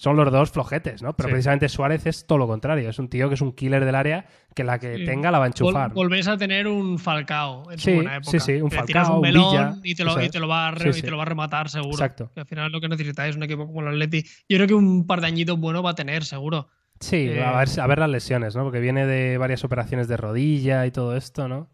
son 0.00 0.16
los 0.16 0.30
dos 0.30 0.52
flojetes, 0.52 1.02
¿no? 1.02 1.12
Pero 1.16 1.28
Sí. 1.28 1.32
precisamente 1.32 1.68
Suárez 1.68 2.06
es 2.06 2.24
todo 2.24 2.38
lo 2.38 2.46
contrario. 2.46 2.88
Es 2.88 3.00
un 3.00 3.08
tío 3.08 3.28
que 3.28 3.34
es 3.34 3.40
un 3.40 3.52
killer 3.52 3.84
del 3.84 3.96
área 3.96 4.26
que 4.54 4.62
la 4.62 4.78
que 4.78 4.98
Sí. 4.98 5.04
tenga 5.04 5.32
la 5.32 5.40
va 5.40 5.46
a 5.46 5.48
Vol- 5.48 5.50
enchufar. 5.50 5.92
volvés 5.92 6.28
a 6.28 6.36
tener 6.36 6.68
un 6.68 7.00
Falcao 7.00 7.68
en 7.72 7.78
Sí, 7.80 7.94
buena 7.94 8.16
época. 8.16 8.30
sí, 8.30 8.38
sí, 8.38 8.62
un 8.62 8.70
Falcao, 8.70 9.16
un 9.16 9.20
melón 9.22 9.50
Villa, 9.50 9.74
y, 9.82 9.94
te 9.96 10.04
lo, 10.04 10.10
eso 10.12 10.22
y 10.22 10.26
es. 10.26 10.30
te 10.30 10.38
lo 10.38 10.46
va 10.46 10.68
a 10.68 10.70
re- 10.70 10.90
y 10.96 11.02
te 11.02 11.10
lo 11.10 11.16
va 11.16 11.24
a 11.24 11.26
rematar 11.26 11.68
seguro. 11.68 11.90
Exacto. 11.94 12.30
Que 12.32 12.40
al 12.40 12.46
final 12.46 12.70
lo 12.70 12.80
que 12.80 12.88
necesitáis 12.88 13.30
es 13.30 13.36
un 13.36 13.42
equipo 13.42 13.66
como 13.66 13.80
el 13.80 13.88
Atleti. 13.88 14.22
Yo 14.48 14.56
creo 14.58 14.66
que 14.68 14.74
un 14.74 15.04
par 15.06 15.20
de 15.20 15.26
añitos 15.26 15.58
bueno 15.58 15.82
va 15.82 15.90
a 15.90 15.94
tener, 15.96 16.24
seguro. 16.24 16.68
Sí, 17.00 17.28
Eh, 17.30 17.42
a, 17.44 17.56
ver, 17.58 17.68
a 17.80 17.86
ver 17.88 17.98
las 17.98 18.10
lesiones, 18.10 18.54
¿no? 18.56 18.62
Porque 18.62 18.78
viene 18.80 19.04
de 19.06 19.36
varias 19.38 19.64
operaciones 19.64 20.06
de 20.08 20.16
rodilla 20.16 20.86
y 20.86 20.90
todo 20.92 21.16
esto, 21.16 21.48
¿no? 21.48 21.68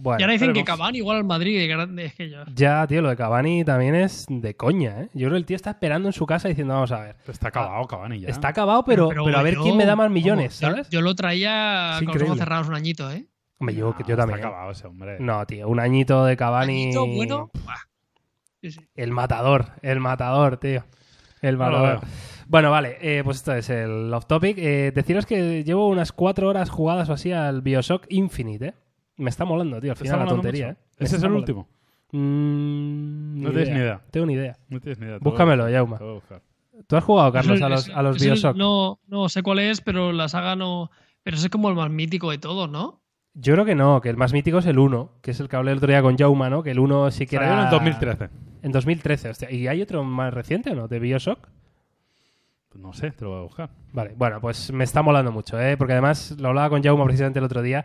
Bueno, 0.00 0.20
y 0.20 0.22
ahora 0.22 0.32
dicen 0.32 0.52
que. 0.52 0.62
Cavani 0.62 0.98
igual 0.98 1.16
al 1.16 1.24
Madrid, 1.24 1.58
que 1.58 1.66
grande 1.66 2.04
es 2.06 2.14
que 2.14 2.30
yo. 2.30 2.44
Ya, 2.54 2.86
tío, 2.86 3.02
lo 3.02 3.08
de 3.08 3.16
Cavani 3.16 3.64
también 3.64 3.96
es 3.96 4.26
de 4.28 4.54
coña, 4.54 5.02
¿eh? 5.02 5.08
Yo 5.12 5.26
creo 5.26 5.30
que 5.32 5.36
el 5.38 5.44
tío 5.44 5.56
está 5.56 5.70
esperando 5.70 6.08
en 6.08 6.12
su 6.12 6.24
casa 6.24 6.48
diciendo, 6.48 6.74
vamos 6.74 6.92
a 6.92 7.00
ver. 7.00 7.16
Está 7.26 7.48
acabado 7.48 7.84
Cavani 7.86 8.20
ya. 8.20 8.28
Está 8.28 8.48
acabado, 8.48 8.84
pero, 8.84 9.08
pero, 9.08 9.26
a 9.36 9.42
ver 9.42 9.54
yo- 9.54 9.62
quién 9.62 9.76
me 9.76 9.84
da 9.84 9.96
más 9.96 10.08
millones, 10.08 10.60
vamos, 10.62 10.76
¿sabes? 10.76 10.88
Yo, 10.90 11.00
lo 11.02 11.14
traía 11.16 11.98
Es 11.98 12.04
con 12.06 12.14
los 12.14 12.22
ojos 12.22 12.38
cerrados 12.38 12.68
un 12.68 12.74
añito, 12.76 13.10
¿eh? 13.10 13.26
Hombre, 13.58 13.74
yo, 13.74 13.90
No, 13.98 14.06
yo 14.06 14.16
también. 14.16 14.38
Está 14.38 14.48
acabado 14.48 14.70
ese 14.70 14.86
hombre. 14.86 15.16
No, 15.18 15.44
tío, 15.46 15.68
un 15.68 15.80
añito 15.80 16.24
de 16.24 16.36
Cavani. 16.36 16.84
Añito 16.84 17.06
bueno. 17.06 17.50
buah. 17.64 17.74
Sí, 18.60 18.70
sí. 18.70 18.80
El 18.94 19.10
matador, 19.10 19.66
el 19.82 19.98
matador, 19.98 20.58
tío. 20.58 20.84
El 21.42 21.56
matador. 21.56 22.00
bueno, 22.46 22.70
vale, 22.70 22.98
eh, 23.00 23.22
pues 23.24 23.38
esto 23.38 23.52
es 23.54 23.68
el 23.70 24.14
off 24.14 24.26
topic. 24.26 24.58
Eh, 24.58 24.92
deciros 24.94 25.26
que 25.26 25.64
llevo 25.64 25.88
unas 25.88 26.12
cuatro 26.12 26.48
horas 26.48 26.70
jugadas 26.70 27.08
o 27.08 27.14
así 27.14 27.32
al 27.32 27.62
Bioshock 27.62 28.06
Infinite, 28.10 28.66
¿eh? 28.66 28.74
Me 29.18 29.30
está 29.30 29.44
molando, 29.44 29.80
tío, 29.80 29.92
al 29.92 29.98
¿Te 29.98 30.04
final 30.04 30.20
la 30.20 30.26
tontería? 30.26 30.70
¿eh? 30.70 30.76
¿Ese 30.98 31.16
es 31.16 31.22
el 31.22 31.30
molando. 31.30 31.38
último? 31.62 31.68
Mm, 32.12 33.42
No 33.42 33.50
tienes 33.50 33.68
ni 33.70 33.76
idea. 33.76 34.00
Tengo 34.10 34.26
ni 34.26 34.32
idea. 34.34 34.56
No 34.68 34.80
tienes 34.80 34.98
ni 34.98 35.06
idea. 35.06 35.18
Búscamelo, 35.20 35.68
Yauma. 35.68 35.98
te 35.98 36.04
voy 36.04 36.12
a 36.12 36.14
buscar. 36.14 36.42
¿Tú 36.86 36.96
has 36.96 37.04
jugado, 37.04 37.32
Carlos, 37.32 37.60
a 37.60 37.68
los, 37.68 37.88
a 37.90 38.02
los 38.02 38.18
Bioshock? 38.22 38.56
No, 38.56 39.00
no 39.08 39.28
sé 39.28 39.42
cuál 39.42 39.58
es, 39.58 39.80
pero 39.80 40.12
la 40.12 40.28
saga 40.28 40.54
no. 40.56 40.90
Pero 41.24 41.36
ese 41.36 41.46
es 41.46 41.50
como 41.50 41.68
el 41.68 41.74
más 41.74 41.90
mítico 41.90 42.30
de 42.30 42.38
todos, 42.38 42.70
¿no? 42.70 43.00
Yo 43.34 43.52
creo 43.54 43.64
que 43.64 43.74
no, 43.74 44.00
que 44.00 44.08
el 44.08 44.16
más 44.16 44.32
mítico 44.32 44.58
es 44.58 44.66
el 44.66 44.78
1, 44.78 45.12
que 45.20 45.32
es 45.32 45.40
el 45.40 45.48
que 45.48 45.56
hablé 45.56 45.72
el 45.72 45.78
otro 45.78 45.88
día 45.88 46.02
con 46.02 46.16
Jauma, 46.16 46.48
¿no? 46.48 46.62
Que 46.62 46.70
el 46.70 46.78
1 46.78 47.10
sí 47.10 47.26
que 47.26 47.36
Salió 47.36 47.52
era... 47.52 47.60
en 47.60 47.64
el 47.66 47.70
2013. 47.72 48.28
En 48.62 48.72
2013, 48.72 49.28
hostia. 49.30 49.50
¿Y 49.50 49.66
hay 49.68 49.82
otro 49.82 50.02
más 50.04 50.32
reciente 50.32 50.70
o 50.70 50.74
no? 50.74 50.88
¿De 50.88 50.98
Bioshock? 51.00 51.48
Pues 52.68 52.82
no 52.82 52.92
sé, 52.92 53.10
te 53.10 53.24
lo 53.24 53.30
voy 53.30 53.38
a 53.40 53.42
buscar. 53.42 53.70
Vale, 53.92 54.14
bueno, 54.16 54.40
pues 54.40 54.72
me 54.72 54.84
está 54.84 55.02
molando 55.02 55.32
mucho, 55.32 55.60
¿eh? 55.60 55.76
Porque 55.76 55.92
además 55.94 56.36
lo 56.38 56.48
hablaba 56.48 56.68
con 56.70 56.82
Jauma 56.82 57.04
precisamente 57.04 57.38
el 57.38 57.44
otro 57.44 57.62
día, 57.62 57.84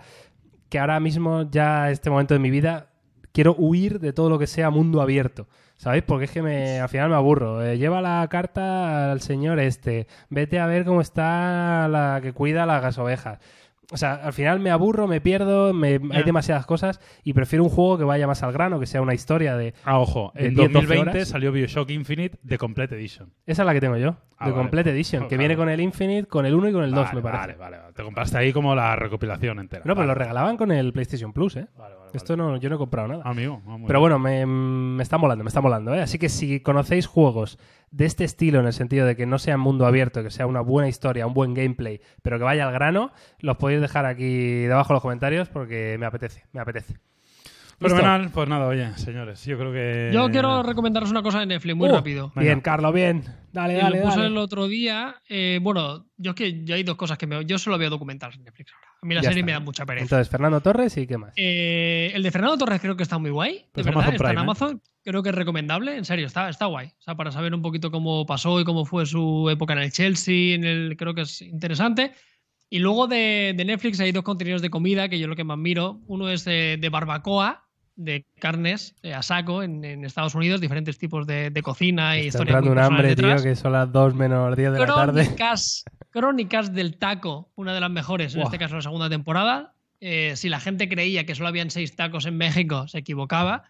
que 0.74 0.80
ahora 0.80 1.00
mismo, 1.00 1.48
ya 1.52 1.92
este 1.92 2.10
momento 2.10 2.34
de 2.34 2.40
mi 2.40 2.50
vida, 2.50 2.88
quiero 3.32 3.54
huir 3.56 4.00
de 4.00 4.12
todo 4.12 4.28
lo 4.28 4.40
que 4.40 4.48
sea 4.48 4.72
mundo 4.72 5.02
abierto. 5.04 5.48
¿Sabéis? 5.78 6.04
Porque 6.04 6.26
es 6.26 6.32
que 6.32 6.42
me, 6.42 6.80
al 6.80 6.90
final 6.90 7.10
me 7.10 7.16
aburro. 7.16 7.64
Eh, 7.64 7.78
lleva 7.78 8.02
la 8.02 8.26
carta 8.28 9.12
al 9.12 9.22
señor 9.22 9.60
este. 9.60 10.08
Vete 10.32 10.60
a 10.60 10.66
ver 10.66 10.84
cómo 10.84 11.00
está 11.02 11.88
la 11.90 12.20
que 12.24 12.34
cuida 12.34 12.66
las 12.66 12.98
ovejas. 12.98 13.38
O 13.92 13.98
sea, 13.98 14.14
al 14.16 14.34
final 14.34 14.60
me 14.60 14.72
aburro, 14.72 15.08
me 15.08 15.22
pierdo, 15.22 15.74
me- 15.74 16.00
hay 16.12 16.20
Ya. 16.22 16.24
demasiadas 16.24 16.66
cosas 16.66 17.00
y 17.24 17.34
prefiero 17.34 17.64
un 17.64 17.70
juego 17.70 17.98
que 18.00 18.04
vaya 18.06 18.26
más 18.26 18.42
al 18.42 18.52
grano, 18.54 18.80
que 18.80 18.88
sea 18.88 19.02
una 19.02 19.14
historia 19.14 19.56
de... 19.56 19.76
Ah, 19.84 20.00
ojo, 20.00 20.32
en 20.36 20.56
10, 20.56 20.72
12 20.72 20.74
2020 20.74 21.10
horas. 21.12 21.28
salió 21.28 21.52
Bioshock 21.52 21.90
Infinite 21.92 22.40
de 22.42 22.58
Complete 22.58 22.96
Edition. 22.96 23.32
Esa 23.46 23.62
es 23.62 23.66
la 23.68 23.74
que 23.74 23.82
tengo 23.82 23.98
yo, 23.98 24.16
Ah, 24.44 24.46
de 24.46 24.52
vale, 24.52 24.64
Complete 24.64 24.90
pues, 24.90 24.96
Edition, 24.96 25.24
que 25.24 25.28
claro. 25.30 25.40
viene 25.40 25.56
con 25.56 25.70
el 25.70 25.80
Infinite, 25.82 26.28
con 26.28 26.46
el 26.46 26.54
1 26.54 26.70
y 26.70 26.74
con 26.74 26.84
el 26.84 26.92
2, 26.92 27.04
vale, 27.06 27.16
me 27.16 27.22
parece. 27.22 27.40
Vale, 27.42 27.56
vale, 27.56 27.78
vale. 27.78 27.94
Te 27.94 28.04
compraste 28.04 28.38
ahí 28.38 28.54
como 28.54 28.76
la 28.76 28.96
recopilación 28.96 29.60
entera. 29.60 29.84
No, 29.86 29.96
pero 29.96 30.08
lo 30.08 30.16
regalaban 30.16 30.58
con 30.58 30.72
el 30.72 30.94
PlayStation 30.94 31.34
Plus, 31.34 31.56
¿eh? 31.56 31.68
Vale, 31.78 31.96
vale, 31.96 32.12
Esto 32.14 32.38
no, 32.38 32.58
yo 32.58 32.70
no 32.70 32.76
he 32.76 32.78
comprado 32.78 33.08
nada. 33.08 33.24
Amigo. 33.26 33.62
ah, 33.66 33.78
muy 33.78 33.88
Pero 33.88 34.00
bueno, 34.00 34.20
me, 34.20 34.46
me 34.46 35.02
está 35.02 35.18
molando, 35.18 35.44
me 35.44 35.48
está 35.48 35.62
molando, 35.62 35.94
¿eh? 35.96 36.02
Así 36.02 36.20
que 36.20 36.30
si 36.30 36.60
conocéis 36.60 37.08
juegos 37.08 37.58
de 37.92 38.06
este 38.06 38.24
estilo, 38.24 38.60
en 38.60 38.66
el 38.66 38.74
sentido 38.74 39.06
de 39.06 39.16
que 39.16 39.26
no 39.26 39.40
sea 39.40 39.58
mundo 39.58 39.86
abierto, 39.86 40.24
que 40.24 40.32
sea 40.32 40.48
una 40.48 40.62
buena 40.62 40.90
historia, 40.90 41.28
un 41.28 41.34
buen 41.34 41.54
gameplay, 41.54 42.02
pero 42.22 42.38
que 42.38 42.44
vaya 42.44 42.68
al 42.68 42.74
grano, 42.74 43.12
los 43.40 43.58
podéis 43.58 43.82
dejar 43.82 44.06
aquí 44.06 44.64
debajo 44.64 44.92
en 44.92 44.96
los 44.96 45.02
comentarios 45.02 45.50
porque 45.50 45.98
me 46.00 46.06
apetece, 46.06 46.46
me 46.52 46.60
apetece. 46.62 46.98
Fenomenal. 47.90 48.32
Pues 48.32 48.50
nada, 48.50 48.68
oye, 48.68 48.92
señores, 48.98 49.44
yo 49.46 49.58
creo 49.58 49.72
que... 49.72 50.12
Yo 50.14 50.30
quiero 50.32 50.64
recomendaros 50.64 51.12
una 51.12 51.22
cosa 51.22 51.40
de 51.40 51.46
Netflix 51.46 51.76
muy 51.76 51.90
Uh, 51.90 51.94
rápido. 51.94 52.32
Bien, 52.36 52.62
Carlos, 52.62 52.94
bien. 52.94 53.24
Dale, 53.52 53.76
Eh, 53.76 53.82
dale, 53.82 53.98
lo 54.00 54.04
puse 54.06 54.18
dale. 54.18 54.28
el 54.30 54.38
otro 54.38 54.68
día. 54.68 55.16
eh, 55.30 55.60
bueno, 55.62 56.08
yo 56.18 56.32
es 56.32 56.36
que 56.36 56.64
yo 56.64 56.76
hay 56.76 56.84
dos 56.84 56.96
cosas 56.96 57.18
que 57.18 57.28
me. 57.28 57.46
Yo 57.46 57.58
solo 57.60 57.78
veo 57.78 57.90
documentales 57.90 58.36
en 58.38 58.44
Netflix 58.46 58.72
ahora. 58.74 58.88
A 59.02 59.06
mí 59.06 59.16
la 59.16 59.22
Ya 59.22 59.30
serie 59.30 59.42
está. 59.42 59.46
me 59.46 59.52
da 59.52 59.60
mucha 59.60 59.86
pereza. 59.86 60.04
Entonces, 60.06 60.30
Fernando 60.30 60.62
Torres 60.62 60.96
y 60.98 61.06
qué 61.06 61.18
más. 61.18 61.34
Eh, 61.36 62.12
el 62.16 62.24
de 62.24 62.32
Fernando 62.32 62.58
Torres 62.58 62.80
creo 62.82 62.96
que 62.96 63.04
está 63.04 63.18
muy 63.18 63.32
guay. 63.32 63.66
Pues 63.74 63.86
de 63.86 63.92
verdad, 63.92 64.04
Amazon 64.08 64.14
está 64.16 64.24
en 64.26 64.30
Prime, 64.30 64.40
¿eh? 64.40 64.44
Amazon. 64.44 64.82
Creo 65.04 65.22
que 65.24 65.30
es 65.30 65.36
recomendable. 65.36 65.98
En 65.98 66.06
serio, 66.06 66.26
está, 66.26 66.48
está 66.50 66.66
guay. 66.68 66.88
O 66.88 67.02
sea, 67.02 67.16
para 67.16 67.32
saber 67.32 67.54
un 67.54 67.62
poquito 67.62 67.92
cómo 67.92 68.26
pasó 68.26 68.60
y 68.60 68.64
cómo 68.64 68.86
fue 68.86 69.06
su 69.06 69.50
época 69.52 69.74
en 69.74 69.80
el 69.80 69.92
Chelsea. 69.92 70.56
En 70.56 70.64
el, 70.64 70.96
creo 70.98 71.14
que 71.14 71.22
es 71.22 71.42
interesante. 71.42 72.14
Y 72.70 72.80
luego 72.80 73.06
de, 73.08 73.54
de 73.56 73.66
Netflix 73.66 74.00
hay 74.00 74.12
dos 74.12 74.24
contenidos 74.24 74.62
de 74.64 74.70
comida 74.72 75.08
que 75.10 75.20
yo 75.20 75.28
lo 75.28 75.36
que 75.36 75.44
más 75.44 75.58
miro. 75.60 76.00
Uno 76.08 76.30
es 76.30 76.44
de, 76.46 76.78
de 76.80 76.90
barbacoa, 76.90 77.63
de 77.96 78.26
carnes 78.40 78.96
eh, 79.04 79.14
a 79.14 79.22
saco 79.22 79.62
en, 79.64 79.84
en 79.86 80.04
Estados 80.06 80.34
Unidos, 80.36 80.60
diferentes 80.62 80.98
tipos 80.98 81.28
de, 81.28 81.50
de 81.52 81.62
cocina 81.62 82.18
y 82.18 82.28
historias 82.28 82.62
muy 82.62 82.70
un 82.72 82.80
hambre, 82.80 83.10
personales 83.10 83.16
tío, 83.18 83.28
detrás. 83.28 83.44
que 83.44 83.56
son 83.56 83.72
las 83.74 83.92
2 83.92 84.16
menos 84.16 84.56
10 84.56 84.72
de 84.74 84.80
la 84.80 84.86
tarde. 84.88 85.24
Crónicas, 85.26 85.84
Crónicas 86.10 86.74
del 86.74 86.98
Taco, 86.98 87.52
una 87.56 87.74
de 87.74 87.80
las 87.80 87.92
mejores, 87.92 88.34
en 88.34 88.40
Buah. 88.42 88.48
este 88.48 88.58
caso 88.60 88.76
la 88.76 88.82
segunda 88.82 89.10
temporada. 89.10 89.74
Eh, 90.02 90.34
si 90.36 90.50
la 90.50 90.60
gente 90.60 90.90
creía 90.90 91.26
que 91.26 91.36
solo 91.36 91.48
habían 91.50 91.70
seis 91.70 91.96
tacos 91.96 92.26
en 92.26 92.36
México, 92.36 92.88
se 92.88 92.98
equivocaba. 93.00 93.64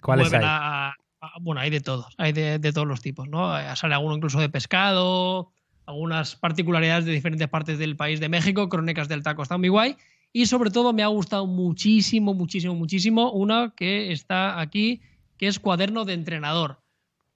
¿Cuáles 0.00 0.32
hay? 0.32 0.40
a- 0.44 0.88
a- 0.90 0.94
bueno, 1.40 1.60
hay 1.60 1.70
de 1.70 1.80
todos, 1.80 2.14
hay 2.18 2.32
de, 2.32 2.58
de 2.58 2.72
todos 2.72 2.86
los 2.86 3.00
tipos, 3.00 3.28
¿no? 3.28 3.58
Eh, 3.58 3.64
Sale 3.76 3.94
alguno 3.94 4.16
incluso 4.16 4.38
de 4.40 4.48
pescado, 4.48 5.50
algunas 5.86 6.36
particularidades 6.36 7.04
de 7.04 7.12
diferentes 7.12 7.48
partes 7.48 7.78
del 7.78 7.96
país 7.96 8.20
de 8.20 8.28
México, 8.28 8.68
Crónicas 8.68 9.08
del 9.08 9.22
Taco 9.22 9.42
está 9.42 9.56
muy 9.58 9.68
guay. 9.68 9.96
Y 10.32 10.46
sobre 10.46 10.70
todo 10.70 10.92
me 10.92 11.02
ha 11.02 11.08
gustado 11.08 11.46
muchísimo, 11.46 12.32
muchísimo, 12.34 12.74
muchísimo 12.74 13.30
una 13.32 13.72
que 13.76 14.12
está 14.12 14.60
aquí, 14.60 15.00
que 15.36 15.46
es 15.46 15.58
Cuaderno 15.58 16.04
de 16.04 16.14
Entrenador. 16.14 16.78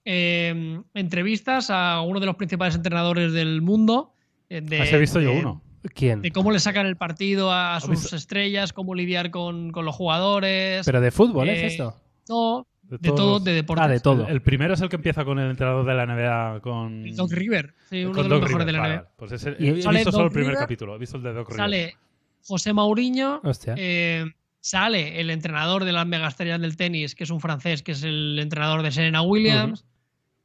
Eh, 0.05 0.81
entrevistas 0.95 1.69
a 1.71 2.01
uno 2.03 2.21
de 2.21 2.27
los 2.27 2.37
principales 2.37 2.75
entrenadores 2.75 3.33
del 3.33 3.61
mundo. 3.61 4.13
eh, 4.49 4.61
de, 4.61 4.79
he 4.89 4.99
visto 4.99 5.21
yo 5.21 5.33
uno. 5.33 5.63
¿Quién? 5.95 6.21
de 6.23 6.33
cómo 6.33 6.51
le 6.51 6.59
sacan 6.59 6.87
el 6.87 6.97
partido 6.97 7.53
a 7.53 7.77
¿Has 7.77 7.83
sus 7.85 7.91
visto? 7.93 8.17
estrellas, 8.17 8.73
cómo 8.73 8.95
lidiar 8.95 9.31
con, 9.31 9.71
con 9.71 9.85
los 9.85 9.95
jugadores. 9.95 10.85
Pero 10.85 11.01
de 11.01 11.11
fútbol, 11.13 11.49
¿es 11.49 11.59
Eh, 11.63 11.67
esto? 11.67 11.95
no, 12.29 12.67
De 12.83 12.99
todo, 12.99 13.35
los- 13.35 13.45
de 13.45 13.53
deportes. 13.53 13.85
Ah, 13.85 13.89
de 13.89 14.01
todo. 14.01 14.27
El, 14.27 14.43
primero 14.43 14.75
es 14.75 14.81
el 14.81 14.89
que 14.89 14.97
empieza 14.97 15.25
con 15.25 15.39
el 15.39 15.49
entrenador 15.51 15.85
de 15.87 15.95
la 15.95 16.07
NBA 16.07 16.61
con. 16.61 17.05
El 17.07 17.15
Doc 17.15 17.31
River, 17.33 17.75
sí, 17.89 18.05
uno 18.05 18.15
con 18.15 18.23
de 18.25 18.29
los 18.31 18.41
Doc 18.41 18.49
mejores 18.49 18.67
River, 18.67 18.67
de 18.67 18.73
la 18.73 18.79
NBA. 18.79 18.97
vale. 18.97 19.09
Pues 19.17 19.33
ese- 19.33 19.57
he 19.59 19.73
visto 19.73 20.11
solo 20.13 20.25
el 20.27 20.31
primer 20.33 20.49
River, 20.51 20.59
capítulo. 20.59 20.95
He 20.97 20.99
visto 20.99 21.17
el 21.19 21.23
de 21.23 21.33
Doc 21.33 21.49
River. 21.51 21.57
Sale 21.65 21.97
José 22.47 22.73
Mauriño, 22.73 23.41
Hostia. 23.45 23.75
eh, 23.77 24.25
sale 24.61 25.21
el 25.21 25.31
entrenador 25.31 25.85
de 25.85 25.93
las 25.93 26.07
megaestrellas 26.07 26.61
del 26.61 26.77
tenis, 26.77 27.15
que 27.15 27.25
es 27.25 27.31
un 27.31 27.41
francés, 27.41 27.83
que 27.83 27.93
es 27.93 28.03
el 28.03 28.39
entrenador 28.39 28.83
de 28.83 28.91
Serena 28.93 29.23
Williams. 29.23 29.85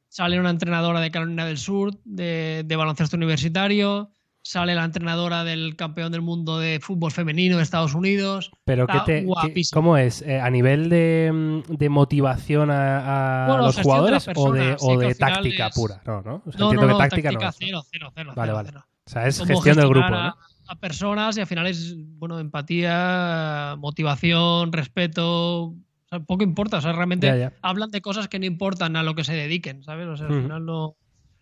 Sale 0.08 0.38
una 0.38 0.50
entrenadora 0.50 1.00
de 1.00 1.10
Carolina 1.10 1.46
del 1.46 1.56
Sur 1.58 1.98
de, 2.04 2.62
de 2.66 2.76
baloncesto 2.76 3.16
universitario. 3.16 4.10
Sale 4.44 4.74
la 4.74 4.84
entrenadora 4.84 5.44
del 5.44 5.76
campeón 5.76 6.10
del 6.10 6.20
mundo 6.20 6.58
de 6.58 6.80
fútbol 6.82 7.12
femenino 7.12 7.56
de 7.58 7.62
Estados 7.62 7.94
Unidos. 7.94 8.50
Pero 8.64 8.86
¿qué 8.88 8.92
está 8.94 9.04
te, 9.04 9.20
qué- 9.20 9.24
guapísimo. 9.26 9.80
¿cómo 9.80 9.96
es? 9.96 10.20
Eh, 10.22 10.40
¿A 10.40 10.50
nivel 10.50 10.88
de, 10.90 11.30
mm, 11.32 11.74
de 11.76 11.88
motivación 11.88 12.70
a, 12.72 13.44
a 13.44 13.46
Bueno, 13.48 13.66
los 13.66 13.76
de 13.76 13.82
jugadores 13.84 14.28
o 14.34 14.52
de, 14.52 14.76
o 14.80 14.98
que 14.98 15.06
de 15.06 15.14
táctica 15.14 15.68
es- 15.68 15.74
pura? 15.76 16.02
No, 16.04 16.22
¿no? 16.22 16.42
O 16.44 16.50
sea, 16.50 16.58
No, 16.58 16.72
entiendo 16.72 16.74
no, 16.74 16.80
que 16.80 16.92
no, 16.92 16.98
táctica, 16.98 17.28
táctica 17.30 17.46
no. 17.46 17.52
cero, 17.52 17.82
cero, 17.90 18.12
cero, 18.14 18.32
Vale, 18.34 18.52
vale. 18.52 18.70
O 18.70 19.10
sea, 19.10 19.26
es 19.28 19.42
gestión 19.44 19.76
del 19.76 19.88
grupo, 19.88 20.08
¿no? 20.10 20.34
A, 20.72 20.76
personas 20.76 21.36
y 21.36 21.40
al 21.40 21.46
final 21.46 21.66
es, 21.66 21.94
bueno, 22.18 22.38
empatía, 22.38 23.76
motivación, 23.78 24.72
respeto. 24.72 25.64
O 25.64 25.76
sea, 26.08 26.20
poco 26.20 26.42
importa. 26.44 26.78
O 26.78 26.80
sea, 26.80 26.92
realmente 26.92 27.26
Ya, 27.26 27.36
ya. 27.36 27.52
hablan 27.62 27.90
de 27.90 28.00
cosas 28.00 28.28
que 28.28 28.38
no 28.38 28.46
importan 28.46 28.96
a 28.96 29.02
lo 29.02 29.14
que 29.14 29.24
se 29.24 29.34
dediquen, 29.34 29.82
¿sabes? 29.82 30.06
O 30.08 30.16
sea, 30.16 30.26
al 30.26 30.42
final 30.42 30.64
no. 30.64 30.96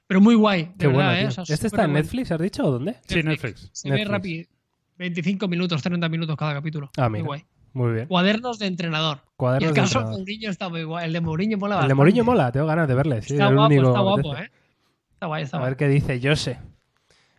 Pero 0.06 0.20
muy 0.20 0.34
guay, 0.34 0.64
de 0.64 0.74
Qué 0.78 0.86
verdad, 0.88 1.04
bueno, 1.04 1.12
¿eh? 1.12 1.18
tío. 1.20 1.28
O 1.42 1.46
sea, 1.46 1.54
¿Este 1.54 1.66
está 1.68 1.84
en 1.84 1.90
guay. 1.92 2.02
Netflix, 2.02 2.32
has 2.32 2.40
dicho, 2.40 2.64
o 2.66 2.70
dónde? 2.72 2.96
Sí, 3.06 3.22
Netflix. 3.22 3.70
Se 3.72 3.88
ve 3.88 3.96
Netflix. 3.96 4.10
rápido. 4.10 4.48
25 4.98 5.48
minutos, 5.48 5.82
30 5.82 6.08
minutos 6.08 6.36
cada 6.36 6.52
capítulo. 6.54 6.90
Ah, 6.96 7.08
muy 7.08 7.20
guay. 7.20 7.44
Muy 7.72 7.92
bien. 7.92 8.06
Cuadernos 8.08 8.58
de 8.58 8.66
entrenador. 8.66 9.20
y 9.60 9.64
el 9.64 9.72
de 9.72 9.80
caso 9.80 10.00
de 10.00 10.04
entrenador. 10.06 10.18
Mourinho 10.18 10.50
está 10.50 10.68
muy 10.68 10.82
guay. 10.82 11.06
El 11.06 11.12
de 11.12 11.20
Mourinho 11.20 11.56
mola 11.58 11.80
El 11.82 11.88
de. 11.88 11.94
Mourinho 11.94 12.24
mola, 12.24 12.50
tengo 12.50 12.66
ganas 12.66 12.88
de 12.88 12.94
verle. 12.96 13.22
Sí, 13.22 13.34
Está 13.34 13.46
guapo, 13.52 13.66
único 13.66 13.88
está 13.88 14.00
guapo. 14.00 14.36
¿eh? 14.36 14.50
Está 15.14 15.26
guay, 15.26 15.42
está 15.44 15.56
A 15.56 15.60
guay. 15.60 15.70
ver 15.70 15.76
qué 15.76 15.88
dice, 15.88 16.18
yo 16.20 16.34
sé. 16.34 16.58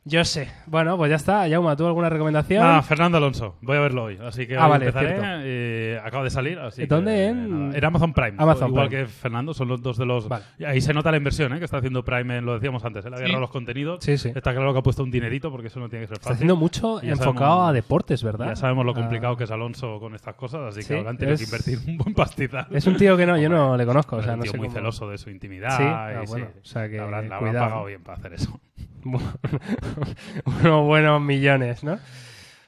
Yo 0.03 0.25
sé. 0.25 0.47
Bueno, 0.65 0.97
pues 0.97 1.11
ya 1.11 1.15
está. 1.15 1.47
Yauma, 1.47 1.75
¿tú 1.75 1.85
alguna 1.85 2.09
recomendación? 2.09 2.65
Ah, 2.65 2.81
Fernando 2.81 3.19
Alonso. 3.19 3.57
Voy 3.61 3.77
a 3.77 3.81
verlo 3.81 4.05
hoy. 4.05 4.17
Así 4.19 4.47
que 4.47 4.57
Ah, 4.57 4.63
hoy 4.65 4.71
vale, 4.71 4.87
empezaré. 4.87 5.19
eh, 5.43 5.99
acaba 6.03 6.23
de 6.23 6.31
salir. 6.31 6.57
Así 6.57 6.87
¿Dónde? 6.87 7.11
que, 7.11 7.25
En- 7.27 7.75
en 7.75 7.85
Amazon 7.85 8.11
Prime. 8.11 8.33
Amazon 8.39 8.69
Igual 8.69 8.87
Prime. 8.87 9.03
que 9.03 9.07
Fernando, 9.07 9.53
son 9.53 9.67
los 9.67 9.79
dos 9.83 9.97
de 9.99 10.07
los. 10.07 10.27
Vale. 10.27 10.43
Y 10.57 10.63
Ahí 10.63 10.81
se 10.81 10.91
nota 10.95 11.11
la 11.11 11.17
inversión 11.17 11.53
¿eh? 11.53 11.59
que 11.59 11.65
está 11.65 11.77
haciendo 11.77 12.03
Prime, 12.03 12.35
en- 12.39 12.45
lo 12.47 12.55
decíamos 12.55 12.83
antes. 12.83 13.05
Él 13.05 13.13
ha 13.13 13.17
Sí. 13.17 13.21
agarrado 13.25 13.41
los 13.41 13.51
contenidos. 13.51 14.03
Sí, 14.03 14.17
sí. 14.17 14.31
Está 14.33 14.53
claro 14.55 14.73
que 14.73 14.79
ha 14.79 14.81
puesto 14.81 15.03
un 15.03 15.11
dinerito 15.11 15.51
porque 15.51 15.67
eso 15.67 15.79
no 15.79 15.87
tiene 15.87 16.05
que 16.05 16.07
ser 16.07 16.15
Está 16.17 16.29
fácil. 16.29 16.35
haciendo 16.35 16.55
mucho 16.55 16.99
enfocado 17.03 17.33
sabemos- 17.35 17.69
a 17.69 17.73
deportes, 17.73 18.23
¿verdad? 18.23 18.47
Ya 18.47 18.55
sabemos 18.55 18.85
lo 18.85 18.93
Ah. 18.93 18.95
complicado 18.95 19.37
que 19.37 19.43
es 19.43 19.51
Alonso 19.51 19.99
con 19.99 20.15
estas 20.15 20.33
cosas, 20.33 20.61
así 20.69 20.81
Sí, 20.81 20.87
que 20.87 20.97
habrán 20.99 21.17
tenido 21.17 21.35
es- 21.35 21.41
que 21.41 21.45
invertir 21.45 21.77
un 21.87 21.97
buen 21.99 22.15
pastizal. 22.15 22.65
Es 22.71 22.87
un 22.87 22.97
tío 22.97 23.15
que 23.17 23.27
no, 23.27 23.37
yo 23.37 23.49
no 23.49 23.77
le 23.77 23.85
conozco. 23.85 24.15
O 24.15 24.19
es 24.19 24.25
sea, 24.25 24.33
un 24.33 24.39
no 24.39 24.43
tío 24.43 24.51
sé 24.53 24.57
muy 24.57 24.67
cómo- 24.69 24.79
celoso 24.79 25.07
de 25.11 25.19
su 25.19 25.29
intimidad. 25.29 25.77
Sí, 25.77 25.83
y 25.83 25.85
ah, 25.85 26.23
bueno, 26.27 26.47
sí, 26.55 26.59
o 26.59 26.65
sea 26.65 26.89
que 26.89 26.99
habrán, 26.99 27.25
habrán 27.25 27.39
cuidado. 27.39 27.65
pagado 27.67 27.85
bien 27.85 28.01
para 28.01 28.17
hacer 28.17 28.33
eso. 28.33 28.59
unos 30.45 30.85
buenos 30.85 31.21
millones, 31.21 31.83
¿no? 31.83 31.99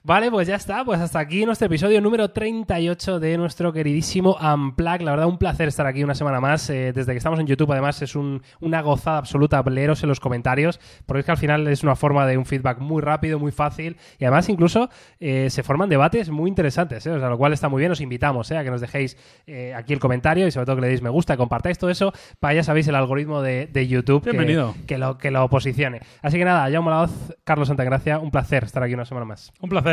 Vale, 0.06 0.30
pues 0.30 0.50
ya 0.50 0.56
está. 0.58 0.84
Pues 0.84 1.00
hasta 1.00 1.18
aquí 1.20 1.46
nuestro 1.46 1.68
episodio 1.68 2.02
número 2.02 2.30
38 2.30 3.22
de 3.22 3.38
nuestro 3.38 3.72
queridísimo 3.72 4.36
Unplug. 4.36 5.02
La 5.02 5.12
verdad, 5.12 5.28
un 5.28 5.38
placer 5.38 5.70
estar 5.70 5.86
aquí 5.88 6.04
una 6.04 6.14
semana 6.14 6.42
más. 6.42 6.70
Eh, 6.70 6.92
desde 6.94 7.14
que 7.14 7.18
estamos 7.20 7.40
en 7.40 7.48
YouTube, 7.48 7.72
además, 7.72 8.02
es 8.02 8.14
un- 8.18 8.42
una 8.60 8.82
gozada 8.82 9.18
absoluta 9.20 9.64
leeros 9.64 10.04
en 10.04 10.10
los 10.10 10.20
comentarios, 10.20 10.82
porque 11.06 11.22
es 11.22 11.26
que 11.26 11.32
al 11.32 11.38
final 11.38 11.66
es 11.70 11.84
una 11.84 11.96
forma 11.96 12.28
de 12.28 12.38
un 12.38 12.46
feedback 12.46 12.80
muy 12.80 13.02
rápido, 13.02 13.40
muy 13.40 13.54
fácil, 13.54 13.96
y 14.20 14.26
además 14.26 14.50
incluso 14.50 14.90
eh, 15.22 15.50
se 15.50 15.64
forman 15.64 15.88
debates 15.88 16.30
muy 16.30 16.50
interesantes, 16.50 17.06
¿eh? 17.08 17.12
o 17.12 17.20
sea, 17.20 17.30
lo 17.30 17.38
cual 17.38 17.54
está 17.54 17.70
muy 17.70 17.80
bien. 17.80 17.94
Os 17.94 18.02
invitamos 18.02 18.52
¿eh? 18.52 18.58
a 18.58 18.64
que 18.66 18.72
nos 18.72 18.82
dejéis 18.82 19.16
eh, 19.48 19.74
aquí 19.74 19.94
el 19.94 20.00
comentario 20.00 20.46
y 20.46 20.52
sobre 20.52 20.66
todo 20.66 20.76
que 20.76 20.82
le 20.82 20.90
deis 20.90 21.02
me 21.02 21.10
gusta, 21.12 21.38
compartáis 21.38 21.78
todo 21.80 21.90
eso, 21.90 22.12
para 22.42 22.56
ya 22.56 22.64
sabéis 22.64 22.90
el 22.90 22.96
algoritmo 22.96 23.42
de, 23.42 23.68
de 23.68 23.88
YouTube 23.88 24.22
que- 24.22 24.32
Bienvenido. 24.32 24.76
que, 24.86 24.98
lo, 24.98 25.18
que 25.18 25.32
lo 25.32 25.48
posicione. 25.48 26.02
Así 26.22 26.38
que 26.38 26.44
nada, 26.44 26.70
Jaume 26.70 26.90
Laoz, 26.90 27.12
Carlos 27.46 27.70
Santagracia, 27.70 28.20
un 28.20 28.32
placer 28.32 28.66
estar 28.66 28.84
aquí 28.84 28.94
una 28.96 29.06
semana 29.06 29.26
más. 29.26 29.54
Un 29.62 29.70
placer. 29.70 29.93